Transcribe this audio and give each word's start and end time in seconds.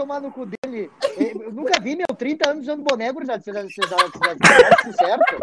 tomar 0.00 0.20
no 0.20 0.32
cu 0.32 0.46
dele. 0.46 0.90
Eu 1.18 1.52
nunca 1.52 1.78
vi, 1.80 1.94
meu, 1.94 2.06
30 2.16 2.50
anos 2.50 2.62
usando 2.62 2.82
boné, 2.82 3.12
gurizada. 3.12 3.42
Vocês 3.42 3.56
acham 3.56 4.92
certo? 4.94 5.38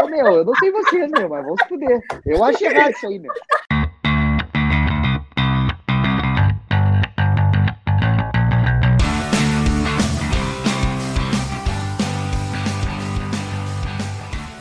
Ô, 0.00 0.06
meu, 0.06 0.26
eu 0.26 0.44
não 0.44 0.54
sei 0.54 0.70
vocês, 0.70 1.10
meu, 1.10 1.28
mas 1.28 1.44
vamos 1.44 1.60
se 1.62 1.68
fuder. 1.68 2.00
Eu 2.24 2.44
acho 2.44 2.64
errado 2.64 2.92
isso 2.92 3.06
aí, 3.08 3.18
meu. 3.18 3.32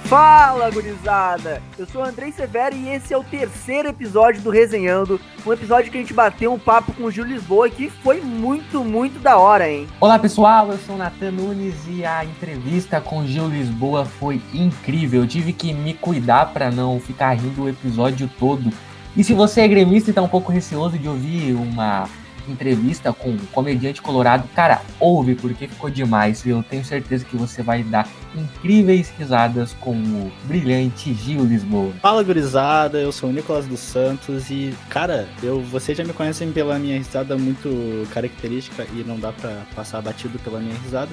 Fala, 0.10 0.72
gurizada! 0.72 1.62
Eu 1.78 1.86
sou 1.86 2.02
o 2.02 2.04
Andrei 2.04 2.32
Severo 2.32 2.76
e 2.76 2.90
esse 2.90 3.14
é 3.14 3.18
o 3.18 3.24
terceiro 3.24 3.90
episódio 3.90 4.42
do 4.42 4.50
Resenhando, 4.50 5.22
um 5.46 5.54
episódio 5.54 5.92
que 5.92 6.00
a 6.00 6.02
gente 6.02 6.16
bateu 6.16 6.52
um 6.52 6.58
papo 6.58 6.92
com 6.94 7.04
o 7.04 7.12
Gil 7.12 7.26
Lisboa 7.26 7.70
que 7.70 7.92
foi 7.92 8.20
muito, 8.20 8.84
muito 8.84 9.20
da 9.20 9.38
hora, 9.38 9.70
hein? 9.70 9.88
Olá, 10.00 10.18
pessoal, 10.18 10.72
eu 10.72 10.80
sou 10.80 10.96
o 10.96 10.98
Natan 10.98 11.30
Nunes 11.30 11.76
e 11.88 12.04
a 12.04 12.26
entrevista 12.26 13.00
com 13.00 13.20
o 13.20 13.28
Gil 13.28 13.50
Lisboa 13.50 14.04
foi 14.04 14.42
incrível. 14.52 15.22
Eu 15.22 15.28
tive 15.28 15.54
que 15.54 15.72
me 15.74 15.94
cuidar 15.94 16.48
para 16.54 16.72
não 16.72 17.00
ficar 17.00 17.34
rindo 17.34 17.66
o 17.66 17.70
episódio 17.70 18.28
todo. 18.40 18.74
E 19.16 19.24
se 19.24 19.36
você 19.36 19.62
é 19.62 19.68
gremista 19.68 20.10
e 20.10 20.14
tá 20.14 20.24
um 20.24 20.28
pouco 20.28 20.52
receoso 20.52 20.98
de 20.98 21.08
ouvir 21.08 21.54
uma 21.54 22.10
entrevista 22.52 23.14
com 23.14 23.30
um 23.30 23.38
comediante 23.52 24.02
colorado, 24.02 24.48
cara, 24.56 24.82
ouve 25.00 25.36
porque 25.36 25.68
ficou 25.68 25.90
demais. 25.90 26.46
Eu 26.46 26.64
tenho 26.64 26.84
certeza 26.84 27.26
que 27.26 27.36
você 27.36 27.62
vai 27.62 27.84
dar 27.84 28.08
incríveis 28.36 29.12
risadas 29.18 29.74
com 29.80 29.92
o 29.92 30.32
brilhante 30.46 31.14
Gil 31.14 31.44
Lisboa. 31.46 31.92
Fala, 32.02 32.24
gurizada, 32.24 33.00
eu 33.00 33.12
sou 33.12 33.30
o 33.30 33.34
Nicolas 33.34 33.66
dos 33.66 33.80
Santos 33.80 34.50
e, 34.50 34.74
cara, 34.90 35.28
eu 35.42 35.62
vocês 35.62 35.98
já 35.98 36.04
me 36.04 36.14
conhecem 36.14 36.52
pela 36.52 36.78
minha 36.80 36.98
risada 36.98 37.38
muito 37.38 38.08
característica 38.14 38.86
e 38.94 39.04
não 39.04 39.20
dá 39.20 39.32
para 39.32 39.62
passar 39.76 40.02
batido 40.02 40.38
pela 40.40 40.60
minha 40.60 40.76
risada. 40.84 41.12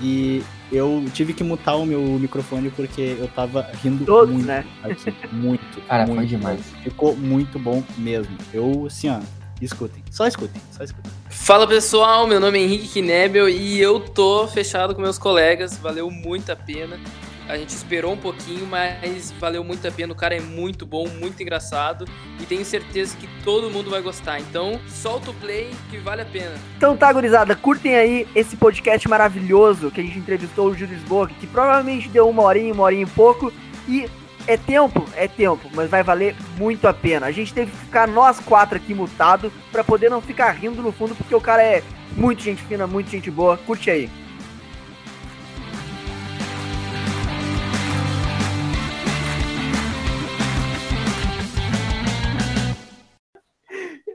E 0.00 0.42
eu 0.72 1.04
tive 1.12 1.32
que 1.32 1.44
mutar 1.44 1.76
o 1.76 1.86
meu 1.86 2.00
microfone 2.00 2.70
porque 2.70 3.16
eu 3.18 3.28
tava 3.28 3.68
rindo 3.82 4.04
Todos, 4.04 4.34
muito. 4.34 4.46
né? 4.46 4.64
Aqui, 4.82 5.14
muito. 5.32 5.80
Cara, 5.86 6.06
muito, 6.06 6.16
foi 6.18 6.26
demais. 6.26 6.60
Ficou 6.82 7.16
muito 7.16 7.58
bom 7.58 7.82
mesmo. 7.96 8.36
Eu, 8.52 8.86
assim, 8.86 9.08
ó, 9.08 9.20
escutem. 9.60 10.02
Só 10.10 10.26
escutem, 10.26 10.60
só 10.70 10.84
escutem. 10.84 11.10
Fala 11.28 11.66
pessoal, 11.66 12.26
meu 12.26 12.40
nome 12.40 12.58
é 12.58 12.62
Henrique 12.62 13.00
Knebel 13.00 13.48
e 13.48 13.80
eu 13.80 14.00
tô 14.00 14.46
fechado 14.48 14.94
com 14.94 15.00
meus 15.00 15.18
colegas, 15.18 15.76
valeu 15.76 16.10
muito 16.10 16.50
a 16.50 16.56
pena. 16.56 16.98
A 17.46 17.58
gente 17.58 17.70
esperou 17.70 18.14
um 18.14 18.16
pouquinho, 18.16 18.66
mas 18.66 19.30
valeu 19.32 19.62
muito 19.62 19.86
a 19.86 19.90
pena. 19.90 20.14
O 20.14 20.16
cara 20.16 20.34
é 20.34 20.40
muito 20.40 20.86
bom, 20.86 21.06
muito 21.06 21.42
engraçado 21.42 22.06
e 22.40 22.46
tenho 22.46 22.64
certeza 22.64 23.14
que 23.18 23.28
todo 23.44 23.70
mundo 23.70 23.90
vai 23.90 24.00
gostar. 24.00 24.40
Então, 24.40 24.80
solta 24.88 25.30
o 25.30 25.34
play 25.34 25.70
que 25.90 25.98
vale 25.98 26.22
a 26.22 26.24
pena. 26.24 26.54
Então 26.78 26.96
tá, 26.96 27.12
gurizada, 27.12 27.54
curtem 27.54 27.96
aí 27.96 28.28
esse 28.34 28.56
podcast 28.56 29.06
maravilhoso 29.08 29.90
que 29.90 30.00
a 30.00 30.04
gente 30.04 30.18
entrevistou 30.18 30.68
o 30.68 30.74
Gil 30.74 30.86
Lisboa, 30.86 31.28
que 31.28 31.46
provavelmente 31.46 32.08
deu 32.08 32.28
uma 32.28 32.42
horinha, 32.42 32.72
uma 32.72 32.84
horinha 32.84 33.02
e 33.02 33.10
pouco. 33.10 33.52
E 33.86 34.08
é 34.46 34.56
tempo, 34.56 35.04
é 35.14 35.26
tempo, 35.26 35.68
mas 35.74 35.88
vai 35.90 36.02
valer 36.02 36.36
muito 36.58 36.86
a 36.86 36.94
pena. 36.94 37.26
A 37.26 37.32
gente 37.32 37.52
teve 37.54 37.70
que 37.70 37.76
ficar 37.78 38.06
nós 38.06 38.40
quatro 38.40 38.76
aqui 38.76 38.94
mutado 38.94 39.52
para 39.72 39.82
poder 39.84 40.10
não 40.10 40.20
ficar 40.20 40.50
rindo 40.52 40.82
no 40.82 40.92
fundo, 40.92 41.14
porque 41.14 41.34
o 41.34 41.40
cara 41.40 41.62
é 41.62 41.82
muito 42.16 42.42
gente 42.42 42.62
fina, 42.64 42.86
muito 42.86 43.10
gente 43.10 43.30
boa. 43.30 43.56
Curte 43.58 43.90
aí. 43.90 44.10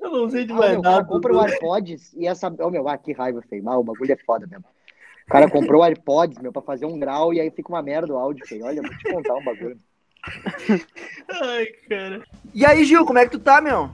Eu 0.01 0.11
não 0.11 0.29
sei 0.29 0.45
de 0.45 0.53
Ah, 0.53 0.57
mais 0.57 0.71
meu, 0.71 0.79
o 0.79 0.83
cara 0.83 1.03
nada. 1.03 1.05
compra 1.05 1.33
o 1.33 1.39
AirPods 1.39 2.13
e 2.13 2.27
essa. 2.27 2.47
Ô, 2.63 2.69
meu, 2.69 2.87
ah, 2.87 2.97
que 2.97 3.13
raiva, 3.13 3.41
feio. 3.43 3.63
Mal, 3.63 3.79
o 3.79 3.83
bagulho 3.83 4.13
é 4.13 4.17
foda 4.17 4.47
mesmo. 4.47 4.65
O 5.27 5.29
cara 5.29 5.47
comprou 5.47 5.81
o 5.81 5.85
AirPods, 5.85 6.39
meu, 6.39 6.51
pra 6.51 6.61
fazer 6.61 6.85
um 6.85 6.99
grau 6.99 7.33
e 7.33 7.39
aí 7.41 7.51
fica 7.51 7.69
uma 7.69 7.81
merda 7.83 8.13
o 8.13 8.17
áudio, 8.17 8.45
feio. 8.47 8.65
Olha, 8.65 8.83
vou 8.83 8.97
te 8.97 9.07
contar 9.07 9.35
um 9.35 9.43
bagulho. 9.43 9.79
Ai, 11.41 11.65
cara. 11.89 12.21
E 12.53 12.65
aí, 12.65 12.83
Gil, 12.85 13.05
como 13.05 13.19
é 13.19 13.25
que 13.25 13.31
tu 13.31 13.39
tá, 13.39 13.61
meu? 13.61 13.89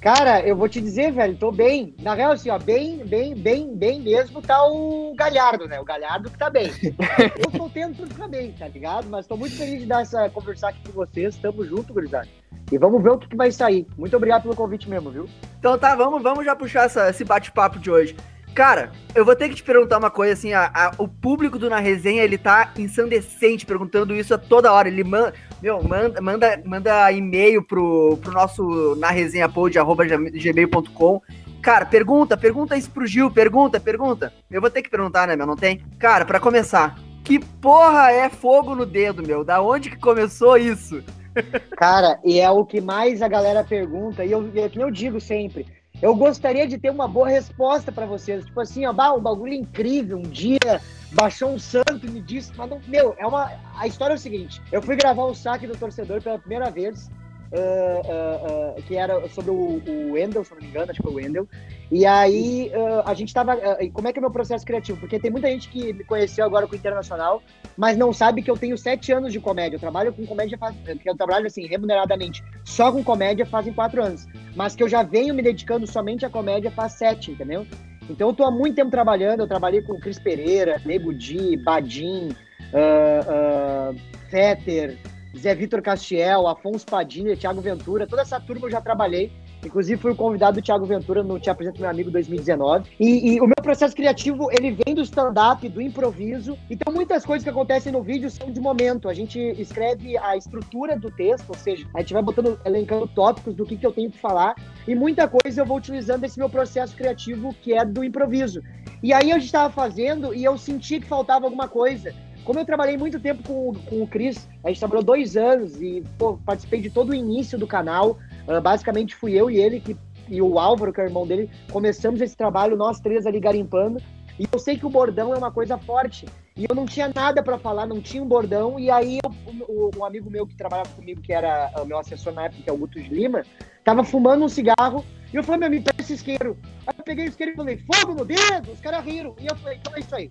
Cara, 0.00 0.46
eu 0.46 0.54
vou 0.54 0.68
te 0.68 0.82
dizer, 0.82 1.12
velho, 1.12 1.34
tô 1.34 1.50
bem. 1.50 1.94
Na 2.02 2.12
real, 2.12 2.32
assim, 2.32 2.50
ó, 2.50 2.58
bem, 2.58 2.98
bem, 3.06 3.34
bem, 3.34 3.74
bem 3.74 4.00
mesmo 4.02 4.42
tá 4.42 4.62
o 4.66 5.14
Galhardo, 5.16 5.66
né? 5.66 5.80
O 5.80 5.84
Galhardo 5.84 6.30
que 6.30 6.36
tá 6.38 6.50
bem. 6.50 6.70
Eu 7.42 7.50
tô 7.50 7.70
tendo 7.70 8.06
ficar 8.06 8.28
bem, 8.28 8.52
tá 8.52 8.68
ligado? 8.68 9.08
Mas 9.08 9.26
tô 9.26 9.34
muito 9.34 9.56
feliz 9.56 9.80
de 9.80 9.86
dar 9.86 10.02
essa, 10.02 10.28
conversar 10.28 10.68
aqui 10.68 10.80
com 10.86 10.92
vocês. 10.92 11.36
Tamo 11.38 11.64
junto, 11.64 11.94
gurizada. 11.94 12.28
E 12.70 12.76
vamos 12.76 13.02
ver 13.02 13.12
o 13.12 13.18
que, 13.18 13.28
que 13.30 13.36
vai 13.36 13.50
sair. 13.50 13.86
Muito 13.96 14.14
obrigado 14.14 14.42
pelo 14.42 14.54
convite 14.54 14.90
mesmo, 14.90 15.10
viu? 15.10 15.26
Então 15.58 15.78
tá, 15.78 15.94
vamos, 15.96 16.22
vamos 16.22 16.44
já 16.44 16.54
puxar 16.54 16.84
essa- 16.84 17.08
esse 17.08 17.24
bate-papo 17.24 17.78
de 17.78 17.90
hoje. 17.90 18.14
Cara, 18.54 18.92
eu 19.16 19.24
vou 19.24 19.34
ter 19.34 19.48
que 19.48 19.56
te 19.56 19.62
perguntar 19.64 19.98
uma 19.98 20.10
coisa 20.10 20.34
assim, 20.34 20.52
a- 20.52 20.70
a- 20.72 20.92
o 20.98 21.08
público 21.08 21.58
do 21.58 21.68
Na 21.70 21.78
Resenha, 21.80 22.22
ele 22.22 22.38
tá 22.38 22.72
ensandecente 22.78 23.66
perguntando 23.66 24.14
isso 24.14 24.32
a 24.34 24.38
toda 24.38 24.72
hora. 24.72 24.86
Ele 24.86 25.02
manda, 25.02 25.32
meu, 25.64 25.82
manda, 25.82 26.20
manda, 26.20 26.62
manda 26.62 27.10
e-mail 27.10 27.62
pro, 27.62 28.18
pro 28.18 28.32
nosso 28.32 28.94
na 28.96 29.08
resenha 29.08 29.48
gmail.com. 29.48 31.22
Cara, 31.62 31.86
pergunta, 31.86 32.36
pergunta 32.36 32.76
isso 32.76 32.90
pro 32.90 33.06
Gil, 33.06 33.30
pergunta, 33.30 33.80
pergunta. 33.80 34.30
Eu 34.50 34.60
vou 34.60 34.68
ter 34.68 34.82
que 34.82 34.90
perguntar, 34.90 35.26
né, 35.26 35.34
meu, 35.34 35.46
não 35.46 35.56
tem? 35.56 35.82
Cara, 35.98 36.26
pra 36.26 36.38
começar, 36.38 36.98
que 37.24 37.38
porra 37.38 38.12
é 38.12 38.28
fogo 38.28 38.74
no 38.74 38.84
dedo, 38.84 39.26
meu? 39.26 39.42
Da 39.42 39.62
onde 39.62 39.88
que 39.88 39.96
começou 39.96 40.58
isso? 40.58 41.02
Cara, 41.78 42.20
e 42.22 42.38
é 42.38 42.50
o 42.50 42.66
que 42.66 42.82
mais 42.82 43.22
a 43.22 43.28
galera 43.28 43.64
pergunta, 43.64 44.22
e 44.22 44.32
eu, 44.32 44.46
é 44.56 44.68
que 44.68 44.78
eu 44.78 44.90
digo 44.90 45.18
sempre. 45.18 45.66
Eu 46.02 46.14
gostaria 46.14 46.66
de 46.66 46.76
ter 46.76 46.90
uma 46.90 47.06
boa 47.06 47.28
resposta 47.28 47.92
pra 47.92 48.04
vocês. 48.04 48.44
Tipo 48.44 48.60
assim, 48.60 48.84
ó, 48.84 48.92
bah, 48.92 49.14
um 49.14 49.20
bagulho 49.20 49.54
incrível. 49.54 50.18
Um 50.18 50.22
dia 50.22 50.80
baixou 51.12 51.50
um 51.50 51.58
santo 51.58 52.04
e 52.04 52.10
me 52.10 52.20
disse, 52.20 52.52
mas 52.56 52.68
não, 52.68 52.80
meu, 52.86 53.14
é 53.16 53.26
uma. 53.26 53.52
A 53.76 53.86
história 53.86 54.14
é 54.14 54.16
o 54.16 54.18
seguinte: 54.18 54.60
eu 54.72 54.82
fui 54.82 54.96
gravar 54.96 55.24
o 55.24 55.34
saque 55.34 55.66
do 55.66 55.76
torcedor 55.76 56.22
pela 56.22 56.38
primeira 56.38 56.70
vez. 56.70 57.10
Ah, 57.56 58.74
ah, 58.76 58.82
que 58.82 58.96
era 58.96 59.28
sobre 59.28 59.50
o, 59.50 59.80
o 59.86 60.12
Wendel, 60.12 60.44
se 60.44 60.52
não 60.52 60.60
me 60.60 60.68
engano, 60.68 60.90
acho 60.90 61.00
que 61.00 61.02
foi 61.02 61.12
o 61.12 61.16
Wendel. 61.16 61.48
E 61.90 62.04
aí 62.04 62.72
a 63.04 63.14
gente 63.14 63.32
tava. 63.32 63.56
como 63.92 64.08
é 64.08 64.12
que 64.12 64.18
é 64.18 64.20
o 64.20 64.22
meu 64.22 64.30
processo 64.30 64.64
criativo? 64.64 64.98
Porque 64.98 65.18
tem 65.18 65.30
muita 65.30 65.48
gente 65.48 65.68
que 65.68 65.92
me 65.92 66.02
conheceu 66.02 66.44
agora 66.44 66.66
com 66.66 66.72
o 66.72 66.76
Internacional, 66.76 67.42
mas 67.76 67.96
não 67.96 68.12
sabe 68.12 68.42
que 68.42 68.50
eu 68.50 68.56
tenho 68.56 68.76
sete 68.76 69.12
anos 69.12 69.32
de 69.32 69.38
comédia. 69.38 69.76
Eu 69.76 69.80
trabalho 69.80 70.12
com 70.12 70.26
comédia 70.26 70.58
faz. 70.58 70.74
Eu 71.04 71.16
trabalho 71.16 71.46
assim, 71.46 71.66
remuneradamente, 71.66 72.42
só 72.64 72.90
com 72.90 73.04
comédia 73.04 73.46
fazem 73.46 73.72
quatro 73.72 74.02
anos. 74.02 74.26
Mas 74.56 74.74
que 74.74 74.82
eu 74.82 74.88
já 74.88 75.02
venho 75.02 75.34
me 75.34 75.42
dedicando 75.42 75.86
somente 75.86 76.26
à 76.26 76.30
comédia 76.30 76.70
faz 76.70 76.94
sete, 76.94 77.30
entendeu? 77.30 77.66
Então 78.08 78.28
eu 78.28 78.34
tô 78.34 78.44
há 78.44 78.50
muito 78.50 78.76
tempo 78.76 78.90
trabalhando, 78.90 79.40
eu 79.40 79.48
trabalhei 79.48 79.82
com 79.82 79.98
Cris 79.98 80.18
Pereira, 80.18 80.80
Nego 80.84 81.14
Di, 81.14 81.56
Badim, 81.56 82.34
ah, 82.72 83.20
ah, 83.28 83.94
Fetter, 84.30 84.98
Zé 85.36 85.54
Vitor 85.54 85.82
Castiel, 85.82 86.46
Afonso 86.46 86.86
Padilha, 86.86 87.36
Thiago 87.36 87.60
Ventura, 87.60 88.06
toda 88.06 88.22
essa 88.22 88.40
turma 88.40 88.66
eu 88.66 88.70
já 88.70 88.80
trabalhei. 88.80 89.32
Inclusive 89.64 90.00
fui 90.00 90.12
o 90.12 90.16
convidado 90.16 90.60
do 90.60 90.64
Thiago 90.64 90.84
Ventura 90.84 91.22
no 91.22 91.40
Te 91.40 91.48
Apresento 91.48 91.80
Meu 91.80 91.88
Amigo 91.88 92.10
2019. 92.10 92.90
E, 93.00 93.34
e 93.34 93.40
o 93.40 93.46
meu 93.46 93.56
processo 93.62 93.96
criativo, 93.96 94.50
ele 94.52 94.76
vem 94.84 94.94
do 94.94 95.00
stand-up, 95.02 95.66
do 95.68 95.80
improviso. 95.80 96.56
Então 96.70 96.92
muitas 96.92 97.24
coisas 97.24 97.42
que 97.42 97.50
acontecem 97.50 97.90
no 97.90 98.02
vídeo 98.02 98.30
são 98.30 98.50
de 98.50 98.60
momento. 98.60 99.08
A 99.08 99.14
gente 99.14 99.38
escreve 99.58 100.18
a 100.18 100.36
estrutura 100.36 100.98
do 100.98 101.10
texto, 101.10 101.48
ou 101.48 101.54
seja, 101.54 101.86
a 101.94 102.00
gente 102.00 102.12
vai 102.12 102.22
botando, 102.22 102.60
elencando 102.64 103.08
tópicos 103.08 103.54
do 103.54 103.64
que, 103.64 103.76
que 103.76 103.86
eu 103.86 103.92
tenho 103.92 104.10
que 104.10 104.18
falar. 104.18 104.54
E 104.86 104.94
muita 104.94 105.26
coisa 105.26 105.62
eu 105.62 105.66
vou 105.66 105.78
utilizando 105.78 106.24
esse 106.24 106.38
meu 106.38 106.50
processo 106.50 106.94
criativo, 106.94 107.54
que 107.62 107.72
é 107.72 107.84
do 107.84 108.04
improviso. 108.04 108.62
E 109.02 109.12
aí 109.12 109.32
a 109.32 109.34
gente 109.34 109.46
estava 109.46 109.72
fazendo 109.72 110.34
e 110.34 110.44
eu 110.44 110.56
senti 110.58 111.00
que 111.00 111.06
faltava 111.06 111.46
alguma 111.46 111.68
coisa. 111.68 112.14
Como 112.44 112.58
eu 112.58 112.64
trabalhei 112.64 112.96
muito 112.96 113.18
tempo 113.18 113.42
com, 113.42 113.70
o- 113.70 113.74
com 113.74 114.02
o 114.02 114.06
Cris, 114.06 114.46
a 114.62 114.68
gente 114.68 114.78
trabalhou 114.78 115.02
dois 115.02 115.36
anos 115.36 115.80
e 115.80 116.02
pô, 116.18 116.36
participei 116.44 116.80
de 116.80 116.90
todo 116.90 117.10
o 117.10 117.14
início 117.14 117.58
do 117.58 117.66
canal. 117.66 118.18
Ah, 118.46 118.60
basicamente 118.60 119.14
fui 119.14 119.32
eu 119.32 119.50
e 119.50 119.56
ele 119.56 119.80
que, 119.80 119.96
e 120.28 120.42
o 120.42 120.58
Álvaro, 120.58 120.92
que 120.92 121.00
é 121.00 121.04
o 121.04 121.06
irmão 121.06 121.26
dele, 121.26 121.48
começamos 121.70 122.20
esse 122.20 122.36
trabalho, 122.36 122.76
nós 122.76 123.00
três 123.00 123.26
ali 123.26 123.40
garimpando. 123.40 124.00
E 124.38 124.46
eu 124.52 124.58
sei 124.58 124.76
que 124.76 124.84
o 124.84 124.90
bordão 124.90 125.32
é 125.32 125.38
uma 125.38 125.50
coisa 125.50 125.78
forte. 125.78 126.26
E 126.56 126.66
eu 126.68 126.74
não 126.74 126.86
tinha 126.86 127.10
nada 127.14 127.42
para 127.42 127.56
falar, 127.58 127.86
não 127.86 128.00
tinha 128.00 128.22
um 128.22 128.26
bordão. 128.26 128.78
E 128.78 128.90
aí 128.90 129.18
eu- 129.24 129.90
um 129.96 130.04
amigo 130.04 130.28
meu 130.30 130.46
que 130.46 130.56
trabalhava 130.56 130.88
comigo, 130.90 131.20
que 131.22 131.32
era 131.32 131.70
o 131.80 131.84
meu 131.86 131.98
assessor 131.98 132.32
na 132.32 132.44
época, 132.44 132.62
que 132.62 132.68
é 132.68 132.72
o 132.72 132.76
Guto 132.76 133.00
de 133.00 133.08
Lima, 133.08 133.42
tava 133.84 134.02
fumando 134.04 134.44
um 134.44 134.48
cigarro. 134.48 135.04
E 135.32 135.36
eu 135.36 135.42
falei, 135.42 135.60
meu 135.60 135.68
amigo, 135.68 135.84
pega 135.84 136.02
esse 136.02 136.14
isqueiro. 136.14 136.56
Aí 136.86 136.94
eu 136.98 137.04
peguei 137.04 137.24
o 137.26 137.28
isqueiro 137.28 137.52
e 137.52 137.56
falei, 137.56 137.78
fogo 137.78 138.14
no 138.14 138.24
dedo! 138.24 138.70
Os 138.72 138.80
caras 138.80 139.04
riram. 139.04 139.34
E 139.40 139.46
eu 139.46 139.56
falei, 139.56 139.78
então 139.78 139.94
é 139.96 140.00
isso 140.00 140.14
aí. 140.14 140.28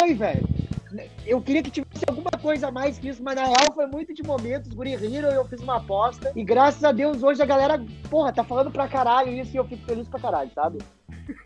Foi, 0.00 0.14
velho. 0.14 0.48
Eu 1.24 1.40
queria 1.40 1.62
que 1.62 1.70
tivesse 1.70 2.04
alguma 2.06 2.30
coisa 2.30 2.68
a 2.68 2.70
mais 2.70 2.98
que 2.98 3.08
isso, 3.08 3.22
mas 3.22 3.34
na 3.34 3.46
real 3.46 3.72
foi 3.74 3.86
muito 3.86 4.12
de 4.12 4.22
momentos. 4.22 4.68
Os 4.68 4.74
guri 4.74 4.94
riram, 4.96 5.30
eu 5.30 5.44
fiz 5.46 5.60
uma 5.60 5.76
aposta. 5.76 6.32
E 6.36 6.44
graças 6.44 6.84
a 6.84 6.92
Deus 6.92 7.22
hoje 7.22 7.42
a 7.42 7.46
galera, 7.46 7.82
porra, 8.10 8.32
tá 8.32 8.44
falando 8.44 8.70
pra 8.70 8.88
caralho 8.88 9.32
isso 9.32 9.54
e 9.54 9.56
eu 9.56 9.64
fico 9.64 9.84
feliz 9.86 10.06
pra 10.08 10.20
caralho, 10.20 10.50
sabe? 10.54 10.78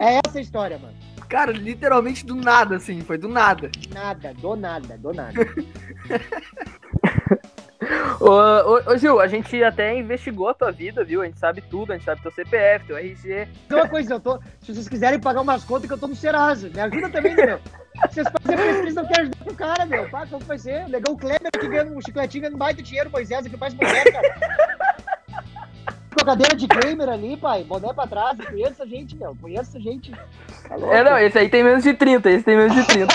É 0.01 0.21
essa 0.27 0.39
a 0.39 0.41
história, 0.41 0.79
mano. 0.79 0.95
Cara, 1.29 1.53
literalmente 1.53 2.25
do 2.25 2.35
nada, 2.35 2.77
assim, 2.77 3.01
foi 3.01 3.19
do 3.19 3.29
nada. 3.29 3.71
Nada, 3.93 4.33
do 4.35 4.57
nada, 4.57 4.97
do 4.97 5.13
nada. 5.13 5.35
ô, 8.21 8.31
ô, 8.31 8.93
ô, 8.93 8.97
Gil, 8.97 9.21
a 9.21 9.27
gente 9.27 9.63
até 9.63 9.97
investigou 9.97 10.49
a 10.49 10.55
tua 10.55 10.73
vida, 10.73 11.05
viu? 11.05 11.23
A 11.23 11.27
gente 11.27 11.39
sabe 11.39 11.61
tudo, 11.61 11.93
a 11.93 11.97
gente 11.97 12.05
sabe 12.05 12.23
teu 12.23 12.31
CPF, 12.31 12.87
teu 12.87 12.97
RG. 12.97 13.49
Então, 13.67 13.79
uma 13.79 13.89
coisa, 13.89 14.15
eu 14.15 14.21
tô, 14.21 14.39
se 14.61 14.75
vocês 14.75 14.89
quiserem 14.89 15.21
pagar 15.21 15.43
umas 15.43 15.65
contas 15.65 15.87
que 15.87 15.93
eu 15.93 15.99
tô 15.99 16.07
no 16.07 16.17
Serasa, 16.17 16.69
me 16.69 16.81
ajuda 16.81 17.11
também, 17.11 17.35
né, 17.35 17.47
meu? 17.47 17.61
Vocês 18.11 18.27
fazem 18.29 18.57
pesquisa, 18.57 19.03
não 19.03 19.09
querem 19.09 19.23
ajudar 19.23 19.45
pro 19.45 19.55
cara, 19.55 19.87
meu. 19.87 20.09
Pá, 20.11 20.27
como 20.27 20.45
vai 20.45 20.59
ser? 20.59 20.87
Legal 20.89 21.15
o 21.15 21.19
Kleber 21.19 21.51
aqui 21.55 21.69
ganhando 21.69 21.97
um 21.97 22.01
chicletinho, 22.01 22.43
ganhando 22.43 22.59
baita 22.59 22.83
dinheiro, 22.83 23.11
Moisés 23.11 23.47
aqui 23.47 23.57
faz 23.57 23.75
mulher, 23.75 24.13
cara. 24.13 24.96
Com 26.17 26.23
a 26.23 26.25
cadeira 26.25 26.57
de 26.57 26.67
gamer 26.67 27.11
ali, 27.11 27.37
pai, 27.37 27.63
boné 27.63 27.93
pra 27.93 28.07
trás, 28.07 28.39
eu 28.39 28.47
conheço 28.47 28.83
a 28.83 28.87
gente, 28.87 29.15
meu, 29.15 29.37
conheço 29.39 29.77
a 29.77 29.81
gente. 29.81 30.11
Tá? 30.11 30.75
É, 30.91 31.05
não, 31.05 31.19
esse 31.19 31.39
aí 31.39 31.47
tem 31.51 31.63
menos 31.63 31.83
de 31.83 31.93
30, 31.93 32.31
esse 32.31 32.43
tem 32.43 32.57
menos 32.57 32.75
de 32.75 32.87
30. 32.87 33.13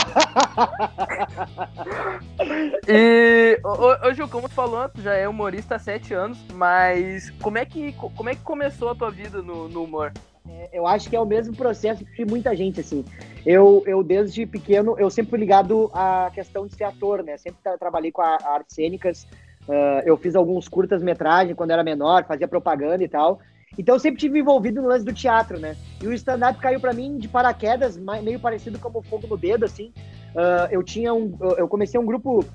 e, 2.87 3.59
ô, 3.63 4.13
Gil, 4.13 4.29
como 4.29 4.47
tu 4.47 4.53
falou, 4.53 4.87
tu 4.87 5.01
já 5.01 5.15
é 5.15 5.27
humorista 5.27 5.77
há 5.77 5.79
7 5.79 6.13
anos, 6.13 6.37
mas 6.53 7.31
como 7.41 7.57
é 7.57 7.65
que, 7.65 7.91
como 7.93 8.29
é 8.29 8.35
que 8.35 8.41
começou 8.41 8.89
a 8.89 8.95
tua 8.95 9.09
vida 9.09 9.41
no, 9.41 9.67
no 9.67 9.83
humor? 9.83 10.13
É, 10.47 10.69
eu 10.71 10.85
acho 10.85 11.09
que 11.09 11.15
é 11.15 11.19
o 11.19 11.25
mesmo 11.25 11.55
processo 11.55 12.05
de 12.05 12.25
muita 12.25 12.55
gente, 12.55 12.81
assim. 12.81 13.03
Eu, 13.43 13.83
eu 13.87 14.03
desde 14.03 14.45
pequeno, 14.45 14.95
eu 14.99 15.09
sempre 15.09 15.31
fui 15.31 15.39
ligado 15.39 15.89
à 15.91 16.29
questão 16.33 16.67
de 16.67 16.75
ser 16.75 16.83
ator, 16.83 17.23
né? 17.23 17.35
Sempre 17.37 17.59
tra 17.63 17.77
trabalhei 17.79 18.11
com 18.11 18.21
a, 18.21 18.37
a 18.43 18.53
artes 18.53 18.75
cênicas, 18.75 19.25
uh, 19.67 20.01
eu 20.05 20.17
fiz 20.17 20.35
alguns 20.35 20.67
curtas-metragens 20.67 21.55
quando 21.55 21.71
era 21.71 21.83
menor, 21.83 22.25
fazia 22.25 22.47
propaganda 22.47 23.03
e 23.03 23.07
tal. 23.07 23.39
Então 23.77 23.95
eu 23.95 23.99
sempre 23.99 24.19
tive 24.19 24.39
envolvido 24.39 24.81
no 24.81 24.87
lance 24.87 25.05
do 25.05 25.13
teatro, 25.13 25.59
né? 25.59 25.77
E 26.01 26.07
o 26.07 26.13
stand-up 26.13 26.59
caiu 26.59 26.79
para 26.79 26.93
mim 26.93 27.17
de 27.17 27.27
paraquedas, 27.27 27.97
meio 27.97 28.39
parecido 28.39 28.77
como 28.79 29.01
fogo 29.01 29.27
no 29.27 29.37
dedo, 29.37 29.63
assim. 29.63 29.93
Uh, 30.35 30.67
eu 30.71 30.83
tinha 30.83 31.13
um, 31.13 31.37
eu 31.57 31.67
comecei 31.67 31.99
um 31.99 32.05
grupo 32.05 32.45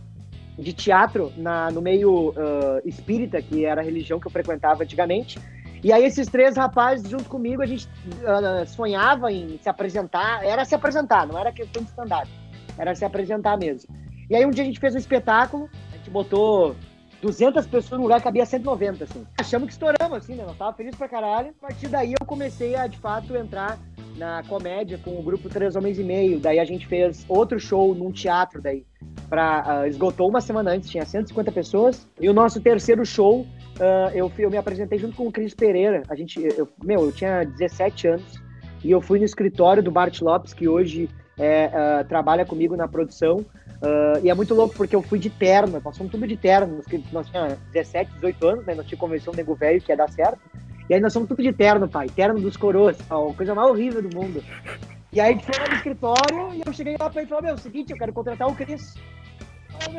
de 0.58 0.72
teatro 0.72 1.32
na, 1.36 1.70
no 1.70 1.80
meio 1.80 2.30
uh, 2.30 2.80
espírita, 2.84 3.40
que 3.40 3.64
era 3.64 3.80
a 3.80 3.84
religião 3.84 4.18
que 4.18 4.26
eu 4.26 4.30
frequentava 4.30 4.82
antigamente. 4.82 5.38
E 5.82 5.92
aí 5.92 6.04
esses 6.04 6.26
três 6.26 6.56
rapazes 6.56 7.08
junto 7.08 7.24
comigo, 7.24 7.62
a 7.62 7.66
gente 7.66 7.86
uh, 7.86 8.66
sonhava 8.66 9.30
em 9.30 9.58
se 9.58 9.68
apresentar, 9.68 10.44
era 10.44 10.64
se 10.64 10.74
apresentar, 10.74 11.26
não 11.26 11.38
era 11.38 11.52
questão 11.52 11.82
de 11.82 11.88
stand-up, 11.90 12.28
era 12.78 12.94
se 12.94 13.04
apresentar 13.04 13.58
mesmo. 13.58 13.94
E 14.28 14.34
aí 14.34 14.44
um 14.44 14.50
dia 14.50 14.64
a 14.64 14.66
gente 14.66 14.80
fez 14.80 14.94
um 14.94 14.98
espetáculo, 14.98 15.68
a 15.92 15.96
gente 15.96 16.10
botou 16.10 16.74
200 17.22 17.66
pessoas 17.66 17.98
no 17.98 18.04
lugar, 18.04 18.20
cabia 18.22 18.44
190, 18.44 19.04
assim. 19.04 19.26
Achamos 19.38 19.66
que 19.66 19.72
estouramos, 19.72 20.18
assim, 20.18 20.34
né? 20.34 20.44
Eu 20.46 20.54
tava 20.54 20.76
feliz 20.76 20.94
pra 20.94 21.08
caralho. 21.08 21.54
A 21.62 21.66
partir 21.68 21.88
daí 21.88 22.12
eu 22.18 22.26
comecei 22.26 22.74
a, 22.74 22.86
de 22.86 22.98
fato, 22.98 23.34
entrar 23.34 23.78
na 24.16 24.42
comédia 24.44 24.98
com 24.98 25.18
o 25.18 25.22
grupo 25.22 25.48
Três 25.48 25.76
Homens 25.76 25.98
e 25.98 26.04
Meio. 26.04 26.38
Daí 26.40 26.58
a 26.58 26.64
gente 26.64 26.86
fez 26.86 27.24
outro 27.28 27.58
show 27.58 27.94
num 27.94 28.10
teatro 28.10 28.60
daí. 28.60 28.84
Pra, 29.28 29.82
uh, 29.82 29.86
esgotou 29.86 30.28
uma 30.28 30.40
semana 30.40 30.70
antes, 30.70 30.88
tinha 30.88 31.04
150 31.04 31.50
pessoas. 31.52 32.06
E 32.20 32.28
o 32.28 32.34
nosso 32.34 32.60
terceiro 32.60 33.04
show, 33.04 33.40
uh, 33.40 34.10
eu, 34.14 34.30
eu 34.38 34.50
me 34.50 34.56
apresentei 34.56 34.98
junto 34.98 35.16
com 35.16 35.26
o 35.26 35.32
Cris 35.32 35.54
Pereira. 35.54 36.02
A 36.08 36.14
gente, 36.14 36.40
eu, 36.56 36.68
meu, 36.82 37.06
eu 37.06 37.12
tinha 37.12 37.44
17 37.44 38.08
anos. 38.08 38.46
E 38.84 38.90
eu 38.90 39.00
fui 39.00 39.18
no 39.18 39.24
escritório 39.24 39.82
do 39.82 39.90
Bart 39.90 40.20
Lopes, 40.20 40.54
que 40.54 40.68
hoje 40.68 41.08
é, 41.38 41.68
uh, 41.68 42.04
trabalha 42.06 42.44
comigo 42.44 42.76
na 42.76 42.86
produção. 42.86 43.44
Uh, 43.76 44.24
e 44.24 44.30
é 44.30 44.34
muito 44.34 44.54
louco 44.54 44.74
porque 44.74 44.96
eu 44.96 45.02
fui 45.02 45.18
de 45.18 45.28
terno, 45.28 45.80
nós 45.84 45.96
fomos 45.96 46.10
tudo 46.10 46.26
de 46.26 46.36
terno, 46.36 46.80
nós 47.12 47.28
tínhamos 47.28 47.58
17, 47.72 48.10
18 48.14 48.46
anos, 48.46 48.66
né? 48.66 48.74
Nós 48.74 48.86
tínhamos 48.86 49.00
convenção 49.00 49.34
nego 49.34 49.54
velho 49.54 49.80
que 49.80 49.92
ia 49.92 49.96
dar 49.96 50.10
certo. 50.10 50.40
E 50.88 50.94
aí 50.94 51.00
nós 51.00 51.12
somos 51.12 51.28
tudo 51.28 51.42
de 51.42 51.52
terno, 51.52 51.88
pai, 51.88 52.08
terno 52.08 52.40
dos 52.40 52.56
coroas, 52.56 52.96
a 53.10 53.34
coisa 53.34 53.54
mais 53.54 53.68
horrível 53.68 54.00
do 54.00 54.16
mundo. 54.16 54.42
E 55.12 55.20
aí 55.20 55.38
foi 55.40 55.58
lá 55.58 55.68
no 55.68 55.74
escritório 55.74 56.54
e 56.54 56.62
eu 56.64 56.72
cheguei 56.72 56.96
lá 56.98 57.10
pra 57.10 57.22
ele 57.22 57.26
e 57.26 57.28
falei, 57.28 57.44
meu, 57.46 57.54
é 57.54 57.58
seguinte, 57.58 57.92
eu 57.92 57.98
quero 57.98 58.12
contratar 58.12 58.48
o 58.48 58.54
Cris. 58.54 58.94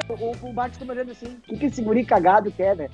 o, 0.09 0.47
o 0.47 0.53
Bart 0.53 0.73
ficou 0.73 0.89
olhando 0.89 1.11
assim, 1.11 1.25
o 1.25 1.41
que, 1.41 1.57
que 1.57 1.65
esse 1.67 1.81
guri 1.81 2.05
cagado 2.05 2.51
quer, 2.51 2.75
né? 2.75 2.89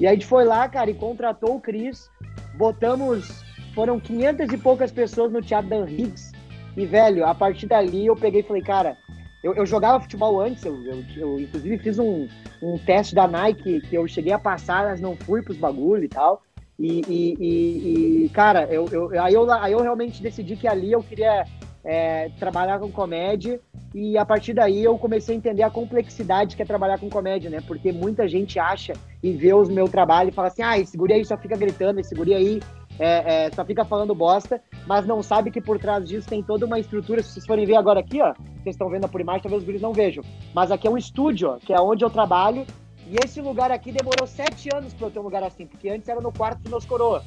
E 0.00 0.06
aí 0.06 0.12
a 0.12 0.14
gente 0.14 0.26
foi 0.26 0.44
lá, 0.44 0.68
cara, 0.68 0.90
e 0.90 0.94
contratou 0.94 1.56
o 1.56 1.60
Cris, 1.60 2.10
botamos, 2.54 3.44
foram 3.74 4.00
500 4.00 4.52
e 4.52 4.56
poucas 4.56 4.90
pessoas 4.90 5.32
no 5.32 5.42
Teatro 5.42 5.68
Dan 5.68 5.88
Higgs, 5.88 6.32
e, 6.76 6.86
velho, 6.86 7.26
a 7.26 7.34
partir 7.34 7.66
dali 7.66 8.06
eu 8.06 8.16
peguei 8.16 8.40
e 8.40 8.44
falei, 8.44 8.62
cara, 8.62 8.96
eu, 9.42 9.54
eu 9.54 9.66
jogava 9.66 10.00
futebol 10.00 10.40
antes, 10.40 10.64
eu, 10.64 10.74
eu, 10.84 11.04
eu, 11.16 11.40
inclusive 11.40 11.78
fiz 11.78 11.98
um, 11.98 12.28
um 12.62 12.78
teste 12.78 13.14
da 13.14 13.26
Nike 13.26 13.80
que 13.80 13.94
eu 13.94 14.06
cheguei 14.06 14.32
a 14.32 14.38
passar, 14.38 14.86
mas 14.86 15.00
não 15.00 15.16
fui 15.16 15.42
pros 15.42 15.56
bagulho 15.56 16.04
e 16.04 16.08
tal. 16.08 16.42
E, 16.78 17.02
e, 17.08 17.36
e, 17.38 18.24
e 18.24 18.28
cara, 18.30 18.64
eu, 18.70 18.88
eu, 18.90 19.22
aí, 19.22 19.34
eu, 19.34 19.50
aí 19.50 19.72
eu 19.72 19.82
realmente 19.82 20.22
decidi 20.22 20.56
que 20.56 20.66
ali 20.66 20.92
eu 20.92 21.02
queria 21.02 21.44
é, 21.84 22.30
trabalhar 22.38 22.78
com 22.78 22.90
comédia 22.90 23.60
e 23.94 24.16
a 24.16 24.24
partir 24.24 24.54
daí 24.54 24.82
eu 24.82 24.96
comecei 24.96 25.34
a 25.34 25.38
entender 25.38 25.62
a 25.62 25.70
complexidade 25.70 26.56
que 26.56 26.62
é 26.62 26.64
trabalhar 26.64 26.98
com 26.98 27.10
comédia, 27.10 27.50
né? 27.50 27.60
Porque 27.66 27.92
muita 27.92 28.26
gente 28.26 28.58
acha 28.58 28.94
e 29.22 29.32
vê 29.32 29.52
o 29.52 29.66
meu 29.66 29.88
trabalho 29.88 30.30
e 30.30 30.32
fala 30.32 30.48
assim, 30.48 30.62
ah, 30.62 30.78
esse 30.78 30.96
guri 30.96 31.12
aí 31.12 31.24
só 31.24 31.36
fica 31.36 31.56
gritando, 31.56 32.00
esse 32.00 32.14
guri 32.14 32.32
aí 32.32 32.60
é, 33.02 33.46
é, 33.46 33.50
só 33.50 33.64
fica 33.64 33.84
falando 33.84 34.14
bosta, 34.14 34.62
mas 34.86 35.04
não 35.04 35.22
sabe 35.24 35.50
que 35.50 35.60
por 35.60 35.76
trás 35.76 36.08
disso 36.08 36.28
tem 36.28 36.40
toda 36.40 36.64
uma 36.64 36.78
estrutura. 36.78 37.20
Se 37.20 37.30
vocês 37.30 37.46
forem 37.46 37.66
ver 37.66 37.74
agora 37.74 37.98
aqui, 37.98 38.22
ó, 38.22 38.32
vocês 38.62 38.74
estão 38.74 38.88
vendo 38.88 39.08
por 39.08 39.20
imagem, 39.20 39.42
talvez 39.42 39.62
os 39.62 39.66
guris 39.66 39.82
não 39.82 39.92
vejam. 39.92 40.22
Mas 40.54 40.70
aqui 40.70 40.86
é 40.86 40.90
um 40.90 40.96
estúdio, 40.96 41.50
ó, 41.50 41.56
que 41.58 41.72
é 41.72 41.80
onde 41.80 42.04
eu 42.04 42.10
trabalho. 42.10 42.64
E 43.08 43.16
esse 43.24 43.40
lugar 43.40 43.72
aqui 43.72 43.90
demorou 43.90 44.24
sete 44.26 44.68
anos 44.72 44.94
para 44.94 45.08
eu 45.08 45.10
ter 45.10 45.18
um 45.18 45.24
lugar 45.24 45.42
assim, 45.42 45.66
porque 45.66 45.88
antes 45.88 46.08
era 46.08 46.20
no 46.20 46.32
quarto 46.32 46.60
dos 46.60 46.70
meus 46.70 46.84
coroa. 46.84 47.24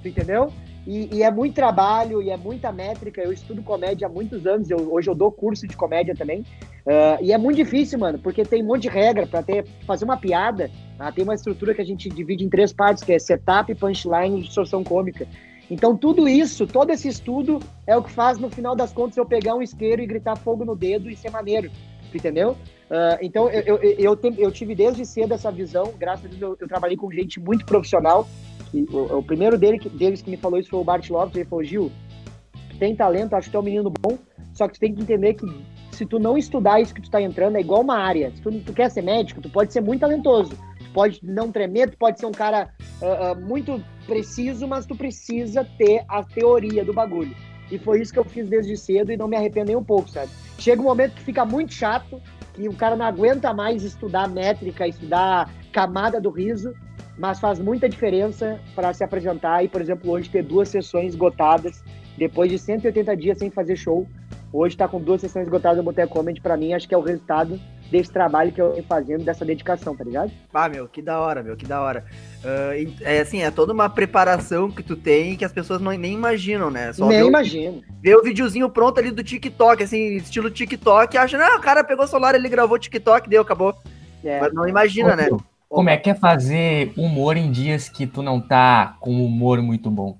Tu 0.00 0.08
entendeu? 0.08 0.50
E, 0.86 1.16
e, 1.16 1.22
é 1.22 1.30
muito 1.30 1.54
trabalho 1.54 2.22
e 2.22 2.30
é 2.30 2.36
muita 2.36 2.72
métrica. 2.72 3.20
Eu 3.20 3.32
estudo 3.32 3.62
comédia 3.62 4.06
há 4.06 4.10
muitos 4.10 4.46
anos. 4.46 4.70
Eu, 4.70 4.92
hoje 4.92 5.08
eu 5.08 5.14
dou 5.14 5.30
curso 5.30 5.66
de 5.66 5.76
comédia 5.76 6.14
também. 6.14 6.40
Uh, 6.40 7.22
e 7.22 7.32
é 7.32 7.38
muito 7.38 7.56
difícil, 7.56 7.98
mano, 7.98 8.18
porque 8.18 8.44
tem 8.44 8.62
um 8.62 8.66
monte 8.66 8.82
de 8.82 8.88
regra 8.88 9.26
para 9.26 9.42
ter 9.42 9.66
fazer 9.86 10.04
uma 10.04 10.16
piada. 10.16 10.70
Tá? 10.96 11.10
Tem 11.10 11.24
uma 11.24 11.34
estrutura 11.34 11.74
que 11.74 11.80
a 11.80 11.84
gente 11.84 12.08
divide 12.08 12.44
em 12.44 12.48
três 12.48 12.72
partes, 12.72 13.02
que 13.02 13.12
é 13.12 13.18
setup, 13.18 13.74
punchline 13.74 14.38
e 14.38 14.42
distorção 14.42 14.84
cômica. 14.84 15.26
Então 15.70 15.96
tudo 15.96 16.28
isso, 16.28 16.66
todo 16.66 16.90
esse 16.90 17.08
estudo 17.08 17.60
é 17.86 17.96
o 17.96 18.02
que 18.02 18.10
faz 18.10 18.38
no 18.38 18.50
final 18.50 18.76
das 18.76 18.92
contas 18.92 19.16
eu 19.16 19.24
pegar 19.24 19.54
um 19.54 19.62
isqueiro 19.62 20.02
e 20.02 20.06
gritar 20.06 20.36
fogo 20.36 20.64
no 20.64 20.76
dedo 20.76 21.10
e 21.10 21.16
ser 21.16 21.30
maneiro, 21.30 21.70
entendeu? 22.14 22.52
Uh, 22.90 23.18
então 23.22 23.48
eu, 23.48 23.78
eu, 23.78 23.96
eu, 23.98 24.18
eu, 24.36 24.52
tive 24.52 24.74
desde 24.74 25.06
cedo 25.06 25.32
essa 25.32 25.50
visão, 25.50 25.94
graças 25.98 26.26
a 26.26 26.28
Deus 26.28 26.40
eu, 26.40 26.56
eu 26.60 26.68
trabalhei 26.68 26.96
com 26.96 27.10
gente 27.10 27.40
muito 27.40 27.64
profissional. 27.64 28.28
O, 28.74 29.18
o 29.18 29.22
primeiro 29.22 29.56
dele, 29.56 29.78
deles 29.78 30.20
que 30.20 30.30
me 30.30 30.36
falou 30.36 30.58
isso 30.58 30.68
foi 30.68 30.80
o 30.80 30.84
Bart 30.84 31.08
Lopes, 31.08 31.36
ele 31.36 31.48
falou, 31.48 31.64
Gil, 31.64 31.90
tem 32.78 32.94
talento, 32.94 33.34
acho 33.34 33.48
que 33.48 33.52
tu 33.52 33.56
é 33.56 33.60
um 33.60 33.64
menino 33.64 33.92
bom, 34.00 34.18
só 34.52 34.68
que 34.68 34.74
tu 34.74 34.80
tem 34.80 34.94
que 34.94 35.00
entender 35.00 35.34
que 35.34 35.46
se 35.92 36.04
tu 36.04 36.18
não 36.18 36.36
estudar 36.36 36.80
isso 36.80 36.92
que 36.92 37.00
tu 37.00 37.10
tá 37.10 37.22
entrando, 37.22 37.56
é 37.56 37.60
igual 37.60 37.80
uma 37.82 37.96
área. 37.96 38.30
Se 38.34 38.42
tu, 38.42 38.50
tu 38.60 38.72
quer 38.72 38.90
ser 38.90 39.02
médico, 39.02 39.40
tu 39.40 39.48
pode 39.48 39.72
ser 39.72 39.80
muito 39.80 40.00
talentoso. 40.00 40.52
Pode 40.94 41.20
não 41.22 41.52
tremer, 41.52 41.90
tu 41.90 41.98
pode 41.98 42.18
ser 42.18 42.24
um 42.24 42.32
cara 42.32 42.70
uh, 43.02 43.32
uh, 43.32 43.40
muito 43.40 43.84
preciso, 44.06 44.66
mas 44.66 44.86
tu 44.86 44.96
precisa 44.96 45.66
ter 45.76 46.04
a 46.08 46.22
teoria 46.22 46.84
do 46.84 46.94
bagulho. 46.94 47.36
E 47.70 47.78
foi 47.78 48.00
isso 48.00 48.12
que 48.12 48.18
eu 48.18 48.24
fiz 48.24 48.48
desde 48.48 48.76
cedo 48.76 49.10
e 49.10 49.16
não 49.16 49.26
me 49.26 49.36
arrependo 49.36 49.66
nem 49.66 49.76
um 49.76 49.84
pouco, 49.84 50.08
sabe? 50.08 50.30
Chega 50.58 50.80
um 50.80 50.84
momento 50.84 51.14
que 51.14 51.22
fica 51.22 51.44
muito 51.44 51.74
chato, 51.74 52.22
que 52.54 52.68
o 52.68 52.74
cara 52.74 52.94
não 52.94 53.04
aguenta 53.04 53.52
mais 53.52 53.82
estudar 53.82 54.28
métrica, 54.28 54.86
estudar 54.86 55.50
camada 55.72 56.20
do 56.20 56.30
riso, 56.30 56.72
mas 57.18 57.40
faz 57.40 57.58
muita 57.58 57.88
diferença 57.88 58.60
para 58.74 58.92
se 58.92 59.02
apresentar 59.02 59.64
e, 59.64 59.68
por 59.68 59.80
exemplo, 59.80 60.10
hoje 60.10 60.30
ter 60.30 60.42
duas 60.42 60.68
sessões 60.68 61.08
esgotadas 61.08 61.82
depois 62.16 62.50
de 62.50 62.58
180 62.58 63.16
dias 63.16 63.38
sem 63.38 63.50
fazer 63.50 63.76
show 63.76 64.06
Hoje 64.54 64.76
está 64.76 64.86
com 64.86 65.00
duas 65.00 65.20
sessões 65.20 65.46
esgotadas 65.46 65.78
no 65.78 65.82
Boteco 65.82 66.14
Comedy, 66.14 66.40
pra 66.40 66.56
mim, 66.56 66.74
acho 66.74 66.86
que 66.86 66.94
é 66.94 66.96
o 66.96 67.00
resultado 67.00 67.58
desse 67.90 68.12
trabalho 68.12 68.52
que 68.52 68.62
eu 68.62 68.70
venho 68.70 68.84
fazendo, 68.84 69.24
dessa 69.24 69.44
dedicação, 69.44 69.96
tá 69.96 70.04
ligado? 70.04 70.30
Ah, 70.54 70.68
meu, 70.68 70.86
que 70.86 71.02
da 71.02 71.18
hora, 71.18 71.42
meu, 71.42 71.56
que 71.56 71.66
da 71.66 71.80
hora. 71.80 72.04
Uh, 72.38 72.94
é 73.00 73.18
assim, 73.18 73.42
é 73.42 73.50
toda 73.50 73.72
uma 73.72 73.90
preparação 73.90 74.70
que 74.70 74.84
tu 74.84 74.94
tem 74.94 75.36
que 75.36 75.44
as 75.44 75.50
pessoas 75.50 75.80
não, 75.80 75.90
nem 75.90 76.12
imaginam, 76.12 76.70
né? 76.70 76.92
Só 76.92 77.08
nem 77.08 77.26
imagino. 77.26 77.82
Ver 78.00 78.14
o 78.14 78.22
videozinho 78.22 78.70
pronto 78.70 79.00
ali 79.00 79.10
do 79.10 79.24
TikTok, 79.24 79.82
assim, 79.82 80.18
estilo 80.18 80.48
TikTok, 80.48 81.18
acha, 81.18 81.36
não, 81.36 81.58
o 81.58 81.60
cara 81.60 81.82
pegou 81.82 82.04
o 82.04 82.08
celular, 82.08 82.36
ele 82.36 82.48
gravou 82.48 82.78
TikTok, 82.78 83.28
deu, 83.28 83.42
acabou. 83.42 83.74
É. 84.22 84.38
Mas 84.38 84.54
não 84.54 84.68
imagina, 84.68 85.14
Ô, 85.14 85.16
né? 85.16 85.28
Como 85.68 85.90
é 85.90 85.96
que 85.96 86.10
é 86.10 86.14
fazer 86.14 86.92
humor 86.96 87.36
em 87.36 87.50
dias 87.50 87.88
que 87.88 88.06
tu 88.06 88.22
não 88.22 88.40
tá 88.40 88.96
com 89.00 89.12
um 89.12 89.24
humor 89.24 89.60
muito 89.60 89.90
bom? 89.90 90.16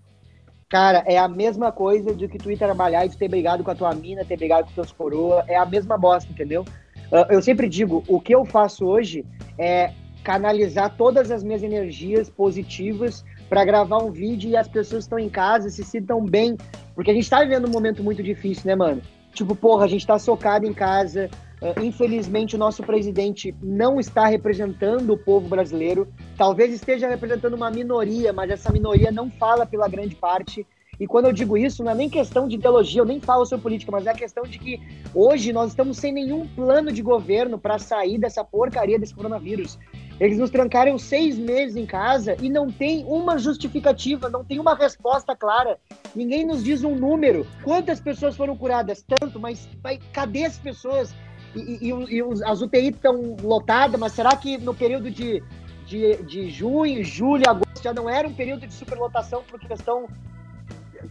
Cara, 0.74 1.04
é 1.06 1.16
a 1.16 1.28
mesma 1.28 1.70
coisa 1.70 2.12
de 2.12 2.26
que 2.26 2.36
tu 2.36 2.50
ir 2.50 2.58
trabalhar 2.58 3.06
e 3.06 3.08
ter 3.08 3.28
brigado 3.28 3.62
com 3.62 3.70
a 3.70 3.76
tua 3.76 3.94
mina, 3.94 4.24
ter 4.24 4.36
brigado 4.36 4.66
com 4.66 4.72
teus 4.72 4.90
coroa, 4.90 5.44
é 5.46 5.54
a 5.54 5.64
mesma 5.64 5.96
bosta, 5.96 6.28
entendeu? 6.32 6.64
Ah, 7.12 7.28
eu 7.30 7.40
sempre 7.40 7.68
digo, 7.68 8.02
o 8.08 8.20
que 8.20 8.34
eu 8.34 8.44
faço 8.44 8.84
hoje 8.84 9.24
é 9.56 9.92
canalizar 10.24 10.96
todas 10.96 11.30
as 11.30 11.44
minhas 11.44 11.62
energias 11.62 12.28
positivas 12.28 13.24
para 13.48 13.64
gravar 13.64 13.98
um 13.98 14.10
vídeo 14.10 14.50
e 14.50 14.56
as 14.56 14.66
pessoas 14.66 15.04
estão 15.04 15.16
em 15.16 15.28
casa 15.28 15.70
se 15.70 15.84
sintam 15.84 16.24
bem, 16.24 16.56
porque 16.92 17.12
a 17.12 17.14
gente 17.14 17.30
tá 17.30 17.38
vivendo 17.38 17.68
um 17.68 17.70
momento 17.70 18.02
muito 18.02 18.20
difícil, 18.20 18.66
né, 18.66 18.74
mano? 18.74 19.00
Tipo, 19.32 19.54
porra, 19.54 19.84
a 19.84 19.88
gente 19.88 20.04
tá 20.04 20.18
socado 20.18 20.66
em 20.66 20.74
casa, 20.74 21.30
infelizmente, 21.82 22.56
o 22.56 22.58
nosso 22.58 22.82
presidente 22.82 23.54
não 23.62 23.98
está 23.98 24.26
representando 24.26 25.12
o 25.12 25.18
povo 25.18 25.48
brasileiro. 25.48 26.08
Talvez 26.36 26.72
esteja 26.72 27.08
representando 27.08 27.54
uma 27.54 27.70
minoria, 27.70 28.32
mas 28.32 28.50
essa 28.50 28.72
minoria 28.72 29.10
não 29.10 29.30
fala 29.30 29.64
pela 29.64 29.88
grande 29.88 30.14
parte. 30.14 30.66
E 30.98 31.06
quando 31.06 31.26
eu 31.26 31.32
digo 31.32 31.56
isso, 31.56 31.82
não 31.82 31.92
é 31.92 31.94
nem 31.94 32.08
questão 32.08 32.46
de 32.46 32.54
ideologia, 32.54 33.00
eu 33.00 33.06
nem 33.06 33.20
falo 33.20 33.44
sobre 33.44 33.62
política, 33.62 33.90
mas 33.90 34.06
é 34.06 34.10
a 34.10 34.14
questão 34.14 34.44
de 34.44 34.58
que 34.58 34.80
hoje 35.14 35.52
nós 35.52 35.70
estamos 35.70 35.96
sem 35.96 36.12
nenhum 36.12 36.46
plano 36.46 36.92
de 36.92 37.02
governo 37.02 37.58
para 37.58 37.78
sair 37.78 38.18
dessa 38.18 38.44
porcaria 38.44 38.98
desse 38.98 39.14
coronavírus. 39.14 39.78
Eles 40.20 40.38
nos 40.38 40.50
trancaram 40.50 40.96
seis 40.96 41.36
meses 41.36 41.74
em 41.74 41.84
casa 41.84 42.36
e 42.40 42.48
não 42.48 42.70
tem 42.70 43.04
uma 43.04 43.36
justificativa, 43.36 44.28
não 44.28 44.44
tem 44.44 44.60
uma 44.60 44.74
resposta 44.74 45.34
clara. 45.34 45.78
Ninguém 46.14 46.46
nos 46.46 46.62
diz 46.62 46.84
um 46.84 46.94
número. 46.94 47.44
Quantas 47.64 48.00
pessoas 48.00 48.36
foram 48.36 48.56
curadas? 48.56 49.02
Tanto, 49.02 49.40
mas, 49.40 49.68
mas 49.82 49.98
cadê 50.12 50.44
as 50.44 50.56
pessoas? 50.56 51.12
E, 51.54 51.78
e, 51.80 51.88
e 51.88 52.22
os, 52.22 52.42
as 52.42 52.60
UTI 52.60 52.88
estão 52.88 53.36
lotadas, 53.42 53.98
mas 53.98 54.12
será 54.12 54.36
que 54.36 54.58
no 54.58 54.74
período 54.74 55.10
de, 55.10 55.42
de, 55.86 56.16
de 56.24 56.50
junho, 56.50 57.02
julho, 57.04 57.48
agosto 57.48 57.82
já 57.82 57.92
não 57.92 58.08
era 58.08 58.26
um 58.26 58.34
período 58.34 58.66
de 58.66 58.74
superlotação 58.74 59.42
por 59.44 59.60
questão 59.60 60.08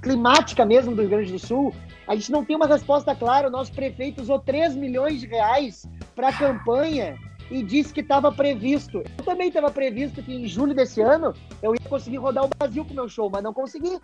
climática 0.01 0.65
mesmo 0.65 0.95
do 0.95 1.01
Rio 1.01 1.09
Grande 1.09 1.31
do 1.31 1.39
Sul? 1.39 1.73
A 2.07 2.15
gente 2.15 2.31
não 2.31 2.43
tem 2.43 2.55
uma 2.55 2.67
resposta 2.67 3.15
clara. 3.15 3.47
O 3.47 3.51
nosso 3.51 3.71
prefeito 3.71 4.21
usou 4.21 4.39
3 4.39 4.75
milhões 4.75 5.21
de 5.21 5.27
reais 5.27 5.87
para 6.15 6.29
a 6.29 6.33
campanha 6.33 7.17
e 7.49 7.63
disse 7.63 7.93
que 7.93 8.01
estava 8.01 8.31
previsto. 8.31 9.03
Eu 9.17 9.23
também 9.23 9.47
estava 9.47 9.69
previsto 9.71 10.21
que 10.21 10.33
em 10.33 10.47
julho 10.47 10.73
desse 10.73 11.01
ano 11.01 11.33
eu 11.61 11.73
ia 11.73 11.89
conseguir 11.89 12.17
rodar 12.17 12.45
o 12.45 12.49
Brasil 12.49 12.83
com 12.83 12.91
o 12.91 12.95
meu 12.95 13.07
show, 13.07 13.29
mas 13.29 13.43
não 13.43 13.53
consegui, 13.53 13.99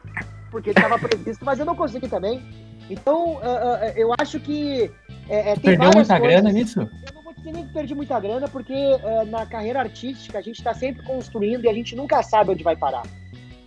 porque 0.51 0.69
estava 0.69 0.97
previsto, 0.99 1.43
mas 1.43 1.59
eu 1.59 1.65
não 1.65 1.75
consegui 1.75 2.07
também. 2.07 2.41
Então, 2.89 3.33
uh, 3.33 3.37
uh, 3.37 3.93
eu 3.95 4.13
acho 4.19 4.39
que. 4.39 4.91
É, 5.27 5.53
tem 5.55 5.77
Perdeu 5.77 5.91
muita 5.93 6.19
coisas... 6.19 6.19
grana 6.19 6.51
nisso? 6.51 6.79
Eu 6.79 7.13
não 7.13 7.23
vou 7.23 7.33
dizer 7.33 7.51
nem 7.51 7.67
que 7.67 7.73
perdi 7.73 7.93
muita 7.93 8.19
grana, 8.19 8.47
porque 8.47 8.73
uh, 8.73 9.25
na 9.29 9.45
carreira 9.45 9.79
artística 9.79 10.39
a 10.39 10.41
gente 10.41 10.57
está 10.57 10.73
sempre 10.73 11.03
construindo 11.03 11.65
e 11.65 11.69
a 11.69 11.73
gente 11.73 11.95
nunca 11.95 12.23
sabe 12.23 12.51
onde 12.51 12.63
vai 12.63 12.75
parar. 12.75 13.03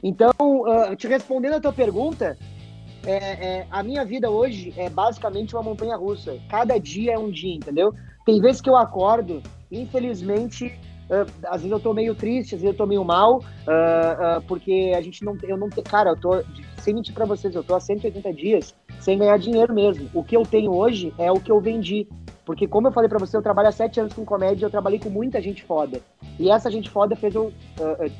Então, 0.02 0.32
te 0.96 1.06
respondendo 1.06 1.54
a 1.54 1.60
tua 1.60 1.72
pergunta, 1.72 2.36
é, 3.06 3.14
é, 3.14 3.66
a 3.70 3.82
minha 3.82 4.04
vida 4.04 4.30
hoje 4.30 4.72
é 4.76 4.88
basicamente 4.88 5.54
uma 5.54 5.62
montanha 5.62 5.96
russa. 5.96 6.38
Cada 6.48 6.78
dia 6.78 7.14
é 7.14 7.18
um 7.18 7.30
dia, 7.30 7.54
entendeu? 7.54 7.94
Tem 8.24 8.40
vezes 8.40 8.60
que 8.60 8.70
eu 8.70 8.76
acordo, 8.76 9.42
infelizmente, 9.70 10.66
uh, 11.10 11.30
às 11.46 11.62
vezes 11.62 11.70
eu 11.72 11.80
tô 11.80 11.92
meio 11.92 12.14
triste, 12.14 12.54
às 12.54 12.60
vezes 12.60 12.74
eu 12.74 12.76
tô 12.76 12.86
meio 12.86 13.04
mal, 13.04 13.38
uh, 13.38 14.38
uh, 14.38 14.42
porque 14.46 14.92
a 14.96 15.00
gente 15.00 15.24
não, 15.24 15.36
eu 15.42 15.56
não, 15.56 15.68
cara, 15.68 16.10
eu 16.10 16.16
tô, 16.16 16.42
sem 16.82 16.94
mentir 16.94 17.14
para 17.14 17.24
vocês, 17.24 17.54
eu 17.54 17.62
tô 17.62 17.74
há 17.74 17.80
180 17.80 18.32
dias 18.32 18.74
sem 19.00 19.16
ganhar 19.16 19.38
dinheiro 19.38 19.72
mesmo. 19.72 20.10
O 20.12 20.22
que 20.22 20.36
eu 20.36 20.42
tenho 20.42 20.72
hoje 20.72 21.14
é 21.16 21.30
o 21.30 21.40
que 21.40 21.50
eu 21.50 21.60
vendi. 21.60 22.08
Porque, 22.44 22.66
como 22.66 22.88
eu 22.88 22.92
falei 22.92 23.08
para 23.08 23.20
você, 23.20 23.36
eu 23.36 23.42
trabalho 23.42 23.68
há 23.68 23.72
sete 23.72 24.00
anos 24.00 24.12
com 24.12 24.24
comédia, 24.24 24.66
eu 24.66 24.70
trabalhei 24.70 24.98
com 24.98 25.08
muita 25.08 25.40
gente 25.40 25.62
foda. 25.62 26.00
E 26.40 26.50
essa 26.50 26.70
gente 26.70 26.90
foda 26.90 27.14
fez 27.14 27.34
eu, 27.36 27.52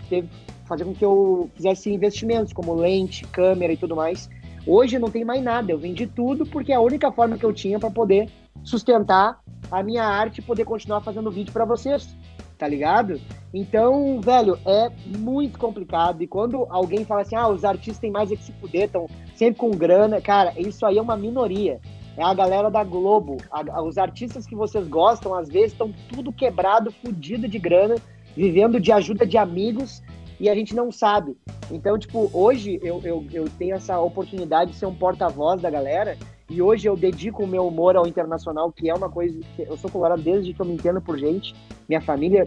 teve, 0.09 0.29
fazer 0.65 0.85
com 0.85 0.95
que 0.95 1.05
eu 1.05 1.51
fizesse 1.57 1.93
investimentos, 1.93 2.53
como 2.53 2.73
lente, 2.73 3.27
câmera 3.27 3.73
e 3.73 3.77
tudo 3.77 3.97
mais. 3.97 4.31
Hoje 4.65 4.97
não 4.97 5.11
tem 5.11 5.25
mais 5.25 5.43
nada, 5.43 5.73
eu 5.73 5.79
vendi 5.79 6.07
tudo 6.07 6.47
porque 6.47 6.71
é 6.73 6.77
a 6.77 6.81
única 6.81 7.11
forma 7.11 7.37
que 7.37 7.45
eu 7.45 7.53
tinha 7.53 7.81
para 7.81 7.91
poder 7.91 8.31
sustentar 8.63 9.41
a 9.71 9.83
minha 9.83 10.05
arte 10.05 10.39
e 10.39 10.43
poder 10.43 10.65
continuar 10.65 11.01
fazendo 11.01 11.33
vídeo 11.33 11.53
para 11.53 11.65
vocês, 11.65 12.17
tá 12.63 12.69
ligado? 12.69 13.21
Então, 13.53 14.21
velho, 14.21 14.57
é 14.65 14.89
muito 15.19 15.59
complicado. 15.59 16.23
E 16.23 16.29
quando 16.29 16.65
alguém 16.71 17.05
fala 17.05 17.23
assim, 17.23 17.35
ah, 17.35 17.49
os 17.49 17.65
artistas 17.65 17.99
têm 17.99 18.09
mais 18.09 18.31
é 18.31 18.37
que 18.37 18.45
se 18.45 18.53
fuder, 18.53 18.85
estão 18.85 19.09
sempre 19.35 19.59
com 19.59 19.73
grana, 19.73 20.21
cara, 20.21 20.53
isso 20.57 20.87
aí 20.87 20.97
é 20.97 21.03
uma 21.03 21.17
minoria. 21.17 21.81
É 22.17 22.23
a 22.23 22.33
galera 22.33 22.71
da 22.71 22.85
Globo. 22.85 23.39
A, 23.51 23.83
os 23.83 23.99
artistas 23.99 24.47
que 24.47 24.55
vocês 24.55 24.87
gostam, 24.87 25.35
às 25.35 25.49
vezes, 25.49 25.73
estão 25.73 25.93
tudo 26.09 26.33
quebrado, 26.33 26.93
fudido 26.93 27.49
de 27.49 27.59
grana, 27.59 27.97
vivendo 28.37 28.79
de 28.79 28.93
ajuda 28.93 29.27
de 29.27 29.37
amigos 29.37 30.01
e 30.39 30.49
a 30.49 30.55
gente 30.55 30.73
não 30.73 30.93
sabe. 30.93 31.37
Então, 31.69 31.99
tipo, 31.99 32.31
hoje 32.33 32.79
eu, 32.81 33.01
eu, 33.03 33.27
eu 33.33 33.45
tenho 33.59 33.75
essa 33.75 33.99
oportunidade 33.99 34.71
de 34.71 34.77
ser 34.77 34.87
um 34.87 34.95
porta-voz 34.95 35.61
da 35.61 35.69
galera 35.69 36.17
e 36.53 36.61
hoje 36.61 36.87
eu 36.87 36.95
dedico 36.95 37.45
o 37.45 37.47
meu 37.47 37.67
humor 37.67 37.97
ao 37.97 38.07
internacional, 38.07 38.71
que 38.71 38.91
é 38.91 38.95
uma 38.95 39.09
coisa 39.09 39.41
que 39.57 39.63
eu 39.63 39.75
sou 39.79 39.91
colorado 39.91 40.21
desde 40.21 40.53
que 40.53 40.61
eu 40.61 40.67
me 40.67 40.75
entendo 40.75 41.01
por 41.01 41.19
gente. 41.19 41.55
Minha 41.89 42.03
família, 42.03 42.47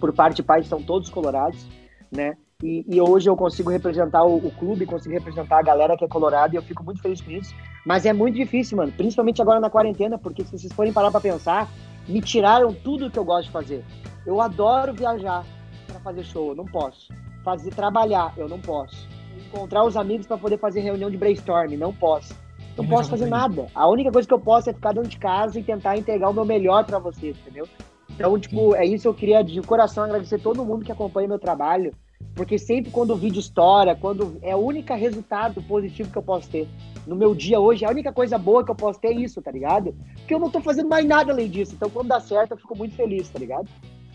por 0.00 0.12
parte 0.12 0.36
de 0.36 0.42
pai, 0.42 0.64
são 0.64 0.82
todos 0.82 1.08
colorados, 1.08 1.64
né? 2.10 2.36
E, 2.60 2.84
e 2.88 3.00
hoje 3.00 3.30
eu 3.30 3.36
consigo 3.36 3.70
representar 3.70 4.24
o, 4.24 4.36
o, 4.36 4.50
clube, 4.50 4.84
consigo 4.84 5.14
representar 5.14 5.60
a 5.60 5.62
galera 5.62 5.96
que 5.96 6.04
é 6.04 6.08
colorada 6.08 6.54
e 6.54 6.58
eu 6.58 6.62
fico 6.62 6.82
muito 6.82 7.00
feliz 7.00 7.20
com 7.20 7.30
isso. 7.30 7.54
Mas 7.86 8.04
é 8.04 8.12
muito 8.12 8.34
difícil, 8.34 8.76
mano, 8.76 8.90
principalmente 8.90 9.40
agora 9.40 9.60
na 9.60 9.70
quarentena, 9.70 10.18
porque 10.18 10.44
se 10.44 10.58
vocês 10.58 10.72
forem 10.72 10.92
parar 10.92 11.12
para 11.12 11.20
pensar, 11.20 11.70
me 12.08 12.20
tiraram 12.20 12.74
tudo 12.74 13.10
que 13.12 13.18
eu 13.18 13.24
gosto 13.24 13.46
de 13.46 13.52
fazer. 13.52 13.84
Eu 14.26 14.40
adoro 14.40 14.92
viajar, 14.92 15.46
para 15.86 16.00
fazer 16.00 16.24
show, 16.24 16.48
eu 16.48 16.56
não 16.56 16.64
posso. 16.64 17.14
Fazer 17.44 17.70
trabalhar, 17.70 18.34
eu 18.36 18.48
não 18.48 18.58
posso. 18.58 19.08
Encontrar 19.46 19.84
os 19.84 19.96
amigos 19.96 20.26
para 20.26 20.36
poder 20.36 20.58
fazer 20.58 20.80
reunião 20.80 21.08
de 21.08 21.16
brainstorm, 21.16 21.76
não 21.76 21.94
posso. 21.94 22.34
Não 22.76 22.86
posso 22.86 23.10
fazer 23.10 23.26
nada. 23.26 23.66
A 23.74 23.88
única 23.88 24.10
coisa 24.10 24.26
que 24.26 24.34
eu 24.34 24.40
posso 24.40 24.70
é 24.70 24.72
ficar 24.72 24.92
dentro 24.92 25.08
de 25.08 25.18
casa 25.18 25.58
e 25.58 25.62
tentar 25.62 25.96
entregar 25.96 26.28
o 26.30 26.34
meu 26.34 26.44
melhor 26.44 26.84
para 26.84 26.98
vocês, 26.98 27.36
entendeu? 27.38 27.68
Então, 28.10 28.38
tipo, 28.38 28.74
é 28.74 28.84
isso 28.84 29.08
eu 29.08 29.14
queria 29.14 29.42
de 29.42 29.60
coração 29.62 30.04
agradecer 30.04 30.38
todo 30.38 30.64
mundo 30.64 30.84
que 30.84 30.92
acompanha 30.92 31.28
meu 31.28 31.38
trabalho, 31.38 31.92
porque 32.34 32.58
sempre 32.58 32.90
quando 32.90 33.12
o 33.12 33.16
vídeo 33.16 33.40
estoura, 33.40 33.94
quando 33.94 34.38
é 34.42 34.54
o 34.54 34.58
único 34.58 34.92
resultado 34.94 35.62
positivo 35.62 36.10
que 36.10 36.18
eu 36.18 36.22
posso 36.22 36.48
ter 36.48 36.68
no 37.06 37.16
meu 37.16 37.34
dia 37.34 37.58
hoje, 37.58 37.84
a 37.84 37.90
única 37.90 38.12
coisa 38.12 38.36
boa 38.36 38.64
que 38.64 38.70
eu 38.70 38.74
posso 38.74 39.00
ter 39.00 39.08
é 39.08 39.14
isso, 39.14 39.40
tá 39.40 39.50
ligado? 39.50 39.94
Porque 40.16 40.34
eu 40.34 40.38
não 40.38 40.50
tô 40.50 40.60
fazendo 40.60 40.88
mais 40.88 41.06
nada 41.06 41.32
além 41.32 41.48
disso. 41.48 41.74
Então, 41.74 41.88
quando 41.88 42.08
dá 42.08 42.20
certo, 42.20 42.52
eu 42.52 42.58
fico 42.58 42.76
muito 42.76 42.94
feliz, 42.94 43.28
tá 43.28 43.38
ligado? 43.38 43.68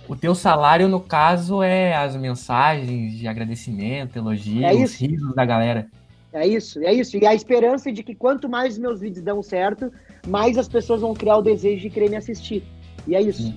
O 0.07 0.15
teu 0.15 0.35
salário, 0.35 0.87
no 0.87 0.99
caso, 0.99 1.63
é 1.63 1.95
as 1.95 2.15
mensagens 2.15 3.13
de 3.17 3.27
agradecimento, 3.27 4.17
elogios, 4.17 4.63
é 4.63 4.73
os 4.73 4.93
risos 4.93 5.33
da 5.33 5.43
galera. 5.43 5.87
É 6.35 6.45
isso, 6.45 6.83
é 6.83 6.93
isso. 6.93 7.15
E 7.15 7.25
a 7.25 7.33
esperança 7.33 7.89
de 7.93 8.03
que 8.03 8.13
quanto 8.13 8.49
mais 8.49 8.77
meus 8.77 8.99
vídeos 8.99 9.23
dão 9.23 9.41
certo, 9.41 9.89
mais 10.27 10.57
as 10.57 10.67
pessoas 10.67 10.99
vão 10.99 11.13
criar 11.13 11.37
o 11.37 11.41
desejo 11.41 11.81
de 11.81 11.89
querer 11.89 12.09
me 12.09 12.17
assistir. 12.17 12.61
E 13.07 13.15
é 13.15 13.21
isso. 13.21 13.53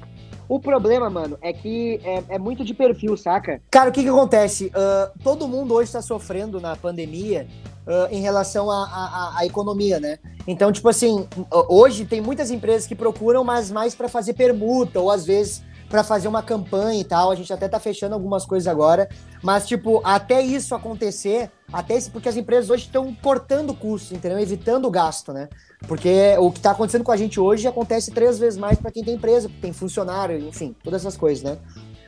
O 0.48 0.60
problema, 0.60 1.10
mano, 1.10 1.36
é 1.42 1.52
que 1.52 2.00
é, 2.04 2.36
é, 2.36 2.38
muito 2.38 2.64
de 2.64 2.72
perfil, 2.72 3.16
saca? 3.16 3.60
Cara, 3.68 3.90
o 3.90 3.92
que 3.92 4.02
que 4.02 4.08
acontece? 4.08 4.66
Uh, 4.66 5.18
todo 5.24 5.48
mundo 5.48 5.74
hoje 5.74 5.88
está 5.88 6.00
sofrendo 6.00 6.60
na 6.60 6.76
pandemia 6.76 7.48
uh, 7.84 8.14
em 8.14 8.22
relação 8.22 8.70
à 8.70 9.40
economia, 9.44 9.98
né? 9.98 10.20
Então, 10.46 10.70
tipo 10.70 10.88
assim, 10.88 11.28
hoje 11.68 12.06
tem 12.06 12.20
muitas 12.20 12.50
empresas 12.50 12.86
que 12.86 12.94
procuram, 12.94 13.42
mas 13.42 13.72
mais 13.72 13.94
para 13.94 14.08
fazer 14.08 14.34
permuta, 14.34 15.00
ou 15.00 15.10
às 15.10 15.26
vezes 15.26 15.62
para 15.88 16.04
fazer 16.04 16.28
uma 16.28 16.42
campanha 16.42 17.00
e 17.00 17.04
tal. 17.04 17.30
A 17.30 17.34
gente 17.34 17.52
até 17.52 17.68
tá 17.68 17.80
fechando 17.80 18.14
algumas 18.14 18.44
coisas 18.44 18.66
agora, 18.66 19.08
mas 19.42 19.66
tipo, 19.66 20.00
até 20.04 20.40
isso 20.42 20.74
acontecer, 20.74 21.50
até 21.72 21.96
isso 21.96 22.10
porque 22.10 22.28
as 22.28 22.36
empresas 22.36 22.70
hoje 22.70 22.84
estão 22.84 23.14
cortando 23.14 23.74
custos, 23.74 24.12
entendeu? 24.12 24.38
Evitando 24.38 24.86
o 24.86 24.90
gasto, 24.90 25.32
né? 25.32 25.48
Porque 25.86 26.36
o 26.38 26.50
que 26.50 26.60
tá 26.60 26.72
acontecendo 26.72 27.04
com 27.04 27.12
a 27.12 27.16
gente 27.16 27.38
hoje 27.38 27.66
acontece 27.66 28.10
três 28.10 28.38
vezes 28.38 28.58
mais 28.58 28.78
para 28.78 28.90
quem 28.90 29.04
tem 29.04 29.14
empresa, 29.14 29.50
tem 29.60 29.72
funcionário, 29.72 30.38
enfim, 30.38 30.74
todas 30.82 31.02
essas 31.02 31.16
coisas, 31.16 31.42
né? 31.42 31.58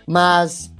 Mas 0.07 0.73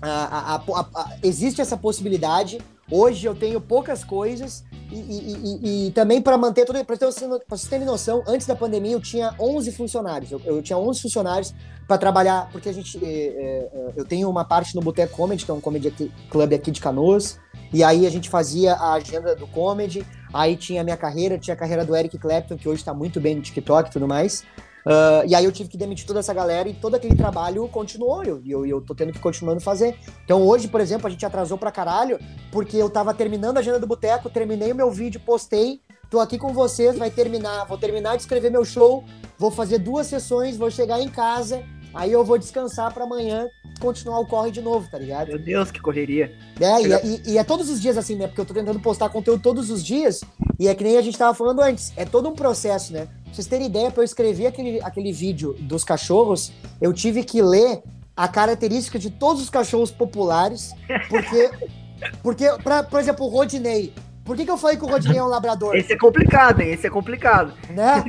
a, 0.00 0.56
a, 0.56 0.80
a, 0.80 1.16
existe 1.22 1.60
essa 1.60 1.76
possibilidade. 1.76 2.58
Hoje 2.90 3.26
eu 3.26 3.34
tenho 3.34 3.60
poucas 3.60 4.02
coisas 4.02 4.64
e, 4.92 5.58
e, 5.62 5.86
e, 5.86 5.90
também 5.92 6.20
para 6.20 6.36
manter 6.36 6.64
tudo, 6.64 6.84
para 6.84 6.96
vocês 6.96 7.68
terem 7.68 7.86
noção, 7.86 8.22
antes 8.26 8.46
da 8.46 8.54
pandemia 8.54 8.92
eu 8.92 9.00
tinha 9.00 9.34
11 9.38 9.72
funcionários. 9.72 10.30
Eu, 10.30 10.40
eu 10.44 10.62
tinha 10.62 10.78
11 10.78 11.00
funcionários 11.00 11.54
para 11.86 11.98
trabalhar, 11.98 12.48
porque 12.52 12.68
a 12.68 12.72
gente, 12.72 13.02
é, 13.04 13.08
é, 13.08 13.92
eu 13.96 14.04
tenho 14.04 14.28
uma 14.28 14.44
parte 14.44 14.74
no 14.74 14.80
Boteco 14.80 15.16
Comedy, 15.16 15.44
que 15.44 15.50
é 15.50 15.54
um 15.54 15.60
comedy 15.60 16.12
club 16.30 16.52
aqui 16.52 16.70
de 16.70 16.80
Canoas, 16.80 17.38
e 17.72 17.82
aí 17.82 18.06
a 18.06 18.10
gente 18.10 18.28
fazia 18.28 18.74
a 18.74 18.94
agenda 18.94 19.34
do 19.34 19.46
comedy, 19.46 20.06
aí 20.32 20.56
tinha 20.56 20.82
a 20.82 20.84
minha 20.84 20.96
carreira, 20.96 21.38
tinha 21.38 21.54
a 21.54 21.56
carreira 21.56 21.84
do 21.84 21.96
Eric 21.96 22.18
Clapton, 22.18 22.56
que 22.56 22.68
hoje 22.68 22.80
está 22.80 22.94
muito 22.94 23.20
bem 23.20 23.34
no 23.34 23.42
TikTok 23.42 23.88
e 23.88 23.92
tudo 23.92 24.06
mais. 24.06 24.44
Uh, 24.84 25.26
e 25.26 25.34
aí 25.34 25.44
eu 25.44 25.52
tive 25.52 25.68
que 25.68 25.76
demitir 25.76 26.06
toda 26.06 26.18
essa 26.20 26.34
galera 26.34 26.68
e 26.68 26.74
todo 26.74 26.96
aquele 26.96 27.14
trabalho 27.14 27.68
continuou, 27.68 28.24
e 28.24 28.28
eu, 28.28 28.42
eu, 28.44 28.66
eu 28.66 28.80
tô 28.80 28.94
tendo 28.94 29.12
que 29.12 29.18
continuando 29.18 29.60
fazer. 29.60 29.96
Então 30.24 30.42
hoje, 30.42 30.68
por 30.68 30.80
exemplo, 30.80 31.06
a 31.06 31.10
gente 31.10 31.24
atrasou 31.24 31.56
pra 31.56 31.70
caralho, 31.70 32.18
porque 32.50 32.76
eu 32.76 32.90
tava 32.90 33.14
terminando 33.14 33.56
a 33.56 33.60
agenda 33.60 33.78
do 33.78 33.86
boteco, 33.86 34.28
terminei 34.28 34.72
o 34.72 34.74
meu 34.74 34.90
vídeo, 34.90 35.20
postei, 35.24 35.80
tô 36.10 36.18
aqui 36.18 36.36
com 36.36 36.52
vocês, 36.52 36.98
vai 36.98 37.10
terminar, 37.10 37.64
vou 37.66 37.78
terminar 37.78 38.16
de 38.16 38.22
escrever 38.22 38.50
meu 38.50 38.64
show, 38.64 39.04
vou 39.38 39.50
fazer 39.50 39.78
duas 39.78 40.08
sessões, 40.08 40.56
vou 40.56 40.70
chegar 40.70 41.00
em 41.00 41.08
casa, 41.08 41.62
aí 41.94 42.10
eu 42.10 42.24
vou 42.24 42.36
descansar 42.36 42.92
para 42.92 43.04
amanhã 43.04 43.48
continuar 43.80 44.20
o 44.20 44.26
corre 44.26 44.50
de 44.50 44.60
novo, 44.60 44.88
tá 44.90 44.98
ligado? 44.98 45.28
Meu 45.28 45.38
Deus, 45.38 45.70
que 45.70 45.80
correria. 45.80 46.32
É, 46.60 46.82
e, 46.82 46.92
é, 46.92 47.06
e, 47.06 47.32
e, 47.32 47.38
é 47.38 47.42
todos 47.42 47.68
os 47.68 47.80
dias 47.80 47.96
assim, 47.96 48.14
né? 48.14 48.28
Porque 48.28 48.40
eu 48.40 48.44
tô 48.44 48.54
tentando 48.54 48.78
postar 48.78 49.08
conteúdo 49.08 49.42
todos 49.42 49.70
os 49.70 49.82
dias, 49.84 50.20
e 50.58 50.68
é 50.68 50.74
que 50.74 50.84
nem 50.84 50.96
a 50.96 51.02
gente 51.02 51.18
tava 51.18 51.34
falando 51.34 51.60
antes, 51.60 51.92
é 51.96 52.04
todo 52.04 52.28
um 52.28 52.34
processo, 52.34 52.92
né? 52.92 53.08
Pra 53.32 53.36
vocês 53.36 53.46
terem 53.46 53.66
ideia, 53.66 53.90
para 53.90 54.02
eu 54.02 54.04
escrever 54.04 54.46
aquele, 54.46 54.78
aquele 54.82 55.10
vídeo 55.10 55.56
dos 55.60 55.82
cachorros, 55.82 56.52
eu 56.82 56.92
tive 56.92 57.24
que 57.24 57.40
ler 57.40 57.82
a 58.14 58.28
característica 58.28 58.98
de 58.98 59.08
todos 59.08 59.42
os 59.42 59.48
cachorros 59.48 59.90
populares, 59.90 60.74
porque, 61.08 61.50
porque 62.22 62.44
pra, 62.62 62.82
por 62.82 63.00
exemplo, 63.00 63.24
o 63.24 63.30
Rodney. 63.30 63.94
Por 64.22 64.36
que, 64.36 64.44
que 64.44 64.50
eu 64.50 64.58
falei 64.58 64.76
que 64.76 64.84
o 64.84 64.86
Rodney 64.86 65.16
é 65.16 65.24
um 65.24 65.28
labrador? 65.28 65.74
Esse 65.74 65.94
é 65.94 65.96
complicado, 65.96 66.60
hein? 66.60 66.72
Esse 66.74 66.86
é 66.86 66.90
complicado. 66.90 67.54
Né? 67.70 68.04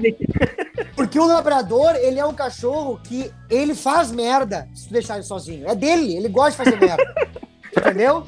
Porque 0.96 1.18
o 1.18 1.26
labrador, 1.26 1.96
ele 1.96 2.20
é 2.20 2.26
um 2.26 2.36
cachorro 2.36 3.00
que 3.04 3.32
ele 3.50 3.74
faz 3.74 4.12
merda 4.12 4.68
se 4.76 4.88
tu 4.88 4.94
deixar 4.94 5.16
ele 5.16 5.24
sozinho. 5.24 5.68
É 5.68 5.74
dele, 5.74 6.16
ele 6.16 6.30
gosta 6.30 6.52
de 6.52 6.70
fazer 6.70 6.80
merda. 6.80 7.16
Entendeu? 7.76 8.24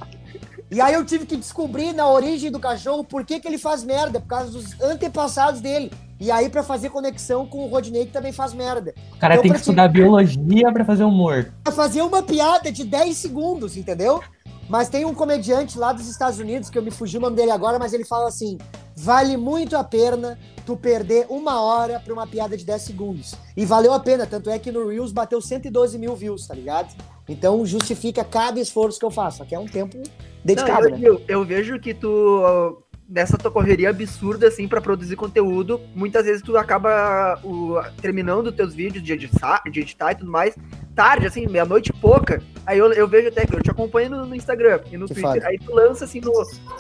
E 0.72 0.82
aí 0.82 0.96
eu 0.96 1.06
tive 1.06 1.26
que 1.26 1.38
descobrir 1.38 1.94
na 1.94 2.10
origem 2.10 2.52
do 2.52 2.60
cachorro 2.60 3.04
por 3.04 3.24
que, 3.24 3.40
que 3.40 3.48
ele 3.48 3.58
faz 3.58 3.84
merda, 3.84 4.20
por 4.20 4.28
causa 4.28 4.52
dos 4.52 4.80
antepassados 4.82 5.62
dele. 5.62 5.92
E 6.20 6.32
aí 6.32 6.50
pra 6.50 6.64
fazer 6.64 6.90
conexão 6.90 7.46
com 7.46 7.66
o 7.66 7.68
Rodney, 7.68 8.06
que 8.06 8.12
também 8.12 8.32
faz 8.32 8.54
merda. 8.54 8.94
O 9.14 9.18
cara 9.18 9.36
Eu 9.36 9.42
tem 9.42 9.52
que 9.52 9.60
estudar 9.60 9.88
biologia 9.90 10.72
pra 10.72 10.84
fazer 10.84 11.04
humor. 11.04 11.54
Pra 11.64 11.72
fazer 11.72 12.02
uma 12.02 12.24
piada 12.24 12.72
de 12.72 12.84
10 12.84 13.16
segundos, 13.16 13.78
entendeu? 13.78 14.22
Mas 14.68 14.90
tem 14.90 15.06
um 15.06 15.14
comediante 15.14 15.78
lá 15.78 15.94
dos 15.94 16.08
Estados 16.08 16.40
Unidos, 16.40 16.70
que 16.70 16.78
eu 16.78 16.82
me 16.82 16.90
fugi 16.90 17.18
o 17.18 17.22
nome 17.22 17.36
dele 17.36 17.52
agora, 17.52 17.78
mas 17.78 17.94
ele 17.94 18.04
fala 18.04 18.28
assim: 18.28 18.58
vale 18.96 19.38
muito 19.38 19.78
a 19.78 19.84
pena 19.84 20.40
tu 20.66 20.76
perder 20.76 21.28
uma 21.30 21.62
hora 21.62 22.00
pra 22.00 22.12
uma 22.12 22.26
piada 22.26 22.58
de 22.58 22.66
10 22.66 22.82
segundos. 22.82 23.36
E 23.56 23.66
valeu 23.66 23.94
a 23.94 24.00
pena, 24.00 24.26
tanto 24.26 24.50
é 24.50 24.58
que 24.58 24.72
no 24.72 24.88
Reels 24.88 25.12
bateu 25.12 25.40
112 25.40 26.00
mil 26.00 26.16
views, 26.16 26.48
tá 26.48 26.56
ligado? 26.56 26.96
Então 27.30 27.64
justifica 27.66 28.24
cada 28.24 28.60
esforço 28.60 28.98
que 28.98 29.06
eu 29.06 29.12
faço. 29.12 29.44
Aqui 29.44 29.54
é 29.54 29.60
um 29.60 29.68
tempo 29.68 30.02
dedicado, 30.46 30.90
Não, 30.90 30.98
né? 30.98 31.08
eu, 31.08 31.14
eu, 31.16 31.22
eu 31.28 31.44
vejo 31.44 31.80
que 31.80 31.94
tu, 31.94 32.82
nessa 33.10 33.38
tua 33.38 33.52
correria 33.52 33.90
absurda, 33.90 34.48
assim, 34.48 34.68
pra 34.68 34.80
produzir 34.80 35.16
conteúdo, 35.16 35.82
muitas 35.96 36.26
vezes 36.26 36.42
tu 36.42 36.56
acaba 36.58 37.40
o, 37.44 37.76
terminando 38.02 38.52
teus 38.52 38.74
vídeos 38.74 39.04
de 39.04 39.12
editar, 39.14 39.62
de 39.70 39.80
editar 39.82 40.12
e 40.12 40.16
tudo 40.16 40.32
mais, 40.32 40.56
tarde, 40.96 41.28
assim, 41.28 41.48
meia-noite 41.48 41.90
e 41.90 42.00
pouca. 42.00 42.42
Aí 42.66 42.78
eu, 42.78 42.92
eu 42.94 43.08
vejo 43.08 43.28
até 43.28 43.46
que 43.46 43.54
eu 43.56 43.62
te 43.62 43.70
acompanho 43.70 44.10
no, 44.12 44.26
no 44.28 44.36
Instagram 44.36 44.80
e 44.92 44.98
no 44.98 45.08
Que 45.08 45.16
Twitter. 45.16 45.34
foda. 45.34 45.48
Aí 45.48 45.58
tu 45.60 45.74
lança, 45.74 46.06
assim, 46.06 46.22
no, 46.22 46.32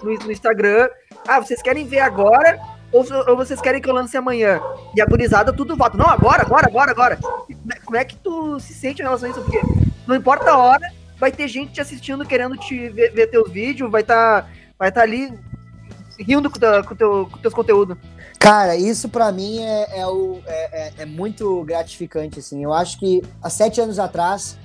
no, 0.03 0.13
no 0.25 0.31
Instagram, 0.31 0.87
ah, 1.27 1.39
vocês 1.39 1.61
querem 1.61 1.85
ver 1.85 1.99
agora 1.99 2.57
ou, 2.91 3.03
ou 3.27 3.35
vocês 3.35 3.59
querem 3.59 3.81
que 3.81 3.89
eu 3.89 3.93
lance 3.93 4.15
amanhã? 4.15 4.61
E 4.95 5.01
a 5.01 5.05
gurizada 5.05 5.51
tudo 5.51 5.75
vota. 5.75 5.97
Não, 5.97 6.07
agora, 6.09 6.43
agora, 6.43 6.67
agora, 6.67 6.91
agora. 6.91 7.19
E 7.49 7.53
como 7.55 7.73
é- 7.73 7.79
Como 7.83 7.97
é 7.97 8.05
que 8.05 8.15
tu 8.15 8.59
se 8.59 8.73
sente 8.73 9.01
em 9.01 9.05
relação 9.05 9.27
a 9.27 9.31
isso? 9.31 9.41
Porque 9.41 9.59
não 10.07 10.15
importa 10.15 10.51
a 10.51 10.57
hora, 10.57 10.87
vai 11.19 11.31
ter 11.31 11.47
gente 11.47 11.73
te 11.73 11.81
assistindo, 11.81 12.25
querendo 12.25 12.57
te 12.57 12.89
ver, 12.89 13.11
ver 13.13 13.27
teus 13.27 13.49
vídeos, 13.51 13.89
vai 13.91 14.01
estar 14.01 14.49
vai 14.77 14.91
tá 14.91 15.01
ali 15.01 15.31
rindo 16.19 16.49
com, 16.49 16.59
teu, 16.59 16.83
com, 16.83 16.95
teu, 16.95 17.29
com 17.31 17.37
teus 17.39 17.53
conteúdos. 17.53 17.97
Cara, 18.39 18.75
isso 18.75 19.09
pra 19.09 19.31
mim 19.31 19.59
é, 19.59 19.99
é, 19.99 20.07
o- 20.07 20.39
é- 20.45 20.87
é- 20.87 20.93
é 20.99 21.05
muito 21.05 21.63
gratificante, 21.63 22.39
assim. 22.39 22.63
Eu 22.63 22.73
acho 22.73 22.99
que 22.99 23.21
há 23.41 23.49
sete 23.49 23.81
anos 23.81 23.97
atrás, 23.99 24.57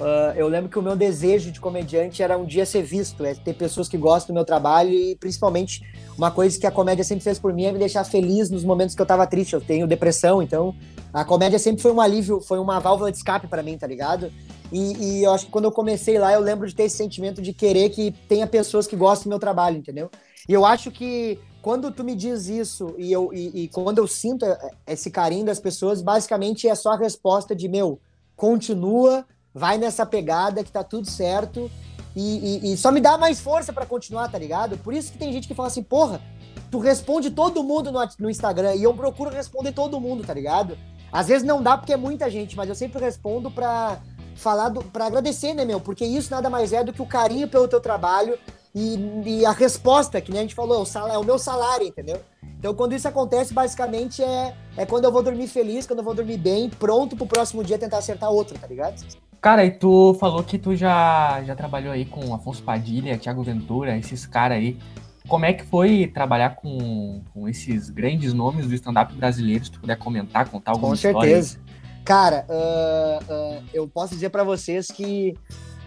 ah, 0.00 0.32
eu 0.36 0.48
lembro 0.48 0.70
que 0.70 0.78
o 0.78 0.82
meu 0.82 0.96
desejo 0.96 1.50
de 1.52 1.60
comediante 1.60 2.22
era 2.22 2.36
um 2.38 2.44
dia 2.44 2.64
ser 2.66 2.82
visto, 2.82 3.24
é 3.24 3.34
ter 3.34 3.54
pessoas 3.54 3.88
que 3.88 3.96
gostam 3.98 4.32
do 4.32 4.36
meu 4.36 4.44
trabalho 4.44 4.90
e 4.90 5.16
principalmente 5.16 5.82
uma 6.16 6.30
coisa 6.30 6.58
que 6.58 6.66
a 6.66 6.70
comédia 6.70 7.04
sempre 7.04 7.24
fez 7.24 7.38
por 7.38 7.52
mim 7.52 7.64
é 7.64 7.72
me 7.72 7.78
deixar 7.78 8.04
feliz 8.04 8.48
nos 8.50 8.64
momentos 8.64 8.94
que 8.94 9.02
eu 9.02 9.06
tava 9.06 9.26
triste. 9.26 9.52
Eu 9.54 9.60
tenho 9.60 9.86
depressão, 9.86 10.42
então 10.42 10.74
a 11.12 11.24
comédia 11.24 11.58
sempre 11.58 11.82
foi 11.82 11.92
um 11.92 12.00
alívio, 12.00 12.40
foi 12.40 12.58
uma 12.58 12.78
válvula 12.80 13.10
de 13.10 13.18
escape 13.18 13.46
pra 13.48 13.62
mim, 13.62 13.76
tá 13.76 13.86
ligado? 13.86 14.30
E, 14.72 15.18
e 15.20 15.24
eu 15.24 15.32
acho 15.32 15.46
que 15.46 15.50
quando 15.52 15.66
eu 15.66 15.72
comecei 15.72 16.18
lá, 16.18 16.32
eu 16.32 16.40
lembro 16.40 16.66
de 16.66 16.74
ter 16.74 16.84
esse 16.84 16.96
sentimento 16.96 17.40
de 17.40 17.52
querer 17.52 17.90
que 17.90 18.10
tenha 18.28 18.46
pessoas 18.46 18.86
que 18.86 18.96
gostem 18.96 19.24
do 19.24 19.30
meu 19.30 19.38
trabalho, 19.38 19.76
entendeu? 19.76 20.10
E 20.48 20.52
eu 20.52 20.64
acho 20.64 20.90
que 20.90 21.38
quando 21.62 21.90
tu 21.90 22.04
me 22.04 22.14
diz 22.14 22.46
isso 22.48 22.94
e, 22.96 23.10
eu, 23.12 23.32
e, 23.32 23.64
e 23.64 23.68
quando 23.68 23.98
eu 23.98 24.06
sinto 24.06 24.44
esse 24.86 25.10
carinho 25.10 25.44
das 25.44 25.58
pessoas, 25.58 26.00
basicamente 26.02 26.68
é 26.68 26.74
só 26.74 26.92
a 26.92 26.96
resposta 26.96 27.54
de 27.56 27.68
meu, 27.68 28.00
continua, 28.36 29.24
vai 29.52 29.78
nessa 29.78 30.04
pegada 30.06 30.62
que 30.62 30.70
tá 30.70 30.84
tudo 30.84 31.10
certo 31.10 31.70
e, 32.14 32.72
e- 32.72 32.76
só 32.76 32.90
me 32.90 33.00
dá 33.00 33.18
mais 33.18 33.40
força 33.40 33.72
pra 33.72 33.84
continuar, 33.84 34.30
tá 34.30 34.38
ligado? 34.38 34.78
Por 34.78 34.94
isso 34.94 35.12
que 35.12 35.18
tem 35.18 35.32
gente 35.32 35.46
que 35.48 35.54
fala 35.54 35.68
assim, 35.68 35.82
porra, 35.82 36.20
tu 36.70 36.78
responde 36.78 37.30
todo 37.30 37.62
mundo 37.62 37.92
no, 37.92 38.00
no 38.18 38.30
Instagram 38.30 38.74
e 38.74 38.84
eu 38.84 38.94
procuro 38.94 39.30
responder 39.30 39.72
todo 39.72 40.00
mundo, 40.00 40.24
tá 40.24 40.32
ligado? 40.32 40.78
Às 41.12 41.28
vezes 41.28 41.46
não 41.46 41.62
dá 41.62 41.76
porque 41.76 41.92
é 41.92 41.96
muita 41.96 42.30
gente, 42.30 42.56
mas 42.56 42.68
eu 42.68 42.74
sempre 42.74 43.00
respondo 43.00 43.50
pra 43.50 44.00
falar, 44.36 44.70
pra 44.92 45.06
agradecer, 45.06 45.54
né, 45.54 45.64
meu? 45.64 45.80
Porque 45.80 46.04
isso 46.04 46.30
nada 46.30 46.48
mais 46.48 46.72
é 46.72 46.84
do 46.84 46.92
que 46.92 47.02
o 47.02 47.06
carinho 47.06 47.48
pelo 47.48 47.66
teu 47.66 47.80
trabalho 47.80 48.38
e, 48.74 49.22
e 49.24 49.46
a 49.46 49.52
resposta, 49.52 50.20
que 50.20 50.30
nem 50.30 50.40
a 50.40 50.42
gente 50.42 50.54
falou, 50.54 50.78
é 50.78 50.80
o, 50.80 50.84
sal- 50.84 51.08
é 51.08 51.18
o 51.18 51.24
meu 51.24 51.38
salário, 51.38 51.86
entendeu? 51.86 52.20
Então, 52.58 52.74
quando 52.74 52.94
isso 52.94 53.06
acontece, 53.08 53.52
basicamente 53.52 54.22
é, 54.22 54.54
é 54.76 54.86
quando 54.86 55.04
eu 55.04 55.12
vou 55.12 55.22
dormir 55.22 55.46
feliz, 55.48 55.86
quando 55.86 55.98
eu 56.00 56.04
vou 56.04 56.14
dormir 56.14 56.36
bem, 56.38 56.68
pronto 56.70 57.16
pro 57.16 57.26
próximo 57.26 57.62
dia 57.64 57.78
tentar 57.78 57.98
acertar 57.98 58.30
outro, 58.30 58.58
tá 58.58 58.66
ligado? 58.66 59.02
Cara, 59.40 59.64
e 59.64 59.70
tu 59.70 60.14
falou 60.18 60.42
que 60.42 60.58
tu 60.58 60.74
já, 60.74 61.42
já 61.44 61.54
trabalhou 61.54 61.92
aí 61.92 62.04
com 62.04 62.34
Afonso 62.34 62.62
Padilha, 62.62 63.16
Thiago 63.18 63.42
Ventura, 63.42 63.96
esses 63.96 64.26
caras 64.26 64.58
aí. 64.58 64.76
Como 65.28 65.44
é 65.44 65.52
que 65.52 65.64
foi 65.64 66.06
trabalhar 66.12 66.50
com, 66.56 67.20
com 67.34 67.48
esses 67.48 67.90
grandes 67.90 68.32
nomes 68.32 68.66
do 68.66 68.74
stand-up 68.74 69.12
brasileiro? 69.14 69.64
Se 69.64 69.70
tu 69.72 69.80
puder 69.80 69.96
comentar, 69.98 70.48
contar 70.48 70.70
alguma 70.72 70.88
Com 70.90 70.94
história. 70.94 71.42
certeza. 71.42 71.58
Cara, 72.06 72.46
ah, 72.48 73.18
ah, 73.28 73.62
eu 73.74 73.88
posso 73.88 74.14
dizer 74.14 74.30
pra 74.30 74.44
vocês 74.44 74.86
que 74.86 75.34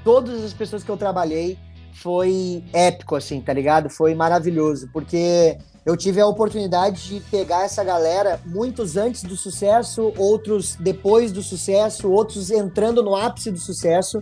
todas 0.04 0.44
as 0.44 0.52
pessoas 0.52 0.84
que 0.84 0.92
eu 0.92 0.98
trabalhei 0.98 1.58
foi 1.94 2.62
épico, 2.74 3.16
assim, 3.16 3.40
tá 3.40 3.54
ligado? 3.54 3.90
Foi 3.90 4.14
maravilhoso, 4.14 4.90
porque 4.92 5.58
eu 5.86 5.96
tive 5.96 6.20
a 6.20 6.28
oportunidade 6.28 7.08
de 7.08 7.22
pegar 7.32 7.64
essa 7.64 7.86
galera 7.86 8.38
muitos 8.46 8.98
antes 8.98 9.24
do 9.24 9.38
sucesso, 9.38 10.14
outros 10.18 10.76
depois 10.76 11.32
do 11.32 11.42
sucesso, 11.42 12.12
outros 12.12 12.52
entrando 12.52 13.02
no 13.02 13.16
ápice 13.16 13.50
do 13.50 13.60
sucesso. 13.60 14.22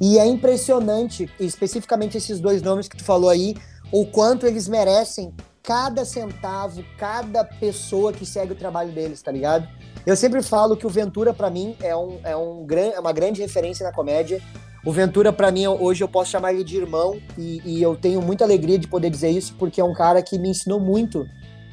E 0.00 0.20
é 0.20 0.26
impressionante, 0.26 1.28
especificamente 1.40 2.16
esses 2.16 2.38
dois 2.38 2.62
nomes 2.62 2.86
que 2.86 2.96
tu 2.96 3.04
falou 3.04 3.28
aí, 3.28 3.56
o 3.90 4.06
quanto 4.06 4.46
eles 4.46 4.68
merecem 4.68 5.34
cada 5.64 6.04
centavo, 6.04 6.84
cada 6.98 7.42
pessoa 7.42 8.12
que 8.12 8.26
segue 8.26 8.52
o 8.52 8.54
trabalho 8.56 8.92
deles, 8.92 9.22
tá 9.22 9.32
ligado? 9.32 9.66
Eu 10.04 10.14
sempre 10.14 10.42
falo 10.42 10.76
que 10.76 10.86
o 10.86 10.90
Ventura, 10.90 11.32
pra 11.32 11.48
mim, 11.48 11.74
é, 11.82 11.96
um, 11.96 12.20
é, 12.22 12.36
um, 12.36 12.66
é 12.70 13.00
uma 13.00 13.12
grande 13.12 13.40
referência 13.40 13.82
na 13.82 13.90
comédia. 13.90 14.42
O 14.84 14.92
Ventura, 14.92 15.32
pra 15.32 15.50
mim, 15.50 15.66
hoje 15.66 16.04
eu 16.04 16.08
posso 16.08 16.30
chamar 16.30 16.52
ele 16.52 16.62
de 16.62 16.76
irmão, 16.76 17.18
e, 17.38 17.62
e 17.64 17.82
eu 17.82 17.96
tenho 17.96 18.20
muita 18.20 18.44
alegria 18.44 18.78
de 18.78 18.86
poder 18.86 19.08
dizer 19.08 19.30
isso, 19.30 19.54
porque 19.58 19.80
é 19.80 19.84
um 19.84 19.94
cara 19.94 20.22
que 20.22 20.38
me 20.38 20.50
ensinou 20.50 20.78
muito, 20.78 21.26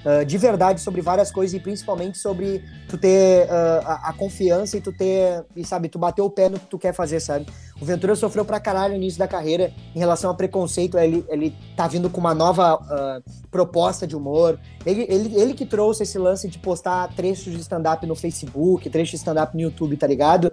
ah, 0.05 0.23
de 0.23 0.37
verdade, 0.37 0.81
sobre 0.81 1.01
várias 1.01 1.31
coisas, 1.31 1.53
e 1.53 1.59
principalmente 1.59 2.17
sobre 2.17 2.63
tu 2.87 2.97
ter 2.97 3.47
ah, 3.49 4.01
a, 4.03 4.09
a 4.09 4.13
confiança 4.13 4.77
e 4.77 4.81
tu 4.81 4.91
ter, 4.91 5.45
e 5.55 5.63
sabe, 5.63 5.89
tu 5.89 5.99
bater 5.99 6.21
o 6.21 6.29
pé 6.29 6.49
no 6.49 6.59
que 6.59 6.65
tu 6.65 6.79
quer 6.79 6.93
fazer, 6.93 7.19
sabe? 7.19 7.45
O 7.79 7.85
Ventura 7.85 8.15
sofreu 8.15 8.45
pra 8.45 8.59
caralho 8.59 8.93
no 8.93 8.97
início 8.97 9.19
da 9.19 9.27
carreira 9.27 9.71
em 9.95 9.99
relação 9.99 10.29
a 10.29 10.33
preconceito, 10.33 10.97
ele, 10.97 11.25
ele 11.29 11.55
tá 11.75 11.87
vindo 11.87 12.09
com 12.09 12.19
uma 12.19 12.33
nova 12.33 12.73
ah, 12.73 13.21
proposta 13.49 14.07
de 14.07 14.15
humor, 14.15 14.59
ele, 14.85 15.05
ele, 15.09 15.35
ele 15.39 15.53
que 15.53 15.65
trouxe 15.65 16.03
esse 16.03 16.17
lance 16.17 16.47
de 16.47 16.57
postar 16.57 17.13
trechos 17.15 17.53
de 17.53 17.59
stand-up 17.59 18.05
no 18.05 18.15
Facebook, 18.15 18.89
trechos 18.89 19.11
de 19.11 19.17
stand-up 19.17 19.55
no 19.55 19.61
YouTube, 19.61 19.95
tá 19.97 20.07
ligado? 20.07 20.51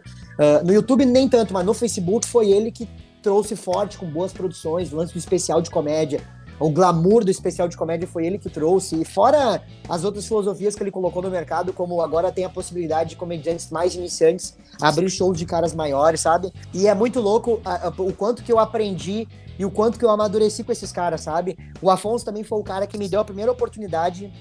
No 0.65 0.73
YouTube 0.73 1.05
nem 1.05 1.29
tanto, 1.29 1.53
mas 1.53 1.65
no 1.65 1.75
Facebook 1.75 2.27
foi 2.27 2.51
ele 2.51 2.71
que 2.71 2.89
trouxe 3.23 3.57
forte, 3.57 3.99
com 3.99 4.07
boas 4.07 4.33
produções, 4.33 4.91
lance 4.91 5.13
do 5.13 5.19
especial 5.19 5.61
de 5.61 5.71
comédia. 5.71 6.21
O 6.61 6.71
glamour 6.71 7.25
do 7.25 7.31
especial 7.31 7.69
de 7.69 7.77
comédia 7.77 8.07
foi 8.09 8.27
ele 8.27 8.39
que 8.39 8.49
trouxe. 8.51 9.01
E 9.01 9.05
fora 9.05 9.63
as 9.89 10.05
outras 10.05 10.27
filosofias 10.27 10.75
que 10.75 10.83
ele 10.83 10.91
colocou 10.91 11.23
no 11.23 11.31
mercado, 11.31 11.73
como 11.73 12.01
agora 12.03 12.33
tem 12.33 12.45
a 12.45 12.49
possibilidade 12.51 13.11
de 13.11 13.17
comediantes 13.17 13.71
mais 13.71 13.95
iniciantes 13.95 14.57
abrir 14.81 15.09
shows 15.09 15.39
de 15.39 15.47
caras 15.47 15.75
maiores, 15.75 16.21
sabe? 16.21 16.53
E 16.75 16.87
é 16.89 16.95
muito 16.95 17.21
louco 17.21 17.61
o 17.99 18.13
quanto 18.13 18.43
que 18.43 18.53
eu 18.53 18.59
aprendi 18.59 19.29
e 19.59 19.65
o 19.65 19.71
quanto 19.71 19.99
que 19.99 20.05
eu 20.05 20.11
amadureci 20.11 20.63
com 20.65 20.73
esses 20.73 20.91
caras, 20.93 21.21
sabe? 21.21 21.57
O 21.81 21.91
Afonso 21.91 22.25
também 22.25 22.43
foi 22.45 22.59
o 22.59 22.65
cara 22.65 22.87
que 22.87 22.99
me 22.99 23.09
deu 23.09 23.21
a 23.21 23.25
primeira 23.25 23.51
oportunidade 23.53 24.33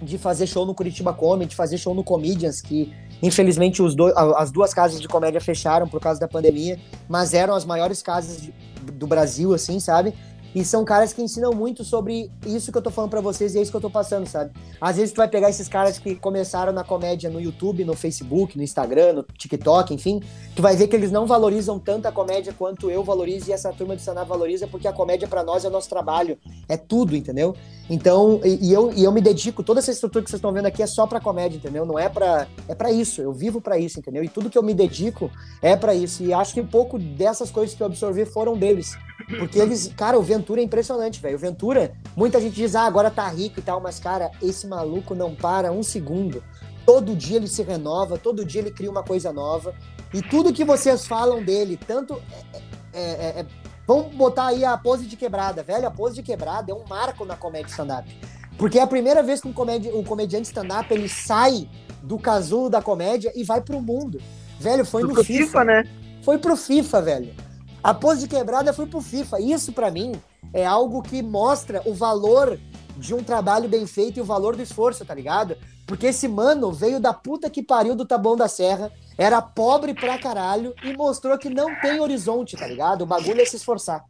de 0.00 0.16
fazer 0.16 0.46
show 0.46 0.64
no 0.64 0.74
Curitiba 0.74 1.12
Comedy, 1.12 1.50
de 1.50 1.56
fazer 1.56 1.76
show 1.76 1.94
no 1.94 2.04
Comedians, 2.04 2.60
que 2.60 2.94
infelizmente 3.22 3.82
dois, 3.96 4.14
as 4.16 4.50
duas 4.52 4.72
casas 4.72 5.00
de 5.00 5.08
comédia 5.08 5.40
fecharam 5.40 5.88
por 5.88 6.00
causa 6.00 6.20
da 6.20 6.28
pandemia, 6.28 6.78
mas 7.08 7.34
eram 7.34 7.54
as 7.54 7.64
maiores 7.64 8.00
casas 8.00 8.40
de- 8.40 8.54
do 8.92 9.06
Brasil, 9.06 9.52
assim, 9.52 9.80
sabe? 9.80 10.14
E 10.54 10.64
são 10.64 10.84
caras 10.84 11.12
que 11.12 11.22
ensinam 11.22 11.52
muito 11.52 11.84
sobre 11.84 12.30
isso 12.46 12.72
que 12.72 12.78
eu 12.78 12.82
tô 12.82 12.90
falando 12.90 13.10
pra 13.10 13.20
vocês 13.20 13.54
e 13.54 13.58
é 13.58 13.62
isso 13.62 13.70
que 13.70 13.76
eu 13.76 13.80
tô 13.80 13.90
passando, 13.90 14.26
sabe? 14.26 14.52
Às 14.80 14.96
vezes 14.96 15.12
tu 15.12 15.16
vai 15.16 15.28
pegar 15.28 15.50
esses 15.50 15.68
caras 15.68 15.98
que 15.98 16.14
começaram 16.14 16.72
na 16.72 16.82
comédia 16.82 17.28
no 17.28 17.40
YouTube, 17.40 17.84
no 17.84 17.94
Facebook, 17.94 18.56
no 18.56 18.62
Instagram, 18.62 19.12
no 19.12 19.22
TikTok, 19.22 19.92
enfim, 19.92 20.22
tu 20.56 20.62
vai 20.62 20.74
ver 20.74 20.88
que 20.88 20.96
eles 20.96 21.12
não 21.12 21.26
valorizam 21.26 21.78
tanto 21.78 22.06
a 22.06 22.12
comédia 22.12 22.54
quanto 22.56 22.90
eu 22.90 23.04
valorizo 23.04 23.50
e 23.50 23.52
essa 23.52 23.72
turma 23.72 23.94
de 23.94 24.02
Saná 24.02 24.24
valoriza, 24.24 24.66
porque 24.66 24.88
a 24.88 24.92
comédia 24.92 25.28
pra 25.28 25.44
nós 25.44 25.64
é 25.64 25.68
o 25.68 25.70
nosso 25.70 25.88
trabalho, 25.88 26.38
é 26.68 26.76
tudo, 26.76 27.14
entendeu? 27.14 27.54
Então, 27.90 28.40
e, 28.44 28.68
e 28.68 28.72
eu, 28.72 28.92
e 28.92 29.04
eu 29.04 29.12
me 29.12 29.20
dedico, 29.20 29.62
toda 29.62 29.80
essa 29.80 29.90
estrutura 29.90 30.22
que 30.22 30.30
vocês 30.30 30.38
estão 30.38 30.52
vendo 30.52 30.66
aqui 30.66 30.82
é 30.82 30.86
só 30.86 31.06
pra 31.06 31.20
comédia, 31.20 31.56
entendeu? 31.56 31.86
Não 31.86 31.98
é 31.98 32.08
pra. 32.08 32.46
É 32.68 32.74
pra 32.74 32.92
isso, 32.92 33.22
eu 33.22 33.32
vivo 33.32 33.60
pra 33.60 33.78
isso, 33.78 33.98
entendeu? 33.98 34.22
E 34.22 34.28
tudo 34.28 34.50
que 34.50 34.58
eu 34.58 34.62
me 34.62 34.74
dedico 34.74 35.30
é 35.62 35.74
pra 35.74 35.94
isso. 35.94 36.22
E 36.22 36.32
acho 36.32 36.52
que 36.52 36.60
um 36.60 36.66
pouco 36.66 36.98
dessas 36.98 37.50
coisas 37.50 37.74
que 37.74 37.82
eu 37.82 37.86
absorvi 37.86 38.26
foram 38.26 38.56
deles. 38.56 38.96
Porque 39.26 39.58
eles, 39.58 39.92
cara, 39.96 40.18
o 40.18 40.22
Ventura 40.22 40.60
é 40.60 40.64
impressionante, 40.64 41.20
velho. 41.20 41.36
O 41.36 41.38
Ventura, 41.38 41.92
muita 42.16 42.40
gente 42.40 42.54
diz, 42.54 42.74
ah, 42.74 42.82
agora 42.84 43.10
tá 43.10 43.26
rico 43.28 43.58
e 43.58 43.62
tal, 43.62 43.80
mas, 43.80 43.98
cara, 43.98 44.30
esse 44.42 44.66
maluco 44.66 45.14
não 45.14 45.34
para 45.34 45.72
um 45.72 45.82
segundo. 45.82 46.42
Todo 46.86 47.14
dia 47.14 47.36
ele 47.36 47.48
se 47.48 47.62
renova, 47.62 48.16
todo 48.16 48.44
dia 48.44 48.60
ele 48.60 48.70
cria 48.70 48.90
uma 48.90 49.02
coisa 49.02 49.32
nova. 49.32 49.74
E 50.14 50.22
tudo 50.22 50.52
que 50.52 50.64
vocês 50.64 51.06
falam 51.06 51.42
dele, 51.42 51.76
tanto. 51.76 52.20
é- 52.94 53.00
é- 53.00 53.40
é- 53.40 53.46
vamos 53.86 54.14
botar 54.14 54.46
aí 54.46 54.64
a 54.64 54.76
pose 54.78 55.04
de 55.04 55.16
quebrada, 55.16 55.62
velho. 55.62 55.86
A 55.86 55.90
pose 55.90 56.14
de 56.14 56.22
quebrada 56.22 56.72
é 56.72 56.74
um 56.74 56.84
marco 56.88 57.24
na 57.24 57.36
comédia 57.36 57.68
stand-up. 57.68 58.08
Porque 58.56 58.78
é 58.78 58.82
a 58.82 58.86
primeira 58.86 59.22
vez 59.22 59.40
que 59.40 59.48
um, 59.48 59.52
comedi 59.52 59.88
um 59.90 60.02
comediante 60.02 60.46
stand-up 60.46 60.92
ele 60.92 61.08
sai 61.08 61.68
do 62.02 62.18
casulo 62.18 62.70
da 62.70 62.80
comédia 62.80 63.30
e 63.36 63.44
vai 63.44 63.60
pro 63.60 63.80
mundo. 63.80 64.20
Velho, 64.58 64.84
foi 64.84 65.02
no 65.02 65.12
Pro 65.12 65.22
FIFA. 65.22 65.44
FIFA, 65.44 65.64
né? 65.64 65.84
Foi 66.22 66.38
pro 66.38 66.56
FIFA, 66.56 67.02
velho. 67.02 67.34
A 67.82 67.94
pose 67.94 68.20
de 68.20 68.28
quebrada 68.28 68.72
foi 68.72 68.86
pro 68.86 69.00
FIFA. 69.00 69.40
Isso, 69.40 69.72
pra 69.72 69.90
mim, 69.90 70.12
é 70.52 70.66
algo 70.66 71.02
que 71.02 71.22
mostra 71.22 71.82
o 71.84 71.94
valor 71.94 72.58
de 72.96 73.14
um 73.14 73.22
trabalho 73.22 73.68
bem 73.68 73.86
feito 73.86 74.18
e 74.18 74.20
o 74.20 74.24
valor 74.24 74.56
do 74.56 74.62
esforço, 74.62 75.04
tá 75.04 75.14
ligado? 75.14 75.56
Porque 75.86 76.08
esse 76.08 76.26
mano 76.28 76.72
veio 76.72 77.00
da 77.00 77.14
puta 77.14 77.48
que 77.48 77.62
pariu 77.62 77.94
do 77.94 78.04
Taboão 78.04 78.36
da 78.36 78.48
Serra, 78.48 78.92
era 79.16 79.40
pobre 79.40 79.94
pra 79.94 80.18
caralho 80.18 80.74
e 80.82 80.94
mostrou 80.96 81.38
que 81.38 81.48
não 81.48 81.80
tem 81.80 82.00
horizonte, 82.00 82.56
tá 82.56 82.66
ligado? 82.66 83.02
O 83.02 83.06
bagulho 83.06 83.40
é 83.40 83.44
se 83.44 83.56
esforçar. 83.56 84.04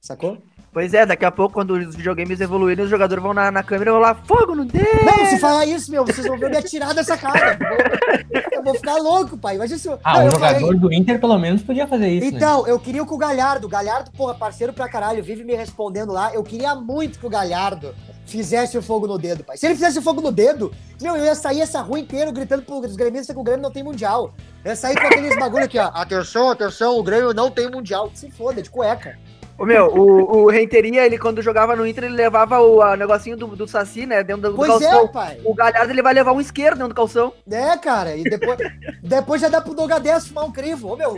Sacou? 0.00 0.38
Pois 0.72 0.94
é, 0.94 1.04
daqui 1.04 1.24
a 1.24 1.32
pouco, 1.32 1.54
quando 1.54 1.72
os 1.72 1.96
videogames 1.96 2.40
evoluírem, 2.40 2.84
os 2.84 2.90
jogadores 2.90 3.20
vão 3.20 3.34
na, 3.34 3.50
na 3.50 3.60
câmera 3.60 3.90
e 3.90 3.92
vão 3.92 4.00
lá, 4.00 4.14
fogo 4.14 4.54
no 4.54 4.64
dedo! 4.64 4.86
Não, 5.04 5.26
se 5.26 5.36
falar 5.40 5.66
isso, 5.66 5.90
meu, 5.90 6.04
vocês 6.06 6.24
vão 6.24 6.38
ver 6.38 6.48
me 6.48 6.56
atirar 6.58 6.94
dessa 6.94 7.16
cara. 7.16 7.58
Eu 7.60 7.68
vou, 7.68 8.42
eu 8.52 8.62
vou 8.62 8.74
ficar 8.76 8.96
louco, 8.98 9.36
pai. 9.36 9.56
Imagina 9.56 9.78
se 9.80 9.88
eu... 9.88 9.98
Ah, 10.04 10.18
Não, 10.18 10.20
o 10.22 10.26
eu 10.26 10.30
jogador 10.30 10.60
falei- 10.60 10.78
do 10.78 10.92
Inter 10.92 11.18
pelo 11.18 11.36
menos 11.40 11.60
podia 11.62 11.88
fazer 11.88 12.08
isso, 12.10 12.30
né? 12.30 12.36
Então, 12.36 12.68
eu 12.68 12.78
queria 12.78 13.04
com 13.04 13.16
o 13.16 13.18
Galhardo. 13.18 13.66
O 13.66 13.70
Galhardo, 13.70 14.12
porra, 14.12 14.32
parceiro 14.34 14.72
pra 14.72 14.88
caralho, 14.88 15.24
vive 15.24 15.42
me 15.42 15.56
respondendo 15.56 16.12
lá. 16.12 16.32
Eu 16.32 16.44
queria 16.44 16.72
muito 16.76 17.18
que 17.18 17.26
o 17.26 17.30
Galhardo 17.30 17.92
fizesse 18.24 18.78
o 18.78 18.82
fogo 18.82 19.08
no 19.08 19.18
dedo, 19.18 19.42
pai. 19.42 19.56
Se 19.56 19.66
ele 19.66 19.74
fizesse 19.74 19.98
o 19.98 20.02
fogo 20.02 20.20
no 20.20 20.30
dedo, 20.30 20.72
meu, 21.02 21.16
eu 21.16 21.24
ia 21.24 21.34
sair 21.34 21.62
essa 21.62 21.80
rua 21.80 21.98
inteira 21.98 22.30
gritando 22.30 22.62
pros 22.62 22.94
gremistas 22.94 23.34
que 23.34 23.40
o 23.40 23.44
Grêmio 23.44 23.62
não 23.62 23.72
tem 23.72 23.82
mundial. 23.82 24.32
Eu 24.64 24.70
ia 24.70 24.76
sair 24.76 24.94
com 24.94 25.04
aqueles 25.04 25.36
bagulho 25.36 25.64
aqui, 25.64 25.80
ó. 25.80 25.90
Atenção, 25.92 26.48
atenção, 26.48 26.96
o 26.96 27.02
Grêmio 27.02 27.34
não 27.34 27.50
tem 27.50 27.68
mundial. 27.68 28.08
Se 28.14 28.30
foda, 28.30 28.62
de 28.62 28.70
cueca. 28.70 29.18
Ô, 29.60 29.66
meu, 29.66 29.88
o, 29.88 30.44
o 30.44 30.48
Renteria, 30.48 31.04
ele 31.04 31.18
quando 31.18 31.42
jogava 31.42 31.76
no 31.76 31.86
Inter, 31.86 32.04
ele 32.04 32.14
levava 32.14 32.62
o 32.62 32.80
a, 32.80 32.96
negocinho 32.96 33.36
do, 33.36 33.46
do 33.48 33.68
Saci, 33.68 34.06
né, 34.06 34.24
dentro 34.24 34.50
do, 34.50 34.56
Pois 34.56 34.80
é, 34.80 34.88
calção. 34.88 35.08
pai. 35.08 35.38
O 35.44 35.52
Galhardo, 35.52 35.92
ele 35.92 36.00
vai 36.00 36.14
levar 36.14 36.32
um 36.32 36.40
esquerdo 36.40 36.78
dentro 36.78 36.88
do 36.88 36.94
calção. 36.94 37.34
É, 37.46 37.76
cara, 37.76 38.16
e 38.16 38.24
depois, 38.24 38.58
depois 39.04 39.42
já 39.42 39.50
dá 39.50 39.60
pro 39.60 39.74
Doga 39.74 40.00
10 40.00 40.28
fumar 40.28 40.46
um 40.46 40.50
crivo. 40.50 40.94
Ô, 40.94 40.96
meu, 40.96 41.14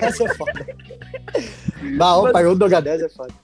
essa 0.00 0.22
é 0.22 0.34
foda. 0.36 0.66
Bah, 1.98 2.16
ô, 2.16 2.30
pai, 2.30 2.46
o 2.46 2.54
Doga 2.54 2.80
10 2.80 3.02
é 3.02 3.08
foda. 3.08 3.34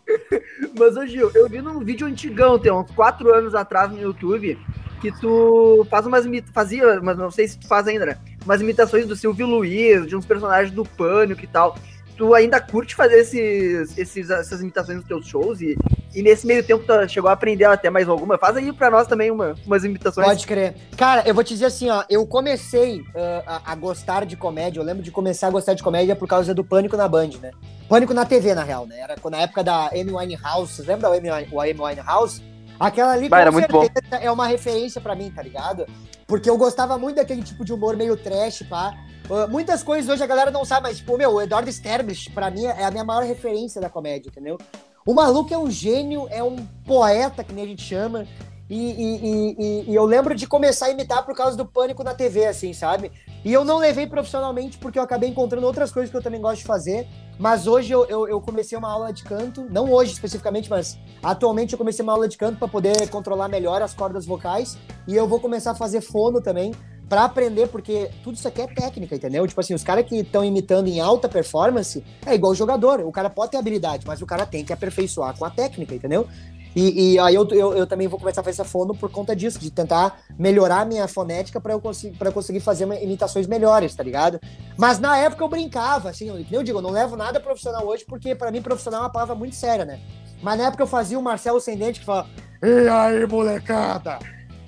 Mas, 0.79 0.97
ô 0.97 1.05
Gil, 1.05 1.29
eu 1.35 1.49
vi 1.49 1.61
num 1.61 1.81
vídeo 1.81 2.07
antigão, 2.07 2.57
tem 2.57 2.71
uns 2.71 2.89
quatro 2.93 3.35
anos 3.35 3.53
atrás 3.53 3.91
no 3.91 4.01
YouTube, 4.01 4.57
que 5.01 5.11
tu 5.21 5.85
faz 5.91 6.07
umas 6.07 6.25
fazia, 6.53 7.01
mas 7.01 7.19
não 7.19 7.33
sei 7.33 7.49
se 7.49 7.59
tu 7.59 7.67
faz 7.67 7.89
ainda, 7.89 8.07
né? 8.07 8.19
Umas 8.45 8.61
imitações 8.61 9.07
do 9.07 9.17
Silvio 9.17 9.45
Luiz, 9.45 10.07
de 10.07 10.15
uns 10.15 10.25
personagens 10.25 10.71
do 10.71 10.85
Pânico 10.85 11.43
e 11.43 11.49
tal. 11.49 11.77
Tu 12.17 12.35
ainda 12.35 12.61
curte 12.61 12.95
fazer 12.95 13.19
esses, 13.19 13.97
esses, 13.99 14.31
essas 14.31 14.61
imitações 14.63 14.97
nos 14.97 15.07
teus 15.07 15.27
shows 15.27 15.61
e, 15.61 15.77
e 16.15 16.23
nesse 16.23 16.47
meio 16.47 16.65
tempo 16.65 16.83
tu 16.85 17.09
chegou 17.09 17.29
a 17.29 17.35
aprender 17.35 17.65
até 17.67 17.91
mais 17.91 18.09
alguma? 18.09 18.39
Faz 18.39 18.57
aí 18.57 18.73
pra 18.73 18.91
nós 18.91 19.07
também 19.07 19.31
uma, 19.31 19.55
umas 19.67 19.85
imitações. 19.85 20.27
Pode 20.27 20.47
crer. 20.47 20.75
Cara, 20.97 21.23
eu 21.29 21.35
vou 21.35 21.45
te 21.45 21.53
dizer 21.53 21.67
assim, 21.67 21.91
ó, 21.91 22.05
eu 22.09 22.27
comecei 22.27 23.05
ah, 23.15 23.61
a, 23.67 23.73
a 23.73 23.75
gostar 23.75 24.25
de 24.25 24.35
comédia, 24.35 24.81
eu 24.81 24.85
lembro 24.85 25.03
de 25.03 25.11
começar 25.11 25.49
a 25.49 25.51
gostar 25.51 25.75
de 25.75 25.83
comédia 25.83 26.17
por 26.17 26.27
causa 26.27 26.55
do 26.55 26.65
Pânico 26.65 26.97
na 26.97 27.07
Band, 27.07 27.33
né? 27.43 27.51
Pânico 27.87 28.15
na 28.15 28.25
TV, 28.25 28.55
na 28.55 28.63
real, 28.63 28.87
né? 28.87 28.99
Era 28.99 29.17
na 29.31 29.39
época 29.39 29.63
da 29.63 29.89
Amy 29.89 30.11
Winehouse, 30.11 30.73
vocês 30.73 30.89
lembram 30.89 31.11
da 31.11 31.17
Amy, 31.19 31.49
o 31.53 31.61
Amy 31.61 31.81
Winehouse? 31.81 32.43
Aquela 32.79 33.13
ali, 33.13 33.29
Bah, 33.29 33.41
era 33.41 33.51
muito 33.51 33.71
bom. 33.71 33.83
certeza, 33.83 34.17
é 34.17 34.31
uma 34.31 34.47
referência 34.47 35.01
pra 35.01 35.15
mim, 35.15 35.31
tá 35.31 35.43
ligado? 35.43 35.87
Porque 36.27 36.49
eu 36.49 36.59
gostava 36.59 36.99
muito 36.99 37.17
daquele 37.17 37.43
tipo 37.43 37.65
de 37.65 37.73
humor 37.73 37.97
meio 37.97 38.17
trash, 38.17 38.63
pá. 38.69 38.95
Ah, 39.31 39.47
muitas 39.47 39.83
coisas 39.83 40.09
hoje 40.11 40.23
a 40.23 40.27
galera 40.27 40.51
não 40.51 40.65
sabe, 40.65 40.83
mas, 40.89 40.99
tipo, 40.99 41.17
meu, 41.17 41.33
o 41.35 41.43
Eduardo 41.43 41.69
Sterblich, 41.71 42.31
pra 42.31 42.51
mim, 42.51 42.65
é 42.65 42.85
a 42.85 42.91
minha 42.91 43.05
maior 43.05 43.25
referência 43.25 43.81
da 43.81 43.89
comédia, 43.91 44.29
entendeu? 44.29 44.57
O 45.05 45.15
maluco 45.15 45.53
é 45.53 45.59
um 45.59 45.71
gênio, 45.71 46.27
é 46.31 46.43
um 46.43 46.57
poeta, 46.85 47.43
que 47.45 47.53
nem 47.53 47.65
a 47.65 47.69
gente 47.69 47.83
chama. 47.83 48.27
E, 48.69 48.75
e- 48.77 49.17
e- 49.25 49.57
e- 49.59 49.91
e 49.93 49.95
eu 49.95 50.05
lembro 50.05 50.35
de 50.35 50.45
começar 50.49 50.87
a 50.87 50.91
imitar 50.91 51.25
por 51.25 51.37
causa 51.37 51.57
do 51.57 51.65
pânico 51.65 52.03
na 52.03 52.15
TV, 52.15 52.47
assim, 52.47 52.73
sabe? 52.73 53.13
E 53.45 53.53
eu 53.53 53.65
não 53.65 53.79
levei 53.79 54.09
profissionalmente 54.09 54.77
porque 54.79 54.99
eu 54.99 55.03
acabei 55.05 55.29
encontrando 55.31 55.65
outras 55.65 55.93
coisas 55.93 56.11
que 56.11 56.17
eu 56.17 56.23
também 56.23 56.41
gosto 56.41 56.59
de 56.63 56.65
fazer. 56.67 57.07
Mas 57.39 57.69
hoje 57.69 57.93
eu, 57.93 58.05
eu, 58.07 58.27
eu 58.27 58.41
comecei 58.41 58.77
uma 58.77 58.91
aula 58.91 59.13
de 59.13 59.23
canto, 59.23 59.65
não 59.71 59.93
hoje 59.93 60.13
especificamente, 60.13 60.69
mas 60.69 60.99
atualmente 61.23 61.75
eu 61.75 61.79
comecei 61.79 62.03
uma 62.03 62.13
aula 62.15 62.27
de 62.27 62.37
canto 62.37 62.59
para 62.59 62.67
poder 62.67 63.09
controlar 63.09 63.47
melhor 63.47 63.81
as 63.83 63.95
cordas 63.95 64.27
vocais. 64.27 64.77
E 65.07 65.15
eu 65.15 65.29
vou 65.29 65.39
começar 65.39 65.71
a 65.71 65.75
fazer 65.77 66.01
fono 66.01 66.41
também 66.41 66.73
para 67.09 67.25
aprender, 67.25 67.69
porque 67.69 68.11
tudo 68.23 68.37
isso 68.37 68.49
aqui 68.49 68.61
é 68.61 68.67
técnica, 68.67 69.15
entendeu? 69.15 69.47
Tipo 69.47 69.61
assim, 69.61 69.75
os 69.75 69.85
caras 69.85 70.05
que 70.07 70.17
estão 70.17 70.45
imitando 70.45 70.89
em 70.89 71.01
alta 71.01 71.29
performance 71.29 72.03
é 72.25 72.35
igual 72.35 72.55
jogador. 72.55 73.01
O 73.01 73.13
cara 73.13 73.31
pode 73.31 73.53
ter 73.53 73.57
habilidade, 73.57 74.05
mas 74.07 74.21
o 74.21 74.27
cara 74.27 74.45
tem 74.45 74.65
que 74.65 74.73
aperfeiçoar 74.73 75.37
com 75.37 75.45
a 75.45 75.51
técnica, 75.51 75.95
entendeu? 75.95 76.27
E, 76.75 77.15
e 77.15 77.19
aí 77.19 77.35
eu, 77.35 77.49
eu, 77.53 77.75
eu 77.75 77.87
também 77.87 78.07
vou 78.07 78.19
começar 78.19 78.43
a 78.43 78.45
fazer 78.45 78.61
essa 78.61 78.71
fono 78.71 78.95
por 78.95 79.11
conta 79.11 79.35
disso, 79.35 79.59
de 79.59 79.71
tentar 79.71 80.21
melhorar 80.39 80.85
minha 80.85 81.09
fonética 81.09 81.59
para 81.59 81.73
eu, 81.73 81.81
pra 82.19 82.29
eu 82.29 82.33
conseguir 82.33 82.61
fazer 82.61 82.85
imitações 83.03 83.47
melhores, 83.47 83.95
tá 83.95 84.03
ligado? 84.03 84.39
Mas 84.77 84.99
na 84.99 85.17
época 85.17 85.43
eu 85.43 85.49
brincava, 85.49 86.11
assim, 86.11 86.29
eu, 86.29 86.45
eu 86.53 86.63
digo, 86.63 86.79
eu 86.79 86.83
não 86.83 86.91
levo 86.91 87.17
nada 87.17 87.41
profissional 87.41 87.87
hoje, 87.87 88.05
porque 88.07 88.35
para 88.35 88.51
mim 88.51 88.61
profissional 88.61 89.01
é 89.01 89.05
uma 89.05 89.13
palavra 89.13 89.35
muito 89.35 89.57
séria, 89.57 89.87
né? 89.87 90.01
Mas 90.43 90.59
na 90.59 90.67
época 90.67 90.83
eu 90.83 90.87
fazia 90.87 91.19
o 91.19 91.23
Marcelo 91.23 91.57
Ascendente 91.57 92.01
que 92.01 92.07
fala: 92.07 92.27
E 92.63 92.89
aí, 92.89 93.27
molecada? 93.27 94.19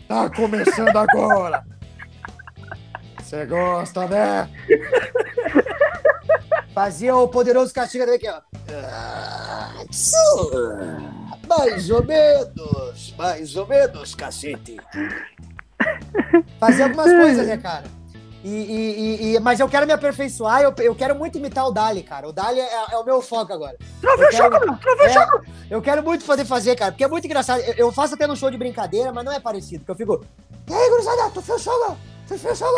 Tá 0.09 0.31
começando 0.31 0.97
agora. 0.97 1.63
Você 3.29 3.45
gosta, 3.45 4.07
né? 4.09 4.49
Fazia 6.73 7.15
o 7.15 7.29
poderoso 7.29 7.75
castigo 7.75 8.07
daqui, 8.07 8.27
ó. 8.27 8.41
Ah. 8.73 9.75
Mais 11.47 11.91
ou 11.91 12.03
menos, 12.03 13.15
mais 13.19 13.55
ou 13.55 13.67
menos, 13.67 14.15
cacete. 14.15 14.79
Fazia 16.59 16.87
algumas 16.87 17.13
coisas, 17.13 17.47
né, 17.47 17.59
cara? 17.59 17.85
E, 18.43 18.49
e- 18.49 19.35
e- 19.35 19.41
mas 19.41 19.61
eu 19.61 19.69
quero 19.69 19.87
me 19.87 19.93
aperfeiçoar, 19.93 20.63
eu, 20.63 20.73
eu 20.79 20.95
quero 20.95 21.15
muito 21.15 21.37
imitar 21.37 21.67
o 21.67 21.71
Dali, 21.71 22.03
cara. 22.03 22.27
O 22.29 22.33
Dali 22.33 22.61
é, 22.61 22.93
é 22.93 22.97
o 22.97 23.05
meu 23.05 23.21
foco 23.21 23.53
agora. 23.53 23.77
Eu 24.03 24.17
quero- 24.17 24.33
choco, 24.37 24.59
meu! 24.61 25.05
É, 25.05 25.09
choco! 25.11 25.45
eu 25.71 25.83
quero 25.83 26.03
muito 26.03 26.25
poder 26.25 26.47
fazer, 26.47 26.77
cara, 26.77 26.93
porque 26.93 27.05
é 27.05 27.09
muito 27.09 27.27
engraçado. 27.27 27.61
Eu, 27.61 27.75
eu 27.75 27.93
faço 27.93 28.15
até 28.15 28.27
no 28.27 28.37
show 28.37 28.51
de 28.51 28.57
brincadeira, 28.57 29.13
mas 29.13 29.23
não 29.23 29.33
é 29.33 29.39
parecido. 29.41 29.85
Porque 29.85 29.91
eu 29.91 29.97
fico. 30.17 30.25
E 30.67 30.73
aí, 30.73 30.89
gurizada, 30.89 31.29
tu 31.31 31.43
fez 31.43 31.61
show, 31.61 31.97
Você 32.29 32.37
fez 32.37 32.59
show, 32.59 32.69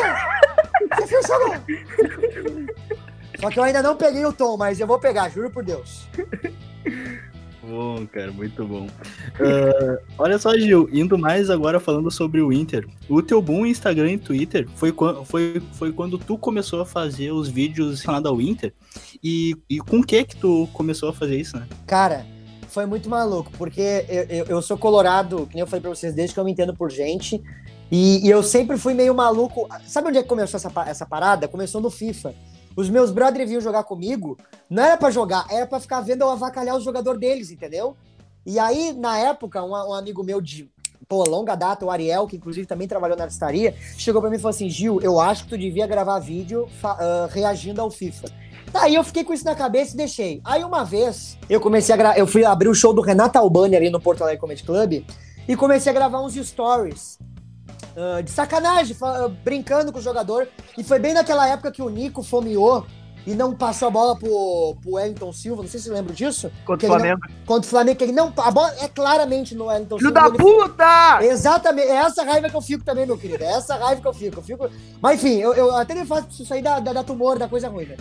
Você 0.97 1.07
fez 1.09 1.27
show, 1.27 1.39
Só 3.41 3.51
que 3.51 3.59
eu 3.59 3.65
ainda 3.65 3.83
não 3.83 3.97
peguei 3.97 4.25
o 4.25 4.33
tom, 4.33 4.57
mas 4.57 4.79
eu 4.79 4.87
vou 4.87 5.01
pegar, 5.01 5.29
juro 5.29 5.51
por 5.51 5.65
Deus. 5.65 6.07
Bom, 7.61 8.07
cara, 8.07 8.31
muito 8.31 8.65
bom. 8.65 8.87
Ah, 9.41 9.99
olha 10.19 10.39
só, 10.39 10.57
Gil, 10.57 10.89
indo 10.93 11.19
mais 11.19 11.51
agora 11.51 11.81
falando 11.81 12.13
sobre 12.13 12.41
o 12.41 12.53
Inter. 12.53 12.87
O 13.09 13.21
teu 13.23 13.43
boom 13.43 13.67
Instagram 13.67 14.13
e 14.13 14.19
Twitter 14.19 14.69
foi, 14.77 14.95
foi, 15.25 15.61
foi 15.73 15.93
quando 15.93 16.17
tu 16.17 16.39
começou 16.39 16.81
a 16.81 16.87
fazer 16.87 17.33
os 17.33 17.49
vídeos 17.49 18.03
relacionados 18.03 18.31
ao 18.31 18.41
Inter. 18.41 18.73
E, 19.23 19.57
e 19.69 19.81
com 19.81 20.01
que 20.01 20.25
que 20.25 20.37
tu 20.37 20.69
começou 20.73 21.09
a 21.09 21.13
fazer 21.13 21.37
isso, 21.37 21.57
né? 21.57 21.67
Cara, 21.89 22.25
foi 22.69 22.87
muito 22.87 23.11
maluco, 23.11 23.51
porque 23.59 24.05
eu, 24.09 24.23
eu, 24.29 24.45
eu 24.47 24.63
sou 24.63 24.79
colorado, 24.79 25.47
que 25.47 25.55
nem 25.55 25.61
eu 25.61 25.67
falei 25.67 25.81
pra 25.81 25.91
vocês, 25.91 26.15
desde 26.15 26.35
que 26.35 26.39
eu 26.41 26.45
me 26.45 26.53
entendo 26.53 26.75
por 26.75 26.89
gente. 26.89 27.43
E, 27.91 28.27
e 28.27 28.31
eu 28.31 28.43
sempre 28.43 28.77
fui 28.77 28.95
meio 28.95 29.15
maluco. 29.15 29.69
Sabe 29.87 30.09
onde 30.09 30.19
é 30.19 30.23
que 30.23 30.29
começou 30.29 30.59
essa, 30.59 30.71
essa 30.87 31.07
parada? 31.07 31.49
Começou 31.49 31.81
no 31.81 31.91
FIFA. 31.91 32.35
Os 32.77 32.89
meus 32.89 33.11
brothers 33.11 33.49
vinham 33.49 33.61
jogar 33.61 33.83
comigo, 33.83 34.39
não 34.69 34.83
era 34.83 34.97
pra 34.97 35.11
jogar, 35.11 35.45
era 35.51 35.67
pra 35.67 35.81
ficar 35.81 36.01
vendo 36.01 36.23
eu 36.23 36.31
avacalhar 36.31 36.77
o 36.77 36.81
jogador 36.81 37.19
deles, 37.19 37.51
entendeu? 37.51 37.97
E 38.47 38.59
aí, 38.59 38.93
na 38.93 39.19
época, 39.19 39.63
um, 39.63 39.71
um 39.71 39.93
amigo 39.93 40.23
meu 40.23 40.41
de 40.41 40.71
pô, 41.09 41.25
longa 41.29 41.57
data, 41.57 41.85
o 41.85 41.91
Ariel, 41.91 42.29
que 42.29 42.37
inclusive 42.37 42.67
também 42.67 42.87
trabalhou 42.87 43.17
na 43.17 43.25
artistaria, 43.25 43.75
chegou 43.99 44.21
pra 44.21 44.31
mim 44.31 44.37
e 44.37 44.39
falou 44.39 44.51
assim: 44.51 44.71
Gil, 44.71 45.01
eu 45.03 45.19
acho 45.19 45.45
que 45.45 45.51
tu 45.51 45.59
devia 45.59 45.87
gravar 45.87 46.21
vídeo 46.21 46.69
ah, 46.83 47.29
reagindo 47.31 47.81
ao 47.81 47.91
FIFA. 47.91 48.29
Daí 48.73 48.95
eu 48.95 49.03
fiquei 49.03 49.25
com 49.25 49.35
isso 49.35 49.45
na 49.45 49.55
cabeça 49.57 49.95
e 49.95 49.97
deixei. 49.97 50.41
Aí 50.45 50.63
uma 50.63 50.85
vez, 50.85 51.37
eu 51.49 51.61
comecei 51.61 51.93
a 51.93 52.19
eu 52.19 52.27
fui 52.27 52.45
abrir 52.45 52.69
o 52.69 52.75
show 52.75 52.93
do 52.93 53.01
Renato 53.01 53.37
Albani 53.37 53.77
ali 53.77 53.91
no 53.91 54.01
Porto 54.01 54.23
Alegre 54.23 54.41
Comedy 54.41 54.63
Club 54.63 55.05
e 55.49 55.57
comecei 55.57 55.91
a 55.91 55.95
gravar 55.95 56.21
uns 56.21 56.35
stories. 56.35 57.19
Ah, 57.97 58.21
de 58.21 58.31
sacanagem, 58.31 58.97
ah, 59.03 59.29
brincando 59.45 59.93
com 59.93 59.99
o 59.99 60.03
jogador. 60.03 60.49
E 60.77 60.85
foi 60.85 60.99
bem 60.99 61.15
naquela 61.15 61.49
época 61.49 61.73
que 61.73 61.83
o 61.83 61.89
Nico 61.89 62.23
fomeou 62.23 62.87
e 63.27 63.35
não 63.35 63.55
passou 63.55 63.89
a 63.89 63.91
bola 63.91 64.17
pro, 64.17 64.77
pro 64.81 64.93
Wellington 64.95 65.33
Silva. 65.33 65.63
Não 65.63 65.69
sei 65.69 65.79
se 65.79 65.87
você 65.87 65.93
lembra 65.93 66.15
disso. 66.15 66.51
Contra 66.65 66.89
o 66.89 66.93
ele 66.93 66.93
não- 66.93 66.99
Flamengo. 67.01 67.21
Contra 67.47 67.67
o 67.67 67.71
Flamengo, 67.71 67.99
que 67.99 68.05
ele 68.05 68.13
não. 68.13 68.33
A 68.37 68.51
bola 68.51 68.75
é 68.81 68.89
claramente 68.89 69.55
no 69.55 69.67
Wellington 69.67 69.99
Filho 69.99 70.09
Silva. 70.11 70.21
da 70.21 70.35
ele- 70.35 70.39
puta! 70.39 71.19
Exatamente, 71.25 71.89
é 71.89 71.97
essa 71.97 72.25
raiva 72.25 72.49
que 72.49 72.57
eu 72.57 72.63
fico 72.63 72.85
também, 72.85 73.07
meu 73.07 73.19
querido. 73.19 73.45
É 73.45 73.53
essa 73.53 73.77
raiva 73.77 74.01
que 74.01 74.09
eu 74.09 74.15
fico. 74.15 74.39
Eu 74.39 74.43
fico... 74.43 74.71
Mas 75.01 75.23
enfim, 75.23 75.37
eu, 75.39 75.53
eu 75.55 75.77
até 75.77 75.95
me 75.95 76.07
faço 76.07 76.43
isso 76.43 76.55
aí 76.55 76.63
da, 76.63 76.81
da, 76.81 76.93
da 76.93 77.05
tumor, 77.05 77.39
da 77.39 77.49
coisa 77.49 77.69
ruim, 77.69 77.87
né? 77.87 77.97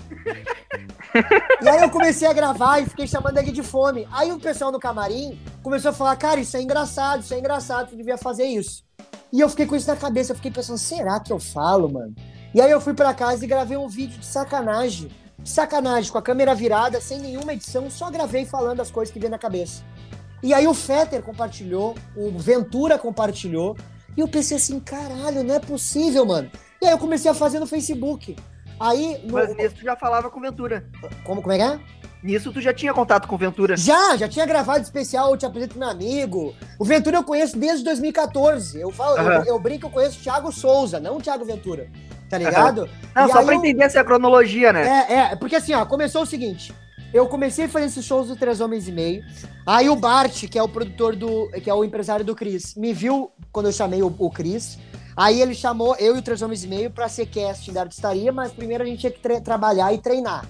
e 1.62 1.68
aí 1.68 1.82
eu 1.82 1.90
comecei 1.90 2.28
a 2.28 2.34
gravar 2.34 2.80
e 2.80 2.86
fiquei 2.86 3.08
chamando 3.08 3.38
ele 3.38 3.52
de 3.52 3.64
fome. 3.64 4.08
Aí 4.12 4.32
o 4.32 4.40
pessoal 4.40 4.72
no 4.72 4.80
camarim 4.80 5.40
começou 5.62 5.92
a 5.92 5.94
falar, 5.94 6.16
cara, 6.16 6.40
isso 6.40 6.56
é 6.56 6.62
engraçado, 6.62 7.22
isso 7.22 7.34
é 7.34 7.40
engraçado, 7.40 7.90
tu 7.90 7.96
devia 7.98 8.18
fazer 8.18 8.46
isso. 8.46 8.88
E 9.32 9.40
eu 9.40 9.50
fiquei 9.50 9.66
com 9.66 9.76
isso 9.76 9.88
na 9.88 9.96
cabeça, 9.96 10.32
eu 10.32 10.36
fiquei 10.36 10.52
pensando, 10.52 10.78
será 10.78 11.20
que 11.20 11.32
eu 11.32 11.40
falo, 11.40 11.92
mano? 11.92 12.16
E 12.54 12.60
aí 12.60 12.72
eu 12.72 12.82
fui 12.82 12.94
pra 12.94 13.14
casa 13.14 13.44
e 13.46 13.48
gravei 13.48 13.78
um 13.78 13.88
vídeo 13.88 14.18
de 14.20 14.26
sacanagem. 14.26 15.10
De 15.38 15.50
sacanagem, 15.50 16.12
com 16.12 16.18
a 16.18 16.22
câmera 16.22 16.54
virada, 16.56 17.00
sem 17.00 17.20
nenhuma 17.20 17.54
edição, 17.54 17.90
só 17.90 18.10
gravei 18.10 18.46
falando 18.46 18.82
as 18.82 18.90
coisas 18.92 19.14
que 19.14 19.20
veio 19.20 19.30
na 19.32 19.38
cabeça. 19.38 19.84
E 20.42 20.54
aí 20.54 20.68
o 20.68 20.74
Fetter 20.74 21.22
compartilhou, 21.22 21.96
o 22.16 22.32
Ventura 22.38 22.98
compartilhou, 22.98 23.78
e 24.18 24.22
eu 24.22 24.28
pensei 24.28 24.58
assim, 24.58 24.80
caralho, 24.80 25.44
não 25.44 25.56
é 25.56 25.60
possível, 25.60 26.26
mano. 26.26 26.50
E 26.82 26.86
aí 26.88 26.92
eu 26.92 26.98
comecei 26.98 27.30
a 27.30 27.34
fazer 27.34 27.60
no 27.60 27.68
Facebook. 27.68 28.36
Aí, 28.80 29.22
no- 29.26 29.34
Mas 29.34 29.56
nisso 29.56 29.76
tu 29.76 29.82
já 29.84 29.96
falava 29.96 30.30
com 30.30 30.40
Ventura. 30.42 30.90
como, 31.26 31.42
como 31.42 31.52
é 31.54 31.58
que 31.58 31.64
é? 31.64 31.80
Nisso 32.22 32.52
tu 32.52 32.60
já 32.60 32.74
tinha 32.74 32.94
contato 32.94 33.28
com 33.28 33.36
o 33.36 33.38
Ventura? 33.38 33.78
Já, 33.78 34.18
já 34.18 34.28
tinha 34.28 34.46
gravado 34.46 34.84
especial, 34.84 35.32
eu 35.32 35.38
te 35.38 35.46
apresento 35.46 35.80
meu 35.80 35.88
amigo. 35.90 36.54
O 36.78 36.84
Ventura 36.84 37.18
eu 37.18 37.24
conheço 37.24 37.58
desde 37.58 37.84
2014. 37.86 38.80
Eu 38.80 38.92
falo, 38.92 39.18
Aham. 39.18 39.44
eu, 39.46 39.54
eu 39.56 39.60
brinco, 39.60 39.86
eu 39.88 39.90
conheço 39.90 40.20
o 40.20 40.22
Thiago 40.24 40.52
Souza, 40.52 41.00
não 41.00 41.18
o 41.18 41.22
Thiago 41.22 41.46
Ventura. 41.46 41.88
Tá 42.30 42.38
ligado? 42.38 42.90
Não, 43.16 43.26
E 43.26 43.32
só 43.32 43.42
pra 43.44 43.54
eu- 43.54 43.60
entender 43.60 43.84
essa 43.84 44.04
cronologia, 44.04 44.72
né? 44.74 45.06
É, 45.10 45.14
é, 45.32 45.36
porque 45.36 45.56
assim, 45.56 45.74
ó, 45.74 45.86
começou 45.86 46.24
o 46.24 46.26
seguinte. 46.26 46.74
Eu 47.12 47.26
comecei 47.28 47.66
a 47.66 47.70
fazer 47.70 47.86
esses 47.88 48.06
shows 48.06 48.28
do 48.28 48.36
Três 48.36 48.62
Homens 48.62 48.88
e 48.88 48.92
Meio. 48.92 49.24
Aí 49.66 49.90
o 49.90 49.96
Bart, 49.96 50.46
que 50.48 50.60
é 50.60 50.62
o 50.62 50.68
produtor 50.70 51.16
do. 51.16 51.50
que 51.64 51.68
é 51.70 51.74
o 51.74 51.84
empresário 51.84 52.24
do 52.24 52.36
Cris, 52.36 52.76
me 52.76 52.94
viu 52.94 53.32
quando 53.52 53.66
eu 53.68 53.72
chamei 53.72 54.04
o, 54.04 54.14
o 54.20 54.30
Cris. 54.30 54.78
Aí 55.18 55.42
ele 55.42 55.56
chamou 55.56 55.96
eu 55.96 56.16
e 56.16 56.20
o 56.20 56.22
Três 56.22 56.42
Homens 56.44 56.64
e 56.64 56.68
Meio 56.68 56.92
pra 56.92 57.10
ser 57.10 57.26
casting 57.26 57.74
da 57.74 57.82
artistaria, 57.82 58.32
mas 58.32 58.52
primeiro 58.52 58.84
a 58.84 58.86
gente 58.88 59.00
tinha 59.00 59.12
que 59.12 59.42
trabalhar 59.42 59.92
e 59.92 59.98
treinar. 59.98 60.46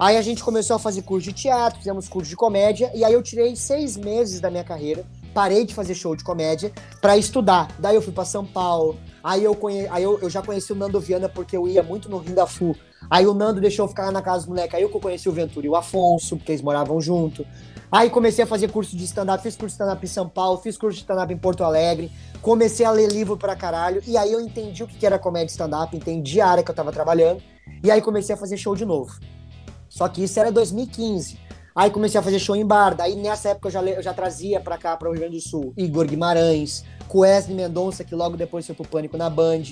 Aí 0.00 0.16
a 0.16 0.22
gente 0.22 0.42
começou 0.42 0.76
a 0.76 0.78
fazer 0.78 1.02
curso 1.02 1.28
de 1.28 1.34
teatro, 1.34 1.78
fizemos 1.78 2.08
curso 2.08 2.30
de 2.30 2.34
comédia, 2.34 2.90
e 2.94 3.04
aí 3.04 3.12
eu 3.12 3.22
tirei 3.22 3.54
seis 3.54 3.98
meses 3.98 4.40
da 4.40 4.50
minha 4.50 4.64
carreira, 4.64 5.04
parei 5.34 5.66
de 5.66 5.74
fazer 5.74 5.94
show 5.94 6.16
de 6.16 6.24
comédia 6.24 6.72
pra 7.02 7.18
estudar. 7.18 7.68
Daí 7.78 7.96
eu 7.96 8.00
fui 8.00 8.10
pra 8.10 8.24
São 8.24 8.42
Paulo, 8.42 8.98
aí 9.22 9.44
eu, 9.44 9.54
conhe... 9.54 9.86
aí 9.88 10.02
eu, 10.02 10.18
eu 10.20 10.30
já 10.30 10.40
conheci 10.40 10.72
o 10.72 10.74
Nando 10.74 10.98
Viana 10.98 11.28
porque 11.28 11.54
eu 11.54 11.68
ia 11.68 11.82
muito 11.82 12.08
no 12.08 12.16
Rio 12.16 12.34
da 12.34 12.46
Fu. 12.46 12.74
Aí 13.10 13.26
o 13.26 13.34
Nando 13.34 13.60
deixou 13.60 13.84
eu 13.84 13.88
ficar 13.90 14.06
lá 14.06 14.12
na 14.12 14.22
casa 14.22 14.38
dos 14.38 14.46
moleques. 14.46 14.74
Aí 14.74 14.80
eu 14.80 14.88
conheci 14.88 15.28
o 15.28 15.32
Ventura 15.32 15.66
e 15.66 15.68
o 15.68 15.76
Afonso, 15.76 16.34
porque 16.38 16.52
eles 16.52 16.62
moravam 16.62 16.98
junto. 16.98 17.46
Aí 17.92 18.08
comecei 18.08 18.44
a 18.44 18.46
fazer 18.46 18.72
curso 18.72 18.96
de 18.96 19.04
stand-up, 19.04 19.42
fiz 19.42 19.54
curso 19.54 19.76
de 19.76 19.82
stand-up 19.82 20.02
em 20.02 20.08
São 20.08 20.26
Paulo, 20.26 20.56
fiz 20.62 20.78
curso 20.78 20.96
de 20.96 21.02
stand-up 21.02 21.30
em 21.30 21.36
Porto 21.36 21.62
Alegre, 21.62 22.10
comecei 22.40 22.86
a 22.86 22.90
ler 22.90 23.12
livro 23.12 23.36
pra 23.36 23.54
caralho, 23.54 24.02
e 24.06 24.16
aí 24.16 24.32
eu 24.32 24.40
entendi 24.40 24.82
o 24.82 24.86
que 24.86 25.04
era 25.04 25.18
comédia 25.18 25.50
stand-up, 25.50 25.94
entendi 25.94 26.40
a 26.40 26.46
área 26.46 26.62
que 26.62 26.70
eu 26.70 26.74
tava 26.74 26.90
trabalhando, 26.90 27.42
e 27.82 27.90
aí 27.90 28.00
comecei 28.00 28.34
a 28.34 28.38
fazer 28.38 28.56
show 28.56 28.74
de 28.74 28.86
novo. 28.86 29.12
Só 29.90 30.08
que 30.08 30.22
isso 30.22 30.40
era 30.40 30.50
2015. 30.50 31.38
Aí 31.74 31.90
comecei 31.90 32.18
a 32.18 32.22
fazer 32.22 32.38
show 32.38 32.56
em 32.56 32.64
bar, 32.64 32.94
daí 32.94 33.14
nessa 33.16 33.50
época 33.50 33.68
eu 33.68 33.72
já, 33.72 33.82
eu 33.82 34.02
já 34.02 34.14
trazia 34.14 34.60
pra 34.60 34.78
cá, 34.78 34.96
para 34.96 35.08
o 35.08 35.12
Rio 35.12 35.20
Grande 35.20 35.36
do 35.36 35.42
Sul, 35.42 35.72
Igor 35.76 36.06
Guimarães, 36.06 36.84
Wesley 37.12 37.56
Mendonça, 37.56 38.04
que 38.04 38.14
logo 38.14 38.36
depois 38.36 38.66
foi 38.66 38.74
pro 38.74 38.86
Pânico 38.86 39.16
na 39.16 39.30
Band, 39.30 39.62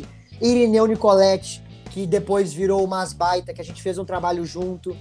Irineu 0.40 0.86
Nicoletti, 0.86 1.62
que 1.90 2.06
depois 2.06 2.52
virou 2.52 2.84
o 2.84 2.88
Mas 2.88 3.12
Baita, 3.12 3.52
que 3.52 3.60
a 3.60 3.64
gente 3.64 3.82
fez 3.82 3.98
um 3.98 4.04
trabalho 4.04 4.44
junto. 4.44 4.96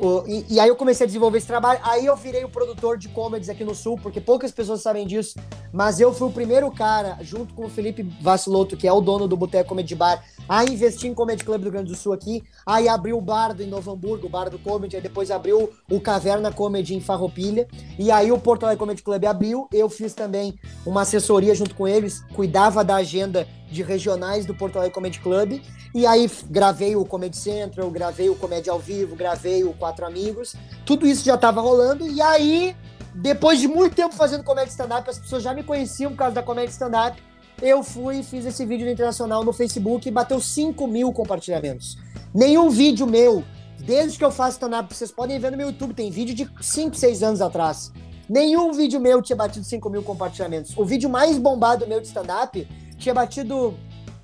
O- 0.00 0.24
e, 0.26 0.44
e 0.48 0.60
aí 0.60 0.68
eu 0.68 0.76
comecei 0.76 1.04
a 1.04 1.06
desenvolver 1.06 1.38
esse 1.38 1.46
trabalho. 1.46 1.80
Aí 1.82 2.06
eu 2.06 2.14
virei 2.16 2.44
o 2.44 2.48
produtor 2.48 2.96
de 2.96 3.08
comedies 3.08 3.48
aqui 3.48 3.64
no 3.64 3.74
Sul, 3.74 3.98
porque 4.02 4.20
poucas 4.20 4.52
pessoas 4.52 4.80
sabem 4.80 5.06
disso. 5.06 5.38
Mas 5.72 6.00
eu 6.00 6.12
fui 6.14 6.28
o 6.28 6.32
primeiro 6.32 6.70
cara, 6.70 7.18
junto 7.20 7.52
com 7.54 7.66
o 7.66 7.68
Felipe 7.68 8.02
Vaciloto, 8.22 8.76
que 8.76 8.86
é 8.86 8.92
o 8.92 9.00
dono 9.00 9.26
do 9.28 9.36
Boteco 9.36 9.68
Comedy 9.70 9.94
Bar, 9.94 10.22
a 10.48 10.64
investir 10.64 11.10
em 11.10 11.14
Comedy 11.14 11.44
Club 11.44 11.62
do 11.62 11.70
Grande 11.70 11.90
do 11.90 11.96
Sul 11.96 12.12
aqui. 12.12 12.42
Aí 12.64 12.88
abriu 12.88 13.18
o 13.18 13.20
bar 13.20 13.52
do 13.52 13.62
em 13.62 13.66
Novo 13.66 13.90
Hamburgo, 13.90 14.26
o 14.26 14.30
bar 14.30 14.48
do 14.48 14.58
Comedy. 14.58 14.96
Aí 14.96 15.02
depois 15.02 15.30
abriu 15.30 15.70
o 15.90 16.00
Caverna 16.00 16.50
Comedy 16.52 16.94
em 16.94 17.00
Farroupilha. 17.00 17.68
E 17.98 18.10
aí 18.10 18.32
o 18.32 18.38
Porto 18.38 18.64
Alegre 18.64 18.78
Comedy 18.78 19.02
Club 19.02 19.24
abriu. 19.26 19.68
Eu 19.72 19.90
fiz 19.90 20.14
também 20.14 20.58
uma 20.86 21.02
assessoria 21.02 21.54
junto 21.54 21.74
com 21.74 21.86
eles, 21.86 22.22
cuidava 22.34 22.82
da 22.82 22.96
agenda 22.96 23.46
de 23.70 23.82
regionais 23.82 24.46
do 24.46 24.54
Porto 24.54 24.76
Alegre 24.76 24.94
Comedy 24.94 25.20
Club. 25.20 25.60
E 25.94 26.06
aí 26.06 26.30
gravei 26.50 26.96
o 26.96 27.04
Comedy 27.04 27.36
Central, 27.36 27.90
gravei 27.90 28.28
o 28.28 28.34
Comédia 28.34 28.72
ao 28.72 28.78
Vivo, 28.78 29.16
gravei 29.16 29.64
o 29.64 29.72
Quatro 29.72 30.06
Amigos. 30.06 30.54
Tudo 30.84 31.06
isso 31.06 31.24
já 31.24 31.36
tava 31.36 31.60
rolando. 31.60 32.06
E 32.06 32.20
aí, 32.20 32.76
depois 33.14 33.60
de 33.60 33.68
muito 33.68 33.94
tempo 33.94 34.14
fazendo 34.14 34.44
comédia 34.44 34.70
stand-up, 34.70 35.08
as 35.08 35.18
pessoas 35.18 35.42
já 35.42 35.54
me 35.54 35.62
conheciam 35.62 36.10
por 36.12 36.18
causa 36.18 36.34
da 36.34 36.42
comédia 36.42 36.70
stand-up. 36.70 37.22
Eu 37.60 37.82
fui 37.82 38.20
e 38.20 38.22
fiz 38.22 38.46
esse 38.46 38.64
vídeo 38.64 38.88
Internacional 38.88 39.42
no 39.44 39.52
Facebook 39.52 40.08
e 40.08 40.12
bateu 40.12 40.40
5 40.40 40.86
mil 40.86 41.12
compartilhamentos. 41.12 41.98
Nenhum 42.32 42.70
vídeo 42.70 43.06
meu, 43.06 43.42
desde 43.80 44.16
que 44.16 44.24
eu 44.24 44.30
faço 44.30 44.52
stand-up, 44.52 44.94
vocês 44.94 45.10
podem 45.10 45.38
ver 45.40 45.50
no 45.50 45.56
meu 45.56 45.68
YouTube, 45.68 45.92
tem 45.92 46.10
vídeo 46.10 46.34
de 46.34 46.48
5, 46.60 46.94
6 46.94 47.22
anos 47.22 47.40
atrás. 47.40 47.92
Nenhum 48.28 48.72
vídeo 48.72 49.00
meu 49.00 49.22
tinha 49.22 49.34
batido 49.34 49.64
5 49.64 49.88
mil 49.88 50.02
compartilhamentos. 50.02 50.76
O 50.76 50.84
vídeo 50.84 51.08
mais 51.08 51.38
bombado 51.38 51.86
meu 51.86 52.00
de 52.00 52.06
stand-up 52.06 52.68
tinha 52.98 53.14
batido 53.14 53.74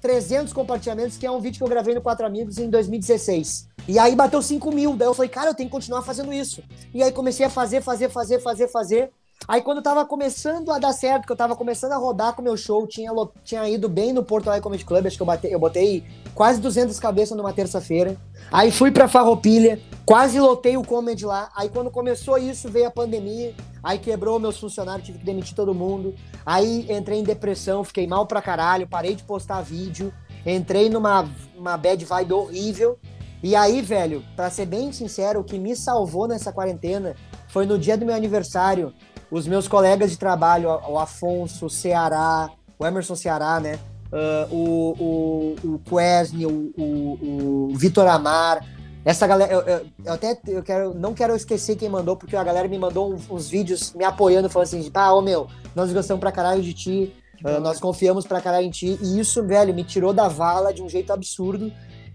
300 0.01 0.53
compartilhamentos, 0.53 1.17
que 1.17 1.25
é 1.25 1.31
um 1.31 1.41
vídeo 1.41 1.59
que 1.59 1.65
eu 1.65 1.69
gravei 1.69 1.95
no 1.95 2.03
Quatro 2.03 2.27
Amigos 2.27 2.59
em 2.59 2.69
2016. 2.69 3.69
E 3.89 3.99
aí 3.99 4.15
bateu 4.15 4.43
5 4.43 4.71
mil. 4.71 4.97
Daí 4.97 5.09
eu 5.09 5.15
falei, 5.15 5.31
cara, 5.31 5.51
eu 5.51 5.55
tenho 5.55 5.69
que 5.69 5.75
continuar 5.75 6.03
fazendo 6.03 6.33
isso. 6.33 6.63
E 6.93 7.03
aí 7.03 7.11
comecei 7.11 7.47
a 7.47 7.51
fazer, 7.51 7.81
fazer, 7.83 8.11
fazer, 8.11 8.41
fazer, 8.41 8.69
fazer. 8.69 9.11
Aí 9.47 9.61
quando 9.61 9.83
tava 9.83 10.05
começando 10.07 10.71
a 10.71 10.79
dar 10.79 10.93
certo, 10.93 11.27
que 11.27 11.33
eu 11.33 11.37
tava 11.37 11.55
começando 11.55 11.93
a 11.93 11.97
rodar 11.97 12.35
com 12.35 12.41
o 12.41 12.45
meu 12.45 12.57
show, 12.57 12.87
tinha, 12.87 13.11
tinha 13.43 13.69
ido 13.69 13.89
bem 13.89 14.13
no 14.13 14.23
Porto 14.23 14.49
Alegre 14.49 14.63
Comedy 14.63 14.85
Club, 14.85 15.07
acho 15.07 15.17
que 15.17 15.23
eu, 15.23 15.27
batei, 15.27 15.55
eu 15.55 15.59
botei 15.59 16.05
quase 16.35 16.61
200 16.61 16.99
cabeças 16.99 17.37
numa 17.37 17.53
terça-feira. 17.53 18.17
Aí 18.51 18.71
fui 18.71 18.91
pra 18.91 19.07
Farroupilha, 19.07 19.81
quase 20.07 20.41
lotei 20.41 20.77
o 20.77 20.85
comedy 20.85 21.27
lá. 21.27 21.51
Aí 21.55 21.69
quando 21.69 21.91
começou 21.91 22.39
isso, 22.39 22.71
veio 22.71 22.89
a 22.89 22.91
pandemia, 22.91 23.55
aí 23.85 23.99
quebrou 23.99 24.41
meus 24.41 24.59
funcionários, 24.59 25.07
tive 25.07 25.19
que 25.19 25.25
demitir 25.25 25.55
todo 25.55 25.75
mundo. 25.75 26.15
Aí 26.45 26.91
entrei 26.91 27.21
em 27.21 27.23
depressão, 27.23 27.85
fiquei 27.85 28.07
mal 28.07 28.27
pra 28.27 28.43
caralho, 28.43 28.89
parei 28.89 29.15
de 29.15 29.23
postar 29.23 29.61
vídeo, 29.61 30.13
entrei 30.45 30.89
numa 30.89 31.29
uma 31.57 31.77
bad 31.77 32.05
vibe 32.05 32.33
horrível. 32.33 32.99
E 33.43 33.55
aí, 33.55 33.83
velho, 33.83 34.25
pra 34.35 34.49
ser 34.49 34.65
bem 34.65 34.91
sincero, 34.91 35.41
o 35.41 35.45
que 35.45 35.59
me 35.59 35.77
salvou 35.77 36.27
nessa 36.27 36.51
quarentena 36.51 37.15
foi 37.49 37.67
no 37.67 37.79
dia 37.79 37.97
do 37.97 38.07
meu 38.07 38.15
aniversário, 38.15 38.93
os 39.31 39.47
meus 39.47 39.69
colegas 39.69 40.11
de 40.11 40.19
trabalho, 40.19 40.69
o 40.89 40.99
Afonso, 40.99 41.67
o 41.67 41.71
Ceará, 41.71 42.51
o 42.79 42.87
Emerson 42.87 43.15
Ceará, 43.15 43.61
né? 43.61 43.79
Ah, 44.15 44.47
o, 44.49 45.57
o, 45.65 45.75
o 45.75 45.79
Quesne, 45.81 46.47
o, 46.47 46.73
o, 46.77 47.71
o 47.73 47.77
Vitor 47.77 48.07
Amar, 48.07 48.65
essa 49.05 49.27
galera, 49.27 49.53
eu, 49.53 49.61
eu- 49.61 49.87
eu 50.05 50.13
até 50.13 50.39
eu 50.47 50.63
quero, 50.63 50.95
não 50.95 51.13
quero 51.15 51.35
esquecer 51.37 51.77
quem 51.77 51.89
mandou, 51.89 52.17
porque 52.17 52.37
a 52.37 52.43
galera 52.45 52.67
me 52.69 52.79
mandou 52.79 53.15
uns, 53.31 53.49
vídeos 53.49 53.93
me 53.93 54.05
apoiando, 54.05 54.49
falando 54.49 54.67
assim, 54.69 54.91
ah, 54.95 55.15
ô 55.15 55.21
meu, 55.21 55.47
nós 55.75 55.93
gostamos 55.93 56.21
pra 56.21 56.33
caralho 56.33 56.63
de 56.63 56.73
ti, 56.73 57.15
ah, 57.45 57.61
nós 57.61 57.79
confiamos 57.79 58.27
pra 58.27 58.41
caralho 58.41 58.67
em 58.67 58.71
ti, 58.71 58.99
e 59.03 59.21
isso, 59.21 59.43
velho, 59.45 59.75
me 59.75 59.85
tirou 59.85 60.13
da 60.13 60.29
vala 60.29 60.73
de 60.73 60.83
um 60.83 60.89
jeito 60.89 61.13
absurdo, 61.13 61.71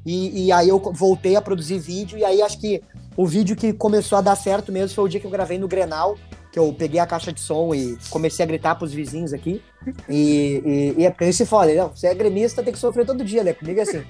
e, 0.05 0.45
e 0.45 0.51
aí 0.51 0.69
eu 0.69 0.79
voltei 0.79 1.35
a 1.35 1.41
produzir 1.41 1.77
vídeo, 1.77 2.17
e 2.17 2.25
aí 2.25 2.41
acho 2.41 2.59
que 2.59 2.81
o 3.15 3.27
vídeo 3.27 3.55
que 3.55 3.73
começou 3.73 4.17
a 4.17 4.21
dar 4.21 4.35
certo 4.35 4.71
mesmo 4.71 4.95
foi 4.95 5.03
o 5.03 5.07
dia 5.07 5.19
que 5.19 5.27
eu 5.27 5.31
gravei 5.31 5.57
no 5.59 5.67
Grenal, 5.67 6.15
que 6.59 6.67
eu 6.67 6.73
peguei 6.73 6.99
a 6.99 7.07
caixa 7.07 7.31
de 7.31 7.39
som 7.39 7.73
e 7.73 7.97
comecei 8.09 8.43
a 8.43 8.47
gritar 8.47 8.75
pros 8.75 8.93
vizinhos 8.93 9.33
aqui. 9.33 9.63
E, 10.09 10.61
e, 10.97 11.01
e 11.01 11.05
é 11.05 11.09
porque 11.09 11.25
isso 11.25 11.37
se 11.37 11.45
fala, 11.45 11.73
não, 11.73 11.89
você 11.89 12.07
é 12.07 12.13
gremista, 12.13 12.61
tem 12.61 12.73
que 12.73 12.79
sofrer 12.79 13.05
todo 13.05 13.23
dia, 13.23 13.43
né? 13.43 13.53
Comigo 13.53 13.79
é 13.79 13.83
assim. 13.83 14.03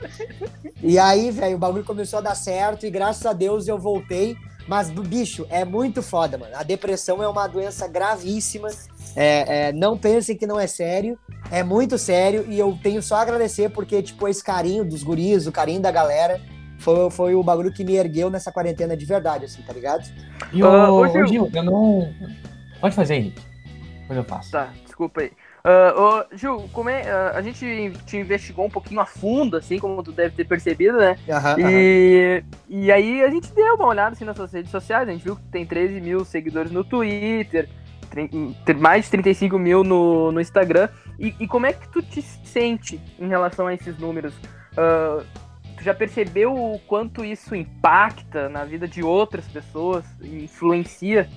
E 0.81 0.97
aí, 0.97 1.29
velho, 1.29 1.55
o 1.55 1.59
bagulho 1.59 1.83
começou 1.83 2.19
a 2.19 2.21
dar 2.21 2.35
certo 2.35 2.85
e 2.85 2.89
graças 2.89 3.25
a 3.25 3.33
Deus 3.33 3.67
eu 3.67 3.77
voltei. 3.77 4.35
Mas, 4.67 4.89
bicho, 4.89 5.47
é 5.49 5.65
muito 5.65 6.01
foda, 6.01 6.38
mano. 6.38 6.55
A 6.55 6.63
depressão 6.63 7.23
é 7.23 7.27
uma 7.27 7.47
doença 7.47 7.88
gravíssima. 7.88 8.69
É, 9.15 9.69
é, 9.69 9.73
não 9.73 9.97
pensem 9.97 10.38
que 10.38 10.45
não 10.45 10.59
é 10.59 10.67
sério. 10.67 11.17
É 11.51 11.63
muito 11.63 11.97
sério 11.97 12.45
e 12.47 12.59
eu 12.59 12.77
tenho 12.81 13.01
só 13.01 13.15
a 13.15 13.21
agradecer 13.21 13.69
porque, 13.69 14.01
tipo, 14.01 14.27
esse 14.27 14.43
carinho 14.43 14.85
dos 14.85 15.03
guris, 15.03 15.47
o 15.47 15.51
carinho 15.51 15.81
da 15.81 15.91
galera, 15.91 16.39
foi, 16.79 17.11
foi 17.11 17.35
o 17.35 17.43
bagulho 17.43 17.71
que 17.71 17.83
me 17.83 17.95
ergueu 17.95 18.29
nessa 18.29 18.51
quarentena 18.51 18.95
de 18.95 19.05
verdade, 19.05 19.45
assim, 19.45 19.61
tá 19.61 19.73
ligado? 19.73 20.09
E 20.51 20.61
Ah, 20.63 20.89
o, 20.91 21.01
ô, 21.01 21.07
Gil. 21.07 21.27
Gil, 21.27 21.51
eu 21.53 21.63
não. 21.63 22.13
Pode 22.79 22.95
fazer, 22.95 23.15
Henrique. 23.15 23.41
Depois 24.01 24.17
eu 24.17 24.23
faço. 24.23 24.51
Tá, 24.51 24.69
desculpa 24.85 25.21
aí. 25.21 25.31
Ô, 25.95 26.35
Gil, 26.35 26.69
como 26.71 26.89
é, 26.89 27.09
ah, 27.09 27.33
a 27.35 27.41
gente 27.41 27.93
te 28.05 28.17
investigou 28.17 28.65
um 28.65 28.69
pouquinho 28.69 29.01
a 29.01 29.05
fundo, 29.05 29.57
assim, 29.57 29.77
como 29.77 30.01
tu 30.01 30.11
deve 30.11 30.35
ter 30.35 30.45
percebido, 30.45 30.97
né? 30.97 31.17
Aham, 31.29 31.51
aham. 31.51 31.69
E, 31.69 32.43
e 32.69 32.91
aí 32.91 33.21
a 33.21 33.29
gente 33.29 33.53
deu 33.53 33.75
uma 33.75 33.87
olhada 33.87 34.13
assim, 34.13 34.25
nas 34.25 34.37
suas 34.37 34.53
redes 34.53 34.71
sociais, 34.71 35.07
a 35.07 35.11
gente 35.11 35.23
viu 35.23 35.35
que 35.35 35.43
tem 35.51 35.65
13 35.65 35.99
mil 35.99 36.23
seguidores 36.23 36.71
no 36.71 36.83
Twitter, 36.83 37.69
mais 38.77 39.05
de 39.05 39.11
35 39.11 39.59
mil 39.59 39.83
no, 39.83 40.31
no 40.31 40.41
Instagram. 40.41 40.89
E, 41.19 41.35
e 41.39 41.47
como 41.47 41.65
é 41.65 41.73
que 41.73 41.87
tu 41.89 42.01
te 42.01 42.21
sente 42.21 42.99
em 43.19 43.27
relação 43.27 43.67
a 43.67 43.73
esses 43.73 43.97
números? 43.99 44.33
Ah, 44.77 45.23
tu 45.79 45.83
já 45.85 45.93
percebeu 45.93 46.53
o 46.53 46.77
quanto 46.79 47.23
isso 47.23 47.55
impacta 47.55 48.49
na 48.49 48.65
vida 48.65 48.87
de 48.87 49.01
outras 49.01 49.45
pessoas, 49.47 50.03
influencia? 50.21 51.27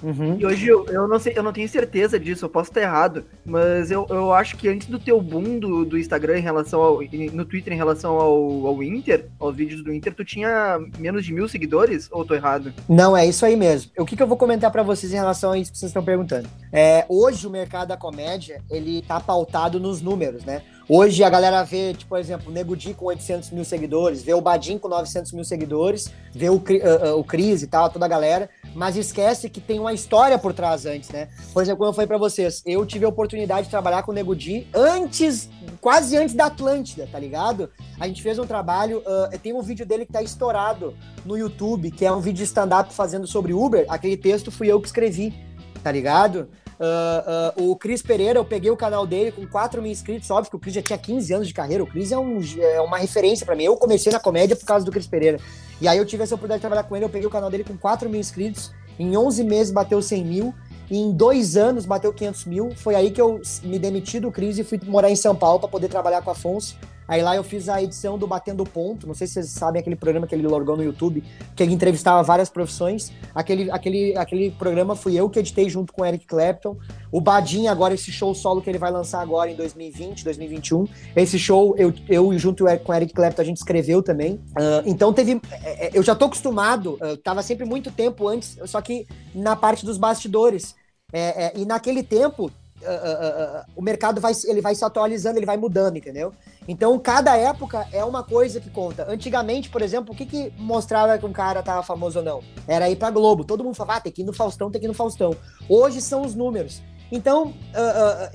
Uhum. 0.00 0.36
E 0.38 0.46
hoje 0.46 0.68
eu, 0.68 0.86
eu 0.86 1.08
não 1.08 1.18
sei, 1.18 1.32
eu 1.36 1.42
não 1.42 1.52
tenho 1.52 1.68
certeza 1.68 2.20
disso, 2.20 2.44
eu 2.44 2.48
posso 2.48 2.70
estar 2.70 2.80
errado, 2.80 3.24
mas 3.44 3.90
eu, 3.90 4.06
eu 4.08 4.32
acho 4.32 4.56
que 4.56 4.68
antes 4.68 4.86
do 4.86 4.96
teu 4.96 5.20
boom 5.20 5.58
do, 5.58 5.84
do 5.84 5.98
Instagram 5.98 6.38
em 6.38 6.42
relação 6.42 6.80
ao. 6.80 7.00
no 7.32 7.44
Twitter 7.44 7.72
em 7.72 7.76
relação 7.76 8.12
ao, 8.14 8.66
ao 8.66 8.82
Inter, 8.82 9.26
aos 9.40 9.56
vídeos 9.56 9.82
do 9.82 9.92
Inter, 9.92 10.14
tu 10.14 10.24
tinha 10.24 10.78
menos 10.98 11.24
de 11.24 11.32
mil 11.32 11.48
seguidores? 11.48 12.08
Ou 12.12 12.24
tô 12.24 12.34
errado? 12.34 12.72
Não, 12.88 13.16
é 13.16 13.26
isso 13.26 13.44
aí 13.44 13.56
mesmo. 13.56 13.90
O 13.98 14.06
que, 14.06 14.16
que 14.16 14.22
eu 14.22 14.26
vou 14.28 14.36
comentar 14.36 14.70
pra 14.70 14.82
vocês 14.82 15.12
em 15.12 15.16
relação 15.16 15.50
a 15.50 15.58
isso 15.58 15.72
que 15.72 15.78
vocês 15.78 15.90
estão 15.90 16.04
perguntando? 16.04 16.48
É, 16.72 17.04
hoje 17.08 17.46
o 17.46 17.50
mercado 17.50 17.88
da 17.88 17.96
comédia, 17.96 18.62
ele 18.70 19.02
tá 19.02 19.18
pautado 19.18 19.80
nos 19.80 20.00
números, 20.00 20.44
né? 20.44 20.62
Hoje 20.90 21.22
a 21.22 21.28
galera 21.28 21.62
vê, 21.64 21.92
tipo, 21.92 22.08
por 22.08 22.18
exemplo, 22.18 22.48
o 22.48 22.50
Nego 22.50 22.74
Di 22.74 22.94
com 22.94 23.04
800 23.04 23.50
mil 23.50 23.62
seguidores, 23.62 24.22
vê 24.22 24.32
o 24.32 24.40
Badin 24.40 24.78
com 24.78 24.88
900 24.88 25.32
mil 25.32 25.44
seguidores, 25.44 26.10
vê 26.32 26.48
o, 26.48 26.54
uh, 26.54 27.18
o 27.18 27.22
Cris 27.22 27.62
e 27.62 27.66
tal, 27.66 27.90
toda 27.90 28.06
a 28.06 28.08
galera, 28.08 28.48
mas 28.74 28.96
esquece 28.96 29.50
que 29.50 29.60
tem 29.60 29.78
uma 29.78 29.92
história 29.92 30.38
por 30.38 30.54
trás 30.54 30.86
antes, 30.86 31.10
né? 31.10 31.28
Por 31.52 31.62
exemplo, 31.62 31.80
como 31.80 31.90
eu 31.90 31.92
falei 31.92 32.06
pra 32.06 32.16
vocês, 32.16 32.62
eu 32.64 32.86
tive 32.86 33.04
a 33.04 33.08
oportunidade 33.10 33.64
de 33.64 33.70
trabalhar 33.70 34.02
com 34.02 34.12
o 34.12 34.14
Nego 34.14 34.34
Di 34.34 34.66
antes, 34.72 35.50
quase 35.78 36.16
antes 36.16 36.34
da 36.34 36.46
Atlântida, 36.46 37.06
tá 37.12 37.18
ligado? 37.18 37.68
A 38.00 38.06
gente 38.06 38.22
fez 38.22 38.38
um 38.38 38.46
trabalho, 38.46 39.00
uh, 39.00 39.38
tem 39.40 39.52
um 39.52 39.60
vídeo 39.60 39.84
dele 39.84 40.06
que 40.06 40.12
tá 40.12 40.22
estourado 40.22 40.96
no 41.22 41.36
YouTube, 41.36 41.90
que 41.90 42.06
é 42.06 42.10
um 42.10 42.20
vídeo 42.20 42.38
de 42.38 42.44
stand-up 42.44 42.94
fazendo 42.94 43.26
sobre 43.26 43.52
Uber, 43.52 43.84
aquele 43.90 44.16
texto 44.16 44.50
fui 44.50 44.68
eu 44.68 44.80
que 44.80 44.86
escrevi, 44.86 45.34
tá 45.82 45.90
ligado? 45.92 46.48
Uh, 46.78 47.60
uh, 47.60 47.70
o 47.70 47.76
Cris 47.76 48.00
Pereira, 48.02 48.38
eu 48.38 48.44
peguei 48.44 48.70
o 48.70 48.76
canal 48.76 49.04
dele 49.04 49.32
com 49.32 49.46
4 49.46 49.82
mil 49.82 49.90
inscritos. 49.90 50.30
Óbvio 50.30 50.50
que 50.50 50.56
o 50.56 50.58
Cris 50.58 50.74
já 50.74 50.82
tinha 50.82 50.98
15 50.98 51.32
anos 51.32 51.48
de 51.48 51.54
carreira. 51.54 51.82
O 51.82 51.86
Cris 51.86 52.12
é, 52.12 52.18
um, 52.18 52.40
é 52.60 52.80
uma 52.80 52.98
referência 52.98 53.44
para 53.44 53.56
mim. 53.56 53.64
Eu 53.64 53.76
comecei 53.76 54.12
na 54.12 54.20
comédia 54.20 54.54
por 54.54 54.64
causa 54.64 54.84
do 54.84 54.92
Cris 54.92 55.06
Pereira. 55.06 55.38
E 55.80 55.88
aí 55.88 55.98
eu 55.98 56.06
tive 56.06 56.22
essa 56.22 56.34
oportunidade 56.34 56.60
de 56.60 56.62
trabalhar 56.62 56.84
com 56.84 56.94
ele. 56.94 57.04
Eu 57.04 57.10
peguei 57.10 57.26
o 57.26 57.30
canal 57.30 57.50
dele 57.50 57.64
com 57.64 57.76
4 57.76 58.08
mil 58.08 58.20
inscritos. 58.20 58.72
Em 58.98 59.16
11 59.16 59.42
meses 59.44 59.72
bateu 59.72 60.00
100 60.00 60.24
mil. 60.24 60.54
E 60.90 60.96
em 60.96 61.12
dois 61.12 61.56
anos 61.56 61.84
bateu 61.84 62.12
500 62.12 62.44
mil. 62.46 62.70
Foi 62.76 62.94
aí 62.94 63.10
que 63.10 63.20
eu 63.20 63.40
me 63.62 63.78
demiti 63.78 64.20
do 64.20 64.30
Cris 64.30 64.58
e 64.58 64.64
fui 64.64 64.80
morar 64.84 65.10
em 65.10 65.16
São 65.16 65.34
Paulo 65.34 65.58
para 65.60 65.68
poder 65.68 65.88
trabalhar 65.88 66.22
com 66.22 66.30
o 66.30 66.32
Afonso. 66.32 66.76
Aí 67.08 67.22
lá 67.22 67.34
eu 67.34 67.42
fiz 67.42 67.70
a 67.70 67.82
edição 67.82 68.18
do 68.18 68.26
Batendo 68.26 68.64
Ponto. 68.64 69.06
Não 69.06 69.14
sei 69.14 69.26
se 69.26 69.32
vocês 69.32 69.48
sabem 69.48 69.80
aquele 69.80 69.96
programa 69.96 70.26
que 70.26 70.34
ele 70.34 70.46
largou 70.46 70.76
no 70.76 70.84
YouTube, 70.84 71.24
que 71.56 71.62
ele 71.62 71.72
entrevistava 71.72 72.22
várias 72.22 72.50
profissões. 72.50 73.10
Aquele, 73.34 73.70
aquele, 73.70 74.14
aquele 74.16 74.50
programa 74.50 74.94
fui 74.94 75.16
eu 75.16 75.30
que 75.30 75.38
editei 75.38 75.70
junto 75.70 75.90
com 75.90 76.02
o 76.02 76.04
Eric 76.04 76.26
Clapton. 76.26 76.76
O 77.10 77.18
Badin, 77.18 77.66
agora, 77.68 77.94
esse 77.94 78.12
show 78.12 78.34
solo 78.34 78.60
que 78.60 78.68
ele 78.68 78.78
vai 78.78 78.90
lançar 78.90 79.22
agora 79.22 79.50
em 79.50 79.56
2020, 79.56 80.22
2021. 80.22 80.86
Esse 81.16 81.38
show, 81.38 81.74
eu, 81.78 81.94
eu 82.06 82.38
junto 82.38 82.64
com 82.84 82.92
o 82.92 82.94
Eric 82.94 83.14
Clapton, 83.14 83.40
a 83.40 83.44
gente 83.44 83.56
escreveu 83.56 84.02
também. 84.02 84.34
Uh, 84.34 84.84
então 84.84 85.10
teve. 85.10 85.40
É, 85.64 85.86
é, 85.86 85.90
eu 85.94 86.02
já 86.02 86.14
tô 86.14 86.26
acostumado, 86.26 86.98
eu 87.00 87.16
tava 87.16 87.42
sempre 87.42 87.64
muito 87.64 87.90
tempo 87.90 88.28
antes, 88.28 88.58
só 88.66 88.82
que 88.82 89.06
na 89.34 89.56
parte 89.56 89.86
dos 89.86 89.96
bastidores. 89.96 90.74
É, 91.10 91.46
é, 91.46 91.52
e 91.56 91.64
naquele 91.64 92.02
tempo, 92.02 92.52
Uh, 92.80 92.86
uh, 92.86 93.58
uh, 93.58 93.64
o 93.74 93.82
mercado 93.82 94.20
vai, 94.20 94.32
ele 94.44 94.60
vai 94.60 94.74
se 94.74 94.84
atualizando, 94.84 95.38
ele 95.38 95.46
vai 95.46 95.56
mudando, 95.56 95.96
entendeu? 95.96 96.32
Então, 96.66 96.98
cada 96.98 97.36
época 97.36 97.88
é 97.92 98.04
uma 98.04 98.22
coisa 98.22 98.60
que 98.60 98.70
conta. 98.70 99.06
Antigamente, 99.10 99.68
por 99.68 99.82
exemplo, 99.82 100.14
o 100.14 100.16
que, 100.16 100.24
que 100.24 100.52
mostrava 100.56 101.18
que 101.18 101.26
um 101.26 101.32
cara 101.32 101.62
tava 101.62 101.82
famoso 101.82 102.20
ou 102.20 102.24
não? 102.24 102.40
Era 102.66 102.88
ir 102.88 102.96
pra 102.96 103.10
Globo. 103.10 103.44
Todo 103.44 103.64
mundo 103.64 103.74
falava, 103.74 103.98
ah, 103.98 104.00
tem 104.00 104.12
que 104.12 104.22
ir 104.22 104.24
no 104.24 104.32
Faustão, 104.32 104.70
tem 104.70 104.80
que 104.80 104.86
ir 104.86 104.88
no 104.88 104.94
Faustão. 104.94 105.34
Hoje 105.68 106.00
são 106.00 106.22
os 106.22 106.34
números. 106.34 106.82
Então, 107.10 107.54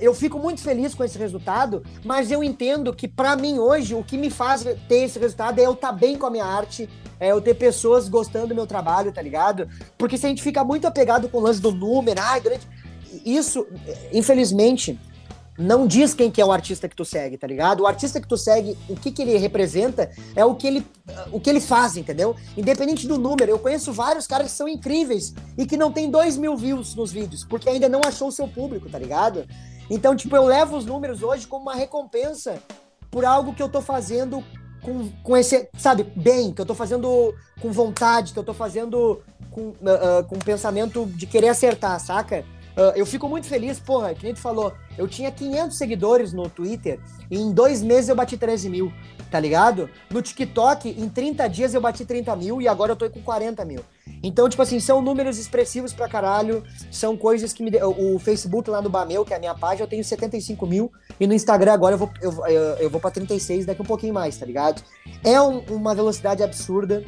eu 0.00 0.12
fico 0.12 0.36
muito 0.36 0.60
feliz 0.60 0.96
com 0.96 1.04
esse 1.04 1.16
resultado, 1.16 1.84
mas 2.04 2.32
eu 2.32 2.42
entendo 2.42 2.92
que, 2.92 3.06
para 3.06 3.36
mim, 3.36 3.58
hoje, 3.58 3.94
o 3.94 4.02
que 4.02 4.18
me 4.18 4.30
faz 4.30 4.64
ter 4.88 5.04
esse 5.04 5.16
resultado 5.16 5.60
é 5.60 5.64
eu 5.64 5.74
estar 5.74 5.92
tá 5.92 5.94
bem 5.94 6.18
com 6.18 6.26
a 6.26 6.30
minha 6.30 6.44
arte, 6.44 6.88
é 7.20 7.28
eu 7.28 7.40
ter 7.40 7.54
pessoas 7.54 8.08
gostando 8.08 8.48
do 8.48 8.54
meu 8.54 8.66
trabalho, 8.66 9.12
tá 9.12 9.22
ligado? 9.22 9.68
Porque 9.96 10.18
se 10.18 10.26
a 10.26 10.28
gente 10.28 10.42
fica 10.42 10.64
muito 10.64 10.86
apegado 10.86 11.28
com 11.28 11.38
o 11.38 11.40
lance 11.40 11.60
do 11.60 11.70
número, 11.70 12.20
ah, 12.20 12.38
durante 12.38 12.66
isso, 13.24 13.66
infelizmente, 14.12 14.98
não 15.58 15.86
diz 15.86 16.14
quem 16.14 16.30
que 16.30 16.40
é 16.40 16.44
o 16.44 16.50
artista 16.50 16.88
que 16.88 16.96
tu 16.96 17.04
segue, 17.04 17.38
tá 17.38 17.46
ligado? 17.46 17.82
O 17.82 17.86
artista 17.86 18.20
que 18.20 18.26
tu 18.26 18.36
segue, 18.36 18.76
o 18.88 18.96
que 18.96 19.12
que 19.12 19.22
ele 19.22 19.36
representa 19.36 20.10
é 20.34 20.44
o 20.44 20.54
que 20.54 20.66
ele, 20.66 20.86
o 21.30 21.38
que 21.38 21.48
ele 21.48 21.60
faz, 21.60 21.96
entendeu? 21.96 22.34
Independente 22.56 23.06
do 23.06 23.18
número, 23.18 23.50
eu 23.50 23.58
conheço 23.58 23.92
vários 23.92 24.26
caras 24.26 24.50
que 24.50 24.56
são 24.56 24.68
incríveis 24.68 25.32
e 25.56 25.64
que 25.64 25.76
não 25.76 25.92
tem 25.92 26.10
dois 26.10 26.36
mil 26.36 26.56
views 26.56 26.94
nos 26.94 27.12
vídeos, 27.12 27.44
porque 27.44 27.68
ainda 27.68 27.88
não 27.88 28.00
achou 28.04 28.28
o 28.28 28.32
seu 28.32 28.48
público, 28.48 28.88
tá 28.88 28.98
ligado? 28.98 29.46
Então, 29.88 30.16
tipo, 30.16 30.34
eu 30.34 30.44
levo 30.44 30.76
os 30.76 30.84
números 30.84 31.22
hoje 31.22 31.46
como 31.46 31.64
uma 31.64 31.74
recompensa 31.74 32.60
por 33.10 33.24
algo 33.24 33.54
que 33.54 33.62
eu 33.62 33.68
tô 33.68 33.80
fazendo 33.80 34.42
com, 34.82 35.08
com 35.22 35.36
esse, 35.36 35.68
sabe, 35.78 36.04
bem, 36.16 36.52
que 36.52 36.60
eu 36.60 36.66
tô 36.66 36.74
fazendo 36.74 37.34
com 37.60 37.70
vontade, 37.70 38.32
que 38.32 38.38
eu 38.38 38.44
tô 38.44 38.52
fazendo 38.52 39.22
com, 39.50 39.68
uh, 39.68 40.24
com 40.28 40.36
pensamento 40.38 41.06
de 41.06 41.26
querer 41.26 41.48
acertar, 41.48 41.98
saca? 42.00 42.44
Uh, 42.76 42.90
eu 42.96 43.06
fico 43.06 43.28
muito 43.28 43.46
feliz, 43.46 43.78
porra, 43.78 44.14
que 44.14 44.24
nem 44.24 44.34
tu 44.34 44.40
falou, 44.40 44.72
eu 44.98 45.06
tinha 45.06 45.30
500 45.30 45.78
seguidores 45.78 46.32
no 46.32 46.48
Twitter 46.48 46.98
e 47.30 47.38
em 47.38 47.52
dois 47.52 47.82
meses 47.82 48.08
eu 48.08 48.16
bati 48.16 48.36
13 48.36 48.68
mil, 48.68 48.92
tá 49.30 49.38
ligado? 49.38 49.88
No 50.10 50.20
TikTok, 50.20 50.88
em 50.88 51.08
30 51.08 51.46
dias 51.48 51.72
eu 51.72 51.80
bati 51.80 52.04
30 52.04 52.34
mil 52.34 52.60
e 52.60 52.66
agora 52.66 52.92
eu 52.92 52.96
tô 52.96 53.08
com 53.08 53.22
40 53.22 53.64
mil. 53.64 53.80
Então, 54.22 54.48
tipo 54.48 54.60
assim, 54.60 54.80
são 54.80 55.00
números 55.00 55.38
expressivos 55.38 55.92
pra 55.92 56.08
caralho, 56.08 56.64
são 56.90 57.16
coisas 57.16 57.52
que 57.52 57.62
me. 57.62 57.70
O 57.82 58.18
Facebook 58.18 58.68
lá 58.68 58.82
no 58.82 58.90
Bameu, 58.90 59.24
que 59.24 59.32
é 59.32 59.36
a 59.36 59.40
minha 59.40 59.54
página, 59.54 59.84
eu 59.84 59.88
tenho 59.88 60.02
75 60.02 60.66
mil 60.66 60.90
e 61.20 61.26
no 61.26 61.34
Instagram 61.34 61.72
agora 61.72 61.94
eu 61.94 61.98
vou, 61.98 62.10
eu, 62.20 62.46
eu, 62.46 62.62
eu 62.78 62.90
vou 62.90 63.00
pra 63.00 63.10
36 63.10 63.66
daqui 63.66 63.82
um 63.82 63.84
pouquinho 63.84 64.12
mais, 64.12 64.36
tá 64.36 64.44
ligado? 64.44 64.82
É 65.22 65.40
um, 65.40 65.60
uma 65.70 65.94
velocidade 65.94 66.42
absurda 66.42 67.04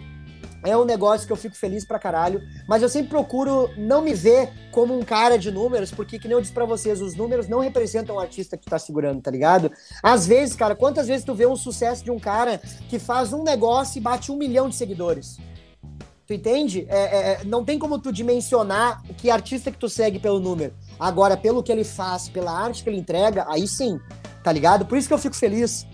é 0.64 0.76
um 0.76 0.84
negócio 0.84 1.26
que 1.26 1.32
eu 1.32 1.36
fico 1.36 1.56
feliz 1.56 1.84
pra 1.84 1.98
caralho, 1.98 2.42
mas 2.66 2.82
eu 2.82 2.88
sempre 2.88 3.10
procuro 3.10 3.70
não 3.76 4.02
me 4.02 4.14
ver 4.14 4.50
como 4.70 4.98
um 4.98 5.02
cara 5.02 5.38
de 5.38 5.50
números, 5.50 5.90
porque, 5.90 6.18
que 6.18 6.28
nem 6.28 6.36
eu 6.36 6.40
disse 6.40 6.52
pra 6.52 6.64
vocês, 6.64 7.00
os 7.00 7.14
números 7.14 7.48
não 7.48 7.60
representam 7.60 8.16
o 8.16 8.20
artista 8.20 8.56
que 8.56 8.64
tu 8.64 8.70
tá 8.70 8.78
segurando, 8.78 9.20
tá 9.20 9.30
ligado? 9.30 9.70
Às 10.02 10.26
vezes, 10.26 10.56
cara, 10.56 10.74
quantas 10.74 11.06
vezes 11.06 11.24
tu 11.24 11.34
vê 11.34 11.46
um 11.46 11.56
sucesso 11.56 12.04
de 12.04 12.10
um 12.10 12.18
cara 12.18 12.60
que 12.88 12.98
faz 12.98 13.32
um 13.32 13.42
negócio 13.42 13.98
e 13.98 14.00
bate 14.00 14.30
um 14.30 14.36
milhão 14.36 14.68
de 14.68 14.76
seguidores? 14.76 15.38
Tu 16.26 16.34
entende? 16.34 16.86
É, 16.88 16.98
é, 16.98 17.32
é 17.32 17.44
não 17.44 17.64
tem 17.64 17.78
como 17.78 17.98
tu 17.98 18.12
dimensionar 18.12 19.00
o 19.08 19.14
que 19.14 19.30
artista 19.30 19.70
que 19.70 19.78
tu 19.78 19.88
segue 19.88 20.18
pelo 20.18 20.40
número. 20.40 20.74
Agora, 20.98 21.36
pelo 21.36 21.62
que 21.62 21.70
ele 21.70 21.84
faz, 21.84 22.28
pela 22.28 22.50
arte 22.50 22.82
que 22.82 22.90
ele 22.90 22.98
entrega, 22.98 23.46
aí 23.48 23.68
sim, 23.68 24.00
tá 24.42 24.50
ligado? 24.50 24.84
Por 24.86 24.98
isso 24.98 25.06
que 25.06 25.14
eu 25.14 25.18
fico 25.18 25.36
feliz. 25.36 25.86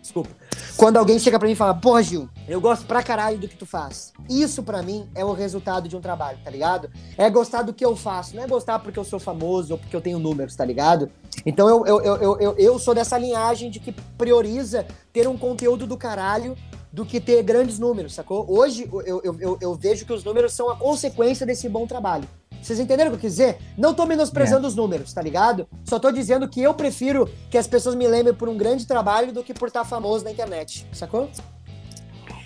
Desculpa 0.00 0.39
quando 0.76 0.96
alguém 0.96 1.18
chega 1.18 1.38
para 1.38 1.46
mim 1.46 1.52
e 1.52 1.56
fala, 1.56 1.74
pô, 1.74 2.00
Gil, 2.02 2.28
eu 2.48 2.60
gosto 2.60 2.86
pra 2.86 3.02
caralho 3.02 3.38
do 3.38 3.48
que 3.48 3.56
tu 3.56 3.66
faz. 3.66 4.12
Isso 4.28 4.62
para 4.62 4.82
mim 4.82 5.08
é 5.14 5.24
o 5.24 5.32
resultado 5.32 5.88
de 5.88 5.96
um 5.96 6.00
trabalho, 6.00 6.38
tá 6.44 6.50
ligado? 6.50 6.90
É 7.16 7.28
gostar 7.28 7.62
do 7.62 7.72
que 7.72 7.84
eu 7.84 7.96
faço, 7.96 8.36
não 8.36 8.42
é 8.42 8.46
gostar 8.46 8.78
porque 8.78 8.98
eu 8.98 9.04
sou 9.04 9.18
famoso 9.18 9.74
ou 9.74 9.78
porque 9.78 9.94
eu 9.94 10.00
tenho 10.00 10.18
números, 10.18 10.56
tá 10.56 10.64
ligado? 10.64 11.10
Então 11.44 11.68
eu, 11.68 11.86
eu, 11.86 12.00
eu, 12.00 12.38
eu, 12.38 12.54
eu 12.56 12.78
sou 12.78 12.94
dessa 12.94 13.18
linhagem 13.18 13.70
de 13.70 13.80
que 13.80 13.92
prioriza 14.16 14.86
ter 15.12 15.28
um 15.28 15.36
conteúdo 15.36 15.86
do 15.86 15.96
caralho 15.96 16.56
do 16.92 17.04
que 17.06 17.20
ter 17.20 17.42
grandes 17.42 17.78
números, 17.78 18.14
sacou? 18.14 18.44
Hoje 18.48 18.88
eu, 18.92 19.22
eu, 19.22 19.36
eu, 19.38 19.58
eu 19.60 19.74
vejo 19.74 20.04
que 20.04 20.12
os 20.12 20.24
números 20.24 20.52
são 20.52 20.70
a 20.70 20.76
consequência 20.76 21.46
desse 21.46 21.68
bom 21.68 21.86
trabalho. 21.86 22.28
Vocês 22.62 22.78
entenderam 22.78 23.10
o 23.10 23.12
que 23.12 23.16
eu 23.16 23.20
quis 23.20 23.32
dizer? 23.32 23.58
Não 23.76 23.94
tô 23.94 24.06
menosprezando 24.06 24.66
é. 24.66 24.68
os 24.68 24.74
números, 24.74 25.12
tá 25.12 25.22
ligado? 25.22 25.66
Só 25.84 25.98
tô 25.98 26.10
dizendo 26.10 26.48
que 26.48 26.62
eu 26.62 26.74
prefiro 26.74 27.28
que 27.50 27.56
as 27.56 27.66
pessoas 27.66 27.94
me 27.94 28.06
lembrem 28.06 28.34
por 28.34 28.48
um 28.48 28.56
grande 28.56 28.86
trabalho 28.86 29.32
do 29.32 29.42
que 29.42 29.54
por 29.54 29.68
estar 29.68 29.84
famoso 29.84 30.24
na 30.24 30.30
internet, 30.30 30.86
sacou? 30.92 31.30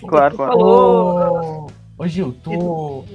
Claro, 0.07 0.35
claro. 0.35 0.57
Ô, 0.57 1.67
ô 1.97 2.07
Gil, 2.07 2.35
tu. 2.43 3.05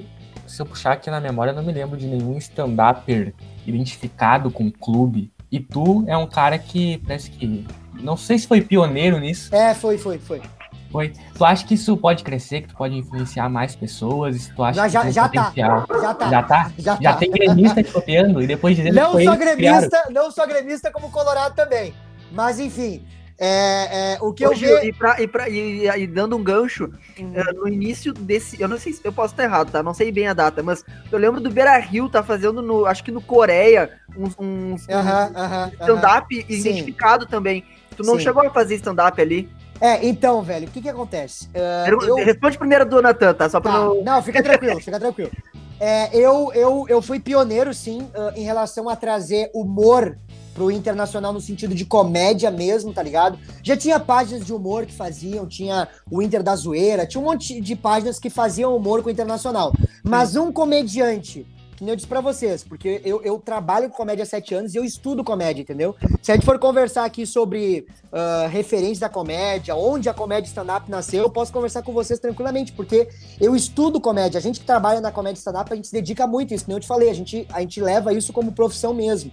Se 0.46 0.60
eu 0.60 0.66
puxar 0.66 0.92
aqui 0.92 1.08
na 1.10 1.20
memória, 1.20 1.52
eu 1.52 1.56
não 1.56 1.62
me 1.62 1.72
lembro 1.72 1.96
de 1.96 2.06
nenhum 2.06 2.36
stand-upper 2.36 3.32
identificado 3.64 4.50
com 4.50 4.66
o 4.66 4.72
clube. 4.72 5.32
E 5.50 5.60
tu 5.60 6.04
é 6.06 6.16
um 6.16 6.26
cara 6.26 6.58
que 6.58 6.98
parece 6.98 7.30
que. 7.30 7.66
Não 7.94 8.16
sei 8.16 8.38
se 8.38 8.46
foi 8.46 8.60
pioneiro 8.60 9.18
nisso. 9.18 9.54
É, 9.54 9.74
foi, 9.74 9.96
foi, 9.96 10.18
foi. 10.18 10.42
Foi. 10.90 11.12
Tu 11.34 11.44
acha 11.44 11.64
que 11.66 11.74
isso 11.74 11.96
pode 11.96 12.24
crescer, 12.24 12.62
que 12.62 12.68
tu 12.68 12.76
pode 12.76 12.96
influenciar 12.96 13.48
mais 13.48 13.76
pessoas? 13.76 14.50
Tu 14.54 14.62
acha 14.62 14.88
já, 14.88 15.02
que 15.02 15.12
já, 15.12 15.22
já 15.22 15.28
tá. 15.28 15.44
Tá. 15.44 16.00
Já 16.00 16.14
tá. 16.14 16.30
Já 16.30 16.42
tá? 16.42 16.72
Já, 16.78 16.98
já 17.00 17.12
tá. 17.12 17.18
tem 17.18 17.30
gremista 17.30 17.82
te 17.82 17.92
copiando 17.92 18.42
e 18.42 18.46
depois 18.46 18.76
dizendo 18.76 18.94
não 18.94 19.16
que 19.16 19.24
sou 19.24 19.36
gremista, 19.36 20.02
Não 20.10 20.30
sou 20.30 20.46
gremista 20.46 20.90
como 20.90 21.10
Colorado 21.10 21.54
também. 21.54 21.94
Mas, 22.32 22.58
enfim, 22.58 23.04
é, 23.42 24.14
é, 24.14 24.18
o 24.20 24.34
que 24.34 24.46
Hoje, 24.46 24.66
eu 24.66 24.80
vi... 24.82 24.88
E, 24.88 24.92
pra, 24.92 25.22
e, 25.22 25.26
pra, 25.26 25.48
e, 25.48 25.88
e, 25.88 26.06
dando 26.06 26.36
um 26.36 26.42
gancho, 26.42 26.92
uhum. 27.18 27.32
é, 27.34 27.52
no 27.54 27.66
início 27.66 28.12
desse. 28.12 28.60
Eu 28.60 28.68
não 28.68 28.78
sei 28.78 28.92
se 28.92 29.00
eu 29.02 29.12
posso 29.12 29.32
estar 29.32 29.44
errado, 29.44 29.70
tá? 29.70 29.82
Não 29.82 29.94
sei 29.94 30.12
bem 30.12 30.28
a 30.28 30.34
data, 30.34 30.62
mas 30.62 30.84
eu 31.10 31.18
lembro 31.18 31.40
do 31.40 31.50
Beira 31.50 31.78
Rio 31.78 32.08
tá 32.10 32.22
fazendo 32.22 32.60
no. 32.60 32.84
Acho 32.84 33.02
que 33.02 33.10
no 33.10 33.22
Coreia 33.22 33.92
uns, 34.14 34.36
uns, 34.38 34.82
uh 34.84 34.88
-huh, 34.88 35.30
uh 35.30 35.34
-huh, 35.34 35.72
stand-up 35.72 36.36
uh 36.36 36.38
-huh. 36.38 36.50
identificado 36.50 37.26
também. 37.26 37.64
Tu 37.96 38.02
não 38.02 38.16
Sim. 38.16 38.24
chegou 38.24 38.46
a 38.46 38.50
fazer 38.50 38.74
stand-up 38.74 39.18
ali? 39.20 39.48
É, 39.80 40.06
então, 40.06 40.42
velho, 40.42 40.68
o 40.68 40.70
que 40.70 40.82
que 40.82 40.88
acontece? 40.88 41.46
Uh, 41.46 42.04
eu... 42.04 42.16
Responde 42.16 42.58
primeiro 42.58 42.84
do 42.84 43.00
Natan, 43.00 43.32
tá? 43.32 43.48
Só 43.48 43.60
pra 43.60 43.72
tá. 43.72 43.78
não... 43.78 44.02
Não, 44.02 44.22
fica 44.22 44.42
tranquilo, 44.42 44.80
fica 44.80 45.00
tranquilo. 45.00 45.30
É, 45.82 46.14
eu, 46.14 46.52
eu, 46.52 46.84
eu 46.90 47.00
fui 47.00 47.18
pioneiro, 47.18 47.72
sim, 47.72 48.02
uh, 48.02 48.36
em 48.36 48.42
relação 48.42 48.86
a 48.86 48.94
trazer 48.94 49.50
humor 49.54 50.18
pro 50.52 50.70
internacional 50.70 51.32
no 51.32 51.40
sentido 51.40 51.74
de 51.74 51.86
comédia 51.86 52.50
mesmo, 52.50 52.92
tá 52.92 53.02
ligado? 53.02 53.38
Já 53.62 53.78
tinha 53.78 53.98
páginas 53.98 54.44
de 54.44 54.52
humor 54.52 54.84
que 54.84 54.92
faziam, 54.92 55.46
tinha 55.46 55.88
o 56.10 56.20
Inter 56.20 56.42
da 56.42 56.54
Zoeira, 56.54 57.06
tinha 57.06 57.18
um 57.18 57.24
monte 57.24 57.62
de 57.62 57.74
páginas 57.74 58.18
que 58.18 58.28
faziam 58.28 58.76
humor 58.76 59.02
com 59.02 59.08
o 59.08 59.12
internacional. 59.12 59.72
Mas 60.04 60.36
um 60.36 60.52
comediante 60.52 61.46
que 61.80 61.84
nem 61.84 61.92
eu 61.92 61.96
disse 61.96 62.06
pra 62.06 62.20
vocês, 62.20 62.62
porque 62.62 63.00
eu, 63.06 63.22
eu 63.22 63.38
trabalho 63.38 63.88
com 63.88 63.96
comédia 63.96 64.22
há 64.22 64.26
sete 64.26 64.54
anos 64.54 64.74
e 64.74 64.76
eu 64.76 64.84
estudo 64.84 65.24
comédia, 65.24 65.62
entendeu? 65.62 65.96
Se 66.20 66.30
a 66.30 66.34
gente 66.34 66.44
for 66.44 66.58
conversar 66.58 67.06
aqui 67.06 67.24
sobre 67.24 67.86
uh, 68.12 68.48
referência 68.50 69.00
da 69.00 69.08
comédia, 69.08 69.74
onde 69.74 70.06
a 70.06 70.12
comédia 70.12 70.46
stand-up 70.46 70.90
nasceu, 70.90 71.22
eu 71.22 71.30
posso 71.30 71.50
conversar 71.50 71.80
com 71.82 71.90
vocês 71.90 72.20
tranquilamente, 72.20 72.72
porque 72.72 73.08
eu 73.40 73.56
estudo 73.56 73.98
comédia. 73.98 74.36
A 74.36 74.42
gente 74.42 74.60
que 74.60 74.66
trabalha 74.66 75.00
na 75.00 75.10
comédia 75.10 75.38
stand-up, 75.38 75.72
a 75.72 75.74
gente 75.74 75.88
se 75.88 75.94
dedica 75.94 76.26
muito 76.26 76.52
a 76.52 76.54
isso, 76.54 76.66
como 76.66 76.76
eu 76.76 76.80
te 76.82 76.86
falei, 76.86 77.08
a 77.08 77.14
gente, 77.14 77.48
a 77.50 77.60
gente 77.60 77.80
leva 77.80 78.12
isso 78.12 78.30
como 78.30 78.52
profissão 78.52 78.92
mesmo. 78.92 79.30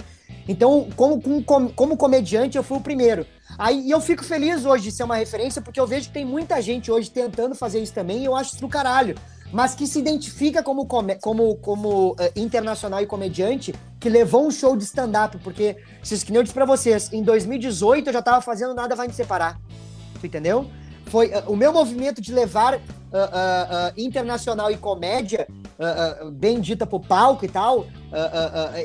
Então, 0.48 0.88
como, 0.96 1.22
como, 1.44 1.74
como 1.74 1.98
comediante, 1.98 2.56
eu 2.56 2.64
fui 2.64 2.78
o 2.78 2.82
primeiro. 2.82 3.26
Aí 3.58 3.92
eu 3.92 4.00
fico 4.00 4.24
feliz 4.24 4.64
hoje 4.64 4.86
de 4.86 4.92
ser 4.94 5.04
uma 5.04 5.18
referência, 5.18 5.62
porque 5.62 5.82
eu 5.82 5.86
vejo 5.86 6.08
que 6.08 6.14
tem 6.14 6.24
muita 6.24 6.62
gente 6.62 6.90
hoje 6.90 7.12
tentando 7.12 7.56
fazer 7.56 7.82
isso 7.82 7.94
também, 7.94 8.20
e 8.20 8.26
eu 8.26 8.38
acho 8.38 8.52
isso 8.52 8.62
do 8.62 8.70
caralho. 8.70 9.16
Mas 9.52 9.74
que 9.74 9.88
se 9.88 10.00
identifica 10.00 10.62
como, 10.62 10.86
como, 10.86 11.56
como 11.56 12.12
uh, 12.12 12.16
internacional 12.36 13.02
e 13.02 13.06
comediante, 13.06 13.74
que 14.00 14.10
levou 14.10 14.46
um 14.46 14.52
show 14.52 14.76
de 14.76 14.84
stand-up, 14.84 15.38
porque, 15.40 15.78
que 16.04 16.32
nem 16.32 16.38
eu 16.38 16.44
disse 16.44 16.54
pra 16.54 16.66
vocês, 16.66 17.12
em 17.14 17.24
2018 17.24 18.08
eu 18.08 18.14
já 18.14 18.22
tava 18.22 18.42
fazendo 18.42 18.74
Nada 18.74 18.96
Vai 18.96 19.08
Me 19.08 19.14
Separar. 19.14 19.60
Tu 20.20 20.28
entendeu? 20.28 20.70
Foi 21.06 21.28
uh, 21.28 21.44
o 21.48 21.56
meu 21.56 21.72
movimento 21.72 22.22
de 22.22 22.34
levar 22.34 22.76
uh, 22.76 22.80
internacional 23.96 24.70
e 24.70 24.78
comédia, 24.78 25.48
bem 26.34 26.60
dita 26.60 26.88
pro 26.88 27.00
palco 27.00 27.46
e 27.46 27.48
tal, 27.48 27.86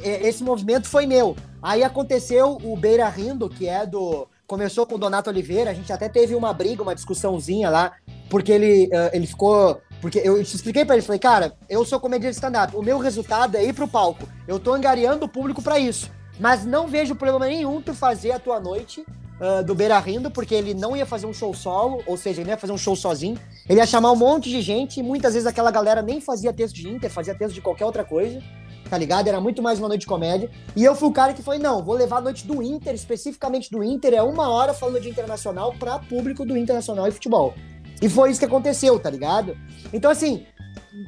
esse 0.03 0.45
movimento 0.45 0.87
foi 0.87 1.07
meu. 1.07 1.35
Aí 1.63 1.83
aconteceu 1.83 2.59
o 2.63 2.77
Beira 2.77 3.09
Rindo, 3.09 3.49
que 3.49 3.67
é 3.67 3.87
do 3.87 4.29
começou 4.47 4.87
com 4.87 4.97
o 4.97 4.99
Donato 4.99 5.31
Oliveira, 5.31 5.71
a 5.71 5.75
gente 5.75 5.91
até 5.91 6.07
teve 6.07 6.35
uma 6.35 6.53
briga, 6.53 6.83
uma 6.83 6.95
discussãozinha 6.95 7.71
lá, 7.71 7.93
porque 8.29 8.53
ele, 8.53 8.91
ele 9.15 9.27
ficou. 9.27 9.81
Porque 10.03 10.19
eu 10.19 10.39
expliquei 10.43 10.85
pra 10.85 10.97
ele, 10.97 11.07
falei, 11.07 11.21
cara, 11.21 11.55
eu 11.71 11.85
sou 11.85 12.01
comediante 12.01 12.35
stand-up, 12.35 12.77
o 12.77 12.83
meu 12.83 12.99
resultado 12.99 13.57
é 13.57 13.65
ir 13.65 13.73
pro 13.73 13.87
palco. 13.87 14.29
Eu 14.49 14.59
tô 14.59 14.75
angariando 14.75 15.25
o 15.25 15.29
público 15.29 15.63
para 15.63 15.79
isso. 15.79 16.11
Mas 16.41 16.65
não 16.65 16.89
vejo 16.89 17.15
problema 17.15 17.47
nenhum 17.47 17.81
tu 17.81 17.95
fazer 17.95 18.33
a 18.33 18.39
tua 18.41 18.59
noite 18.59 19.07
uh, 19.41 19.63
do 19.65 19.77
Beira 19.77 19.97
Rindo, 20.01 20.29
porque 20.29 20.57
ele 20.57 20.75
não 20.75 20.97
ia 20.97 21.07
fazer 21.07 21.27
um 21.27 21.33
show 21.33 21.55
solo, 21.55 22.03
ou 22.05 22.17
seja, 22.17 22.41
ele 22.41 22.51
ia 22.51 22.59
fazer 22.59 22.73
um 22.73 22.79
show 22.79 22.97
sozinho. 22.97 23.39
Ele 23.69 23.79
ia 23.79 23.87
chamar 23.87 24.11
um 24.11 24.17
monte 24.17 24.51
de 24.51 24.61
gente, 24.61 24.99
e 24.99 25.05
muitas 25.05 25.35
vezes 25.35 25.47
aquela 25.47 25.71
galera 25.71 26.03
nem 26.03 26.21
fazia 26.21 26.53
texto 26.53 26.75
de 26.75 26.89
Inter, 26.89 27.09
fazia 27.09 27.35
texto 27.35 27.55
de 27.55 27.61
qualquer 27.63 27.87
outra 27.87 28.05
coisa 28.05 28.43
tá 28.91 28.99
ligado? 28.99 29.27
Era 29.27 29.41
muito 29.41 29.63
mais 29.63 29.79
uma 29.79 29.89
noite 29.89 30.03
de 30.03 30.07
comédia. 30.07 30.51
E 30.77 30.85
eu 30.85 30.95
fui 30.95 31.09
o 31.09 31.13
cara 31.13 31.33
que 31.33 31.43
foi, 31.43 31.57
não, 31.57 31.83
vou 31.83 31.95
levar 31.95 32.19
a 32.19 32.21
noite 32.21 32.47
do 32.47 32.63
Inter, 32.63 32.93
especificamente 32.93 33.71
do 33.71 33.83
Inter, 33.83 34.13
é 34.13 34.23
uma 34.23 34.51
hora 34.51 34.75
falando 34.75 35.01
de 35.01 35.09
internacional 35.09 35.73
para 35.79 35.99
público 35.99 36.45
do 36.45 36.55
internacional 36.59 37.09
e 37.09 37.11
futebol. 37.11 37.55
E 38.03 38.09
foi 38.09 38.31
isso 38.31 38.41
que 38.41 38.47
aconteceu, 38.47 38.99
tá 38.99 39.09
ligado? 39.09 39.57
Então, 39.93 40.11
assim, 40.11 40.45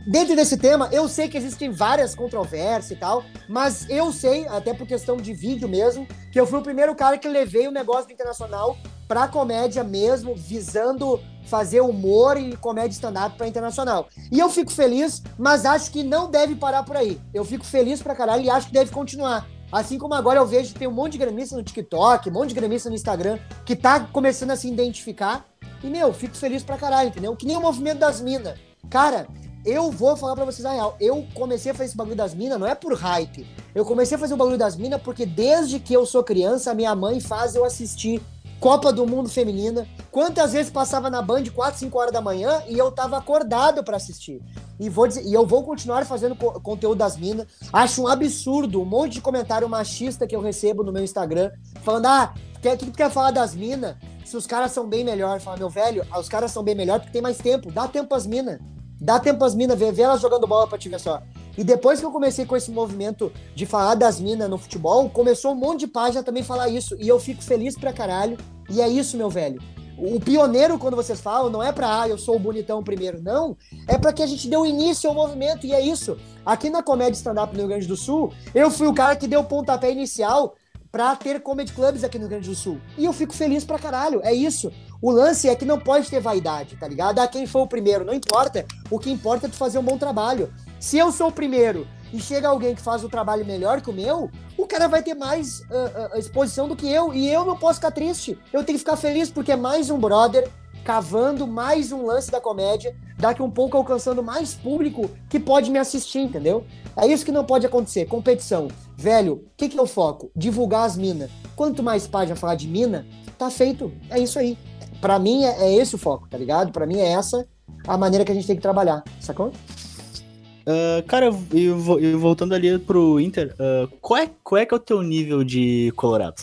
dentro 0.06 0.36
desse 0.36 0.56
tema, 0.56 0.88
eu 0.92 1.08
sei 1.08 1.28
que 1.28 1.36
existem 1.36 1.70
várias 1.70 2.14
controvérsias 2.14 2.92
e 2.92 2.96
tal, 2.96 3.24
mas 3.48 3.90
eu 3.90 4.12
sei, 4.12 4.46
até 4.46 4.72
por 4.72 4.86
questão 4.86 5.16
de 5.16 5.34
vídeo 5.34 5.68
mesmo, 5.68 6.06
que 6.30 6.38
eu 6.40 6.46
fui 6.46 6.60
o 6.60 6.62
primeiro 6.62 6.94
cara 6.94 7.18
que 7.18 7.28
levei 7.28 7.66
o 7.66 7.72
negócio 7.72 8.06
do 8.06 8.12
internacional 8.12 8.78
pra 9.08 9.26
comédia 9.26 9.82
mesmo, 9.82 10.34
visando 10.36 11.20
fazer 11.46 11.80
humor 11.80 12.38
e 12.38 12.56
comédia 12.56 12.94
stand-up 12.94 13.36
pra 13.36 13.48
internacional. 13.48 14.08
E 14.30 14.38
eu 14.38 14.48
fico 14.48 14.72
feliz, 14.72 15.22
mas 15.36 15.66
acho 15.66 15.90
que 15.90 16.02
não 16.02 16.30
deve 16.30 16.54
parar 16.54 16.84
por 16.84 16.96
aí. 16.96 17.20
Eu 17.34 17.44
fico 17.44 17.64
feliz 17.64 18.00
pra 18.00 18.14
caralho 18.14 18.44
e 18.44 18.50
acho 18.50 18.68
que 18.68 18.72
deve 18.72 18.90
continuar. 18.90 19.46
Assim 19.70 19.98
como 19.98 20.14
agora 20.14 20.38
eu 20.38 20.46
vejo 20.46 20.72
que 20.72 20.78
tem 20.78 20.88
um 20.88 20.92
monte 20.92 21.12
de 21.12 21.18
gremista 21.18 21.56
no 21.56 21.62
TikTok, 21.62 22.30
um 22.30 22.32
monte 22.32 22.50
de 22.50 22.54
gremista 22.54 22.88
no 22.88 22.94
Instagram, 22.94 23.38
que 23.66 23.74
tá 23.74 24.00
começando 24.00 24.52
a 24.52 24.56
se 24.56 24.68
identificar. 24.68 25.44
E, 25.84 25.90
meu, 25.90 26.14
fico 26.14 26.34
feliz 26.34 26.62
pra 26.62 26.78
caralho, 26.78 27.10
entendeu? 27.10 27.36
Que 27.36 27.44
nem 27.44 27.58
o 27.58 27.60
movimento 27.60 27.98
das 27.98 28.18
minas. 28.18 28.58
Cara, 28.88 29.28
eu 29.66 29.90
vou 29.90 30.16
falar 30.16 30.34
pra 30.34 30.46
vocês 30.46 30.64
a 30.64 30.72
real. 30.72 30.96
Eu 30.98 31.26
comecei 31.34 31.72
a 31.72 31.74
fazer 31.74 31.88
esse 31.88 31.96
bagulho 31.96 32.16
das 32.16 32.34
minas, 32.34 32.58
não 32.58 32.66
é 32.66 32.74
por 32.74 32.94
hype. 32.94 33.46
Eu 33.74 33.84
comecei 33.84 34.16
a 34.16 34.18
fazer 34.18 34.32
o 34.32 34.36
bagulho 34.38 34.56
das 34.56 34.76
minas 34.76 35.02
porque 35.02 35.26
desde 35.26 35.78
que 35.78 35.92
eu 35.92 36.06
sou 36.06 36.24
criança, 36.24 36.74
minha 36.74 36.94
mãe 36.94 37.20
faz 37.20 37.54
eu 37.54 37.66
assistir 37.66 38.22
Copa 38.60 38.92
do 38.92 39.06
Mundo 39.06 39.28
Feminina. 39.28 39.86
Quantas 40.10 40.52
vezes 40.52 40.70
passava 40.70 41.10
na 41.10 41.20
Band 41.20 41.44
4, 41.54 41.80
5 41.80 41.98
horas 41.98 42.12
da 42.12 42.20
manhã 42.20 42.62
e 42.68 42.78
eu 42.78 42.90
tava 42.90 43.16
acordado 43.16 43.82
para 43.82 43.96
assistir. 43.96 44.40
E, 44.78 44.88
vou 44.88 45.06
dizer, 45.06 45.22
e 45.24 45.32
eu 45.32 45.46
vou 45.46 45.62
continuar 45.62 46.04
fazendo 46.04 46.34
co 46.34 46.60
conteúdo 46.60 46.98
das 46.98 47.16
minas. 47.16 47.46
Acho 47.72 48.02
um 48.02 48.08
absurdo 48.08 48.80
um 48.80 48.84
monte 48.84 49.14
de 49.14 49.20
comentário 49.20 49.68
machista 49.68 50.26
que 50.26 50.34
eu 50.34 50.40
recebo 50.40 50.82
no 50.82 50.92
meu 50.92 51.04
Instagram, 51.04 51.50
falando: 51.82 52.06
ah, 52.06 52.34
o 52.56 52.60
que, 52.60 52.76
que 52.76 52.86
tu 52.86 52.92
quer 52.92 53.10
falar 53.10 53.30
das 53.30 53.54
minas? 53.54 53.96
Se 54.24 54.36
os 54.36 54.46
caras 54.46 54.72
são 54.72 54.88
bem 54.88 55.04
melhor. 55.04 55.38
Fala, 55.40 55.56
meu 55.56 55.68
velho, 55.68 56.04
os 56.18 56.28
caras 56.28 56.50
são 56.50 56.62
bem 56.62 56.74
melhor 56.74 56.98
porque 56.98 57.12
tem 57.12 57.22
mais 57.22 57.38
tempo. 57.38 57.70
Dá 57.70 57.86
tempo 57.86 58.14
às 58.14 58.26
minas. 58.26 58.58
Dá 59.04 59.20
tempo 59.20 59.44
às 59.44 59.54
minas, 59.54 59.78
vê 59.78 60.00
elas 60.00 60.22
jogando 60.22 60.46
bola 60.46 60.66
pra 60.66 60.78
te 60.78 60.88
ver 60.88 60.98
só. 60.98 61.22
E 61.58 61.62
depois 61.62 62.00
que 62.00 62.06
eu 62.06 62.10
comecei 62.10 62.46
com 62.46 62.56
esse 62.56 62.70
movimento 62.70 63.30
de 63.54 63.66
falar 63.66 63.96
das 63.96 64.18
minas 64.18 64.48
no 64.48 64.56
futebol, 64.56 65.10
começou 65.10 65.52
um 65.52 65.54
monte 65.54 65.80
de 65.80 65.88
página 65.88 66.22
também 66.22 66.42
falar 66.42 66.70
isso. 66.70 66.96
E 66.98 67.06
eu 67.06 67.20
fico 67.20 67.42
feliz 67.42 67.76
pra 67.76 67.92
caralho. 67.92 68.38
E 68.70 68.80
é 68.80 68.88
isso, 68.88 69.18
meu 69.18 69.28
velho. 69.28 69.60
O 69.98 70.18
pioneiro, 70.18 70.78
quando 70.78 70.96
vocês 70.96 71.20
falam, 71.20 71.50
não 71.50 71.62
é 71.62 71.70
pra, 71.70 72.00
ah, 72.00 72.08
eu 72.08 72.16
sou 72.16 72.36
o 72.36 72.38
bonitão 72.38 72.82
primeiro, 72.82 73.22
não. 73.22 73.54
É 73.86 73.98
para 73.98 74.10
que 74.10 74.22
a 74.22 74.26
gente 74.26 74.48
deu 74.48 74.64
início 74.64 75.06
ao 75.06 75.14
movimento, 75.14 75.66
e 75.66 75.74
é 75.74 75.82
isso. 75.82 76.16
Aqui 76.44 76.70
na 76.70 76.82
Comédia 76.82 77.12
Stand-Up 77.12 77.52
no 77.52 77.58
Rio 77.60 77.68
Grande 77.68 77.86
do 77.86 77.98
Sul, 77.98 78.32
eu 78.54 78.70
fui 78.70 78.86
o 78.86 78.94
cara 78.94 79.14
que 79.16 79.28
deu 79.28 79.40
o 79.40 79.44
pontapé 79.44 79.92
inicial 79.92 80.54
para 80.90 81.14
ter 81.14 81.42
comedy 81.42 81.72
clubs 81.72 82.02
aqui 82.02 82.18
no 82.18 82.22
Rio 82.22 82.30
Grande 82.30 82.48
do 82.48 82.56
Sul. 82.56 82.80
E 82.96 83.04
eu 83.04 83.12
fico 83.12 83.34
feliz 83.34 83.64
pra 83.64 83.78
caralho, 83.78 84.20
é 84.24 84.32
isso. 84.32 84.72
O 85.00 85.10
lance 85.10 85.48
é 85.48 85.54
que 85.54 85.64
não 85.64 85.78
pode 85.78 86.08
ter 86.08 86.20
vaidade, 86.20 86.76
tá 86.76 86.88
ligado? 86.88 87.18
Ah, 87.18 87.28
quem 87.28 87.46
foi 87.46 87.62
o 87.62 87.66
primeiro, 87.66 88.04
não 88.04 88.14
importa. 88.14 88.64
O 88.90 88.98
que 88.98 89.10
importa 89.10 89.46
é 89.46 89.50
tu 89.50 89.56
fazer 89.56 89.78
um 89.78 89.82
bom 89.82 89.98
trabalho. 89.98 90.52
Se 90.80 90.98
eu 90.98 91.12
sou 91.12 91.28
o 91.28 91.32
primeiro 91.32 91.86
e 92.12 92.20
chega 92.20 92.48
alguém 92.48 92.74
que 92.74 92.80
faz 92.80 93.02
o 93.04 93.08
trabalho 93.08 93.44
melhor 93.44 93.80
que 93.80 93.90
o 93.90 93.92
meu, 93.92 94.30
o 94.56 94.66
cara 94.66 94.88
vai 94.88 95.02
ter 95.02 95.14
mais 95.14 95.60
uh, 95.60 96.14
uh, 96.14 96.18
exposição 96.18 96.68
do 96.68 96.76
que 96.76 96.90
eu. 96.90 97.12
E 97.12 97.28
eu 97.28 97.44
não 97.44 97.56
posso 97.56 97.76
ficar 97.76 97.90
triste. 97.90 98.38
Eu 98.52 98.64
tenho 98.64 98.78
que 98.78 98.84
ficar 98.84 98.96
feliz 98.96 99.30
porque 99.30 99.52
é 99.52 99.56
mais 99.56 99.90
um 99.90 99.98
brother 99.98 100.50
cavando 100.84 101.46
mais 101.46 101.90
um 101.90 102.04
lance 102.04 102.30
da 102.30 102.40
comédia, 102.40 102.94
daqui 103.18 103.42
um 103.42 103.50
pouco 103.50 103.76
alcançando 103.76 104.22
mais 104.22 104.52
público 104.54 105.10
que 105.30 105.40
pode 105.40 105.70
me 105.70 105.78
assistir, 105.78 106.18
entendeu? 106.18 106.66
É 106.94 107.06
isso 107.06 107.24
que 107.24 107.32
não 107.32 107.44
pode 107.44 107.64
acontecer. 107.66 108.04
Competição. 108.04 108.68
Velho, 108.94 109.32
o 109.34 109.44
que, 109.56 109.70
que 109.70 109.80
eu 109.80 109.86
foco? 109.86 110.30
Divulgar 110.36 110.84
as 110.84 110.96
minas. 110.96 111.30
Quanto 111.56 111.82
mais 111.82 112.06
página 112.06 112.36
falar 112.36 112.54
de 112.54 112.68
mina, 112.68 113.06
tá 113.38 113.50
feito. 113.50 113.90
É 114.10 114.18
isso 114.18 114.38
aí. 114.38 114.58
Para 115.04 115.18
mim 115.18 115.44
é, 115.44 115.66
é 115.66 115.74
esse 115.74 115.94
o 115.94 115.98
foco, 115.98 116.26
tá 116.26 116.38
ligado? 116.38 116.72
Para 116.72 116.86
mim 116.86 116.96
é 116.96 117.12
essa 117.12 117.46
a 117.86 117.98
maneira 117.98 118.24
que 118.24 118.32
a 118.32 118.34
gente 118.34 118.46
tem 118.46 118.56
que 118.56 118.62
trabalhar, 118.62 119.04
sacou? 119.20 119.48
Uh, 119.48 121.02
cara, 121.06 121.28
e 121.52 121.68
voltando 122.16 122.54
ali 122.54 122.78
pro 122.78 123.20
Inter, 123.20 123.54
uh, 123.60 123.86
qual, 124.00 124.22
é, 124.22 124.30
qual 124.42 124.58
é 124.58 124.64
que 124.64 124.72
é 124.72 124.76
o 124.78 124.80
teu 124.80 125.02
nível 125.02 125.44
de 125.44 125.92
Colorado? 125.94 126.40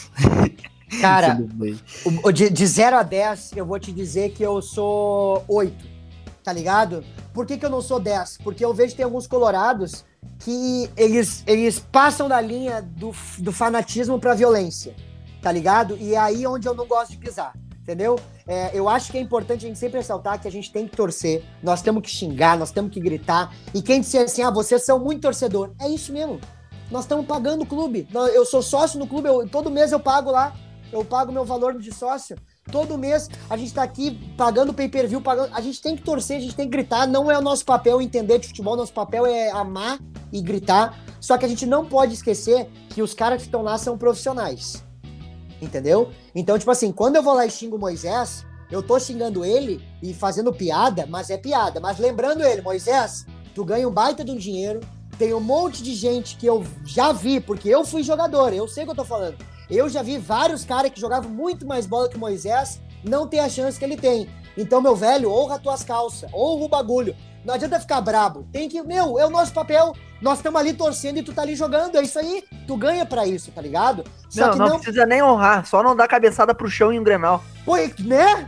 Cara, 1.02 1.40
de, 2.32 2.68
0 2.68 2.98
a 2.98 3.02
10, 3.02 3.54
eu 3.56 3.66
vou 3.66 3.80
te 3.80 3.92
dizer 3.92 4.32
que 4.32 4.44
eu 4.44 4.62
sou 4.62 5.44
8, 5.48 5.74
tá 6.44 6.54
ligado? 6.54 7.04
Por 7.34 7.48
que, 7.48 7.58
que 7.58 7.66
eu 7.66 7.70
não 7.70 7.82
sou 7.82 8.00
10? 8.00 8.40
Porque 8.44 8.64
eu 8.64 8.76
vejo 8.76 8.92
que 8.92 8.98
tem 8.98 9.06
alguns 9.06 9.26
colorados 9.26 10.06
que 10.38 10.88
eles, 10.96 11.44
eles 11.48 11.80
passam 11.80 12.30
da 12.30 12.40
linha 12.40 12.80
do, 12.80 13.12
do 13.40 13.52
fanatismo 13.52 14.20
pra 14.20 14.36
violência, 14.36 14.94
tá 15.42 15.52
ligado? 15.52 15.98
E 16.00 16.14
é 16.14 16.20
aí 16.20 16.46
onde 16.46 16.68
eu 16.68 16.76
não 16.76 16.86
gosto 16.86 17.10
de 17.10 17.18
pisar 17.18 17.54
entendeu? 17.82 18.20
É, 18.48 18.72
eu 18.74 18.88
acho 18.88 19.12
que 19.12 19.18
é 19.18 19.22
importante 19.22 19.66
a 19.66 19.68
gente 19.68 19.80
sempre 19.80 19.98
ressaltar 19.98 20.40
que 20.40 20.48
a 20.48 20.52
gente 20.52 20.72
tem 20.72 20.88
que 20.88 20.96
torcer, 20.96 21.44
nós 21.62 21.82
temos 21.82 22.04
que 22.04 22.10
xingar, 22.10 22.58
nós 22.58 22.72
temos 22.72 22.92
que 22.92 23.00
gritar. 23.00 23.54
E 23.74 23.82
quem 23.82 24.02
disser 24.02 24.24
assim, 24.24 24.42
ah, 24.44 24.52
vocês 24.52 24.86
são 24.86 25.00
muito 25.00 25.22
torcedor, 25.22 25.72
é 25.80 25.90
isso 25.90 26.14
mesmo. 26.14 26.40
Nós 26.90 27.06
estamos 27.06 27.26
pagando 27.26 27.64
o 27.64 27.66
clube. 27.66 28.08
Eu 28.34 28.46
sou 28.46 28.62
sócio 28.62 29.00
no 29.00 29.08
clube, 29.08 29.28
eu, 29.28 29.48
todo 29.48 29.72
mês 29.72 29.92
eu 29.92 30.00
pago 30.00 30.30
lá, 30.30 30.54
eu 30.92 31.06
pago 31.06 31.32
meu 31.32 31.46
valor 31.46 31.78
de 31.80 31.94
sócio. 31.94 32.38
Todo 32.70 32.98
mês 32.98 33.30
a 33.50 33.58
gente 33.58 33.70
está 33.70 33.82
aqui 33.82 34.12
pagando 34.38 34.74
pay-per-view, 34.74 35.22
pagando. 35.22 35.54
A 35.56 35.62
gente 35.62 35.82
tem 35.82 35.96
que 35.96 36.04
torcer, 36.04 36.38
a 36.38 36.40
gente 36.42 36.56
tem 36.56 36.66
que 36.66 36.72
gritar. 36.72 37.08
Não 37.08 37.32
é 37.32 37.38
o 37.38 37.42
nosso 37.42 37.66
papel 37.66 38.02
entender 38.02 38.40
de 38.40 38.48
futebol, 38.48 38.76
nosso 38.76 38.94
papel 38.94 39.26
é 39.26 39.50
amar 39.52 40.00
e 40.32 40.42
gritar. 40.42 41.02
Só 41.20 41.38
que 41.38 41.46
a 41.46 41.48
gente 41.48 41.66
não 41.66 41.86
pode 41.86 42.14
esquecer 42.14 42.70
que 42.90 43.02
os 43.02 43.14
caras 43.14 43.38
que 43.38 43.48
estão 43.48 43.62
lá 43.62 43.78
são 43.78 43.98
profissionais 43.98 44.84
entendeu? 45.62 46.10
Então, 46.34 46.58
tipo 46.58 46.72
assim, 46.72 46.92
quando 46.92 47.16
eu 47.16 47.24
vou 47.24 47.34
lá 47.34 47.46
e 47.46 47.52
xingo 47.52 47.78
Moisés, 47.78 48.46
eu 48.72 48.82
tô 48.82 49.00
xingando 49.00 49.46
ele 49.46 49.84
e 50.02 50.14
fazendo 50.14 50.52
piada, 50.52 51.06
mas 51.06 51.30
é 51.30 51.38
piada. 51.38 51.80
Mas 51.80 52.00
lembrando 52.00 52.44
ele, 52.44 52.62
Moisés, 52.62 53.26
tu 53.54 53.64
ganha 53.64 53.88
um 53.88 53.92
baita 53.92 54.24
de 54.24 54.32
um 54.32 54.38
dinheiro, 54.38 54.80
tem 55.18 55.34
um 55.34 55.40
monte 55.40 55.84
de 55.84 55.94
gente 55.94 56.38
que 56.38 56.46
eu 56.46 56.66
já 56.86 57.12
vi, 57.12 57.40
porque 57.40 57.70
eu 57.70 57.86
fui 57.86 58.02
jogador, 58.02 58.54
eu 58.54 58.68
sei 58.68 58.84
o 58.84 58.88
que 58.88 58.92
eu 58.92 58.96
tô 58.96 59.06
falando. 59.06 59.38
Eu 59.70 59.88
já 59.88 60.02
vi 60.02 60.18
vários 60.18 60.66
caras 60.66 60.92
que 60.92 61.00
jogavam 61.00 61.30
muito 61.30 61.66
mais 61.66 61.86
bola 61.86 62.10
que 62.10 62.18
Moisés 62.18 62.82
não 63.04 63.28
ter 63.28 63.40
a 63.40 63.50
chance 63.50 63.78
que 63.78 63.86
ele 63.86 63.98
tem. 63.98 64.28
Então, 64.58 64.82
meu 64.82 64.96
velho, 64.96 65.32
honra 65.32 65.60
tuas 65.60 65.84
calças, 65.84 66.30
honra 66.34 66.66
o 66.66 66.70
bagulho. 66.70 67.16
Não 67.46 67.54
adianta 67.54 67.80
ficar 67.80 68.02
brabo. 68.02 68.46
Tem 68.52 68.68
que, 68.68 68.82
meu, 68.82 69.18
é 69.18 69.26
o 69.26 69.30
nosso 69.30 69.54
papel. 69.54 69.94
Nós 70.22 70.38
estamos 70.38 70.60
ali 70.60 70.74
torcendo 70.74 71.18
e 71.18 71.24
tu 71.24 71.34
tá 71.34 71.42
ali 71.42 71.56
jogando. 71.56 71.98
É 71.98 72.02
isso 72.04 72.20
aí. 72.20 72.44
Tu 72.68 72.78
ganha 72.78 73.06
pra 73.06 73.26
isso, 73.26 73.52
tá 73.52 73.62
ligado? 73.62 74.04
Só 74.30 74.48
não, 74.48 74.56
não, 74.56 74.70
não, 74.70 74.80
precisa 74.80 75.06
nem 75.06 75.24
honrar. 75.24 75.66
Só 75.66 75.82
não 75.82 75.96
dar 75.96 76.08
cabeçada 76.08 76.54
pro 76.54 76.70
chão 76.70 76.94
em 76.94 77.00
um 77.00 77.04
grenal. 77.04 77.44
Pô, 77.66 77.76
né? 77.76 78.48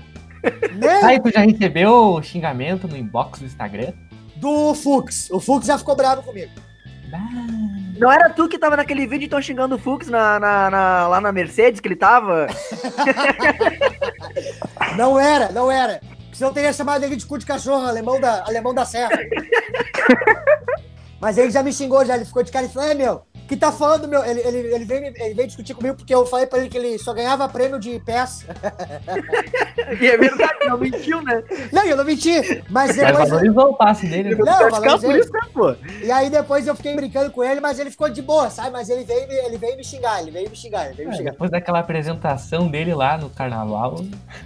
né? 0.76 1.02
Aí, 1.04 1.20
tu 1.20 1.32
já 1.32 1.42
recebeu 1.42 2.22
xingamento 2.22 2.88
no 2.88 2.96
inbox 2.96 3.40
do 3.40 3.46
Instagram? 3.46 3.94
Do 4.36 4.76
Fux. 4.76 5.30
O 5.32 5.40
Fux 5.40 5.66
já 5.66 5.78
ficou 5.78 5.96
bravo 5.96 6.22
comigo. 6.22 6.52
Não 7.98 8.12
era 8.12 8.30
tu 8.30 8.48
que 8.50 8.58
tava 8.58 8.76
naquele 8.76 9.06
vídeo 9.06 9.26
então 9.26 9.42
xingando 9.42 9.76
o 9.76 9.80
Fux 9.80 10.08
na, 10.08 10.40
na, 10.40 10.70
na, 10.70 11.08
lá 11.08 11.22
na 11.22 11.32
Mercedes 11.32 11.80
que 11.80 11.88
ele 11.88 11.96
tava? 11.96 12.48
não 14.98 15.20
era, 15.20 15.52
não 15.52 15.72
era. 15.72 16.02
Senão 16.34 16.50
eu 16.50 16.54
teria 16.54 16.74
chamado 16.74 17.04
ele 17.04 17.16
de 17.16 17.26
cu 17.26 17.38
de 17.38 17.46
cachorro, 17.46 17.86
alemão 17.86 18.20
da, 18.20 18.44
alemão 18.46 18.74
da 18.74 18.84
serra. 18.84 19.12
Mas 21.24 21.38
ele 21.38 21.50
já 21.52 21.64
me 21.64 21.72
xingou, 21.72 22.06
já 22.06 22.16
ele 22.16 22.26
ficou 22.26 22.44
de 22.44 22.52
cara 22.52 22.66
e 22.66 22.70
falou: 22.70 22.90
é, 22.90 22.94
meu, 22.94 23.22
que 23.48 23.56
tá 23.56 23.72
falando, 23.72 24.08
meu. 24.08 24.24
Ele, 24.26 24.42
ele, 24.42 24.58
ele, 24.76 24.86
veio, 24.86 25.06
ele 25.06 25.34
veio 25.34 25.48
discutir 25.48 25.74
comigo 25.74 25.96
porque 25.96 26.14
eu 26.14 26.26
falei 26.26 26.46
pra 26.46 26.60
ele 26.60 26.68
que 26.70 26.78
ele 26.78 26.98
só 27.00 27.14
ganhava 27.14 27.48
prêmio 27.48 27.80
de 27.80 27.98
peça. 28.02 28.46
E 30.00 30.08
é 30.08 30.18
verdade, 30.18 30.54
não 30.68 30.78
mentiu, 30.78 31.22
né? 31.22 31.44
Não, 31.72 31.84
eu 31.84 31.96
não 31.98 32.06
menti. 32.06 32.32
Mas 32.70 32.96
Mas 32.96 32.96
depois. 32.96 33.30
valorizou 33.30 33.70
o 33.72 33.74
passe 33.78 34.08
dele. 34.08 34.30
né? 34.30 34.36
Não, 34.44 34.46
ficar 34.46 34.70
por 34.70 34.82
valorizei. 34.82 35.20
isso, 35.20 35.32
né, 35.34 35.40
pô? 35.54 35.76
E 36.04 36.12
aí 36.12 36.30
depois 36.30 36.66
eu 36.68 36.76
fiquei 36.76 36.96
brincando 36.96 37.32
com 37.32 37.44
ele, 37.44 37.60
mas 37.60 37.80
ele 37.80 37.92
ficou 37.92 38.10
de 38.10 38.22
boa, 38.22 38.50
sabe? 38.50 38.72
Mas 38.72 38.90
ele 38.90 39.04
veio, 39.04 39.28
me- 39.28 39.36
ele 39.36 39.58
veio 39.58 39.76
me 39.78 39.84
xingar, 39.84 40.22
ele 40.22 40.32
veio 40.32 40.50
me 40.50 40.56
xingar, 40.56 40.86
ele 40.88 40.96
veio 40.96 41.10
me 41.10 41.16
É, 41.16 41.18
xingar. 41.18 41.32
Depois 41.32 41.52
daquela 41.52 41.80
apresentação 41.80 42.68
dele 42.70 42.94
lá 42.94 43.18
no 43.18 43.30
carnaval. 43.30 43.96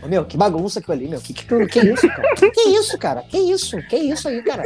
Ô, 0.03 0.07
Meu, 0.07 0.25
que 0.25 0.36
bagunça 0.38 0.80
aquilo 0.80 0.93
ali, 0.93 1.07
meu. 1.07 1.21
Que, 1.21 1.34
que, 1.34 1.45
que 1.67 1.80
isso, 1.80 2.07
cara? 2.07 2.34
Que, 2.36 2.51
que 2.51 2.61
isso, 2.69 2.97
cara? 2.97 3.21
Que 3.23 3.38
isso? 3.38 3.78
Que 3.88 3.95
isso 3.97 4.28
aí, 4.28 4.41
cara? 4.43 4.63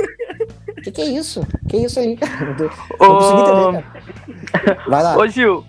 Que 0.83 0.91
que 0.91 1.01
é 1.01 1.05
isso? 1.05 1.45
Que 1.69 1.77
isso 1.77 1.99
aí, 1.99 2.15
cara? 2.17 2.55
Não 2.99 3.71
entender, 3.71 3.83
cara. 4.51 4.77
Vai 4.87 5.03
lá. 5.03 5.17
Ô 5.17 5.27
Gil, 5.27 5.65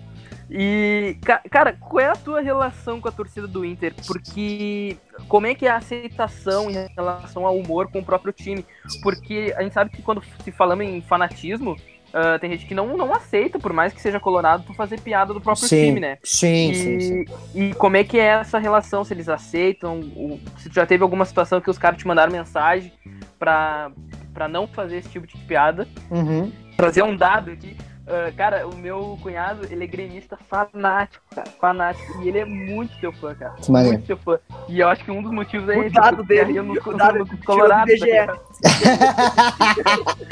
e 0.49 1.17
ca- 1.23 1.41
cara, 1.49 1.73
qual 1.73 1.99
é 1.99 2.09
a 2.09 2.15
tua 2.15 2.41
relação 2.41 2.99
com 3.01 3.07
a 3.07 3.11
torcida 3.11 3.47
do 3.47 3.63
Inter? 3.65 3.93
Porque 4.05 4.97
como 5.27 5.47
é 5.47 5.55
que 5.55 5.65
é 5.65 5.71
a 5.71 5.77
aceitação 5.77 6.69
em 6.69 6.87
relação 6.95 7.45
ao 7.47 7.57
humor 7.57 7.89
com 7.91 7.99
o 7.99 8.03
próprio 8.05 8.33
time? 8.33 8.65
Porque 9.01 9.53
a 9.57 9.63
gente 9.63 9.73
sabe 9.73 9.89
que 9.91 10.01
quando 10.01 10.21
se 10.43 10.51
falamos 10.51 10.85
em 10.85 11.01
fanatismo, 11.01 11.75
ah, 12.13 12.37
tem 12.39 12.51
gente 12.51 12.65
que 12.67 12.75
não, 12.75 12.95
não 12.95 13.11
aceita, 13.13 13.57
por 13.57 13.73
mais 13.73 13.91
que 13.93 13.99
seja 14.01 14.19
colorado, 14.19 14.63
tu 14.67 14.73
fazer 14.75 14.99
piada 14.99 15.33
do 15.33 15.41
próprio 15.41 15.67
time, 15.87 15.99
né? 15.99 16.17
Sim, 16.23 16.71
sim, 16.75 16.99
sim. 16.99 17.25
E, 17.55 17.69
e 17.69 17.73
como 17.73 17.97
é 17.97 18.03
que 18.03 18.19
é 18.19 18.25
essa 18.27 18.59
relação? 18.59 19.03
Se 19.03 19.13
eles 19.13 19.29
aceitam? 19.29 19.99
o- 20.01 20.39
se 20.59 20.69
já 20.71 20.85
teve 20.85 21.01
alguma 21.03 21.25
situação 21.25 21.59
que 21.59 21.69
os 21.71 21.77
caras 21.79 21.97
te 21.97 22.05
mandaram 22.07 22.31
mensagem 22.31 22.93
pra, 23.39 23.91
pra 24.33 24.47
não 24.47 24.67
fazer 24.67 24.97
esse 24.97 25.09
tipo 25.09 25.27
de 25.27 25.37
piada? 25.37 25.87
Uhum. 26.09 26.51
trazer 26.75 27.03
um 27.03 27.15
dado 27.15 27.51
aqui. 27.51 27.77
Ah, 28.05 28.31
cara, 28.35 28.67
o 28.67 28.75
meu 28.75 29.17
cunhado, 29.21 29.65
ele 29.71 29.85
é 29.85 29.87
gremista 29.87 30.37
fanático, 30.49 31.23
cara. 31.33 31.49
Fanático. 31.59 32.21
E 32.21 32.27
ele 32.27 32.39
é 32.39 32.45
muito 32.45 32.93
seu 32.99 33.13
fã, 33.13 33.33
cara. 33.33 33.53
Que 33.61 33.71
maneiro. 33.71 33.95
Muito 33.97 34.07
seu 34.07 34.17
fã. 34.17 34.37
E 34.67 34.79
eu 34.81 34.89
acho 34.89 35.05
que 35.05 35.11
um 35.11 35.23
dos 35.23 35.31
motivos 35.31 35.69
é 35.69 35.77
O 35.77 35.83
esse. 35.83 35.95
dado 35.95 36.17
porque 36.17 36.35
dele, 36.35 36.57
eu 36.59 36.63
no, 36.63 36.73
o 36.73 36.91
no- 36.91 36.97
dado 36.97 37.19
no 37.19 37.25
tirou 37.25 37.39
do 37.39 37.45
Colorado. 37.45 37.89
Tá? 38.25 38.37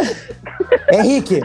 Henrique, 0.92 1.42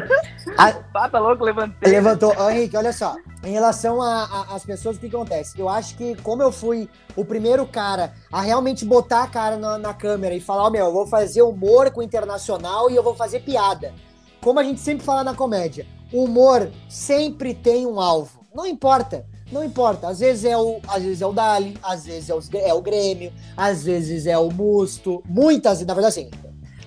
a- 0.56 0.74
Ah, 0.94 1.08
tá 1.08 1.18
louco? 1.18 1.44
Levantei. 1.44 1.90
levantou. 1.92 2.34
Ô, 2.36 2.50
Henrique, 2.50 2.76
olha 2.76 2.92
só. 2.92 3.16
Em 3.44 3.52
relação 3.52 4.00
às 4.02 4.64
pessoas, 4.64 4.96
o 4.96 5.00
que 5.00 5.06
acontece? 5.06 5.58
Eu 5.58 5.68
acho 5.68 5.96
que, 5.96 6.16
como 6.22 6.42
eu 6.42 6.50
fui 6.50 6.88
o 7.14 7.24
primeiro 7.24 7.66
cara 7.66 8.12
a 8.32 8.40
realmente 8.40 8.84
botar 8.84 9.22
a 9.22 9.26
cara 9.28 9.56
na, 9.56 9.78
na 9.78 9.94
câmera 9.94 10.34
e 10.34 10.40
falar: 10.40 10.64
Ó, 10.64 10.70
meu, 10.70 10.86
eu 10.86 10.92
vou 10.92 11.06
fazer 11.06 11.42
humor 11.42 11.90
com 11.90 12.00
o 12.00 12.02
internacional 12.02 12.90
e 12.90 12.96
eu 12.96 13.02
vou 13.02 13.14
fazer 13.14 13.40
piada. 13.40 13.92
Como 14.40 14.58
a 14.58 14.64
gente 14.64 14.80
sempre 14.80 15.04
fala 15.04 15.22
na 15.24 15.34
comédia, 15.34 15.86
o 16.16 16.24
humor 16.24 16.70
sempre 16.88 17.54
tem 17.54 17.86
um 17.86 18.00
alvo. 18.00 18.40
Não 18.54 18.66
importa. 18.66 19.26
Não 19.52 19.62
importa, 19.64 20.08
às 20.08 20.18
vezes 20.18 20.44
é 20.44 20.56
o, 20.58 20.80
às 20.88 21.04
vezes 21.04 21.22
é 21.22 21.26
o 21.26 21.32
Dali, 21.32 21.78
às 21.80 22.04
vezes 22.04 22.28
é, 22.30 22.34
os- 22.34 22.52
é 22.52 22.74
o 22.74 22.82
Grêmio, 22.82 23.32
às 23.56 23.84
vezes 23.84 24.26
é 24.26 24.36
o 24.36 24.50
Musto, 24.50 25.22
muitas, 25.24 25.78
na 25.86 25.94
verdade 25.94 26.18
assim, 26.18 26.30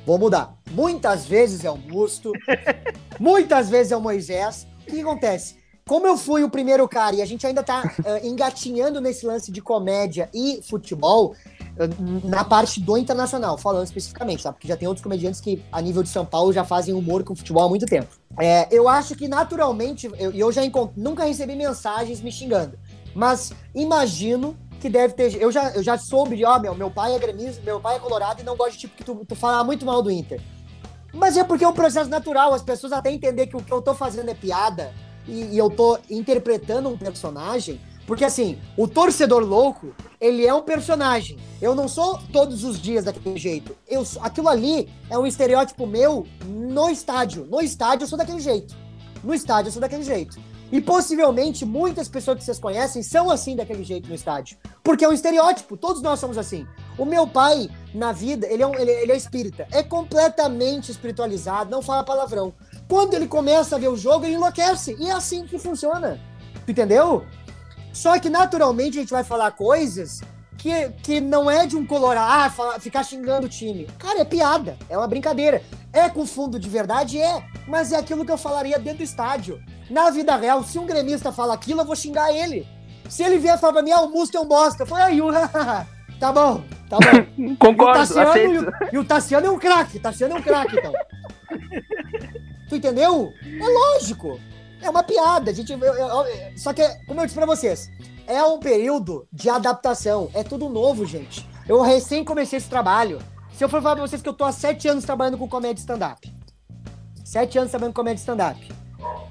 vou 0.06 0.18
mudar. 0.20 0.58
Muitas 0.72 1.26
vezes 1.26 1.64
é 1.64 1.72
o 1.72 1.78
Musto, 1.78 2.34
muitas 3.18 3.70
vezes 3.70 3.94
é 3.94 3.96
o 3.98 4.02
Moisés. 4.02 4.68
O 4.82 4.92
que 4.92 5.00
acontece? 5.00 5.56
Como 5.88 6.06
eu 6.06 6.18
fui 6.18 6.44
o 6.44 6.50
primeiro 6.50 6.86
cara 6.88 7.16
e 7.16 7.22
a 7.22 7.26
gente 7.26 7.48
ainda 7.48 7.64
tá 7.64 7.82
eh, 8.06 8.28
engatinhando 8.28 9.00
nesse 9.00 9.26
lance 9.26 9.52
de 9.52 9.62
comédia 9.62 10.30
e 10.34 10.60
futebol, 10.62 11.34
na 12.24 12.44
parte 12.44 12.82
do 12.82 12.98
internacional, 12.98 13.58
falando 13.58 13.86
especificamente, 13.86 14.44
tá? 14.44 14.52
Porque 14.52 14.68
já 14.68 14.76
tem 14.76 14.88
outros 14.88 15.04
comediantes 15.04 15.40
que, 15.40 15.64
a 15.72 15.82
nível 15.82 16.04
de 16.04 16.10
São 16.10 16.26
Paulo, 16.26 16.52
já 16.52 16.64
fazem 16.64 16.94
humor 16.94 17.24
com 17.24 17.36
futebol 17.36 17.64
há 17.64 17.70
muito 17.70 17.86
tempo. 17.86 18.10
É, 18.38 18.68
eu 18.72 18.88
acho 18.88 19.16
que 19.16 19.28
naturalmente, 19.28 20.10
eu, 20.18 20.32
eu 20.32 20.52
já 20.52 20.62
nunca 20.96 21.24
recebi 21.24 21.56
mensagens 21.56 22.22
me 22.22 22.32
xingando, 22.32 22.78
mas 23.16 23.54
imagino 23.74 24.58
que 24.80 24.90
deve 24.90 25.14
ter. 25.14 25.42
Eu 25.42 25.52
já, 25.52 25.72
eu 25.72 25.84
já 25.84 25.98
soube 25.98 26.36
de, 26.36 26.46
ó, 26.46 26.60
meu, 26.60 26.74
meu 26.74 26.90
pai 26.90 27.16
é 27.16 27.20
gremista, 27.20 27.62
meu 27.64 27.80
pai 27.80 27.98
é 27.98 28.00
colorado 28.00 28.42
e 28.42 28.44
não 28.44 28.56
gosta 28.56 28.74
de 28.74 28.80
tipo 28.80 28.96
que 28.96 29.04
tu, 29.04 29.26
tu 29.28 29.36
fala 29.36 29.64
muito 29.64 29.86
mal 29.86 30.02
do 30.02 30.10
Inter. 30.10 30.42
Mas 31.14 31.38
é 31.38 31.44
porque 31.44 31.64
é 31.64 31.68
um 31.68 31.74
processo 31.74 32.10
natural, 32.10 32.54
as 32.54 32.62
pessoas 32.62 32.94
até 32.94 33.12
entender 33.12 33.48
que 33.48 33.58
o 33.58 33.64
que 33.64 33.72
eu 33.72 33.82
tô 33.82 33.94
fazendo 33.94 34.30
é 34.30 34.34
piada 34.34 34.94
e, 35.28 35.54
e 35.54 35.58
eu 35.58 35.70
tô 35.70 35.98
interpretando 36.10 36.90
um 36.90 36.98
personagem. 36.98 37.80
Porque 38.10 38.26
assim, 38.26 38.58
o 38.76 38.88
torcedor 38.88 39.44
louco, 39.44 39.94
ele 40.20 40.44
é 40.44 40.52
um 40.52 40.64
personagem. 40.64 41.38
Eu 41.62 41.76
não 41.76 41.88
sou 41.88 42.18
todos 42.34 42.64
os 42.64 42.82
dias 42.82 43.06
daquele 43.06 43.38
jeito. 43.38 43.78
Eu, 43.88 44.04
aquilo 44.22 44.50
ali 44.50 44.90
é 45.12 45.16
um 45.16 45.28
estereótipo 45.28 45.86
meu 45.86 46.26
no 46.44 46.90
estádio. 46.90 47.46
No 47.46 47.62
estádio 47.62 48.06
eu 48.06 48.08
sou 48.08 48.18
daquele 48.18 48.40
jeito. 48.40 48.76
No 49.24 49.32
estádio 49.32 49.68
eu 49.68 49.74
sou 49.74 49.80
daquele 49.80 50.02
jeito. 50.02 50.40
E 50.72 50.82
possivelmente 50.82 51.64
muitas 51.68 52.10
pessoas 52.10 52.40
que 52.40 52.44
vocês 52.46 52.58
conhecem 52.58 53.04
são 53.04 53.30
assim 53.30 53.56
daquele 53.56 53.84
jeito 53.84 54.10
no 54.10 54.16
estádio. 54.16 54.58
Porque 54.84 55.06
é 55.06 55.08
um 55.08 55.14
estereótipo, 55.14 55.78
todos 55.78 56.02
nós 56.02 56.20
somos 56.20 56.40
assim. 56.40 56.66
O 56.98 57.06
meu 57.06 57.28
pai, 57.28 57.70
na 57.94 58.12
vida, 58.12 58.48
ele 58.48 58.64
é, 58.64 58.66
um, 58.66 58.74
ele, 58.74 58.90
ele 58.90 59.12
é 59.12 59.16
espírita. 59.16 59.68
É 59.72 59.84
completamente 59.84 60.90
espiritualizado, 60.90 61.70
não 61.70 61.84
fala 61.84 62.04
palavrão. 62.04 62.56
Quando 62.88 63.14
ele 63.14 63.28
começa 63.28 63.76
a 63.76 63.80
ver 63.80 63.90
o 63.90 63.96
jogo, 63.96 64.26
ele 64.26 64.34
enlouquece. 64.34 64.96
E 65.00 65.10
é 65.10 65.12
assim 65.12 65.46
que 65.46 65.60
funciona. 65.60 66.20
Entendeu? 66.70 67.26
Só 67.94 68.18
que 68.20 68.30
naturalmente 68.30 68.98
a 68.98 69.02
gente 69.02 69.12
vai 69.12 69.24
falar 69.24 69.52
coisas 69.52 70.22
que, 70.58 70.90
que 71.04 71.22
não 71.22 71.50
é 71.50 71.66
de 71.66 71.76
um 71.76 71.86
colorado, 71.86 72.32
ah, 72.46 72.50
falar- 72.50 72.80
ficar 72.80 73.04
xingando 73.04 73.48
o 73.48 73.50
time. 73.50 73.88
Cara, 73.98 74.20
é 74.20 74.26
piada, 74.26 74.78
é 74.90 74.98
uma 74.98 75.08
brincadeira. 75.08 75.62
É 75.92 76.08
com 76.10 76.26
fundo 76.26 76.60
de 76.60 76.70
verdade? 76.70 77.20
É, 77.20 77.44
mas 77.68 77.92
é 77.92 77.98
aquilo 77.98 78.26
que 78.26 78.32
eu 78.32 78.38
falaria 78.38 78.78
dentro 78.78 79.00
do 79.00 79.04
estádio. 79.04 79.60
Na 79.90 80.10
vida 80.12 80.36
real, 80.36 80.64
se 80.64 80.78
um 80.78 80.86
gremista 80.86 81.32
fala 81.32 81.54
aquilo, 81.56 81.82
eu 81.82 81.86
vou 81.86 81.96
xingar 81.96 82.32
ele. 82.32 82.68
Se 83.10 83.24
ele 83.24 83.40
vier 83.40 83.58
falar 83.58 83.74
pra 83.74 83.82
mim, 83.82 83.92
ah, 83.92 84.02
o 84.02 84.10
Musto 84.12 84.38
é 84.38 84.40
um 84.40 84.46
bosta, 84.48 84.84
eu 84.84 84.88
falo, 84.88 85.02
aí, 85.04 85.20
tá 86.20 86.32
bom, 86.32 86.62
tá 86.90 86.98
bom. 86.98 87.26
E 87.40 87.54
o 87.54 87.58
Concordo, 87.58 88.00
Tassiano, 88.00 88.38
e 88.38 88.60
o, 88.60 88.72
e 88.94 88.98
o 89.00 89.04
Tassiano 89.06 89.48
é 89.48 89.50
um 89.50 89.58
craque. 89.58 89.98
O 89.98 90.02
Tassiano 90.02 90.36
é 90.36 90.40
um 90.40 90.44
craque, 90.44 90.78
então. 90.78 90.94
tu 92.70 92.76
entendeu? 92.76 93.34
É 93.44 93.66
lógico. 93.68 94.40
É 94.82 94.90
uma 94.90 95.04
piada. 95.04 95.52
A 95.52 95.54
gente, 95.54 95.72
eu- 95.72 95.80
eu- 95.80 96.26
só 96.58 96.74
que, 96.74 96.88
como 97.06 97.20
eu 97.22 97.26
disse 97.26 97.38
pra 97.38 97.46
vocês, 97.46 97.90
é 98.28 98.44
um 98.44 98.60
período 98.60 99.28
de 99.32 99.50
adaptação. 99.50 100.30
É 100.34 100.44
tudo 100.44 100.70
novo, 100.70 101.06
gente. 101.06 101.48
Eu 101.68 101.82
recém 101.82 102.24
comecei 102.24 102.58
esse 102.58 102.70
trabalho. 102.70 103.20
Se 103.54 103.64
eu 103.64 103.70
for 103.70 103.82
falar 103.82 103.96
pra 103.98 104.08
vocês 104.08 104.22
que 104.22 104.30
eu 104.30 104.34
tô 104.34 104.46
há 104.46 104.52
sete 104.52 104.88
anos 104.88 105.04
trabalhando 105.04 105.38
com 105.38 105.48
comédia 105.48 105.82
stand-up. 105.82 106.34
Sete 107.26 107.58
anos 107.58 107.70
trabalhando 107.72 107.94
com 107.94 108.02
comédia 108.02 108.20
stand-up. 108.22 108.72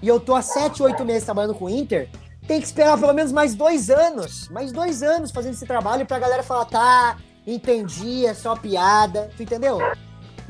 E 0.02 0.06
eu 0.08 0.20
tô 0.20 0.34
há 0.34 0.42
sete, 0.42 0.82
oito 0.82 1.04
meses 1.04 1.24
trabalhando 1.24 1.54
com 1.54 1.64
o 1.64 1.70
Inter. 1.70 2.08
Tem 2.46 2.60
que 2.60 2.66
esperar 2.66 2.98
pelo 2.98 3.12
menos 3.12 3.32
mais 3.32 3.54
dois 3.54 3.90
anos. 3.90 4.48
Mais 4.50 4.70
dois 4.72 5.02
anos 5.02 5.30
fazendo 5.30 5.54
esse 5.54 5.66
trabalho 5.66 6.06
pra 6.06 6.18
galera 6.18 6.42
falar, 6.42 6.64
tá, 6.66 7.16
entendi, 7.46 8.24
é 8.26 8.34
só 8.34 8.54
piada. 8.54 9.30
Tu 9.36 9.42
entendeu? 9.42 9.78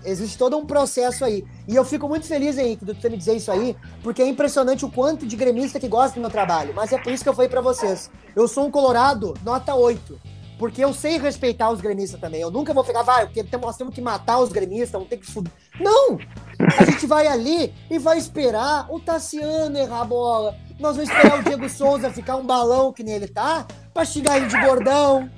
Existe 0.05 0.39
todo 0.39 0.57
um 0.57 0.67
processo 0.67 1.25
aí. 1.25 1.45
E 1.67 1.75
eu 1.75 1.85
fico 1.85 2.09
muito 2.09 2.27
feliz, 2.27 2.57
Henrique, 2.59 2.85
de 2.85 2.95
você 2.95 3.09
me 3.09 3.17
dizer 3.17 3.37
isso 3.37 3.51
aí, 3.51 3.77
porque 4.03 4.23
é 4.23 4.29
impressionante 4.29 4.85
o 4.85 4.91
quanto 4.91 5.27
de 5.27 5.37
gremista 5.37 5.81
que 5.81 5.89
gosta 5.89 6.15
do 6.15 6.21
meu 6.21 6.31
trabalho. 6.31 6.73
Mas 6.75 6.93
é 6.93 6.99
por 6.99 7.13
isso 7.13 7.23
que 7.23 7.29
eu 7.29 7.35
falei 7.35 7.49
pra 7.49 7.61
vocês. 7.61 8.11
Eu 8.35 8.47
sou 8.49 8.67
um 8.67 8.71
colorado 8.71 9.35
nota 9.45 9.75
8. 9.75 10.39
Porque 10.59 10.85
eu 10.85 10.93
sei 10.93 11.19
respeitar 11.19 11.71
os 11.71 11.81
gremistas 11.81 12.21
também. 12.21 12.41
Eu 12.41 12.51
nunca 12.51 12.75
vou 12.75 12.83
pegar, 12.83 13.03
vai, 13.03 13.27
porque 13.27 13.45
nós 13.57 13.77
temos 13.77 13.95
que 13.95 14.01
matar 14.01 14.41
os 14.41 14.51
gremistas, 14.51 14.91
vamos 14.91 15.09
ter 15.09 15.17
que 15.17 15.27
fuder. 15.27 15.53
Não! 15.81 16.19
A 16.79 16.85
gente 16.85 17.07
vai 17.07 17.29
ali 17.29 17.73
e 17.89 17.97
vai 17.97 18.19
esperar 18.19 18.87
o 18.91 18.99
Tassiano 18.99 19.79
errar 19.79 20.01
a 20.01 20.05
bola. 20.05 20.57
Nós 20.81 20.97
vamos 20.97 21.11
esperar 21.11 21.39
o 21.39 21.45
Diego 21.45 21.69
Souza 21.69 22.11
ficar 22.11 22.37
um 22.37 22.45
balão 22.45 22.93
que 22.93 23.05
nem 23.05 23.15
ele 23.15 23.29
tá, 23.29 23.65
pra 23.95 24.05
xingar 24.05 24.37
ele 24.37 24.47
de 24.47 24.61
gordão. 24.61 25.31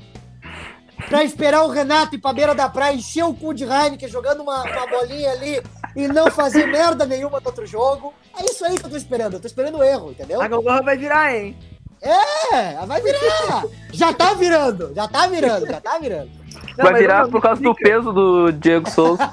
Pra 1.09 1.25
esperar 1.25 1.63
o 1.63 1.71
Renato 1.71 2.15
ir 2.15 2.19
pra 2.19 2.33
beira 2.33 2.55
da 2.55 2.69
praia, 2.69 2.95
encher 2.95 3.25
o 3.25 3.35
cu 3.35 3.55
de 3.55 3.65
Heineken 3.65 4.09
jogando 4.09 4.43
uma, 4.43 4.63
uma 4.63 4.87
bolinha 4.87 5.33
ali 5.33 5.63
e 5.97 6.09
não 6.09 6.31
fazer 6.31 6.67
merda 6.67 7.05
nenhuma 7.07 7.41
no 7.41 7.47
outro 7.47 7.67
jogo. 7.67 8.15
É 8.39 8.45
isso 8.45 8.65
aí 8.65 8.79
que 8.79 8.87
eu 8.87 8.91
tô 8.91 8.97
esperando. 8.97 9.35
Eu 9.35 9.41
tô 9.41 9.47
esperando 9.47 9.79
o 9.79 9.85
erro, 9.85 10.11
entendeu? 10.11 10.41
A 10.41 10.49
gangorra 10.49 10.83
vai 10.83 10.97
virar, 10.97 11.35
hein? 11.35 11.57
É, 12.03 12.87
vai 12.87 13.01
virar. 13.03 13.65
Já 13.93 14.13
tá 14.13 14.33
virando, 14.33 14.93
já 14.95 15.07
tá 15.07 15.27
virando, 15.27 15.67
já 15.67 15.81
tá 15.81 15.99
virando. 15.99 16.41
Não, 16.77 16.85
Vai 16.85 16.95
virar 17.01 17.29
por 17.29 17.43
causa 17.43 17.61
do 17.61 17.75
peso 17.75 18.13
do 18.13 18.51
Diego 18.53 18.89
Souza. 18.91 19.31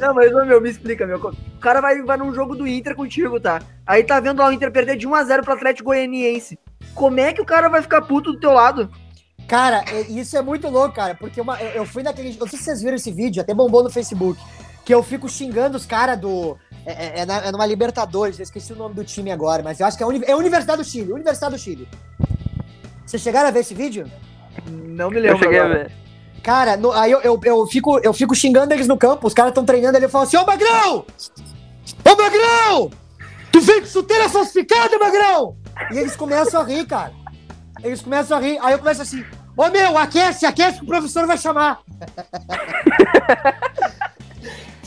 Não, 0.00 0.14
mas, 0.14 0.34
ô, 0.34 0.44
meu, 0.44 0.60
me 0.60 0.70
explica, 0.70 1.06
meu. 1.06 1.18
O 1.18 1.60
cara 1.60 1.80
vai, 1.80 2.00
vai 2.02 2.16
num 2.16 2.32
jogo 2.32 2.54
do 2.54 2.66
Inter 2.66 2.94
contigo, 2.96 3.38
tá? 3.38 3.60
Aí 3.86 4.02
tá 4.02 4.18
vendo 4.20 4.38
lá 4.38 4.48
o 4.48 4.52
Inter 4.52 4.72
perder 4.72 4.96
de 4.96 5.06
1x0 5.06 5.44
pro 5.44 5.52
Atlético 5.54 5.90
Goianiense. 5.90 6.58
Como 6.94 7.20
é 7.20 7.32
que 7.32 7.42
o 7.42 7.46
cara 7.46 7.68
vai 7.68 7.82
ficar 7.82 8.02
puto 8.02 8.32
do 8.32 8.40
teu 8.40 8.52
lado? 8.52 8.88
Cara, 9.48 9.84
é- 9.88 10.02
isso 10.02 10.36
é 10.36 10.42
muito 10.42 10.68
louco, 10.68 10.94
cara, 10.94 11.14
porque 11.14 11.40
uma- 11.40 11.60
eu, 11.60 11.70
eu 11.70 11.86
fui 11.86 12.02
naquele. 12.02 12.30
Eu 12.34 12.40
não 12.40 12.46
sei 12.48 12.58
se 12.58 12.64
vocês 12.64 12.80
viram 12.82 12.96
esse 12.96 13.10
vídeo, 13.12 13.42
até 13.42 13.52
bombou 13.54 13.82
no 13.82 13.90
Facebook. 13.90 14.40
Que 14.84 14.94
eu 14.94 15.02
fico 15.02 15.28
xingando 15.28 15.76
os 15.76 15.86
caras 15.86 16.18
do. 16.18 16.56
É, 16.84 16.92
é- 16.92 17.20
é 17.20 17.26
na- 17.26 17.44
é 17.46 17.52
numa 17.52 17.66
Libertadores, 17.66 18.38
eu 18.38 18.42
esqueci 18.42 18.72
o 18.72 18.76
nome 18.76 18.94
do 18.94 19.04
time 19.04 19.30
agora, 19.30 19.62
mas 19.62 19.78
eu 19.78 19.86
acho 19.86 19.96
que 19.96 20.02
é 20.02 20.06
a, 20.06 20.08
Uni- 20.08 20.24
é 20.24 20.32
a 20.32 20.36
Universidade 20.36 20.82
do 20.82 20.88
Chile. 20.88 21.12
Universidade 21.12 21.54
do 21.54 21.58
Chile. 21.60 21.88
Vocês 23.06 23.22
chegaram 23.22 23.48
a 23.48 23.52
ver 23.52 23.60
esse 23.60 23.74
vídeo? 23.74 24.10
Não 24.70 25.10
me 25.10 25.18
Eu 25.18 25.22
lembro. 25.22 25.38
cheguei 25.38 25.58
a 25.58 25.64
agora. 25.64 25.84
ver. 25.84 25.92
Cara, 26.42 26.76
no- 26.76 26.90
aí 26.92 27.10
eu, 27.12 27.20
eu, 27.20 27.40
eu 27.44 27.66
fico, 27.66 27.98
eu 28.00 28.12
fico 28.12 28.34
xingando 28.34 28.74
eles 28.74 28.88
no 28.88 28.96
campo, 28.96 29.26
os 29.28 29.34
caras 29.34 29.50
estão 29.50 29.64
treinando 29.64 29.96
ali, 29.96 30.06
eu 30.06 30.10
falo 30.10 30.24
assim, 30.24 30.36
ô 30.36 30.44
Magrão! 30.44 31.04
Ô 32.04 32.16
Magrão! 32.16 32.90
Tu 33.52 33.60
vem 33.60 33.80
com 33.80 33.86
chuteira 33.86 34.28
falsificada, 34.28 34.98
magrão! 34.98 35.56
E 35.92 35.98
eles 35.98 36.16
começam 36.16 36.60
a 36.60 36.64
rir, 36.64 36.84
cara. 36.86 37.12
Eles 37.82 38.02
começam 38.02 38.36
a 38.36 38.40
rir. 38.40 38.58
Aí 38.62 38.72
eu 38.72 38.78
começo 38.78 39.02
assim: 39.02 39.24
Ô 39.56 39.68
meu, 39.68 39.98
aquece, 39.98 40.46
aquece 40.46 40.78
que 40.78 40.84
o 40.84 40.88
professor 40.88 41.26
vai 41.26 41.38
chamar. 41.38 41.80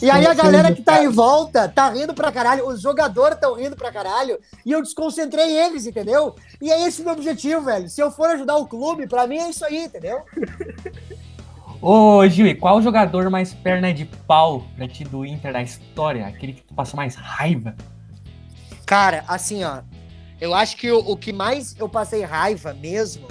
E 0.01 0.11
aí 0.11 0.27
a 0.27 0.33
galera 0.33 0.73
que 0.73 0.81
tá 0.81 1.01
em 1.01 1.07
volta 1.07 1.69
tá 1.69 1.89
rindo 1.89 2.13
pra 2.13 2.31
caralho, 2.31 2.67
os 2.67 2.81
jogadores 2.81 3.39
tão 3.39 3.55
rindo 3.55 3.77
pra 3.77 3.91
caralho, 3.91 4.37
e 4.65 4.71
eu 4.71 4.81
desconcentrei 4.81 5.55
eles, 5.57 5.87
entendeu? 5.87 6.35
E 6.61 6.69
é 6.69 6.85
esse 6.85 7.01
o 7.01 7.05
meu 7.05 7.13
objetivo, 7.13 7.61
velho. 7.61 7.89
Se 7.89 8.01
eu 8.01 8.11
for 8.11 8.29
ajudar 8.29 8.57
o 8.57 8.67
clube, 8.67 9.07
pra 9.07 9.25
mim 9.25 9.37
é 9.37 9.49
isso 9.49 9.63
aí, 9.63 9.85
entendeu? 9.85 10.21
Ô, 11.81 12.27
Gil, 12.27 12.45
e 12.45 12.55
qual 12.55 12.81
jogador 12.81 13.29
mais 13.29 13.53
perna 13.53 13.93
de 13.93 14.05
pau 14.05 14.65
pra 14.75 14.87
ti 14.87 15.03
do 15.05 15.25
Inter 15.25 15.53
da 15.53 15.61
história? 15.61 16.27
Aquele 16.27 16.53
que 16.53 16.61
tu 16.61 16.73
passou 16.73 16.97
mais 16.97 17.15
raiva? 17.15 17.75
Cara, 18.85 19.23
assim, 19.27 19.63
ó. 19.63 19.81
Eu 20.39 20.53
acho 20.53 20.77
que 20.77 20.91
o, 20.91 20.99
o 20.99 21.17
que 21.17 21.31
mais 21.31 21.75
eu 21.79 21.87
passei 21.87 22.23
raiva 22.23 22.73
mesmo 22.73 23.27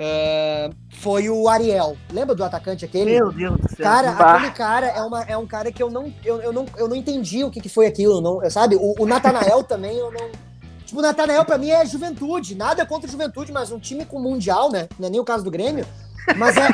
uh, 0.00 0.74
foi 0.90 1.28
o 1.28 1.48
Ariel. 1.48 1.96
Lembra 2.12 2.34
do 2.34 2.42
atacante 2.42 2.84
aquele? 2.84 3.12
Meu 3.12 3.30
Deus 3.30 3.60
do 3.60 3.68
céu. 3.68 3.84
Cara, 3.84 4.12
Bah. 4.12 4.34
aquele 4.34 4.50
cara 4.52 4.86
é, 4.86 5.02
uma, 5.02 5.22
é 5.24 5.36
um 5.36 5.46
cara 5.46 5.70
que 5.70 5.82
eu 5.82 5.90
não, 5.90 6.12
eu, 6.24 6.40
eu 6.40 6.52
não, 6.52 6.66
eu 6.76 6.88
não 6.88 6.96
entendi 6.96 7.44
o 7.44 7.50
que, 7.50 7.60
que 7.60 7.68
foi 7.68 7.86
aquilo, 7.86 8.20
não, 8.20 8.48
sabe? 8.50 8.76
O, 8.76 8.94
o 8.98 9.06
Natanael 9.06 9.62
também, 9.64 9.96
eu 9.96 10.10
não. 10.10 10.30
Tipo, 10.84 11.00
o 11.00 11.02
Natanael 11.02 11.44
pra 11.44 11.58
mim 11.58 11.70
é 11.70 11.86
juventude, 11.86 12.54
nada 12.54 12.84
contra 12.84 13.06
a 13.06 13.10
juventude, 13.10 13.52
mas 13.52 13.70
um 13.70 13.78
time 13.78 14.04
com 14.04 14.18
mundial, 14.18 14.72
né? 14.72 14.88
Não 14.98 15.06
é 15.06 15.10
nem 15.10 15.20
o 15.20 15.24
caso 15.24 15.44
do 15.44 15.50
Grêmio, 15.50 15.86
mas 16.36 16.56
é. 16.56 16.68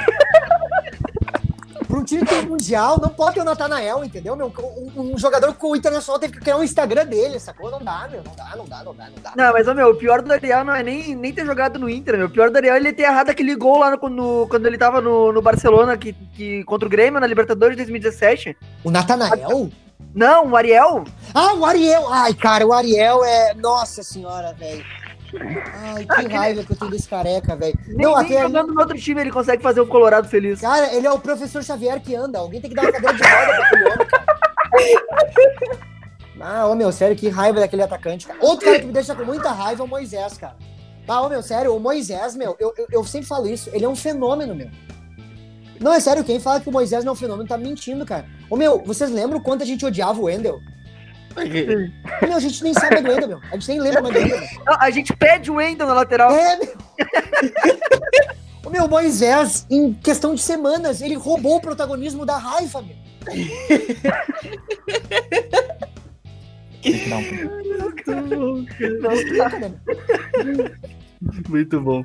Pra 1.97 2.03
um 2.03 2.05
time 2.05 2.27
que 2.27 2.35
tem 2.35 2.47
mundial, 2.47 3.01
não 3.01 3.09
pode 3.09 3.37
ter 3.37 3.41
o 3.41 3.45
Natanael, 3.45 4.05
entendeu? 4.05 4.37
Meu? 4.37 4.53
Um, 4.95 5.15
um 5.15 5.19
jogador 5.19 5.55
com 5.55 5.71
o 5.71 5.77
Internacional 5.77 6.19
teve 6.21 6.35
que 6.35 6.41
criar 6.41 6.59
um 6.59 6.63
Instagram 6.63 7.07
dele, 7.07 7.41
sacou? 7.41 7.71
Não 7.71 7.83
dá, 7.83 8.07
meu. 8.11 8.23
Não 8.23 8.35
dá, 8.37 8.55
não 8.55 8.67
dá, 8.67 8.85
não 8.85 8.95
dá, 8.95 9.05
não 9.07 9.23
dá. 9.23 9.33
Não, 9.35 9.53
mas, 9.55 9.67
ô, 9.67 9.73
meu, 9.75 9.89
o 9.89 9.95
pior 9.95 10.21
do 10.21 10.31
Ariel 10.31 10.63
não 10.63 10.75
é 10.75 10.83
nem, 10.83 11.15
nem 11.17 11.33
ter 11.33 11.47
jogado 11.47 11.79
no 11.79 11.89
Inter, 11.89 12.19
meu. 12.19 12.27
O 12.27 12.31
pior 12.31 12.51
do 12.51 12.57
Ariel 12.59 12.75
é 12.75 12.77
ele 12.77 12.93
ter 12.93 13.05
errado 13.05 13.31
aquele 13.31 13.55
gol 13.55 13.79
lá 13.79 13.97
no, 13.97 14.09
no- 14.11 14.47
quando 14.47 14.67
ele 14.67 14.77
tava 14.77 15.01
no, 15.01 15.33
no 15.33 15.41
Barcelona 15.41 15.97
que, 15.97 16.13
que, 16.13 16.63
contra 16.65 16.87
o 16.87 16.91
Grêmio 16.91 17.19
na 17.19 17.27
Libertadores 17.27 17.75
de 17.75 17.83
2017. 17.85 18.55
O 18.85 18.91
Natanael? 18.91 19.71
Não, 20.15 20.51
o 20.51 20.57
Ariel. 20.57 21.05
Ah, 21.35 21.55
o 21.55 21.65
Ariel! 21.65 22.13
Ai, 22.13 22.35
cara, 22.35 22.67
o 22.67 22.75
Ariel 22.75 23.25
é. 23.25 23.55
Nossa 23.55 24.03
senhora, 24.03 24.53
velho. 24.53 24.85
Ai, 25.75 26.05
que 26.05 26.35
raiva 26.35 26.65
que 26.65 26.73
eu 26.73 26.77
tenho 26.77 26.91
desse 26.91 27.09
careca, 27.09 27.57
velho. 27.57 27.79
Não, 27.89 28.17
até. 28.17 28.43
jogando 28.43 28.73
no 28.73 28.81
outro 28.81 28.99
time 28.99 29.21
ele 29.21 29.31
consegue 29.31 29.63
fazer 29.63 29.81
o 29.81 29.87
Colorado 29.87 30.29
feliz. 30.29 30.61
Cara, 30.61 30.95
ele 30.95 31.07
é 31.07 31.13
o 31.13 31.19
professor 31.19 31.63
Xavier 31.63 32.01
que 32.01 32.15
anda. 32.15 32.39
Alguém 32.39 32.61
tem 32.61 32.71
que 32.71 32.77
dar 32.77 32.83
uma 32.83 32.93
cadeira 32.93 33.15
de 33.15 33.23
roda 33.23 33.47
pra 33.47 33.65
aquele 33.65 33.85
homem, 33.85 34.07
cara. 34.07 34.27
Ah, 36.39 36.67
ô 36.69 36.75
meu, 36.75 36.93
sério, 36.93 37.17
que 37.17 37.29
raiva 37.29 37.61
daquele 37.61 37.83
atacante, 37.83 38.27
cara. 38.27 38.39
Outro 38.43 38.67
cara 38.67 38.79
que 38.79 38.87
me 38.87 38.93
deixa 38.93 39.15
com 39.15 39.25
muita 39.25 39.51
raiva 39.51 39.83
é 39.83 39.85
o 39.85 39.89
Moisés, 39.89 40.37
cara. 40.37 40.55
Ah, 41.09 41.23
ô 41.23 41.29
meu, 41.29 41.43
sério, 41.43 41.75
o 41.75 41.81
Moisés, 41.81 42.37
meu, 42.37 42.55
eu, 42.61 42.75
eu, 42.77 42.87
eu 42.91 43.05
sempre 43.05 43.27
falo 43.27 43.49
isso, 43.49 43.71
ele 43.73 43.85
é 43.85 43.89
um 43.89 43.97
fenômeno, 43.97 44.55
meu. 44.55 44.71
Não, 45.81 45.93
é 45.93 46.01
sério, 46.01 46.25
quem 46.25 46.39
fala 46.39 46.61
que 46.61 46.69
o 46.69 46.73
Moisés 46.73 47.05
não 47.05 47.11
é 47.11 47.13
um 47.15 47.17
fenômeno 47.17 47.49
tá 47.49 47.57
mentindo, 47.57 48.05
cara. 48.05 48.27
Ô 48.51 48.57
meu, 48.57 48.83
vocês 48.85 49.11
lembram 49.11 49.39
o 49.39 49.43
quanto 49.43 49.63
a 49.63 49.67
gente 49.67 49.85
odiava 49.85 50.21
o 50.21 50.25
Wendel? 50.25 50.61
Meu, 52.23 52.37
a 52.37 52.41
gente 52.41 52.63
nem 52.65 52.73
sabe 52.73 53.01
do 53.01 53.11
Wendel, 53.11 53.29
meu. 53.29 53.41
A 53.51 53.55
gente 53.55 53.69
nem 53.69 53.81
lembra 53.81 54.03
mais 54.03 54.15
do 54.15 54.21
Wendel. 54.21 54.41
Não, 54.65 54.77
a 54.81 54.91
gente 54.91 55.13
pede 55.15 55.51
o 55.51 55.55
Wendel 55.57 55.87
na 55.87 55.95
lateral. 55.95 56.31
É, 56.33 56.57
meu. 56.57 56.75
O 58.65 58.71
meu 58.73 58.89
Moisés, 58.89 59.67
em 59.71 59.93
questão 59.93 60.35
de 60.35 60.41
semanas, 60.41 61.03
ele 61.03 61.15
roubou 61.15 61.57
o 61.57 61.61
protagonismo 61.61 62.25
da 62.25 62.39
raiva, 62.39 62.83
meu. 62.83 62.97
Tem 66.83 66.99
que 67.01 67.09
dar 67.11 67.17
um 67.17 68.65
Brincadeira. 69.29 69.81
Muito 71.49 71.81
bom. 71.81 72.05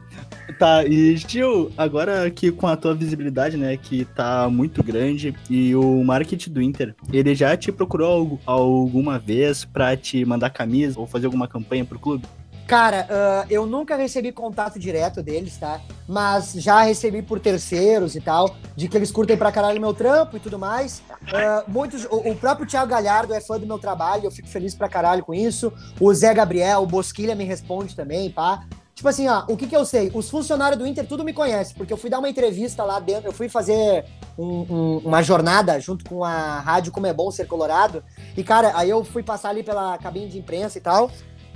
Tá, 0.60 0.84
e 0.86 1.16
Gil, 1.18 1.72
agora 1.78 2.30
que 2.30 2.52
com 2.52 2.68
a 2.68 2.76
tua 2.76 2.94
visibilidade, 2.94 3.58
né, 3.58 3.78
que 3.78 4.06
tá 4.06 4.50
muito 4.50 4.84
grande, 4.84 5.36
e 5.50 5.76
o 5.76 6.04
marketing 6.04 6.52
do 6.52 6.62
Inter, 6.62 6.96
ele 7.12 7.34
já 7.34 7.56
te 7.56 7.72
procurou 7.72 8.12
algu- 8.12 8.40
alguma 8.46 9.18
vez 9.18 9.66
pra 9.66 9.96
te 9.98 10.24
mandar 10.26 10.50
camisa 10.50 11.00
ou 11.00 11.08
fazer 11.08 11.26
alguma 11.26 11.48
campanha 11.48 11.86
pro 11.86 12.00
clube? 12.00 12.26
Cara, 12.68 13.06
ah, 13.10 13.46
eu 13.50 13.66
nunca 13.66 13.98
recebi 13.98 14.32
contato 14.32 14.80
direto 14.80 15.22
deles, 15.22 15.58
tá? 15.58 15.82
Mas 16.08 16.54
já 16.54 16.82
recebi 16.84 17.22
por 17.22 17.38
terceiros 17.40 18.16
e 18.16 18.22
tal, 18.22 18.56
de 18.78 18.88
que 18.88 18.96
eles 18.96 19.12
curtem 19.12 19.36
pra 19.36 19.52
caralho 19.52 19.82
meu 19.82 19.94
trampo 19.94 20.38
e 20.38 20.40
tudo 20.40 20.58
mais. 20.58 21.02
Ah, 21.34 21.64
muitos, 21.68 22.06
o, 22.06 22.30
o 22.30 22.36
próprio 22.36 22.66
Thiago 22.66 22.90
Galhardo 22.90 23.34
é 23.34 23.42
fã 23.42 23.60
do 23.60 23.68
meu 23.68 23.78
trabalho, 23.78 24.26
eu 24.26 24.32
fico 24.32 24.48
feliz 24.48 24.74
pra 24.74 24.88
caralho 24.88 25.24
com 25.24 25.34
isso. 25.34 25.74
O 26.00 26.14
Zé 26.14 26.34
Gabriel, 26.34 26.84
o 26.84 26.88
Bosquilha 26.88 27.36
me 27.36 27.44
responde 27.44 27.94
também, 27.96 28.30
pá. 28.30 28.64
Tipo 29.02 29.10
assim, 29.10 29.28
ó, 29.28 29.46
o 29.48 29.58
que 29.58 29.66
que 29.66 29.76
eu 29.76 29.84
sei? 29.84 30.12
Os 30.14 30.30
funcionários 30.30 30.78
do 30.78 30.86
Inter 30.86 31.08
tudo 31.08 31.24
me 31.24 31.34
conhecem, 31.34 31.74
porque 31.76 31.92
eu 31.92 31.98
fui 31.98 32.08
dar 32.08 32.20
uma 32.20 32.30
entrevista 32.30 32.84
lá 32.84 33.00
dentro, 33.00 33.30
eu 33.30 33.34
fui 33.34 33.50
fazer 33.50 34.06
um- 34.38 34.60
um- 34.70 34.98
uma 35.04 35.24
jornada 35.24 35.80
junto 35.80 36.08
com 36.08 36.24
a 36.24 36.60
Rádio 36.60 36.92
Como 36.92 37.08
é 37.08 37.12
Bom 37.12 37.32
Ser 37.32 37.48
Colorado. 37.48 38.04
E, 38.38 38.44
cara, 38.44 38.74
aí 38.76 38.92
eu 38.92 39.04
fui 39.04 39.24
passar 39.24 39.50
ali 39.50 39.64
pela 39.64 39.98
cabine 39.98 40.28
de 40.30 40.38
imprensa 40.38 40.78
e 40.78 40.82
tal. 40.82 41.10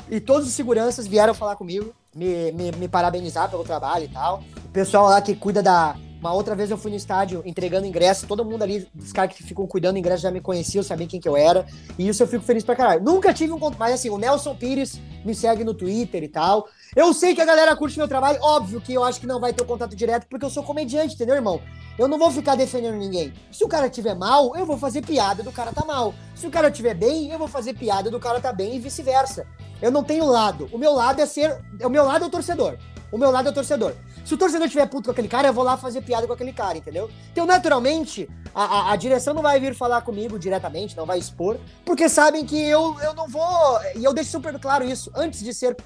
E 0.09 0.19
todos 0.19 0.47
os 0.47 0.55
seguranças 0.55 1.05
vieram 1.05 1.35
falar 1.35 1.55
comigo, 1.55 1.93
me, 2.15 2.51
me, 2.51 2.71
me 2.71 2.87
parabenizar 2.87 3.47
pelo 3.47 3.63
trabalho 3.63 4.05
e 4.05 4.09
tal. 4.09 4.41
O 4.65 4.69
pessoal 4.69 5.05
lá 5.07 5.21
que 5.21 5.35
cuida 5.35 5.61
da. 5.61 5.95
Uma 6.19 6.33
outra 6.33 6.55
vez 6.55 6.71
eu 6.71 6.77
fui 6.77 6.89
no 6.89 6.97
estádio 6.97 7.43
entregando 7.45 7.85
ingresso, 7.85 8.25
todo 8.25 8.43
mundo 8.43 8.63
ali, 8.63 8.87
os 8.97 9.11
caras 9.11 9.35
que 9.35 9.43
ficam 9.43 9.67
cuidando 9.67 9.93
do 9.93 9.99
ingresso 9.99 10.23
já 10.23 10.31
me 10.31 10.41
conheciam, 10.41 10.83
sabiam 10.83 11.07
quem 11.07 11.19
que 11.19 11.27
eu 11.27 11.37
era. 11.37 11.65
E 11.97 12.07
isso 12.07 12.23
eu 12.23 12.27
fico 12.27 12.43
feliz 12.43 12.63
pra 12.63 12.75
caralho. 12.75 13.03
Nunca 13.03 13.33
tive 13.33 13.51
um 13.51 13.59
contato, 13.59 13.79
mas 13.79 13.93
assim, 13.93 14.09
o 14.09 14.17
Nelson 14.17 14.55
Pires 14.55 14.99
me 15.23 15.35
segue 15.35 15.63
no 15.63 15.73
Twitter 15.73 16.23
e 16.23 16.27
tal. 16.27 16.67
Eu 16.95 17.13
sei 17.13 17.35
que 17.35 17.41
a 17.41 17.45
galera 17.45 17.75
curte 17.75 17.97
meu 17.97 18.07
trabalho, 18.07 18.39
óbvio 18.41 18.81
que 18.81 18.93
eu 18.93 19.03
acho 19.03 19.19
que 19.19 19.27
não 19.27 19.39
vai 19.39 19.53
ter 19.53 19.63
o 19.63 19.65
contato 19.65 19.95
direto, 19.95 20.27
porque 20.27 20.45
eu 20.45 20.49
sou 20.49 20.63
comediante, 20.63 21.15
entendeu, 21.15 21.35
irmão? 21.35 21.61
Eu 21.97 22.07
não 22.07 22.17
vou 22.17 22.29
ficar 22.29 22.55
defendendo 22.55 22.95
ninguém. 22.95 23.33
Se 23.51 23.63
o 23.63 23.67
cara 23.67 23.89
tiver 23.89 24.15
mal, 24.15 24.55
eu 24.55 24.65
vou 24.65 24.77
fazer 24.77 25.01
piada 25.01 25.43
do 25.43 25.51
cara 25.51 25.71
tá 25.71 25.85
mal. 25.85 26.13
Se 26.35 26.45
o 26.45 26.51
cara 26.51 26.69
tiver 26.69 26.93
bem, 26.93 27.31
eu 27.31 27.39
vou 27.39 27.47
fazer 27.47 27.73
piada 27.73 28.11
do 28.11 28.19
cara 28.19 28.41
tá 28.41 28.51
bem 28.51 28.75
e 28.75 28.79
vice-versa. 28.79 29.47
Eu 29.81 29.91
não 29.91 30.03
tenho 30.03 30.25
lado. 30.25 30.69
O 30.71 30.77
meu 30.77 30.93
lado 30.93 31.21
é 31.21 31.25
ser. 31.25 31.57
O 31.83 31.89
meu 31.89 32.03
lado 32.03 32.25
é 32.25 32.27
o 32.27 32.31
torcedor. 32.31 32.77
O 33.15 33.17
meu 33.17 33.31
lado 33.31 33.47
é 33.47 33.51
o 33.51 33.53
torcedor. 33.53 33.93
Se 34.25 34.33
o 34.33 34.37
torcedor 34.37 34.67
tiver 34.67 34.85
puto 34.87 35.05
com 35.05 35.11
aquele 35.11 35.29
cara, 35.29 35.47
eu 35.47 35.53
vou 35.53 35.63
lá 35.63 35.77
fazer 35.77 36.01
piada 36.01 36.27
com 36.27 36.33
aquele 36.33 36.51
cara, 36.51 36.77
entendeu? 36.77 37.09
Então, 37.31 37.45
naturalmente, 37.45 38.29
a, 38.53 38.63
a- 38.65 38.91
a 38.91 38.95
direção 38.97 39.33
não 39.33 39.41
vai 39.41 39.57
vir 39.57 39.73
falar 39.73 40.01
comigo 40.01 40.37
diretamente, 40.37 40.97
não 40.97 41.05
vai 41.05 41.17
expor, 41.17 41.57
porque 41.85 42.09
sabem 42.09 42.45
que 42.45 42.61
eu, 42.61 42.99
eu 43.01 43.13
não 43.13 43.25
vou. 43.29 43.79
E 43.95 44.03
eu 44.03 44.13
deixo 44.13 44.31
super 44.31 44.59
claro 44.59 44.83
isso. 44.83 45.09
Antes 45.15 45.39
de 45.41 45.53
ser 45.53 45.77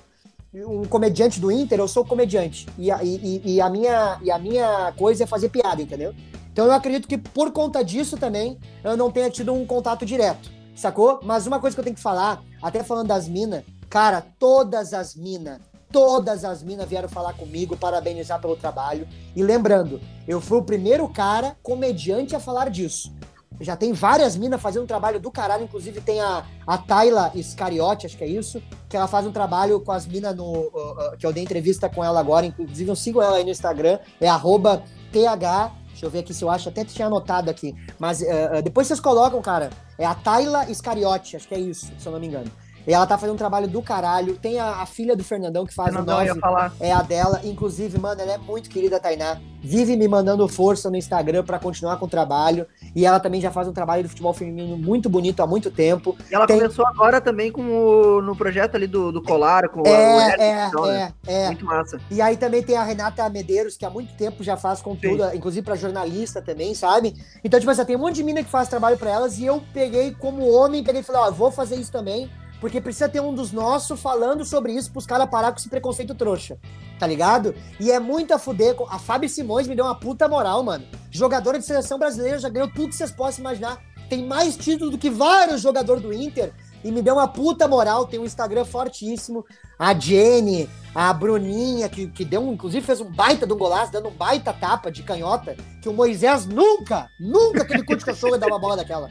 um 0.56 0.86
comediante 0.86 1.40
do 1.40 1.52
Inter, 1.52 1.78
eu 1.80 1.88
sou 1.88 2.04
comediante. 2.04 2.66
E 2.80 2.90
a, 2.90 3.04
e- 3.04 3.44
e 3.46 3.62
a 3.62 3.70
minha, 3.70 4.18
e 4.24 4.32
a 4.32 4.40
minha 4.40 4.92
coisa 4.98 5.24
é 5.26 5.28
fazer 5.28 5.50
piada, 5.50 5.84
entendeu? 5.84 6.16
Então 6.52 6.66
eu 6.66 6.72
acredito 6.72 7.08
que 7.08 7.16
por 7.20 7.52
conta 7.52 7.84
disso 7.86 8.18
também 8.18 8.58
eu 8.84 8.98
não 8.98 9.12
tenha 9.12 9.30
tido 9.30 9.54
um 9.54 9.68
contato 9.68 10.04
direto, 10.04 10.50
sacou? 10.76 11.20
Mas 11.22 11.46
uma 11.46 11.60
coisa 11.60 11.76
que 11.76 11.80
eu 11.80 11.84
tenho 11.84 11.96
que 11.96 12.02
falar, 12.02 12.42
até 12.60 12.82
falando 12.82 13.08
das 13.10 13.28
minas, 13.28 13.64
cara, 13.88 14.20
todas 14.40 14.96
as 14.96 15.14
minas, 15.16 15.60
todas 15.92 16.46
as 16.46 16.64
minas 16.64 16.88
vieram 16.88 17.10
falar 17.10 17.34
comigo, 17.34 17.76
parabenizar 17.78 18.40
pelo 18.40 18.56
trabalho. 18.56 19.08
E 19.36 19.44
lembrando, 19.44 20.00
eu 20.28 20.40
fui 20.40 20.58
o 20.58 20.64
primeiro 20.64 21.08
cara 21.10 21.56
comediante 21.62 22.36
a 22.36 22.40
falar 22.40 22.70
disso. 22.70 23.14
Já 23.62 23.76
tem 23.76 23.92
várias 23.92 24.38
minas 24.38 24.62
fazendo 24.62 24.84
um 24.84 24.88
trabalho 24.88 25.20
do 25.20 25.30
caralho, 25.30 25.66
inclusive 25.66 26.00
tem 26.00 26.22
a, 26.22 26.46
a 26.66 26.78
Tayla 26.78 27.32
Iscariote, 27.36 28.06
acho 28.06 28.18
que 28.18 28.24
é 28.24 28.28
isso, 28.28 28.64
que 28.88 28.96
ela 28.96 29.08
faz 29.08 29.28
um 29.28 29.32
trabalho 29.32 29.82
com 29.82 29.92
as 29.92 30.08
minas 30.08 30.34
no. 30.34 30.46
uh, 30.46 31.14
uh, 31.14 31.18
que 31.18 31.26
eu 31.26 31.34
dei 31.34 31.44
entrevista 31.44 31.90
com 31.90 32.04
ela 32.04 32.20
agora, 32.20 32.46
inclusive 32.46 32.90
eu 32.90 32.96
sigo 32.96 33.22
ela 33.22 33.36
aí 33.36 33.44
no 33.44 33.50
Instagram, 33.50 34.00
é 34.22 34.30
arroba 34.30 34.84
TH. 35.12 35.74
Deixa 35.90 36.06
eu 36.06 36.10
ver 36.10 36.20
aqui 36.20 36.34
se 36.34 36.42
eu 36.42 36.50
acho, 36.50 36.70
até 36.70 36.86
tinha 36.86 37.08
anotado 37.08 37.50
aqui. 37.50 37.76
Mas 37.98 38.22
uh, 38.22 38.60
uh, 38.60 38.62
depois 38.62 38.88
vocês 38.88 39.02
colocam, 39.02 39.42
cara. 39.42 39.70
É 39.98 40.06
a 40.06 40.16
Tayla 40.16 40.70
Iscariote, 40.70 41.36
acho 41.36 41.46
que 41.46 41.56
é 41.56 41.60
isso, 41.60 41.92
se 41.98 42.08
eu 42.08 42.14
não 42.14 42.20
me 42.22 42.28
engano. 42.28 42.50
E 42.88 42.94
ela 42.94 43.06
tá 43.06 43.18
fazendo 43.18 43.36
um 43.36 43.38
trabalho 43.38 43.68
do 43.68 43.82
caralho. 43.82 44.36
Tem 44.38 44.60
a, 44.60 44.78
a 44.82 44.86
filha 44.86 45.16
do 45.16 45.24
Fernandão 45.24 45.66
que 45.66 45.74
faz 45.74 45.94
o 45.96 46.00
ia 46.00 46.04
nove, 46.04 46.40
falar. 46.40 46.74
é 46.80 46.92
a 46.92 47.02
dela. 47.02 47.42
Inclusive, 47.44 48.00
mano, 48.00 48.22
ela 48.22 48.34
é 48.34 48.38
muito 48.38 48.70
querida, 48.70 48.98
a 48.98 49.00
Tainá. 49.00 49.38
Vive 49.62 49.98
me 49.98 50.08
mandando 50.08 50.48
força 50.48 50.90
no 50.90 50.96
Instagram 50.96 51.44
pra 51.44 51.60
continuar 51.60 51.98
com 51.98 52.06
o 52.06 52.10
trabalho. 52.10 52.66
E 52.96 53.06
ela 53.06 53.20
também 53.20 53.42
já 53.42 53.52
faz 53.52 53.68
um 53.68 53.74
trabalho 53.74 54.04
do 54.04 54.10
futebol 54.10 54.34
feminino 54.34 54.78
muito 54.78 55.10
bonito 55.10 55.42
há 55.44 55.48
muito 55.48 55.70
tempo. 55.70 56.18
E 56.32 56.34
ela 56.34 56.48
Tem- 56.48 56.58
começou 56.58 56.88
agora 56.88 57.20
também 57.22 57.52
com 57.52 57.62
o, 57.62 58.22
no 58.22 58.36
projeto 58.36 58.76
ali 58.76 58.88
do, 58.88 59.12
do 59.12 59.22
Colar, 59.22 59.68
com 59.70 59.82
o 59.82 59.88
É, 59.88 60.28
Eric, 60.30 60.42
é, 60.42 60.66
então, 60.68 60.86
né? 60.86 61.14
é, 61.28 61.34
é. 61.44 61.46
Muito 61.48 61.66
massa. 61.66 62.00
E 62.10 62.22
aí 62.22 62.38
também 62.38 62.64
tem 62.64 62.78
a 62.78 62.84
Renata 62.84 63.30
Medeiros, 63.30 63.76
que 63.78 63.86
há 63.86 63.90
muito 63.90 64.14
tempo 64.16 64.44
já 64.44 64.56
faz 64.58 64.82
conteúdo, 64.82 65.24
inclusive 65.36 65.64
pra 65.64 65.76
jornalista 65.76 66.42
também, 66.42 66.74
sabe? 66.74 67.14
Então, 67.44 67.60
tipo 67.60 67.70
assim, 67.72 67.86
tem 67.86 67.96
um 67.96 68.00
monte 68.00 68.16
de 68.16 68.24
mina 68.24 68.42
que 68.44 68.50
faz 68.50 68.68
trabalho 68.70 68.98
pra 68.98 69.12
elas 69.12 69.38
e 69.38 69.46
eu 69.46 69.62
peguei 69.74 70.12
como 70.16 70.50
homem, 70.50 70.84
peguei 70.84 71.02
e 71.02 71.04
falei, 71.04 71.22
ó, 71.22 71.32
vou 71.32 71.52
fazer 71.52 71.76
isso 71.76 71.92
também, 71.92 72.30
porque 72.60 72.82
precisa 72.82 73.08
ter 73.08 73.22
um 73.22 73.34
dos 73.34 73.52
nossos 73.52 74.00
falando 74.00 74.44
sobre 74.46 74.74
isso 74.74 74.92
pros 74.92 75.06
caras 75.06 75.30
parar 75.30 75.52
com 75.52 75.58
esse 75.58 75.70
preconceito 75.70 76.14
trouxa, 76.14 76.58
tá 77.00 77.08
ligado? 77.08 77.56
E 77.80 77.92
é 77.92 78.00
muito 78.00 78.34
a 78.34 78.40
fuder. 78.40 78.76
A 78.90 79.00
Fábio 79.00 79.30
Simões 79.30 79.68
me 79.68 79.76
deu 79.76 79.86
uma 79.86 79.96
puta 79.96 80.28
moral, 80.28 80.64
mano. 80.64 80.86
Jogadora 81.10 81.58
de 81.58 81.66
seleção 81.66 81.98
brasileira, 81.98 82.40
já 82.40 82.50
ganhou 82.50 82.70
tudo 82.70 82.90
que 82.90 82.96
vocês 82.96 83.12
possam 83.12 83.42
imaginar. 83.42 83.82
Tem 84.10 84.26
mais 84.26 84.58
título 84.58 84.92
do 84.92 84.98
que 84.98 85.10
vários 85.10 85.62
jogadores 85.62 86.02
do 86.02 86.12
Inter. 86.12 86.52
e 86.84 86.92
me 86.92 87.02
deu 87.02 87.16
uma 87.16 87.28
puta 87.28 87.68
moral. 87.68 88.08
Tem 88.08 88.20
um 88.20 88.26
Instagram 88.26 88.66
fortíssimo. 88.66 89.46
A 89.78 89.94
Jenny, 89.94 90.70
a 90.96 91.14
Bruninha, 91.14 91.88
que, 91.88 92.08
que 92.08 92.26
deu, 92.26 92.42
um, 92.42 92.54
inclusive 92.54 92.86
fez 92.86 93.00
um 93.00 93.12
baita 93.12 93.46
de 93.46 93.54
um 93.54 93.58
golaço, 93.58 93.92
dando 93.92 94.10
um 94.10 94.14
baita 94.14 94.52
tapa 94.52 94.92
de 94.92 95.04
canhota, 95.04 95.56
que 95.82 95.88
o 95.88 95.94
Moisés 95.94 96.46
nunca, 96.46 97.10
nunca 97.20 97.62
aquele 97.62 97.84
cu 97.84 97.96
de 97.96 98.04
cachorro 98.04 98.38
dar 98.38 98.48
uma 98.48 98.60
bola 98.60 98.78
daquela. 98.78 99.10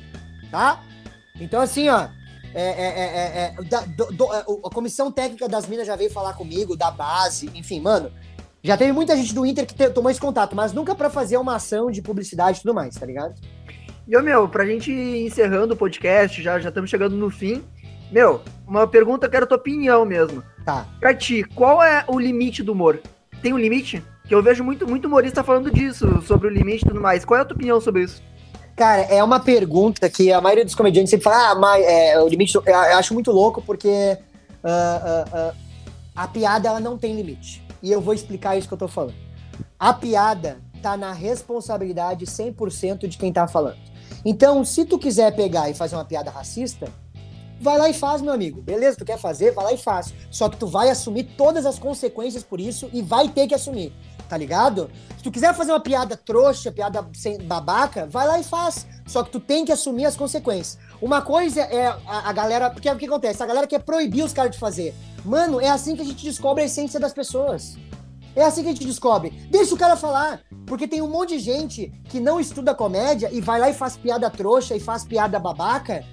Tá? 0.51 0.83
Então, 1.41 1.61
assim, 1.61 1.89
ó. 1.89 2.09
É, 2.55 2.63
é, 2.63 2.89
é, 2.89 3.55
é, 3.59 3.63
da, 3.65 3.81
do, 3.81 4.07
do, 4.07 4.33
a 4.33 4.71
comissão 4.73 5.13
técnica 5.13 5.49
das 5.49 5.67
Minas 5.67 5.87
já 5.87 5.97
veio 5.97 6.11
falar 6.11 6.35
comigo, 6.35 6.77
da 6.77 6.91
base, 6.91 7.51
enfim, 7.55 7.81
mano. 7.81 8.11
Já 8.63 8.77
teve 8.77 8.93
muita 8.93 9.17
gente 9.17 9.35
do 9.35 9.47
Inter 9.47 9.67
que 9.67 9.75
te, 9.75 9.89
tomou 9.91 10.11
esse 10.11 10.21
contato, 10.21 10.57
mas 10.57 10.73
nunca 10.73 10.95
para 10.95 11.09
fazer 11.09 11.37
uma 11.37 11.57
ação 11.57 11.91
de 11.91 12.03
publicidade 12.03 12.59
e 12.59 12.63
tudo 12.63 12.75
mais, 12.75 12.95
tá 12.95 13.07
ligado? 13.07 13.35
E, 14.07 14.17
ô, 14.17 14.23
meu, 14.23 14.49
pra 14.49 14.67
gente 14.67 14.91
ir 14.91 15.27
encerrando 15.27 15.75
o 15.75 15.77
podcast, 15.77 16.43
já 16.43 16.59
já 16.59 16.71
estamos 16.71 16.91
chegando 16.91 17.17
no 17.17 17.31
fim. 17.31 17.63
Meu, 18.11 18.41
uma 18.67 18.87
pergunta, 18.87 19.27
eu 19.27 19.31
quero 19.31 19.45
a 19.45 19.47
tua 19.47 19.59
opinião 19.59 20.05
mesmo. 20.05 20.43
Tá. 20.65 20.87
Pra 20.99 21.15
ti, 21.15 21.45
qual 21.55 21.83
é 21.83 22.05
o 22.09 22.19
limite 22.19 22.63
do 22.63 22.73
humor? 22.73 23.01
Tem 23.43 23.53
um 23.53 23.59
limite? 23.59 24.03
Que 24.27 24.35
eu 24.35 24.43
vejo 24.43 24.65
muito, 24.65 24.87
muito 24.87 25.07
humorista 25.07 25.45
falando 25.45 25.71
disso, 25.71 26.21
sobre 26.23 26.49
o 26.49 26.51
limite 26.51 26.85
e 26.85 26.89
tudo 26.89 27.01
mais. 27.01 27.25
Qual 27.25 27.39
é 27.39 27.43
a 27.43 27.45
tua 27.45 27.55
opinião 27.55 27.81
sobre 27.81 28.03
isso? 28.03 28.23
Cara, 28.79 29.03
é 29.03 29.25
uma 29.25 29.41
pergunta 29.41 30.09
que 30.09 30.33
a 30.33 30.41
maioria 30.41 30.65
dos 30.65 30.77
comediantes 30.77 31.11
sempre 31.11 31.25
fala, 31.25 31.51
ah, 31.51 31.55
mas 31.57 31.85
é, 31.85 32.23
o 32.23 32.29
limite. 32.29 32.55
Eu 32.55 32.63
acho 32.97 33.13
muito 33.13 33.33
louco 33.33 33.61
porque 33.61 34.17
uh, 34.63 34.69
uh, 34.69 35.51
uh, 35.51 35.57
a 36.15 36.29
piada 36.29 36.69
ela 36.69 36.79
não 36.79 36.97
tem 36.97 37.17
limite. 37.17 37.61
E 37.83 37.91
eu 37.91 38.01
vou 38.01 38.15
explicar 38.15 38.57
isso 38.57 38.69
que 38.69 38.75
eu 38.75 38.79
tô 38.79 38.87
falando. 38.87 39.17
A 39.77 39.93
piada 39.93 40.59
tá 40.81 40.97
na 40.97 41.13
responsabilidade 41.13 42.25
100% 42.25 43.09
de 43.09 43.19
quem 43.19 43.33
tá 43.33 43.49
falando. 43.49 43.79
Então, 44.25 44.65
se 44.65 44.85
tu 44.85 44.97
quiser 44.97 45.35
pegar 45.35 45.69
e 45.69 45.75
fazer 45.75 45.97
uma 45.97 46.05
piada 46.05 46.31
racista, 46.31 46.89
vai 47.61 47.79
lá 47.79 47.91
e 47.91 47.93
faz, 47.93 48.23
meu 48.23 48.33
amigo. 48.33 48.63
Beleza, 48.63 48.97
tu 48.97 49.05
quer 49.05 49.19
fazer, 49.19 49.51
vai 49.51 49.65
lá 49.65 49.73
e 49.73 49.77
faz. 49.77 50.15
Só 50.31 50.49
que 50.49 50.57
tu 50.57 50.69
vai 50.69 50.89
assumir 50.89 51.25
todas 51.37 51.67
as 51.67 51.81
consequências 51.81 52.45
por 52.45 52.61
isso 52.61 52.89
e 52.93 53.03
vai 53.03 53.29
ter 53.29 53.49
que 53.49 53.55
assumir 53.57 53.93
tá 54.29 54.37
ligado? 54.37 54.91
Se 55.17 55.23
tu 55.23 55.31
quiser 55.31 55.55
fazer 55.55 55.73
uma 55.73 55.81
piada 55.81 56.17
trouxa, 56.17 56.71
piada 56.71 57.07
sem 57.15 57.39
babaca, 57.39 58.07
vai 58.07 58.27
lá 58.27 58.39
e 58.39 58.45
faz. 58.45 58.87
Só 59.07 59.23
que 59.23 59.31
tu 59.31 59.41
tem 59.41 59.65
que 59.65 59.73
assumir 59.73 60.05
as 60.05 60.17
consequências. 60.17 60.79
Uma 61.01 61.23
coisa 61.23 61.63
é 61.63 61.87
a, 61.87 62.29
a 62.29 62.33
galera. 62.33 62.71
Porque 62.71 62.91
o 62.91 62.97
que 62.97 63.07
acontece? 63.07 63.43
A 63.43 63.47
galera 63.47 63.67
quer 63.67 63.81
proibir 63.81 64.23
os 64.23 64.33
caras 64.33 64.53
de 64.53 64.59
fazer. 64.59 64.95
Mano, 65.25 65.61
é 65.61 65.69
assim 65.69 65.97
que 65.97 66.03
a 66.03 66.05
gente 66.05 66.25
descobre 66.25 66.63
a 66.63 66.67
essência 66.67 67.01
das 67.01 67.13
pessoas. 67.13 67.77
É 68.37 68.45
assim 68.45 68.63
que 68.63 68.69
a 68.69 68.73
gente 68.73 68.87
descobre. 68.87 69.31
Deixa 69.51 69.75
o 69.75 69.79
cara 69.79 69.97
falar. 69.97 70.43
Porque 70.67 70.87
tem 70.87 71.01
um 71.01 71.09
monte 71.09 71.31
de 71.31 71.39
gente 71.39 71.89
que 72.09 72.21
não 72.21 72.39
estuda 72.39 72.75
comédia 72.75 73.31
e 73.33 73.41
vai 73.41 73.59
lá 73.59 73.71
e 73.71 73.75
faz 73.75 73.97
piada 73.97 74.29
trouxa 74.31 74.77
e 74.77 74.81
faz 74.81 75.05
piada 75.05 75.39
babaca 75.39 76.05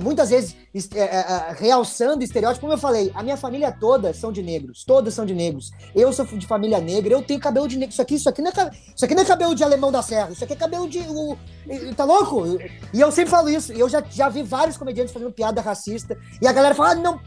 muitas 0.00 0.30
vezes 0.30 0.56
é, 0.94 1.00
é, 1.00 1.04
é, 1.04 1.56
realçando 1.58 2.22
estereótipos, 2.22 2.60
como 2.60 2.72
eu 2.72 2.78
falei, 2.78 3.10
a 3.14 3.22
minha 3.22 3.36
família 3.36 3.72
toda 3.72 4.12
são 4.14 4.30
de 4.30 4.42
negros, 4.42 4.84
todas 4.84 5.14
são 5.14 5.26
de 5.26 5.34
negros. 5.34 5.70
Eu 5.94 6.12
sou 6.12 6.24
de 6.24 6.46
família 6.46 6.80
negra, 6.80 7.12
eu 7.12 7.22
tenho 7.22 7.40
cabelo 7.40 7.66
de 7.66 7.76
negro. 7.76 7.92
Isso 7.92 8.02
aqui, 8.02 8.14
isso 8.14 8.28
aqui, 8.28 8.40
não, 8.40 8.50
é, 8.50 8.70
isso 8.94 9.04
aqui 9.04 9.14
não 9.14 9.22
é 9.22 9.26
cabelo 9.26 9.54
de 9.54 9.64
alemão 9.64 9.90
da 9.90 10.02
serra, 10.02 10.30
isso 10.30 10.44
aqui 10.44 10.52
é 10.52 10.56
cabelo 10.56 10.88
de. 10.88 11.00
O, 11.00 11.36
tá 11.96 12.04
louco? 12.04 12.44
E 12.92 13.00
eu 13.00 13.10
sempre 13.10 13.30
falo 13.30 13.48
isso. 13.48 13.72
Eu 13.72 13.88
já, 13.88 14.02
já 14.10 14.28
vi 14.28 14.42
vários 14.42 14.76
comediantes 14.76 15.12
fazendo 15.12 15.32
piada 15.32 15.60
racista, 15.60 16.16
e 16.40 16.46
a 16.46 16.52
galera 16.52 16.74
fala: 16.74 16.90
ah, 16.90 16.94
não, 16.94 17.20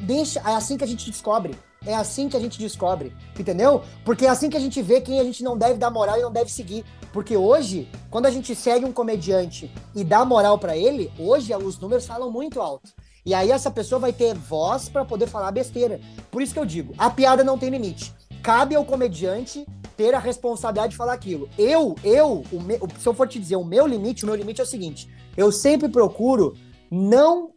deixa, 0.00 0.40
é 0.40 0.54
assim 0.54 0.76
que 0.76 0.84
a 0.84 0.88
gente 0.88 1.10
descobre. 1.10 1.54
É 1.86 1.94
assim 1.94 2.28
que 2.28 2.36
a 2.36 2.40
gente 2.40 2.58
descobre, 2.58 3.14
entendeu? 3.38 3.82
Porque 4.04 4.26
é 4.26 4.28
assim 4.28 4.50
que 4.50 4.56
a 4.56 4.60
gente 4.60 4.82
vê 4.82 5.00
quem 5.00 5.20
a 5.20 5.24
gente 5.24 5.44
não 5.44 5.56
deve 5.56 5.78
dar 5.78 5.90
moral 5.90 6.18
e 6.18 6.22
não 6.22 6.32
deve 6.32 6.50
seguir. 6.50 6.84
Porque 7.12 7.36
hoje, 7.36 7.88
quando 8.10 8.26
a 8.26 8.30
gente 8.30 8.54
segue 8.54 8.84
um 8.84 8.92
comediante 8.92 9.70
e 9.94 10.04
dá 10.04 10.24
moral 10.24 10.58
para 10.58 10.76
ele, 10.76 11.10
hoje 11.18 11.54
os 11.54 11.78
números 11.78 12.06
falam 12.06 12.30
muito 12.30 12.60
alto. 12.60 12.90
E 13.24 13.34
aí 13.34 13.50
essa 13.50 13.70
pessoa 13.70 13.98
vai 13.98 14.12
ter 14.12 14.34
voz 14.34 14.88
para 14.88 15.04
poder 15.04 15.26
falar 15.26 15.50
besteira. 15.50 16.00
Por 16.30 16.40
isso 16.40 16.52
que 16.52 16.58
eu 16.58 16.64
digo, 16.64 16.94
a 16.96 17.10
piada 17.10 17.44
não 17.44 17.58
tem 17.58 17.70
limite. 17.70 18.14
Cabe 18.42 18.74
ao 18.74 18.84
comediante 18.84 19.66
ter 19.96 20.14
a 20.14 20.18
responsabilidade 20.18 20.92
de 20.92 20.96
falar 20.96 21.12
aquilo. 21.12 21.48
Eu, 21.58 21.96
eu, 22.04 22.44
me, 22.52 22.78
se 22.98 23.06
eu 23.06 23.12
for 23.12 23.26
te 23.26 23.38
dizer 23.38 23.56
o 23.56 23.64
meu 23.64 23.86
limite, 23.86 24.24
o 24.24 24.26
meu 24.26 24.36
limite 24.36 24.60
é 24.60 24.64
o 24.64 24.66
seguinte: 24.66 25.10
eu 25.36 25.50
sempre 25.50 25.88
procuro 25.88 26.56
não 26.90 27.50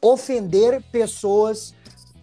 ofender 0.00 0.82
pessoas 0.90 1.74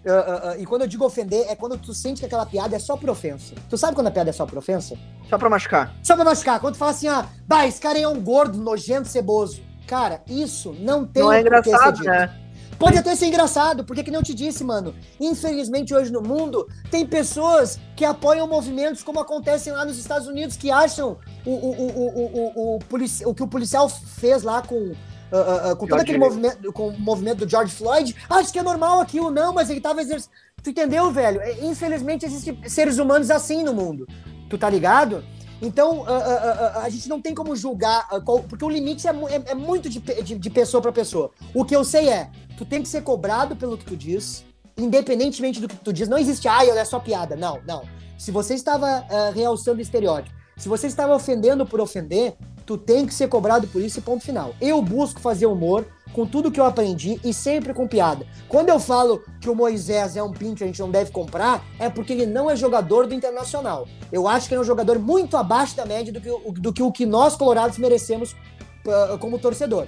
Uh, 0.06 0.10
uh, 0.10 0.52
uh, 0.52 0.62
e 0.62 0.66
quando 0.66 0.84
eu 0.84 0.88
digo 0.88 1.06
ofender, 1.06 1.46
é 1.50 1.56
quando 1.56 1.78
tu 1.78 1.94
sente 1.94 2.22
que 2.22 2.26
aquela 2.26 2.46
piada 2.46 2.76
é 2.76 2.80
só 2.80 2.96
por 2.96 3.10
ofensa. 3.10 3.54
Tu 3.70 3.78
sabe 3.78 3.96
quando 3.96 4.08
a 4.08 4.12
piada 4.12 4.30
é 4.30 4.34
só 4.34 4.46
por 4.46 4.58
ofensa? 4.58 4.98
Só 5.30 5.38
pra 5.38 5.50
machucar. 5.50 5.94
Só 6.02 6.16
pra 6.16 6.24
machucar. 6.24 6.60
Quando 6.60 6.76
tu 6.76 6.78
fala 6.78 6.92
assim, 6.92 7.08
ah, 7.08 7.26
bah, 7.46 7.68
esse 7.68 7.82
cara 7.82 7.98
aí 7.98 8.04
é 8.04 8.08
um 8.08 8.22
gordo, 8.22 8.58
nojento, 8.58 9.10
ceboso. 9.10 9.62
Cara, 9.86 10.22
isso 10.28 10.74
não 10.80 11.06
tem 11.06 11.24
não 11.24 11.34
é 11.34 11.42
engraçado, 11.42 12.04
né? 12.04 12.34
Pode 12.80 12.98
até 12.98 13.14
ser 13.14 13.26
engraçado, 13.26 13.84
porque 13.84 14.04
que 14.04 14.12
não 14.12 14.24
te 14.24 14.34
disse, 14.34 14.64
mano. 14.64 14.96
Infelizmente, 15.20 15.94
hoje 15.94 16.14
no 16.14 16.22
mundo, 16.22 16.66
tem 16.90 17.06
pessoas 17.06 17.78
que 17.94 18.06
apoiam 18.06 18.48
movimentos 18.48 19.04
como 19.04 19.20
acontecem 19.20 19.74
lá 19.74 19.84
nos 19.84 19.98
Estados 19.98 20.30
Unidos, 20.30 20.56
que 20.56 20.72
acham 20.72 21.18
o, 21.46 21.52
o, 21.52 21.72
o, 21.72 21.88
o, 21.88 22.46
o, 22.56 22.78
o, 22.78 23.30
o 23.30 23.36
que 23.36 23.44
o 23.44 23.48
policial 23.48 23.90
fez 23.90 24.44
lá 24.44 24.62
com 24.62 24.94
uh, 25.32 25.72
uh, 25.72 25.76
com 25.76 25.88
todo 25.88 26.00
aquele 26.00 26.18
movimento, 26.18 26.72
com 26.74 26.90
o 26.90 27.00
movimento 27.00 27.46
do 27.46 27.50
George 27.50 27.74
Floyd, 27.74 28.16
acho 28.30 28.52
que 28.52 28.60
é 28.60 28.64
normal 28.64 29.00
aquilo, 29.00 29.32
não, 29.32 29.54
mas 29.54 29.70
ele 29.70 29.82
tava 29.82 30.02
exercendo. 30.02 30.32
Tu 30.62 30.72
entendeu, 30.72 31.10
velho? 31.12 31.40
É, 31.42 31.66
infelizmente 31.66 32.26
existem 32.26 32.58
seres 32.68 32.98
humanos 32.98 33.32
assim 33.32 33.64
no 33.64 33.74
mundo. 33.74 34.08
Tu 34.50 34.58
tá 34.58 34.70
ligado? 34.70 35.24
Então, 35.62 36.00
uh, 36.00 36.04
uh, 36.04 36.06
uh, 36.06 36.80
a 36.80 36.90
gente 36.90 37.10
não 37.10 37.22
tem 37.22 37.36
como 37.36 37.56
julgar, 37.56 38.08
qual, 38.24 38.44
porque 38.44 38.64
o 38.64 38.70
limite 38.70 39.08
é, 39.08 39.12
é, 39.12 39.52
é 39.52 39.56
muito 39.56 39.90
de, 39.90 40.00
de, 40.00 40.36
de 40.36 40.50
pessoa 40.50 40.82
para 40.82 40.92
pessoa. 40.92 41.32
O 41.54 41.66
que 41.66 41.76
eu 41.76 41.84
sei 41.84 42.10
é, 42.10 42.30
tu 42.58 42.66
tem 42.66 42.82
que 42.82 42.88
ser 42.88 43.02
cobrado 43.02 43.56
pelo 43.56 43.78
que 43.78 43.86
tu 43.86 43.98
diz, 43.98 44.46
independentemente 44.78 45.60
do 45.60 45.68
que 45.68 45.76
tu 45.76 45.92
diz. 45.92 46.08
Não 46.08 46.18
existe, 46.18 46.48
ah, 46.48 46.66
é 46.66 46.86
só 46.86 47.00
piada. 47.00 47.36
Não, 47.36 47.60
não. 47.68 47.84
Se 48.18 48.32
você 48.32 48.54
estava 48.54 49.06
realçando 49.34 49.82
estereótipo, 49.82 50.39
se 50.60 50.68
você 50.68 50.88
estava 50.88 51.16
ofendendo 51.16 51.66
por 51.66 51.80
ofender, 51.80 52.36
tu 52.66 52.78
tem 52.78 53.06
que 53.06 53.14
ser 53.14 53.30
cobrado 53.30 53.66
por 53.68 53.82
isso 53.82 53.98
e 53.98 54.02
ponto 54.02 54.24
final. 54.24 54.54
Eu 54.60 54.82
busco 54.82 55.22
fazer 55.22 55.46
humor 55.46 55.88
com 56.12 56.26
tudo 56.26 56.52
que 56.52 56.60
eu 56.60 56.66
aprendi 56.66 57.18
e 57.24 57.34
sempre 57.34 57.74
com 57.74 57.88
piada. 57.88 58.28
Quando 58.50 58.68
eu 58.68 58.78
falo 58.78 59.24
que 59.40 59.50
o 59.50 59.56
Moisés 59.56 60.18
é 60.18 60.22
um 60.22 60.34
pinto 60.34 60.64
a 60.64 60.68
gente 60.68 60.82
não 60.82 60.92
deve 60.92 61.12
comprar, 61.12 61.64
é 61.80 61.90
porque 61.90 62.12
ele 62.12 62.26
não 62.26 62.52
é 62.52 62.58
jogador 62.58 63.08
do 63.08 63.14
Internacional. 63.14 63.88
Eu 64.12 64.28
acho 64.28 64.50
que 64.50 64.54
ele 64.54 64.60
é 64.60 64.62
um 64.62 64.68
jogador 64.68 65.00
muito 65.00 65.38
abaixo 65.38 65.78
da 65.78 65.86
média 65.86 66.12
do 66.12 66.20
que, 66.20 66.60
do 66.60 66.74
que 66.74 66.84
o 66.84 66.92
que 66.92 67.06
nós 67.06 67.38
colorados 67.38 67.78
merecemos 67.78 68.34
uh, 68.34 69.18
como 69.18 69.40
torcedor. 69.40 69.88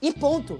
E 0.00 0.12
ponto. 0.12 0.58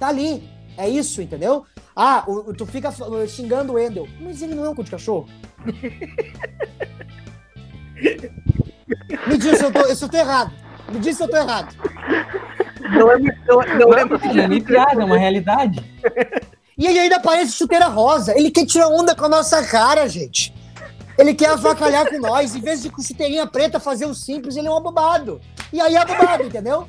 Tá 0.00 0.08
ali. 0.08 0.50
É 0.76 0.88
isso, 0.88 1.22
entendeu? 1.22 1.64
Ah, 1.94 2.24
o, 2.26 2.52
tu 2.52 2.66
fica 2.66 2.90
xingando 3.28 3.74
o 3.74 3.78
Endel. 3.78 4.08
Mas 4.20 4.42
ele 4.42 4.56
não 4.56 4.64
é 4.64 4.68
um 4.70 4.74
cu 4.74 4.82
de 4.82 4.90
cachorro. 4.90 5.28
Me 9.26 9.38
diz 9.38 9.58
se 9.58 9.64
eu 9.64 9.72
tô, 9.72 9.94
se 9.94 10.04
eu 10.04 10.08
tô 10.08 10.16
errado. 10.16 10.52
Me 10.92 10.98
diz 11.00 11.16
se 11.16 11.22
eu 11.22 11.28
tô 11.28 11.36
errado. 11.36 11.74
Não 12.90 13.10
é, 13.10 13.18
não, 13.18 13.56
não 13.56 13.94
é, 13.94 14.04
não 14.04 14.42
é 14.42 14.48
nem 14.48 14.62
piada, 14.62 15.02
é 15.02 15.04
uma 15.04 15.18
realidade. 15.18 15.84
E 16.78 16.86
ele 16.86 16.98
ainda 16.98 17.18
parece 17.18 17.52
chuteira 17.52 17.86
rosa. 17.86 18.36
Ele 18.36 18.50
quer 18.50 18.66
tirar 18.66 18.88
onda 18.88 19.14
com 19.14 19.24
a 19.24 19.28
nossa 19.28 19.64
cara, 19.64 20.06
gente. 20.08 20.54
Ele 21.18 21.34
quer 21.34 21.48
avacalhar 21.50 22.08
com 22.08 22.18
nós. 22.18 22.54
Em 22.54 22.60
vez 22.60 22.82
de 22.82 22.90
com 22.90 23.02
chuteirinha 23.02 23.46
preta 23.46 23.80
fazer 23.80 24.04
o 24.06 24.14
simples, 24.14 24.56
ele 24.56 24.68
é 24.68 24.70
um 24.70 24.76
abobado. 24.76 25.40
E 25.72 25.80
aí 25.80 25.94
é 25.94 25.98
abobado, 25.98 26.44
entendeu? 26.44 26.86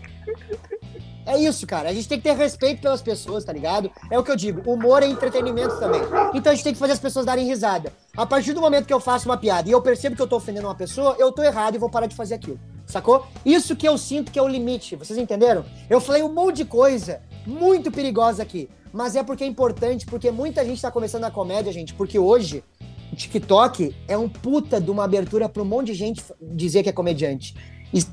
É 1.27 1.37
isso, 1.37 1.67
cara. 1.67 1.89
A 1.89 1.93
gente 1.93 2.07
tem 2.07 2.17
que 2.17 2.23
ter 2.23 2.37
respeito 2.37 2.81
pelas 2.81 3.01
pessoas, 3.01 3.43
tá 3.43 3.51
ligado? 3.51 3.91
É 4.09 4.17
o 4.17 4.23
que 4.23 4.31
eu 4.31 4.35
digo. 4.35 4.61
Humor 4.65 5.03
é 5.03 5.07
entretenimento 5.07 5.77
também. 5.77 5.99
Então 6.33 6.53
a 6.53 6.55
gente 6.55 6.63
tem 6.63 6.71
que 6.71 6.79
fazer 6.79 6.93
as 6.93 6.99
pessoas 6.99 7.25
darem 7.25 7.45
risada. 7.45 7.91
A 8.15 8.25
partir 8.25 8.53
do 8.53 8.61
momento 8.61 8.85
que 8.85 8.93
eu 8.93 8.99
faço 9.01 9.27
uma 9.27 9.35
piada 9.35 9.67
e 9.67 9.73
eu 9.73 9.81
percebo 9.81 10.15
que 10.15 10.21
eu 10.21 10.27
tô 10.27 10.37
ofendendo 10.37 10.67
uma 10.67 10.75
pessoa, 10.75 11.17
eu 11.19 11.29
tô 11.33 11.43
errado 11.43 11.75
e 11.75 11.77
vou 11.77 11.89
parar 11.89 12.07
de 12.07 12.15
fazer 12.15 12.35
aquilo. 12.35 12.57
Sacou? 12.85 13.27
Isso 13.45 13.75
que 13.75 13.85
eu 13.85 13.97
sinto 13.97 14.31
que 14.31 14.39
é 14.39 14.41
o 14.41 14.47
limite. 14.47 14.95
Vocês 14.95 15.19
entenderam? 15.19 15.65
Eu 15.89 15.99
falei 15.99 16.23
um 16.23 16.33
monte 16.33 16.57
de 16.57 16.65
coisa 16.65 17.21
muito 17.45 17.91
perigosa 17.91 18.41
aqui. 18.41 18.69
Mas 18.93 19.17
é 19.17 19.21
porque 19.21 19.43
é 19.43 19.47
importante, 19.47 20.05
porque 20.05 20.31
muita 20.31 20.63
gente 20.63 20.81
tá 20.81 20.89
começando 20.89 21.25
a 21.25 21.31
comédia, 21.31 21.73
gente. 21.73 21.93
Porque 21.93 22.17
hoje 22.17 22.63
o 23.11 23.15
TikTok 23.17 23.93
é 24.07 24.17
um 24.17 24.29
puta 24.29 24.79
de 24.79 24.89
uma 24.89 25.03
abertura 25.03 25.49
para 25.49 25.61
um 25.61 25.65
monte 25.65 25.87
de 25.87 25.93
gente 25.93 26.23
dizer 26.41 26.83
que 26.83 26.89
é 26.89 26.93
comediante. 26.93 27.53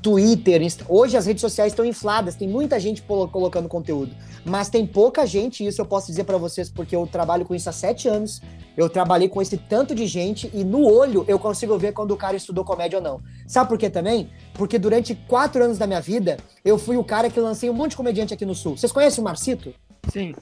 Twitter, 0.01 0.61
hoje 0.87 1.17
as 1.17 1.25
redes 1.25 1.41
sociais 1.41 1.73
estão 1.73 1.85
infladas, 1.85 2.35
tem 2.35 2.47
muita 2.47 2.79
gente 2.79 3.01
colocando 3.01 3.67
conteúdo, 3.67 4.15
mas 4.45 4.69
tem 4.69 4.85
pouca 4.85 5.25
gente, 5.25 5.65
isso 5.65 5.81
eu 5.81 5.85
posso 5.85 6.07
dizer 6.07 6.23
para 6.23 6.37
vocês 6.37 6.69
porque 6.69 6.95
eu 6.95 7.05
trabalho 7.05 7.45
com 7.45 7.53
isso 7.53 7.69
há 7.69 7.73
sete 7.73 8.07
anos, 8.07 8.41
eu 8.77 8.89
trabalhei 8.89 9.27
com 9.27 9.41
esse 9.41 9.57
tanto 9.57 9.93
de 9.93 10.05
gente 10.07 10.49
e 10.53 10.63
no 10.63 10.85
olho 10.85 11.25
eu 11.27 11.39
consigo 11.39 11.77
ver 11.77 11.93
quando 11.93 12.11
o 12.11 12.17
cara 12.17 12.35
estudou 12.35 12.63
comédia 12.63 12.99
ou 12.99 13.03
não. 13.03 13.21
Sabe 13.47 13.69
por 13.69 13.77
quê 13.77 13.89
também? 13.89 14.29
Porque 14.53 14.77
durante 14.77 15.15
quatro 15.27 15.63
anos 15.63 15.77
da 15.77 15.87
minha 15.87 16.01
vida, 16.01 16.37
eu 16.63 16.77
fui 16.77 16.97
o 16.97 17.03
cara 17.03 17.29
que 17.29 17.39
lancei 17.39 17.69
um 17.69 17.73
monte 17.73 17.91
de 17.91 17.97
comediante 17.97 18.33
aqui 18.33 18.45
no 18.45 18.55
Sul. 18.55 18.77
Vocês 18.77 18.91
conhecem 18.91 19.21
o 19.21 19.25
Marcito? 19.25 19.73
Sim. 20.11 20.33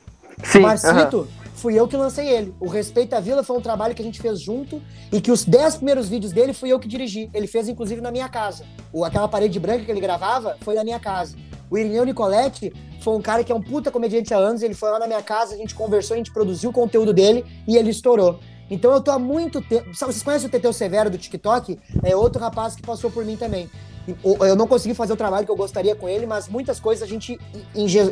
Sim. 0.44 0.60
Marcito, 0.60 1.18
uh 1.20 1.26
-huh. 1.26 1.43
Fui 1.54 1.80
eu 1.80 1.88
que 1.88 1.96
lancei 1.96 2.28
ele. 2.28 2.54
O 2.60 2.68
Respeito 2.68 3.14
à 3.14 3.20
Vila 3.20 3.44
foi 3.44 3.58
um 3.58 3.62
trabalho 3.62 3.96
que 3.96 4.02
a 4.02 4.06
gente 4.06 4.22
fez 4.22 4.40
junto 4.42 4.82
e 5.12 5.22
que 5.22 5.32
os 5.32 5.46
dez 5.46 5.76
primeiros 5.76 6.10
vídeos 6.10 6.32
dele 6.32 6.54
fui 6.54 6.70
eu 6.70 6.80
que 6.80 6.88
dirigi. 6.88 7.30
Ele 7.34 7.48
fez, 7.48 7.68
inclusive, 7.68 8.02
na 8.02 8.12
minha 8.12 8.28
casa. 8.30 8.66
O, 8.92 9.06
aquela 9.06 9.28
parede 9.28 9.60
branca 9.60 9.86
que 9.86 9.92
ele 9.92 10.02
gravava 10.02 10.58
foi 10.62 10.76
na 10.76 10.84
minha 10.84 11.00
casa. 11.00 11.36
O 11.70 11.78
Irineu 11.78 12.06
Nicoletti 12.06 12.72
foi 13.02 13.16
um 13.16 13.22
cara 13.22 13.44
que 13.44 13.52
é 13.52 13.56
um 13.56 13.62
puta 13.62 13.90
comediante 13.90 14.34
há 14.34 14.38
anos, 14.38 14.62
ele 14.62 14.74
foi 14.74 14.92
lá 14.92 15.00
na 15.00 15.08
minha 15.08 15.22
casa, 15.22 15.56
a 15.56 15.58
gente 15.58 15.74
conversou, 15.74 16.14
a 16.14 16.18
gente 16.18 16.32
produziu 16.32 16.70
o 16.70 16.74
conteúdo 16.74 17.12
dele 17.12 17.44
e 17.68 17.76
ele 17.76 17.90
estourou. 17.90 18.40
Então 18.70 18.92
eu 18.92 19.02
tô 19.02 19.12
há 19.12 19.20
muito 19.20 19.62
tempo. 19.62 19.94
Vocês 19.94 20.24
conhecem 20.24 20.48
o 20.48 20.52
Teteu 20.52 20.72
Severo 20.72 21.10
do 21.10 21.18
TikTok? 21.18 21.80
É 22.04 22.16
outro 22.16 22.42
rapaz 22.42 22.76
que 22.76 22.82
passou 22.82 23.12
por 23.12 23.26
mim 23.26 23.36
também. 23.36 23.70
Eu 24.24 24.56
não 24.56 24.68
consegui 24.68 24.94
fazer 24.94 25.14
o 25.14 25.16
trabalho 25.16 25.46
que 25.46 25.52
eu 25.52 25.56
gostaria 25.56 25.96
com 25.96 26.10
ele, 26.10 26.26
mas 26.26 26.50
muitas 26.50 26.80
coisas 26.80 27.04
a 27.04 27.10
gente 27.10 27.40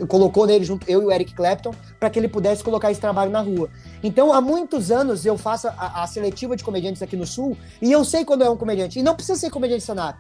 colocou 0.08 0.46
nele 0.46 0.64
junto, 0.64 0.90
eu 0.90 1.02
e 1.02 1.06
o 1.06 1.12
Eric 1.12 1.34
Clapton, 1.34 1.74
para 2.00 2.10
que 2.10 2.18
ele 2.18 2.30
pudesse 2.30 2.64
colocar 2.64 2.92
esse 2.92 3.02
trabalho 3.02 3.30
na 3.30 3.42
rua. 3.42 3.70
Então, 4.02 4.32
há 4.32 4.40
muitos 4.40 4.90
anos 4.90 5.26
eu 5.26 5.38
faço 5.38 5.68
a, 5.68 6.04
a, 6.04 6.08
seletiva 6.08 6.56
de 6.56 6.64
comediantes 6.64 7.02
aqui 7.02 7.18
no 7.18 7.28
Sul 7.28 7.58
e 7.82 7.92
eu 7.92 8.06
sei 8.06 8.24
quando 8.24 8.44
é 8.44 8.50
um 8.50 8.56
comediante. 8.56 9.00
E 9.00 9.04
não 9.04 9.16
precisa 9.16 9.38
ser 9.38 9.50
comediante 9.50 9.82
stand-up. 9.82 10.18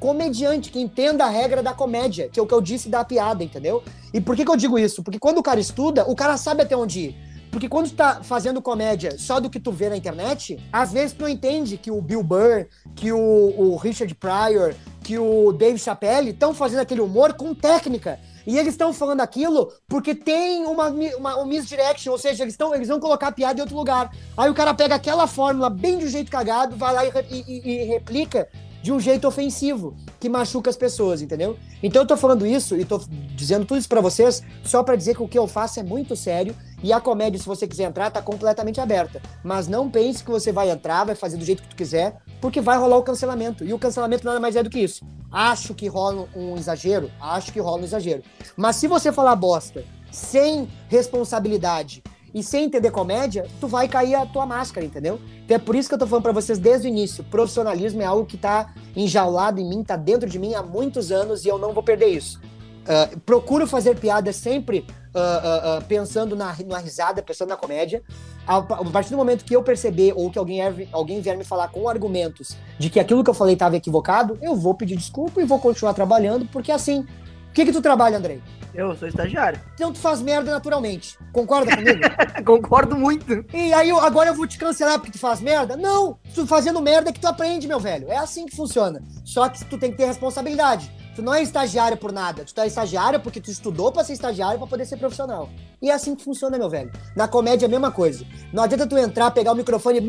Comediante 0.00 0.70
que 0.70 0.80
entenda 0.80 1.24
a 1.24 1.28
regra 1.28 1.62
da 1.62 1.72
comédia, 1.72 2.28
que 2.28 2.40
é 2.40 2.42
o 2.42 2.46
que 2.46 2.54
eu 2.54 2.60
disse 2.60 2.88
da 2.88 3.04
piada, 3.04 3.44
entendeu? 3.44 3.84
E 4.12 4.20
por 4.20 4.34
que, 4.34 4.44
que 4.44 4.50
eu 4.50 4.56
digo 4.56 4.76
isso? 4.76 5.04
Porque 5.04 5.18
quando 5.18 5.38
o 5.38 5.42
cara 5.42 5.60
estuda, 5.60 6.04
o 6.10 6.16
cara 6.16 6.36
sabe 6.36 6.62
até 6.62 6.76
onde 6.76 7.00
ir. 7.00 7.31
Porque 7.52 7.68
quando 7.68 7.90
tu 7.90 7.94
tá 7.94 8.22
fazendo 8.22 8.62
comédia 8.62 9.18
só 9.18 9.38
do 9.38 9.50
que 9.50 9.60
tu 9.60 9.70
vê 9.70 9.90
na 9.90 9.96
internet, 9.96 10.58
às 10.72 10.90
vezes 10.90 11.12
tu 11.12 11.20
não 11.20 11.28
entende 11.28 11.76
que 11.76 11.90
o 11.90 12.00
Bill 12.00 12.22
Burr, 12.22 12.66
que 12.96 13.12
o, 13.12 13.18
o 13.18 13.76
Richard 13.76 14.12
Pryor, 14.14 14.74
que 15.04 15.18
o 15.18 15.52
Dave 15.52 15.78
Chappelle 15.78 16.30
estão 16.30 16.54
fazendo 16.54 16.80
aquele 16.80 17.02
humor 17.02 17.34
com 17.34 17.54
técnica. 17.54 18.18
E 18.46 18.58
eles 18.58 18.72
estão 18.72 18.92
falando 18.94 19.20
aquilo 19.20 19.70
porque 19.86 20.14
tem 20.14 20.64
uma, 20.64 20.88
uma 21.18 21.42
um 21.42 21.46
misdirection, 21.46 22.10
ou 22.10 22.18
seja, 22.18 22.42
eles, 22.42 22.56
tão, 22.56 22.74
eles 22.74 22.88
vão 22.88 22.98
colocar 22.98 23.28
a 23.28 23.32
piada 23.32 23.60
em 23.60 23.62
outro 23.62 23.76
lugar. 23.76 24.10
Aí 24.34 24.48
o 24.48 24.54
cara 24.54 24.72
pega 24.72 24.94
aquela 24.94 25.26
fórmula 25.26 25.68
bem 25.68 25.98
um 25.98 26.08
jeito 26.08 26.30
cagado, 26.30 26.74
vai 26.74 26.94
lá 26.94 27.04
e, 27.04 27.10
e, 27.30 27.70
e 27.70 27.84
replica 27.84 28.48
de 28.82 28.92
um 28.92 28.98
jeito 28.98 29.28
ofensivo, 29.28 29.94
que 30.18 30.28
machuca 30.28 30.68
as 30.68 30.76
pessoas, 30.76 31.22
entendeu? 31.22 31.56
Então 31.82 32.02
eu 32.02 32.06
tô 32.06 32.16
falando 32.16 32.46
isso 32.46 32.76
e 32.76 32.84
tô 32.84 33.00
dizendo 33.36 33.64
tudo 33.64 33.78
isso 33.78 33.88
para 33.88 34.00
vocês 34.00 34.42
só 34.64 34.82
para 34.82 34.96
dizer 34.96 35.14
que 35.14 35.22
o 35.22 35.28
que 35.28 35.38
eu 35.38 35.46
faço 35.46 35.78
é 35.78 35.82
muito 35.82 36.16
sério 36.16 36.54
e 36.82 36.92
a 36.92 37.00
comédia, 37.00 37.38
se 37.38 37.46
você 37.46 37.66
quiser 37.66 37.84
entrar, 37.84 38.10
tá 38.10 38.20
completamente 38.20 38.80
aberta. 38.80 39.22
Mas 39.44 39.68
não 39.68 39.88
pense 39.88 40.24
que 40.24 40.30
você 40.30 40.50
vai 40.50 40.68
entrar, 40.68 41.04
vai 41.04 41.14
fazer 41.14 41.36
do 41.36 41.44
jeito 41.44 41.62
que 41.62 41.68
tu 41.68 41.76
quiser, 41.76 42.16
porque 42.40 42.60
vai 42.60 42.76
rolar 42.76 42.96
o 42.96 43.02
cancelamento. 43.04 43.64
E 43.64 43.72
o 43.72 43.78
cancelamento 43.78 44.24
nada 44.24 44.40
mais 44.40 44.56
é 44.56 44.64
do 44.64 44.70
que 44.70 44.80
isso. 44.80 45.06
Acho 45.30 45.74
que 45.74 45.86
rola 45.86 46.28
um 46.34 46.56
exagero, 46.56 47.08
acho 47.20 47.52
que 47.52 47.60
rola 47.60 47.82
um 47.82 47.84
exagero. 47.84 48.22
Mas 48.56 48.76
se 48.76 48.88
você 48.88 49.12
falar 49.12 49.36
bosta 49.36 49.84
sem 50.10 50.68
responsabilidade 50.88 52.02
e 52.34 52.42
sem 52.42 52.64
entender 52.64 52.90
comédia, 52.90 53.46
tu 53.60 53.68
vai 53.68 53.88
cair 53.88 54.14
a 54.14 54.24
tua 54.24 54.46
máscara, 54.46 54.86
entendeu? 54.86 55.20
Então 55.44 55.56
é 55.56 55.58
por 55.58 55.74
isso 55.74 55.88
que 55.88 55.94
eu 55.94 55.98
tô 55.98 56.06
falando 56.06 56.22
para 56.22 56.32
vocês 56.32 56.58
desde 56.58 56.86
o 56.86 56.88
início. 56.88 57.22
Profissionalismo 57.24 58.00
é 58.02 58.04
algo 58.04 58.24
que 58.24 58.36
tá 58.36 58.72
enjaulado 58.96 59.60
em 59.60 59.68
mim, 59.68 59.82
tá 59.82 59.96
dentro 59.96 60.28
de 60.28 60.38
mim 60.38 60.54
há 60.54 60.62
muitos 60.62 61.12
anos 61.12 61.44
e 61.44 61.48
eu 61.48 61.58
não 61.58 61.72
vou 61.72 61.82
perder 61.82 62.08
isso. 62.08 62.40
Uh, 62.82 63.20
procuro 63.20 63.66
fazer 63.66 63.96
piadas 63.96 64.34
sempre 64.34 64.84
uh, 65.14 65.78
uh, 65.78 65.84
pensando 65.84 66.34
na, 66.34 66.56
na 66.66 66.78
risada, 66.78 67.22
pensando 67.22 67.50
na 67.50 67.56
comédia. 67.56 68.02
A, 68.46 68.56
a, 68.56 68.84
partir 68.86 69.10
do 69.10 69.16
momento 69.16 69.44
que 69.44 69.54
eu 69.54 69.62
perceber 69.62 70.12
ou 70.16 70.30
que 70.30 70.38
alguém, 70.38 70.60
alguém 70.90 71.20
vier 71.20 71.36
me 71.36 71.44
falar 71.44 71.68
com 71.68 71.88
argumentos 71.88 72.56
de 72.78 72.90
que 72.90 72.98
aquilo 72.98 73.22
que 73.22 73.30
eu 73.30 73.34
falei 73.34 73.54
estava 73.54 73.76
equivocado, 73.76 74.36
eu 74.42 74.56
vou 74.56 74.74
pedir 74.74 74.96
desculpa 74.96 75.40
e 75.40 75.44
vou 75.44 75.58
continuar 75.58 75.94
trabalhando, 75.94 76.46
porque 76.46 76.72
assim. 76.72 77.06
O 77.52 77.54
que, 77.54 77.66
que 77.66 77.72
tu 77.72 77.82
trabalha, 77.82 78.16
Andrei? 78.16 78.40
Eu 78.74 78.96
sou 78.96 79.06
estagiário. 79.06 79.60
Então 79.74 79.92
tu 79.92 79.98
faz 79.98 80.22
merda 80.22 80.50
naturalmente. 80.50 81.18
Concorda 81.34 81.76
comigo? 81.76 82.00
Concordo 82.46 82.96
muito. 82.96 83.44
E 83.52 83.74
aí 83.74 83.90
agora 83.90 84.30
eu 84.30 84.34
vou 84.34 84.46
te 84.46 84.56
cancelar 84.56 84.98
porque 84.98 85.12
tu 85.12 85.18
faz 85.18 85.42
merda? 85.42 85.76
Não! 85.76 86.18
Tu 86.34 86.46
fazendo 86.46 86.80
merda 86.80 87.10
é 87.10 87.12
que 87.12 87.20
tu 87.20 87.26
aprende, 87.26 87.68
meu 87.68 87.78
velho. 87.78 88.08
É 88.08 88.16
assim 88.16 88.46
que 88.46 88.56
funciona. 88.56 89.02
Só 89.22 89.50
que 89.50 89.62
tu 89.66 89.76
tem 89.76 89.90
que 89.90 89.98
ter 89.98 90.06
responsabilidade. 90.06 90.90
Tu 91.14 91.20
não 91.20 91.34
é 91.34 91.42
estagiário 91.42 91.98
por 91.98 92.10
nada. 92.10 92.42
Tu 92.42 92.54
tá 92.54 92.66
estagiário 92.66 93.20
porque 93.20 93.38
tu 93.38 93.50
estudou 93.50 93.92
para 93.92 94.02
ser 94.02 94.14
estagiário 94.14 94.58
para 94.58 94.66
poder 94.66 94.86
ser 94.86 94.96
profissional. 94.96 95.50
E 95.82 95.90
é 95.90 95.92
assim 95.92 96.14
que 96.14 96.24
funciona, 96.24 96.56
meu 96.56 96.70
velho. 96.70 96.90
Na 97.14 97.28
comédia 97.28 97.66
é 97.66 97.68
a 97.68 97.70
mesma 97.70 97.90
coisa. 97.90 98.24
Não 98.50 98.62
adianta 98.62 98.86
tu 98.86 98.96
entrar, 98.96 99.30
pegar 99.32 99.52
o 99.52 99.56
microfone 99.56 100.00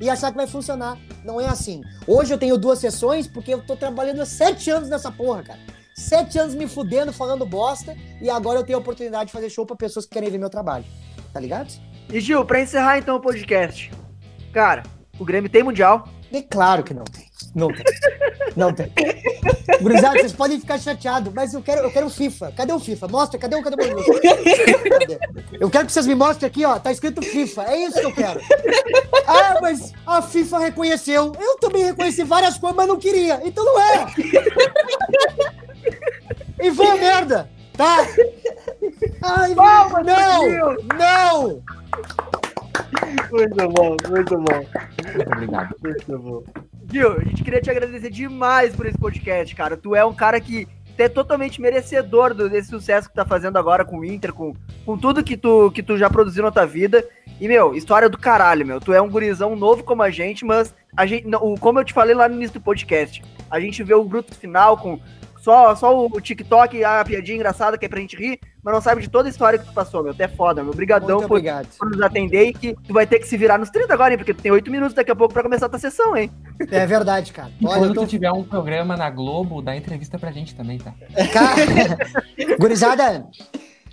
e 0.00 0.10
achar 0.10 0.32
que 0.32 0.36
vai 0.36 0.48
funcionar. 0.48 0.98
Não 1.24 1.40
é 1.40 1.46
assim. 1.46 1.80
Hoje 2.08 2.34
eu 2.34 2.38
tenho 2.38 2.58
duas 2.58 2.80
sessões 2.80 3.28
porque 3.28 3.54
eu 3.54 3.64
tô 3.64 3.76
trabalhando 3.76 4.20
há 4.20 4.26
sete 4.26 4.68
anos 4.68 4.88
nessa 4.88 5.12
porra, 5.12 5.44
cara. 5.44 5.77
Sete 5.98 6.38
anos 6.38 6.54
me 6.54 6.68
fudendo, 6.68 7.12
falando 7.12 7.44
bosta, 7.44 7.96
e 8.22 8.30
agora 8.30 8.60
eu 8.60 8.64
tenho 8.64 8.78
a 8.78 8.80
oportunidade 8.80 9.26
de 9.26 9.32
fazer 9.32 9.50
show 9.50 9.66
para 9.66 9.74
pessoas 9.74 10.06
que 10.06 10.12
querem 10.12 10.30
ver 10.30 10.38
meu 10.38 10.48
trabalho. 10.48 10.84
Tá 11.32 11.40
ligado? 11.40 11.72
E 12.08 12.20
Gil, 12.20 12.44
pra 12.44 12.60
encerrar 12.60 12.98
então 12.98 13.16
o 13.16 13.20
podcast. 13.20 13.90
Cara, 14.52 14.84
o 15.18 15.24
Grêmio 15.24 15.50
tem 15.50 15.64
Mundial? 15.64 16.08
É 16.32 16.40
claro 16.40 16.84
que 16.84 16.94
não 16.94 17.04
tem. 17.04 17.26
Não 17.52 17.68
tem. 17.68 17.84
Não 18.56 18.72
tem. 18.72 18.92
Gurizada, 19.80 20.18
vocês 20.18 20.32
podem 20.32 20.60
ficar 20.60 20.78
chateados, 20.78 21.32
mas 21.34 21.52
eu 21.52 21.62
quero, 21.62 21.82
eu 21.82 21.90
quero 21.90 22.06
o 22.06 22.10
FIFA. 22.10 22.52
Cadê 22.52 22.72
o 22.72 22.78
FIFA? 22.78 23.08
Mostra, 23.08 23.38
cadê 23.38 23.56
o 23.56 23.62
cadê 23.62 23.76
o 23.76 23.78
cadê? 23.78 25.18
Eu 25.60 25.68
quero 25.68 25.86
que 25.86 25.92
vocês 25.92 26.06
me 26.06 26.14
mostrem 26.14 26.48
aqui, 26.48 26.64
ó. 26.64 26.78
Tá 26.78 26.92
escrito 26.92 27.22
FIFA. 27.22 27.64
É 27.64 27.76
isso 27.76 27.98
que 28.00 28.06
eu 28.06 28.14
quero. 28.14 28.40
Ah, 29.26 29.58
mas 29.60 29.92
a 30.06 30.22
FIFA 30.22 30.58
reconheceu. 30.60 31.32
Eu 31.38 31.58
também 31.58 31.84
reconheci 31.84 32.22
várias 32.22 32.56
coisas, 32.56 32.76
mas 32.76 32.88
não 32.88 32.98
queria. 32.98 33.40
Então 33.44 33.64
não 33.64 33.80
é. 33.80 34.06
E 36.60 36.72
foi 36.72 36.86
a 36.86 36.96
merda, 36.96 37.50
tá? 37.76 37.96
Ai, 39.22 39.54
Palma, 39.54 40.02
não! 40.02 40.76
Não! 40.98 41.62
Muito 43.30 43.68
bom, 43.68 43.96
muito 44.08 44.38
bom. 44.38 44.66
Muito 45.14 45.32
obrigado. 45.32 45.74
Muito 45.82 46.18
bom. 46.18 46.44
Gil, 46.90 47.12
a 47.12 47.24
gente 47.24 47.44
queria 47.44 47.60
te 47.60 47.70
agradecer 47.70 48.10
demais 48.10 48.74
por 48.74 48.86
esse 48.86 48.98
podcast, 48.98 49.54
cara. 49.54 49.76
Tu 49.76 49.94
é 49.94 50.04
um 50.04 50.14
cara 50.14 50.40
que 50.40 50.66
é 50.96 51.08
totalmente 51.08 51.60
merecedor 51.60 52.34
desse 52.34 52.68
sucesso 52.68 53.08
que 53.08 53.14
tá 53.14 53.24
fazendo 53.24 53.56
agora 53.56 53.84
com 53.84 53.98
o 53.98 54.04
Inter, 54.04 54.32
com, 54.32 54.52
com 54.84 54.98
tudo 54.98 55.22
que 55.22 55.36
tu, 55.36 55.70
que 55.70 55.82
tu 55.82 55.96
já 55.96 56.10
produziu 56.10 56.42
na 56.42 56.50
tua 56.50 56.66
vida. 56.66 57.06
E, 57.40 57.46
meu, 57.46 57.74
história 57.76 58.08
do 58.08 58.18
caralho, 58.18 58.66
meu. 58.66 58.80
Tu 58.80 58.92
é 58.92 59.00
um 59.00 59.08
gurizão 59.08 59.54
novo 59.54 59.84
como 59.84 60.02
a 60.02 60.10
gente, 60.10 60.44
mas 60.44 60.74
a 60.96 61.06
gente, 61.06 61.26
como 61.60 61.78
eu 61.78 61.84
te 61.84 61.92
falei 61.92 62.14
lá 62.14 62.28
no 62.28 62.34
início 62.34 62.54
do 62.54 62.64
podcast, 62.64 63.22
a 63.50 63.60
gente 63.60 63.82
vê 63.84 63.94
o 63.94 64.04
bruto 64.04 64.34
final 64.34 64.76
com 64.76 64.98
só, 65.48 65.74
só 65.74 66.06
o 66.06 66.20
TikTok, 66.20 66.84
a 66.84 67.02
piadinha 67.02 67.36
engraçada 67.36 67.78
que 67.78 67.86
é 67.86 67.88
pra 67.88 68.00
gente 68.00 68.14
rir, 68.14 68.38
mas 68.62 68.74
não 68.74 68.82
sabe 68.82 69.00
de 69.00 69.08
toda 69.08 69.28
a 69.28 69.30
história 69.30 69.58
que 69.58 69.64
tu 69.64 69.72
passou, 69.72 70.02
meu. 70.02 70.12
Até 70.12 70.28
foda, 70.28 70.62
meu. 70.62 70.72
Obrigadão 70.72 71.20
por, 71.20 71.40
por, 71.40 71.90
nos 71.90 72.02
atender 72.02 72.48
e 72.48 72.52
que 72.52 72.74
tu 72.74 72.92
vai 72.92 73.06
ter 73.06 73.18
que 73.18 73.26
se 73.26 73.34
virar 73.38 73.56
nos 73.56 73.70
30 73.70 73.94
agora, 73.94 74.12
hein? 74.12 74.18
Porque 74.18 74.34
tu 74.34 74.42
tem 74.42 74.52
8 74.52 74.70
minutos 74.70 74.94
daqui 74.94 75.10
a 75.10 75.16
pouco 75.16 75.32
pra 75.32 75.42
começar 75.42 75.64
a 75.64 75.68
tua 75.70 75.78
sessão, 75.78 76.14
hein? 76.14 76.30
É 76.70 76.84
verdade, 76.84 77.32
cara. 77.32 77.50
Olha, 77.64 77.78
quando 77.78 77.94
tô... 77.94 78.00
tu 78.02 78.08
tiver 78.08 78.30
um 78.30 78.44
programa 78.44 78.94
na 78.94 79.08
Globo, 79.08 79.62
dá 79.62 79.74
entrevista 79.74 80.18
pra 80.18 80.30
gente 80.30 80.54
também, 80.54 80.76
tá? 80.76 80.92
Cara, 81.32 81.96
gurizada, 82.60 83.26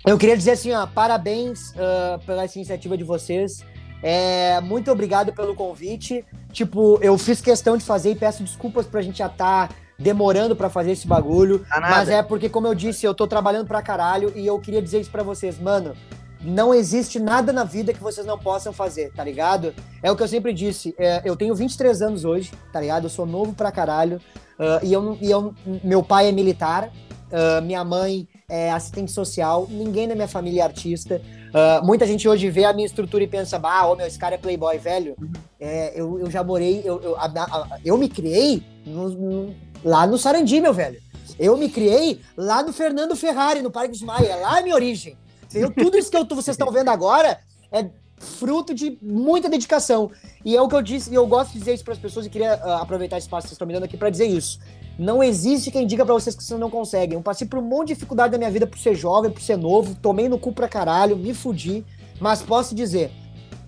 eu 0.06 0.18
queria 0.18 0.36
dizer 0.36 0.50
assim, 0.50 0.72
ó, 0.72 0.86
parabéns 0.86 1.70
uh, 1.70 2.18
pela 2.26 2.44
essa 2.44 2.58
iniciativa 2.58 2.98
de 2.98 3.04
vocês. 3.04 3.64
É, 4.02 4.60
muito 4.60 4.90
obrigado 4.92 5.32
pelo 5.32 5.54
convite. 5.54 6.22
Tipo, 6.52 6.98
eu 7.00 7.16
fiz 7.16 7.40
questão 7.40 7.78
de 7.78 7.84
fazer 7.84 8.10
e 8.10 8.14
peço 8.14 8.42
desculpas 8.42 8.86
pra 8.86 9.00
gente 9.00 9.18
já 9.18 9.26
estar 9.26 9.68
tá 9.68 9.74
demorando 9.98 10.54
para 10.54 10.68
fazer 10.68 10.92
esse 10.92 11.06
bagulho. 11.06 11.64
Mas 11.80 12.08
é 12.08 12.22
porque, 12.22 12.48
como 12.48 12.66
eu 12.66 12.74
disse, 12.74 13.06
eu 13.06 13.14
tô 13.14 13.26
trabalhando 13.26 13.66
pra 13.66 13.82
caralho 13.82 14.32
e 14.34 14.46
eu 14.46 14.58
queria 14.58 14.82
dizer 14.82 15.00
isso 15.00 15.10
pra 15.10 15.22
vocês, 15.22 15.58
mano. 15.58 15.94
Não 16.42 16.72
existe 16.72 17.18
nada 17.18 17.52
na 17.52 17.64
vida 17.64 17.92
que 17.92 18.02
vocês 18.02 18.26
não 18.26 18.38
possam 18.38 18.72
fazer, 18.72 19.10
tá 19.12 19.24
ligado? 19.24 19.74
É 20.02 20.12
o 20.12 20.16
que 20.16 20.22
eu 20.22 20.28
sempre 20.28 20.52
disse. 20.52 20.94
É, 20.98 21.22
eu 21.24 21.34
tenho 21.34 21.54
23 21.54 22.02
anos 22.02 22.24
hoje, 22.24 22.52
tá 22.72 22.80
ligado? 22.80 23.04
Eu 23.04 23.10
sou 23.10 23.26
novo 23.26 23.52
pra 23.52 23.72
caralho. 23.72 24.20
Uh, 24.58 24.84
e, 24.84 24.92
eu, 24.92 25.18
e 25.20 25.30
eu, 25.30 25.54
meu 25.82 26.02
pai 26.02 26.28
é 26.28 26.32
militar, 26.32 26.90
uh, 27.30 27.62
minha 27.62 27.84
mãe 27.84 28.28
é 28.48 28.70
assistente 28.70 29.10
social, 29.10 29.66
ninguém 29.68 30.06
na 30.06 30.14
minha 30.14 30.28
família 30.28 30.62
é 30.62 30.64
artista. 30.64 31.20
Uh, 31.48 31.84
muita 31.84 32.06
gente 32.06 32.28
hoje 32.28 32.48
vê 32.48 32.64
a 32.64 32.72
minha 32.72 32.86
estrutura 32.86 33.24
e 33.24 33.26
pensa, 33.26 33.60
ah, 33.62 33.88
oh, 33.88 33.96
meu, 33.96 34.06
esse 34.06 34.18
cara 34.18 34.34
é 34.34 34.38
playboy, 34.38 34.78
velho. 34.78 35.14
Uhum. 35.20 35.32
É, 35.58 35.92
eu, 35.98 36.18
eu 36.20 36.30
já 36.30 36.44
morei, 36.44 36.82
eu, 36.84 37.00
eu, 37.02 37.16
a, 37.16 37.26
a, 37.26 37.78
eu 37.84 37.96
me 37.96 38.08
criei 38.08 38.62
no, 38.84 39.54
lá 39.86 40.06
no 40.06 40.18
Sarandi, 40.18 40.60
meu 40.60 40.74
velho. 40.74 41.00
Eu 41.38 41.56
me 41.56 41.68
criei 41.68 42.20
lá 42.36 42.62
no 42.62 42.72
Fernando 42.72 43.14
Ferrari, 43.14 43.62
no 43.62 43.70
Parque 43.70 43.96
de 43.96 44.04
Maia. 44.04 44.26
É 44.26 44.36
lá 44.36 44.58
a 44.58 44.62
minha 44.62 44.74
origem. 44.74 45.16
Entendeu? 45.44 45.70
Tudo 45.70 45.96
isso 45.96 46.10
que 46.10 46.16
eu, 46.16 46.26
vocês 46.26 46.54
estão 46.54 46.72
vendo 46.72 46.88
agora 46.88 47.38
é 47.70 47.88
fruto 48.18 48.74
de 48.74 48.98
muita 49.00 49.48
dedicação. 49.48 50.10
E 50.44 50.56
é 50.56 50.60
o 50.60 50.68
que 50.68 50.74
eu 50.74 50.82
disse, 50.82 51.10
e 51.10 51.14
eu 51.14 51.26
gosto 51.26 51.52
de 51.52 51.58
dizer 51.60 51.74
isso 51.74 51.84
para 51.84 51.92
as 51.92 51.98
pessoas 51.98 52.26
e 52.26 52.30
queria 52.30 52.56
uh, 52.56 52.82
aproveitar 52.82 53.16
esse 53.16 53.26
espaço 53.26 53.44
que 53.44 53.48
vocês 53.50 53.56
estão 53.56 53.66
me 53.66 53.74
dando 53.74 53.84
aqui 53.84 53.96
para 53.96 54.10
dizer 54.10 54.26
isso. 54.26 54.58
Não 54.98 55.22
existe 55.22 55.70
quem 55.70 55.86
diga 55.86 56.04
para 56.04 56.14
vocês 56.14 56.34
que 56.34 56.42
vocês 56.42 56.58
não 56.58 56.70
conseguem. 56.70 57.16
Eu 57.16 57.22
passei 57.22 57.46
por 57.46 57.58
um 57.58 57.62
monte 57.62 57.88
de 57.88 57.94
dificuldade 57.94 58.32
na 58.32 58.38
minha 58.38 58.50
vida 58.50 58.66
por 58.66 58.78
ser 58.78 58.94
jovem, 58.94 59.30
por 59.30 59.42
ser 59.42 59.56
novo, 59.56 59.94
tomei 59.94 60.28
no 60.28 60.38
cu 60.38 60.52
pra 60.52 60.66
caralho, 60.66 61.16
me 61.16 61.34
fudi, 61.34 61.84
mas 62.18 62.42
posso 62.42 62.74
dizer, 62.74 63.12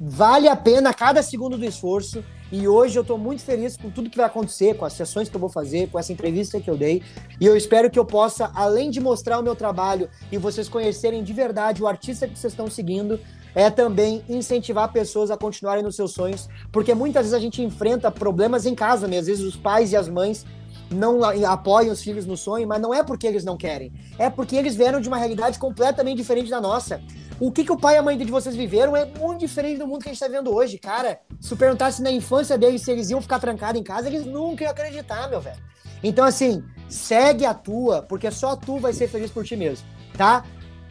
vale 0.01 0.49
a 0.49 0.57
pena 0.57 0.93
cada 0.95 1.23
segundo 1.23 1.59
do 1.59 1.65
esforço. 1.65 2.25
E 2.51 2.67
hoje 2.67 2.99
eu 2.99 3.03
estou 3.03 3.19
muito 3.19 3.43
feliz 3.43 3.77
com 3.77 3.91
tudo 3.91 4.09
que 4.09 4.17
vai 4.17 4.27
acontecer, 4.27 4.75
com 4.75 4.85
as 4.85 4.95
sessões 4.95 5.29
que 5.29 5.37
eu 5.37 5.41
vou 5.41 5.51
fazer, 5.51 5.89
com 5.91 5.99
essa 5.99 6.13
entrevista 6.13 6.61
que 6.61 6.71
eu 6.71 6.77
dei. 6.77 7.03
E 7.41 7.45
eu 7.45 7.57
espero 7.57 7.91
que 7.91 7.99
eu 7.99 8.05
possa, 8.05 8.51
além 8.55 8.91
de 8.91 9.01
mostrar 9.01 9.39
o 9.39 9.43
meu 9.43 9.55
trabalho 9.55 10.09
e 10.33 10.39
vocês 10.39 10.69
conhecerem 10.69 11.23
de 11.23 11.33
verdade 11.33 11.83
o 11.83 11.87
artista 11.87 12.27
que 12.27 12.39
vocês 12.39 12.53
estão 12.53 12.71
seguindo, 12.71 13.21
é 13.55 13.71
também 13.71 14.23
incentivar 14.29 14.93
pessoas 14.93 15.31
a 15.31 15.37
continuarem 15.37 15.83
nos 15.83 15.97
seus 15.97 16.13
sonhos, 16.13 16.49
porque 16.71 16.95
muitas 16.95 17.23
vezes 17.23 17.35
a 17.35 17.41
gente 17.41 17.63
enfrenta 17.63 18.11
problemas 18.11 18.67
em 18.67 18.75
casa, 18.75 19.09
mesmo. 19.09 19.21
às 19.21 19.27
vezes 19.27 19.45
os 19.45 19.57
pais 19.57 19.93
e 19.93 19.97
as 19.97 20.09
mães 20.09 20.47
não 20.91 21.23
apoiam 21.47 21.93
os 21.93 22.03
filhos 22.03 22.27
no 22.27 22.37
sonho, 22.37 22.67
mas 22.67 22.81
não 22.81 22.95
é 22.95 23.03
porque 23.03 23.27
eles 23.27 23.45
não 23.45 23.57
querem. 23.57 23.93
É 24.19 24.31
porque 24.31 24.57
eles 24.57 24.75
vieram 24.75 25.01
de 25.01 25.09
uma 25.09 25.19
realidade 25.19 25.59
completamente 25.59 26.17
diferente 26.17 26.51
da 26.51 26.61
nossa. 26.61 27.01
O 27.41 27.53
que, 27.53 27.65
que 27.65 27.73
o 27.73 27.77
pai 27.77 27.95
e 27.95 27.99
a 27.99 28.03
mãe 28.03 28.19
de 28.19 28.25
vocês 28.25 28.57
viveram 28.57 28.97
é 28.97 29.05
muito 29.05 29.41
diferente 29.41 29.79
do 29.79 29.87
mundo 29.87 30.03
que 30.03 30.09
a 30.09 30.13
gente 30.13 30.23
está 30.23 30.35
vendo 30.35 30.53
hoje, 30.53 30.77
cara. 30.79 31.21
Se 31.41 31.55
perguntasse 31.55 32.03
na 32.03 32.11
infância 32.11 32.59
deles 32.59 32.83
se 32.83 32.91
eles 32.91 33.11
iam 33.11 33.21
ficar 33.21 33.39
trancados 33.39 33.81
em 33.81 33.85
casa, 33.85 34.09
eles 34.09 34.27
nunca 34.27 34.65
iam 34.65 34.73
acreditar, 34.73 35.29
meu 35.29 35.41
velho. 35.41 35.63
Então, 36.03 36.25
assim, 36.25 36.65
segue 36.89 37.45
a 37.45 37.55
tua, 37.55 38.03
porque 38.03 38.31
só 38.31 38.57
tu 38.57 38.79
vai 38.79 38.93
ser 38.93 39.09
feliz 39.09 39.31
por 39.31 39.45
ti 39.45 39.57
mesmo, 39.57 39.87
tá? 40.17 40.45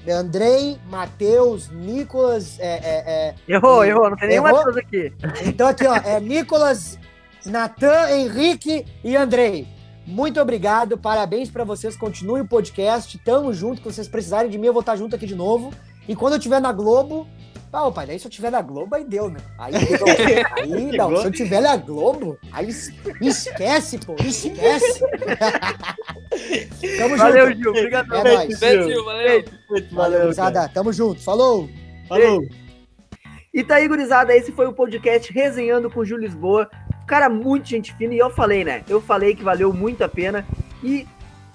Andrei, 0.10 0.80
Matheus, 0.90 1.70
Nicolas. 1.70 2.58
É, 2.60 2.78
é, 2.78 3.04
é, 3.08 3.36
errou, 3.48 3.84
e, 3.84 3.90
errou, 3.90 4.10
não 4.10 4.16
tem 4.16 4.30
nenhum 4.30 4.44
Matheus 4.44 4.78
aqui. 4.78 5.14
Então, 5.46 5.68
aqui, 5.68 5.86
ó, 5.86 5.96
é 5.96 6.20
Nicolas, 6.22 6.98
Natan, 7.46 8.10
Henrique 8.12 8.86
e 9.04 9.18
Andrei. 9.18 9.77
Muito 10.08 10.40
obrigado, 10.40 10.98
parabéns 10.98 11.52
para 11.52 11.66
vocês. 11.66 11.98
Continue 11.98 12.40
o 12.40 12.48
podcast. 12.48 13.18
Tamo 13.20 13.54
junto. 13.54 13.82
Se 13.82 13.84
vocês 13.84 14.08
precisarem 14.08 14.50
de 14.50 14.58
mim, 14.58 14.68
eu 14.68 14.74
vou 14.74 14.80
estar 14.80 14.96
junto 14.96 15.14
aqui 15.18 15.28
de 15.28 15.36
novo. 15.36 15.74
E 16.08 16.16
quando 16.16 16.34
eu 16.34 16.38
estiver 16.38 16.62
na 16.62 16.72
Globo. 16.72 17.28
Ah, 17.74 17.92
pai, 17.92 18.08
daí 18.08 18.18
se 18.18 18.26
eu 18.26 18.32
tiver 18.32 18.50
na 18.50 18.62
Globo, 18.62 18.96
aí 18.96 19.04
deu, 19.04 19.30
né? 19.30 19.40
Aí, 19.60 19.74
aí 20.56 20.98
não, 20.98 21.16
se 21.18 21.26
eu 21.26 21.32
tiver 21.32 21.62
na 21.62 21.76
Globo, 21.76 22.40
aí 22.52 22.70
esquece, 23.22 24.00
pô, 24.00 24.16
esquece. 24.20 25.02
tamo 26.98 27.18
valeu, 27.18 27.50
junto. 27.50 27.62
Gil, 27.62 27.72
obrigado. 27.72 28.16
É 28.16 28.24
nóis. 28.24 28.60
Valeu, 28.60 29.04
valeu. 29.04 29.46
Valeu, 29.92 30.22
gurizada, 30.22 30.70
tamo 30.70 30.94
junto, 30.94 31.22
falou. 31.22 31.70
Falou. 32.08 32.42
E 33.54 33.64
tá 33.64 33.76
aí, 33.76 33.88
gurizada, 33.88 34.36
esse 34.36 34.52
foi 34.54 34.66
o 34.66 34.74
podcast 34.74 35.32
Resenhando 35.32 35.92
com 35.92 36.00
o 36.00 36.06
Gil 36.06 36.18
Lisboa. 36.18 36.70
Cara, 37.08 37.30
muito 37.30 37.70
gente 37.70 37.96
fina, 37.96 38.14
e 38.14 38.18
eu 38.18 38.30
falei, 38.30 38.66
né? 38.66 38.84
Eu 38.88 39.02
falei 39.02 39.34
que 39.34 39.44
valeu 39.44 39.72
muito 39.72 40.04
a 40.04 40.10
pena. 40.10 40.46
E 40.84 41.08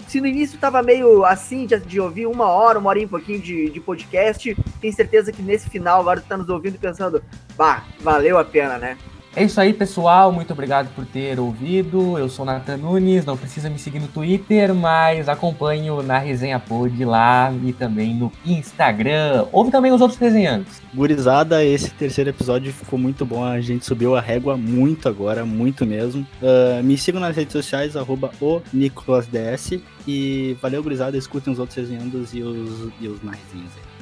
se 0.07 0.19
no 0.19 0.27
início 0.27 0.57
tava 0.59 0.81
meio 0.81 1.23
assim 1.23 1.67
de, 1.67 1.79
de 1.79 1.99
ouvir 1.99 2.25
uma 2.25 2.47
hora, 2.47 2.79
uma 2.79 2.89
hora 2.89 2.99
e 2.99 3.05
um 3.05 3.07
pouquinho 3.07 3.39
de, 3.39 3.69
de 3.69 3.79
podcast, 3.79 4.55
tenho 4.81 4.93
certeza 4.93 5.31
que 5.31 5.43
nesse 5.43 5.69
final 5.69 6.01
agora 6.01 6.21
tu 6.21 6.27
tá 6.27 6.35
nos 6.35 6.49
ouvindo 6.49 6.79
pensando, 6.79 7.23
bah, 7.55 7.83
valeu 8.01 8.37
a 8.39 8.43
pena, 8.43 8.79
né? 8.79 8.97
É 9.35 9.43
isso 9.43 9.59
aí, 9.59 9.73
pessoal. 9.73 10.31
Muito 10.31 10.53
obrigado 10.53 10.93
por 10.93 11.05
ter 11.05 11.39
ouvido. 11.39 12.19
Eu 12.19 12.29
sou 12.29 12.45
Nathan 12.45 12.77
Nunes. 12.77 13.25
Não 13.25 13.35
precisa 13.35 13.67
me 13.67 13.79
seguir 13.79 13.99
no 13.99 14.07
Twitter, 14.07 14.75
mas 14.75 15.27
acompanho 15.27 16.03
na 16.03 16.19
Resenha 16.19 16.59
Pod 16.59 17.03
lá 17.03 17.51
e 17.63 17.73
também 17.73 18.13
no 18.13 18.31
Instagram. 18.45 19.47
Ouve 19.51 19.71
também 19.71 19.91
os 19.91 20.01
outros 20.01 20.19
resenhantes. 20.19 20.79
Gurizada, 20.93 21.65
esse 21.65 21.89
terceiro 21.89 22.29
episódio 22.29 22.71
ficou 22.71 22.99
muito 22.99 23.25
bom. 23.25 23.43
A 23.43 23.59
gente 23.59 23.85
subiu 23.85 24.15
a 24.15 24.21
régua 24.21 24.55
muito 24.55 25.09
agora, 25.09 25.43
muito 25.43 25.83
mesmo. 25.83 26.27
Uh, 26.39 26.83
me 26.83 26.95
sigam 26.95 27.19
nas 27.19 27.35
redes 27.35 27.53
sociais, 27.53 27.97
arroba 27.97 28.29
o 28.39 28.61
NicolasDS. 28.71 29.79
E 30.07 30.55
valeu, 30.61 30.83
gurizada. 30.83 31.17
Escutem 31.17 31.51
os 31.51 31.57
outros 31.57 31.75
resenhandos 31.75 32.35
e 32.35 32.43
os, 32.43 32.91
e 33.01 33.07
os 33.07 33.19
aí. 33.23 33.92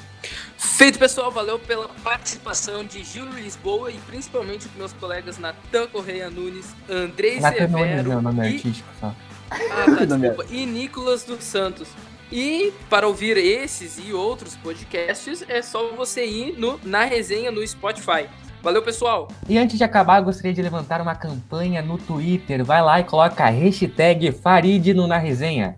Feito, 0.61 0.99
pessoal. 0.99 1.31
Valeu 1.31 1.57
pela 1.57 1.89
participação 2.03 2.85
de 2.85 3.03
Júlio 3.03 3.33
Lisboa 3.33 3.89
e 3.89 3.97
principalmente 3.97 4.67
dos 4.67 4.77
meus 4.77 4.93
colegas 4.93 5.39
Natan 5.39 5.87
Correia 5.87 6.29
Nunes, 6.29 6.75
Andrei 6.87 7.41
Severo 7.41 7.71
Nunes, 7.71 8.05
é 8.05 8.15
o 8.15 8.21
nome 8.21 8.43
e... 8.43 8.55
artístico 8.55 8.89
só. 8.99 9.15
Ah, 9.49 9.57
tá, 9.97 10.05
desculpa. 10.05 10.45
e 10.51 10.65
Nicolas 10.67 11.23
dos 11.23 11.43
Santos. 11.43 11.87
E 12.31 12.71
para 12.91 13.07
ouvir 13.07 13.37
esses 13.37 13.97
e 13.97 14.13
outros 14.13 14.55
podcasts, 14.55 15.43
é 15.49 15.63
só 15.63 15.95
você 15.95 16.25
ir 16.27 16.59
no, 16.59 16.79
na 16.83 17.05
resenha 17.05 17.51
no 17.51 17.65
Spotify. 17.67 18.29
Valeu, 18.61 18.83
pessoal! 18.83 19.29
E 19.49 19.57
antes 19.57 19.79
de 19.79 19.83
acabar, 19.83 20.21
gostaria 20.21 20.53
de 20.53 20.61
levantar 20.61 21.01
uma 21.01 21.15
campanha 21.15 21.81
no 21.81 21.97
Twitter. 21.97 22.63
Vai 22.63 22.83
lá 22.83 22.99
e 22.99 23.03
coloca 23.03 23.43
a 23.43 23.49
hashtag 23.49 24.31
Farid 24.31 24.93
no 24.93 25.07
Na 25.07 25.17
Resenha. 25.17 25.75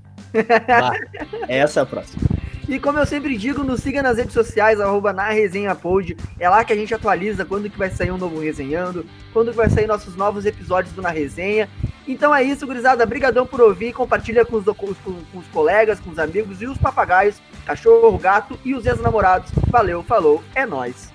essa 1.48 1.80
é 1.80 1.84
a 1.84 1.86
próxima. 1.86 2.33
E 2.68 2.80
como 2.80 2.98
eu 2.98 3.06
sempre 3.06 3.38
digo, 3.38 3.64
nos 3.64 3.82
siga 3.82 4.02
nas 4.02 4.18
redes 4.18 4.34
sociais, 4.34 4.80
arroba 4.80 5.12
na 5.12 5.30
resenha 5.30 5.76
pod. 5.76 6.16
É 6.40 6.48
lá 6.48 6.64
que 6.64 6.72
a 6.72 6.76
gente 6.76 6.94
atualiza 6.94 7.44
quando 7.44 7.70
que 7.70 7.78
vai 7.78 7.90
sair 7.90 8.12
um 8.12 8.18
novo 8.18 8.40
resenhando, 8.40 9.06
quando 9.34 9.52
que 9.52 9.58
vai 9.58 9.70
sair 9.70 9.86
nossos 9.86 10.16
novos 10.16 10.46
episódios 10.46 10.96
do 10.96 11.02
Na 11.02 11.10
Resenha. 11.10 11.70
Então 12.08 12.34
é 12.34 12.42
isso, 12.42 12.66
gurizada. 12.66 13.06
Brigadão 13.06 13.46
por 13.46 13.60
ouvir. 13.60 13.92
Compartilha 13.92 14.46
com 14.46 14.58
os, 14.58 14.66
com, 14.66 14.94
com 14.94 15.38
os 15.38 15.48
colegas, 15.48 16.00
com 16.00 16.10
os 16.10 16.20
amigos 16.20 16.62
e 16.62 16.66
os 16.66 16.78
papagaios, 16.78 17.42
cachorro, 17.66 18.18
gato 18.18 18.58
e 18.64 18.74
os 18.74 18.86
ex-namorados. 18.86 19.52
Valeu, 19.70 20.02
falou, 20.02 20.42
é 20.56 20.66
nóis. 20.66 21.12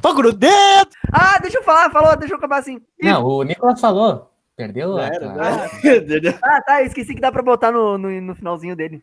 Fogo 0.00 0.22
no 0.22 0.32
dedo! 0.32 0.90
Ah, 1.12 1.38
deixa 1.40 1.58
eu 1.58 1.64
falar, 1.64 1.90
falou, 1.90 2.16
deixa 2.16 2.34
eu 2.34 2.38
acabar 2.38 2.58
assim. 2.58 2.80
Não, 3.02 3.24
o 3.24 3.42
Nicolas 3.42 3.80
falou. 3.80 4.30
Perdeu? 4.56 4.98
Era, 4.98 5.34
ah, 6.42 6.62
tá, 6.62 6.82
esqueci 6.82 7.14
que 7.14 7.20
dá 7.20 7.30
pra 7.32 7.42
botar 7.42 7.72
no, 7.72 7.98
no, 7.98 8.20
no 8.20 8.34
finalzinho 8.34 8.76
dele. 8.76 9.02